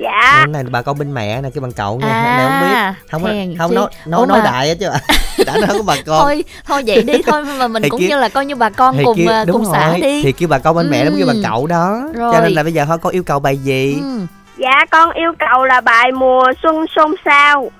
Dạ. 0.02 0.32
Cái 0.36 0.46
này 0.46 0.64
bà 0.70 0.82
con 0.82 0.98
bên 0.98 1.14
mẹ 1.14 1.40
nè 1.42 1.48
cái 1.54 1.60
bằng 1.60 1.72
cậu 1.72 1.98
nha 1.98 2.06
À, 2.08 2.36
Này 2.36 2.46
không 2.48 2.60
biết. 2.68 3.08
Không, 3.10 3.24
hèn 3.24 3.58
không 3.58 3.74
nói 3.74 3.86
nói, 4.06 4.26
nói 4.26 4.38
mà- 4.38 4.44
đại 4.44 4.68
á 4.68 4.74
chứ. 4.80 4.88
Đã 5.46 5.56
nói 5.56 5.68
có 5.78 5.82
bà 5.86 5.94
con. 6.06 6.20
Thôi 6.22 6.44
thôi 6.66 6.82
vậy 6.86 7.02
đi 7.02 7.14
thôi 7.26 7.44
mà 7.58 7.68
mình 7.68 7.82
Thì 7.82 7.88
cũng 7.88 8.00
kia- 8.00 8.08
như 8.08 8.16
là 8.18 8.28
coi 8.28 8.46
như 8.46 8.56
bà 8.56 8.70
con 8.70 8.96
cùng 9.04 9.16
kêu- 9.18 9.28
à, 9.32 9.44
đúng 9.44 9.56
cùng 9.56 9.72
xã 9.72 9.88
rồi, 9.90 10.00
đi. 10.00 10.22
Thì 10.22 10.32
kêu 10.32 10.48
bà 10.48 10.58
con 10.58 10.76
bên 10.76 10.90
mẹ 10.90 11.04
nó 11.04 11.10
kêu 11.18 11.26
bằng 11.26 11.36
Ừ. 11.36 11.42
cậu 11.48 11.66
đó. 11.66 12.00
Cho 12.14 12.20
Rồi. 12.20 12.40
nên 12.42 12.52
là 12.52 12.62
bây 12.62 12.72
giờ 12.72 12.84
thôi 12.84 12.98
con 13.02 13.12
yêu 13.12 13.22
cầu 13.22 13.40
bài 13.40 13.56
gì? 13.56 13.96
Ừ. 14.00 14.20
Dạ 14.56 14.84
con 14.90 15.10
yêu 15.10 15.32
cầu 15.38 15.64
là 15.64 15.80
bài 15.80 16.12
mùa 16.12 16.44
xuân 16.62 16.84
xôn 16.96 17.14
xao 17.24 17.70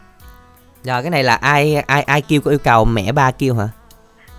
Rồi 0.84 1.02
cái 1.02 1.10
này 1.10 1.22
là 1.24 1.34
ai 1.34 1.82
ai 1.86 2.02
ai 2.02 2.22
kêu 2.22 2.40
có 2.44 2.50
yêu 2.50 2.58
cầu 2.64 2.84
mẹ 2.84 3.12
ba 3.12 3.30
kêu 3.30 3.54
hả 3.54 3.68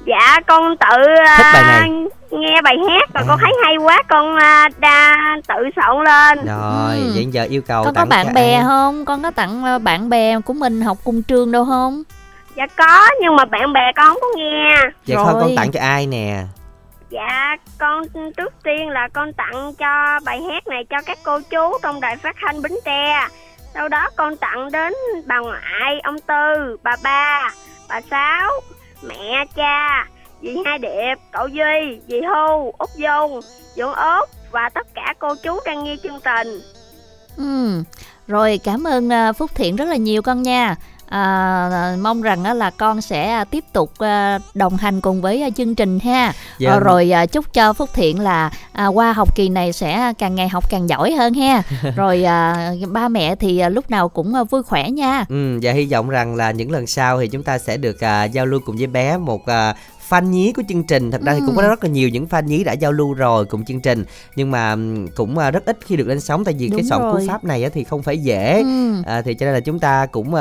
Dạ 0.08 0.40
con 0.48 0.78
tự 0.78 1.04
à, 1.28 1.38
Thích 1.38 1.46
bài 1.54 1.64
này. 1.64 1.90
nghe 2.32 2.62
bài 2.62 2.76
hát 2.90 3.10
rồi 3.14 3.24
À. 3.24 3.26
con 3.28 3.40
thấy 3.42 3.52
hay 3.64 3.78
quá 3.78 4.04
con 4.10 4.36
à, 4.36 4.70
đa 4.78 5.18
tự 5.48 5.56
soạn 5.76 5.90
lên 6.06 6.46
Rồi 6.48 6.96
Ừ. 6.98 7.12
vậy 7.16 7.28
giờ 7.32 7.44
yêu 7.50 7.62
cầu 7.62 7.84
Con 7.84 7.94
có 7.96 8.06
bạn 8.06 8.34
bè 8.34 8.54
ai? 8.54 8.64
không? 8.68 9.06
Con 9.06 9.24
có 9.24 9.32
tặng 9.32 9.64
à, 9.66 9.78
bạn 9.78 10.10
bè 10.10 10.40
của 10.40 10.54
mình 10.54 10.82
học 10.82 10.98
cùng 11.04 11.24
trường 11.24 11.52
đâu 11.52 11.66
không? 11.66 12.04
Dạ 12.56 12.68
có 12.78 13.08
nhưng 13.22 13.36
mà 13.36 13.46
bạn 13.46 13.74
bè 13.74 13.82
con 13.96 14.08
không 14.08 14.18
có 14.22 14.28
nghe 14.38 14.76
Vậy 15.08 15.16
thôi 15.18 15.26
con 15.34 15.40
Rồi. 15.42 15.54
tặng 15.58 15.72
cho 15.72 15.80
ai 15.80 16.08
nè 16.08 16.44
Dạ 17.10 17.56
con 17.80 18.04
trước 18.38 18.54
tiên 18.64 18.90
là 18.90 19.08
con 19.14 19.34
tặng 19.34 19.74
cho 19.80 20.20
bài 20.26 20.42
hát 20.52 20.68
này 20.68 20.84
cho 20.90 20.98
các 21.06 21.18
cô 21.24 21.40
chú 21.50 21.78
trong 21.84 22.02
đài 22.02 22.16
phát 22.18 22.36
thanh 22.42 22.62
Bến 22.62 22.72
Tre 22.86 23.28
sau 23.74 23.88
đó 23.88 24.10
con 24.16 24.38
tặng 24.38 24.72
đến 24.72 24.94
bà 25.26 25.40
ngoại, 25.40 26.00
ông 26.04 26.20
Tư, 26.20 26.78
bà 26.84 26.96
ba, 27.04 27.54
bà 27.90 28.02
Sáu, 28.02 28.52
mẹ, 29.04 29.46
cha, 29.56 30.08
dì 30.42 30.56
Hai 30.66 30.80
Điệp, 30.80 31.16
cậu 31.32 31.48
Duy, 31.48 32.00
dì 32.08 32.22
Hu, 32.22 32.72
Út 32.78 32.90
Dung, 32.96 33.40
Dũng 33.76 33.94
Út 33.94 34.30
và 34.52 34.70
tất 34.70 34.88
cả 34.94 35.14
cô 35.20 35.36
chú 35.44 35.60
đang 35.66 35.84
nghe 35.84 35.96
chương 36.04 36.20
trình 36.24 36.62
Ừ. 37.38 37.84
Rồi 38.28 38.60
cảm 38.64 38.88
ơn 38.88 39.14
à, 39.14 39.34
Phúc 39.34 39.52
Thiện 39.56 39.76
rất 39.76 39.86
là 39.86 39.96
nhiều 39.96 40.22
con 40.22 40.42
nha. 40.42 40.76
À, 41.12 41.96
mong 42.02 42.22
rằng 42.22 42.44
á 42.44 42.54
là 42.54 42.70
con 42.70 43.02
sẽ 43.02 43.32
à, 43.32 43.44
tiếp 43.44 43.64
tục 43.74 43.92
à, 44.00 44.40
đồng 44.54 44.78
hành 44.78 45.02
cùng 45.02 45.22
với 45.22 45.42
à, 45.42 45.50
chương 45.58 45.76
trình 45.76 46.00
ha. 46.00 46.34
Dạ. 46.58 46.72
Ờ, 46.72 46.80
rồi 46.80 47.12
à, 47.12 47.26
chúc 47.26 47.54
cho 47.54 47.74
Phúc 47.74 47.90
Thiện 47.94 48.20
là 48.20 48.52
à, 48.72 48.88
qua 48.88 49.14
học 49.14 49.36
kỳ 49.36 49.50
này 49.50 49.74
sẽ 49.74 50.14
càng 50.18 50.36
ngày 50.36 50.50
học 50.50 50.70
càng 50.70 50.90
giỏi 50.90 51.12
hơn 51.12 51.34
ha. 51.34 51.64
rồi 51.96 52.24
à, 52.24 52.72
ba 52.88 53.08
mẹ 53.08 53.36
thì 53.36 53.60
à, 53.60 53.70
lúc 53.70 53.92
nào 53.92 54.10
cũng 54.10 54.36
à, 54.36 54.44
vui 54.44 54.64
khỏe 54.64 54.90
nha. 54.90 55.26
Ừ, 55.30 55.60
và 55.62 55.72
hy 55.72 55.86
vọng 55.86 56.10
rằng 56.10 56.36
là 56.36 56.52
những 56.52 56.72
lần 56.72 56.88
sau 56.88 57.20
thì 57.20 57.28
chúng 57.28 57.44
ta 57.44 57.58
sẽ 57.58 57.78
được 57.78 58.00
à, 58.04 58.24
giao 58.24 58.46
lưu 58.46 58.60
cùng 58.66 58.78
với 58.78 58.88
bé 58.88 59.18
một 59.18 59.46
à, 59.46 59.76
fan 60.12 60.24
nhí 60.30 60.52
của 60.54 60.62
chương 60.70 60.84
trình 60.84 61.12
thật 61.12 61.22
ra 61.22 61.34
thì 61.34 61.40
cũng 61.46 61.56
có 61.56 61.62
Ừ. 61.62 61.68
rất 61.68 61.84
là 61.84 61.90
nhiều 61.90 62.10
những 62.10 62.26
fan 62.26 62.44
nhí 62.44 62.64
đã 62.64 62.74
giao 62.74 62.92
lưu 62.92 63.14
rồi 63.14 63.46
cùng 63.46 63.66
chương 63.66 63.82
trình 63.82 64.06
nhưng 64.36 64.52
mà 64.52 64.76
cũng 65.16 65.38
à, 65.38 65.52
rất 65.52 65.66
ít 65.66 65.78
khi 65.86 65.96
được 65.96 66.08
lên 66.08 66.20
sóng 66.20 66.44
tại 66.46 66.54
vì 66.58 66.68
cái 66.70 66.80
Đúng 66.80 66.88
soạn 66.90 67.02
cú 67.02 67.20
pháp 67.28 67.44
này 67.44 67.70
thì 67.74 67.84
không 67.84 68.04
phải 68.04 68.18
dễ 68.18 68.62
Ừ. 68.62 68.94
à, 69.06 69.22
thì 69.22 69.34
cho 69.34 69.46
nên 69.46 69.54
là 69.54 69.60
chúng 69.60 69.80
ta 69.80 70.06
cũng 70.06 70.32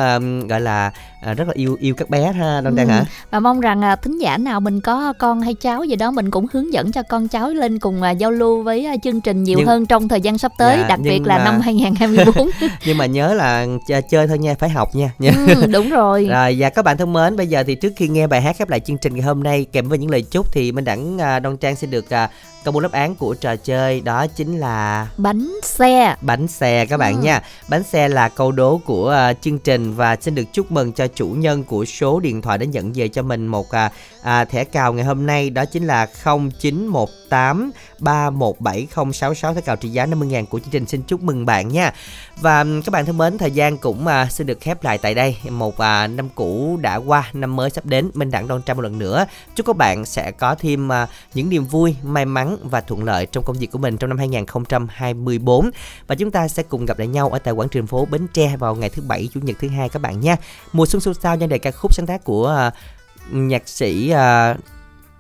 gọi 0.48 0.60
là 0.60 0.92
à, 1.22 1.34
rất 1.34 1.48
là 1.48 1.54
yêu 1.56 1.76
yêu 1.80 1.94
các 1.94 2.10
bé 2.10 2.32
ha 2.32 2.60
Trang 2.76 2.76
Ừ. 2.76 2.84
hả 2.92 3.04
Và 3.30 3.40
mong 3.40 3.60
rằng 3.60 3.84
à, 3.84 3.96
thính 3.96 4.18
giả 4.20 4.38
nào 4.38 4.60
mình 4.60 4.80
có 4.80 5.12
con 5.18 5.40
hay 5.40 5.54
cháu 5.54 5.84
gì 5.84 5.96
đó 5.96 6.10
mình 6.10 6.30
cũng 6.30 6.46
hướng 6.52 6.72
dẫn 6.72 6.92
cho 6.92 7.02
con 7.02 7.28
cháu 7.28 7.50
lên 7.50 7.78
cùng 7.78 8.00
giao 8.18 8.30
lưu 8.30 8.62
với 8.62 8.86
chương 9.02 9.20
trình 9.20 9.42
nhiều 9.44 9.58
Nhưng- 9.58 9.66
hơn 9.66 9.86
trong 9.86 10.08
thời 10.08 10.20
gian 10.20 10.38
sắp 10.38 10.52
tới, 10.58 10.76
Dạ, 10.80 10.86
đặc 10.88 10.98
biệt 11.02 11.20
là 11.26 11.38
mà- 11.38 11.44
năm 11.44 11.60
2024. 11.60 12.48
nhưng 12.86 12.98
mà 12.98 13.06
nhớ 13.06 13.34
là 13.34 13.66
ch- 13.66 14.02
chơi 14.10 14.26
thôi 14.28 14.38
nha 14.38 14.54
phải 14.58 14.70
học 14.70 14.94
nha 14.94 15.10
nha 15.18 15.32
ừ, 15.46 15.66
đúng 15.66 15.90
rồi. 15.90 16.26
Rồi 16.30 16.56
và 16.58 16.70
các 16.70 16.84
bạn 16.84 16.96
thân 16.96 17.12
mến, 17.12 17.36
bây 17.36 17.46
giờ 17.46 17.62
thì 17.66 17.74
trước 17.74 17.92
khi 17.96 18.08
nghe 18.08 18.26
bài 18.26 18.42
hát 18.42 18.56
khép 18.58 18.68
lại 18.68 18.80
chương 18.80 18.98
trình 18.98 19.14
ngày 19.14 19.22
hôm 19.22 19.42
nay 19.42 19.59
kèm 19.64 19.88
với 19.88 19.98
những 19.98 20.10
lời 20.10 20.22
chúc 20.22 20.52
thì 20.52 20.72
Minh 20.72 20.84
Đẳng 20.84 21.18
à, 21.18 21.38
Đông 21.38 21.56
Trang 21.56 21.76
sẽ 21.76 21.86
được 21.86 22.10
à, 22.10 22.30
Câu 22.64 22.72
mẫu 22.72 22.80
đáp 22.80 22.92
án 22.92 23.14
của 23.14 23.34
trò 23.34 23.56
chơi 23.56 24.00
đó 24.00 24.26
chính 24.26 24.58
là 24.58 25.08
Bánh 25.16 25.50
xe. 25.62 26.16
bánh 26.20 26.48
xe 26.48 26.86
các 26.86 26.96
bạn 26.96 27.16
Ừ. 27.16 27.22
nha. 27.22 27.42
Bánh 27.68 27.82
xe 27.82 28.08
là 28.08 28.28
câu 28.28 28.52
đố 28.52 28.80
của 28.84 29.10
à, 29.10 29.32
chương 29.32 29.58
trình 29.58 29.94
và 29.94 30.16
xin 30.20 30.34
được 30.34 30.44
chúc 30.52 30.72
mừng 30.72 30.92
cho 30.92 31.06
chủ 31.06 31.28
nhân 31.28 31.64
của 31.64 31.84
số 31.84 32.20
điện 32.20 32.42
thoại 32.42 32.58
đã 32.58 32.64
nhận 32.66 32.92
về 32.94 33.08
cho 33.08 33.22
mình 33.22 33.46
một 33.46 33.70
à, 33.70 33.90
à, 34.22 34.44
thẻ 34.44 34.64
cào 34.64 34.92
ngày 34.92 35.04
hôm 35.04 35.26
nay 35.26 35.50
đó 35.50 35.64
chính 35.64 35.86
là 35.86 36.06
0918 36.24 37.70
317066 37.98 39.54
thẻ 39.54 39.60
cào 39.60 39.76
trị 39.76 39.88
giá 39.88 40.06
50.000 40.06 40.46
của 40.46 40.58
chương 40.58 40.70
trình 40.70 40.86
xin 40.86 41.02
chúc 41.02 41.22
mừng 41.22 41.46
bạn 41.46 41.68
nha. 41.68 41.92
Và 42.40 42.58
ừm, 42.58 42.82
các 42.82 42.90
bạn 42.90 43.06
thân 43.06 43.18
mến, 43.18 43.38
thời 43.38 43.50
gian 43.50 43.76
cũng 43.78 44.06
à, 44.06 44.26
xin 44.30 44.46
được 44.46 44.60
khép 44.60 44.84
lại 44.84 44.98
tại 44.98 45.14
đây. 45.14 45.36
Một 45.50 45.78
à, 45.78 46.06
năm 46.06 46.28
cũ 46.34 46.78
đã 46.82 46.96
qua, 46.96 47.30
năm 47.32 47.56
mới 47.56 47.70
sắp 47.70 47.86
đến, 47.86 48.10
Minh 48.14 48.30
Đẳng 48.30 48.48
Đoan 48.48 48.62
Trang 48.62 48.76
một 48.76 48.82
lần 48.82 48.98
nữa. 48.98 49.26
Chúc 49.54 49.66
các 49.66 49.76
bạn 49.76 50.04
sẽ 50.06 50.30
có 50.30 50.54
thêm 50.54 50.92
à, 50.92 51.06
những 51.34 51.48
niềm 51.48 51.64
vui, 51.64 51.96
may 52.02 52.24
mắn 52.24 52.49
và 52.62 52.80
thuận 52.80 53.04
lợi 53.04 53.26
trong 53.26 53.44
công 53.44 53.56
việc 53.58 53.70
của 53.70 53.78
mình 53.78 53.96
trong 53.96 54.10
năm 54.10 54.18
2024. 54.18 55.70
Và 56.06 56.14
chúng 56.14 56.30
ta 56.30 56.48
sẽ 56.48 56.62
cùng 56.62 56.86
gặp 56.86 56.98
lại 56.98 57.08
nhau 57.08 57.28
ở 57.28 57.38
tại 57.38 57.54
quảng 57.54 57.68
trường 57.68 57.86
phố 57.86 58.06
Bến 58.10 58.26
Tre 58.32 58.56
vào 58.56 58.74
ngày 58.74 58.88
thứ 58.88 59.02
bảy, 59.02 59.28
chủ 59.34 59.40
nhật 59.40 59.56
thứ 59.60 59.68
hai 59.68 59.88
các 59.88 60.02
bạn 60.02 60.20
nha. 60.20 60.36
Mùa 60.72 60.86
xuân 60.86 61.00
xôn 61.00 61.14
xao 61.14 61.36
nhân 61.36 61.48
đề 61.48 61.58
ca 61.58 61.70
khúc 61.70 61.94
sáng 61.94 62.06
tác 62.06 62.24
của 62.24 62.68
uh, 62.68 63.32
nhạc 63.32 63.68
sĩ 63.68 64.12
uh, 64.12 64.56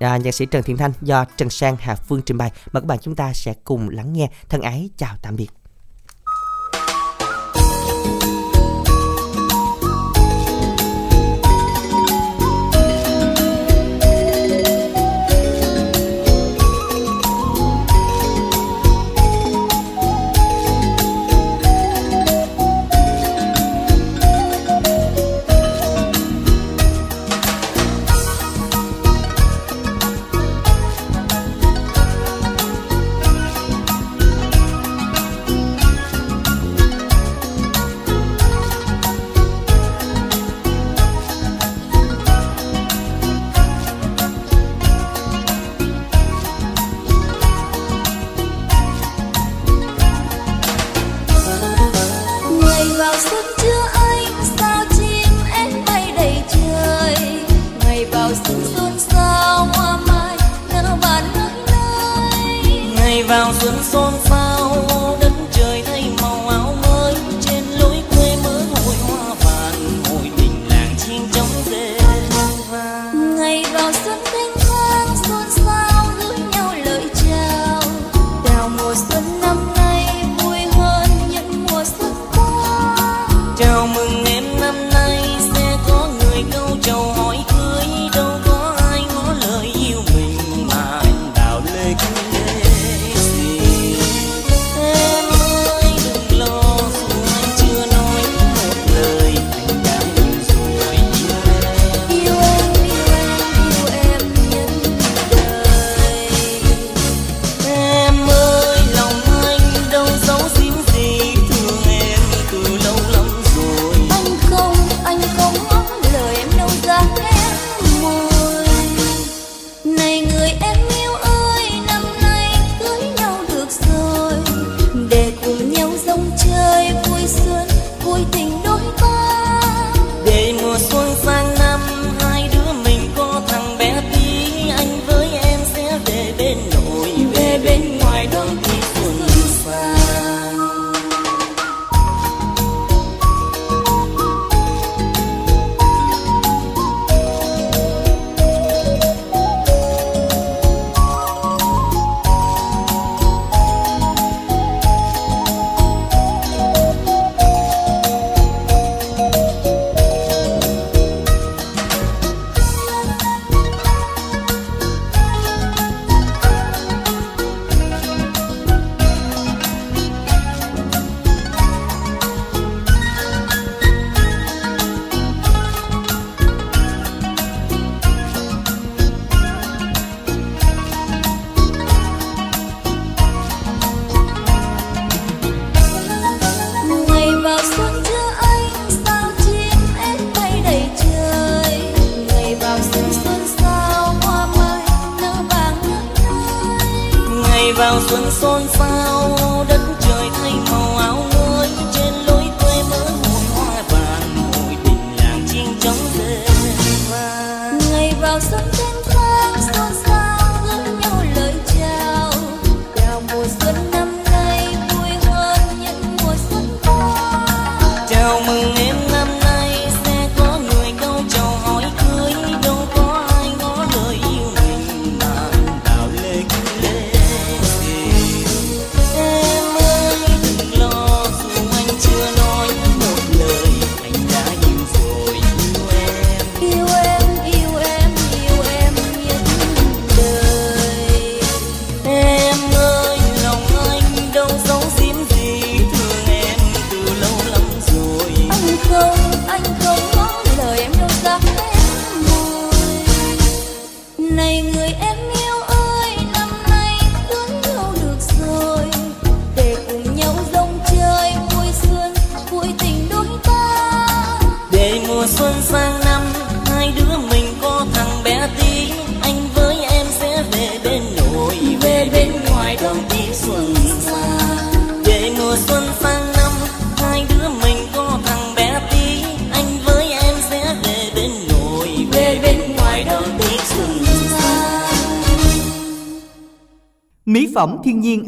à, 0.00 0.16
nhạc 0.16 0.32
sĩ 0.32 0.46
Trần 0.46 0.62
Thiện 0.62 0.76
Thanh 0.76 0.92
do 1.02 1.24
Trần 1.36 1.50
Sang 1.50 1.76
Hà 1.80 1.94
Phương 1.94 2.22
trình 2.22 2.38
bày. 2.38 2.50
Mời 2.72 2.80
các 2.80 2.86
bạn 2.86 2.98
chúng 2.98 3.16
ta 3.16 3.32
sẽ 3.32 3.54
cùng 3.64 3.88
lắng 3.88 4.12
nghe. 4.12 4.28
Thân 4.48 4.62
ái 4.62 4.90
chào 4.96 5.16
tạm 5.22 5.36
biệt. 5.36 5.59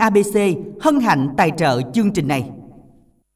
ABC 0.02 0.56
hân 0.80 1.00
hạnh 1.00 1.28
tài 1.36 1.50
trợ 1.56 1.80
chương 1.94 2.12
trình 2.12 2.28
này. 2.28 2.50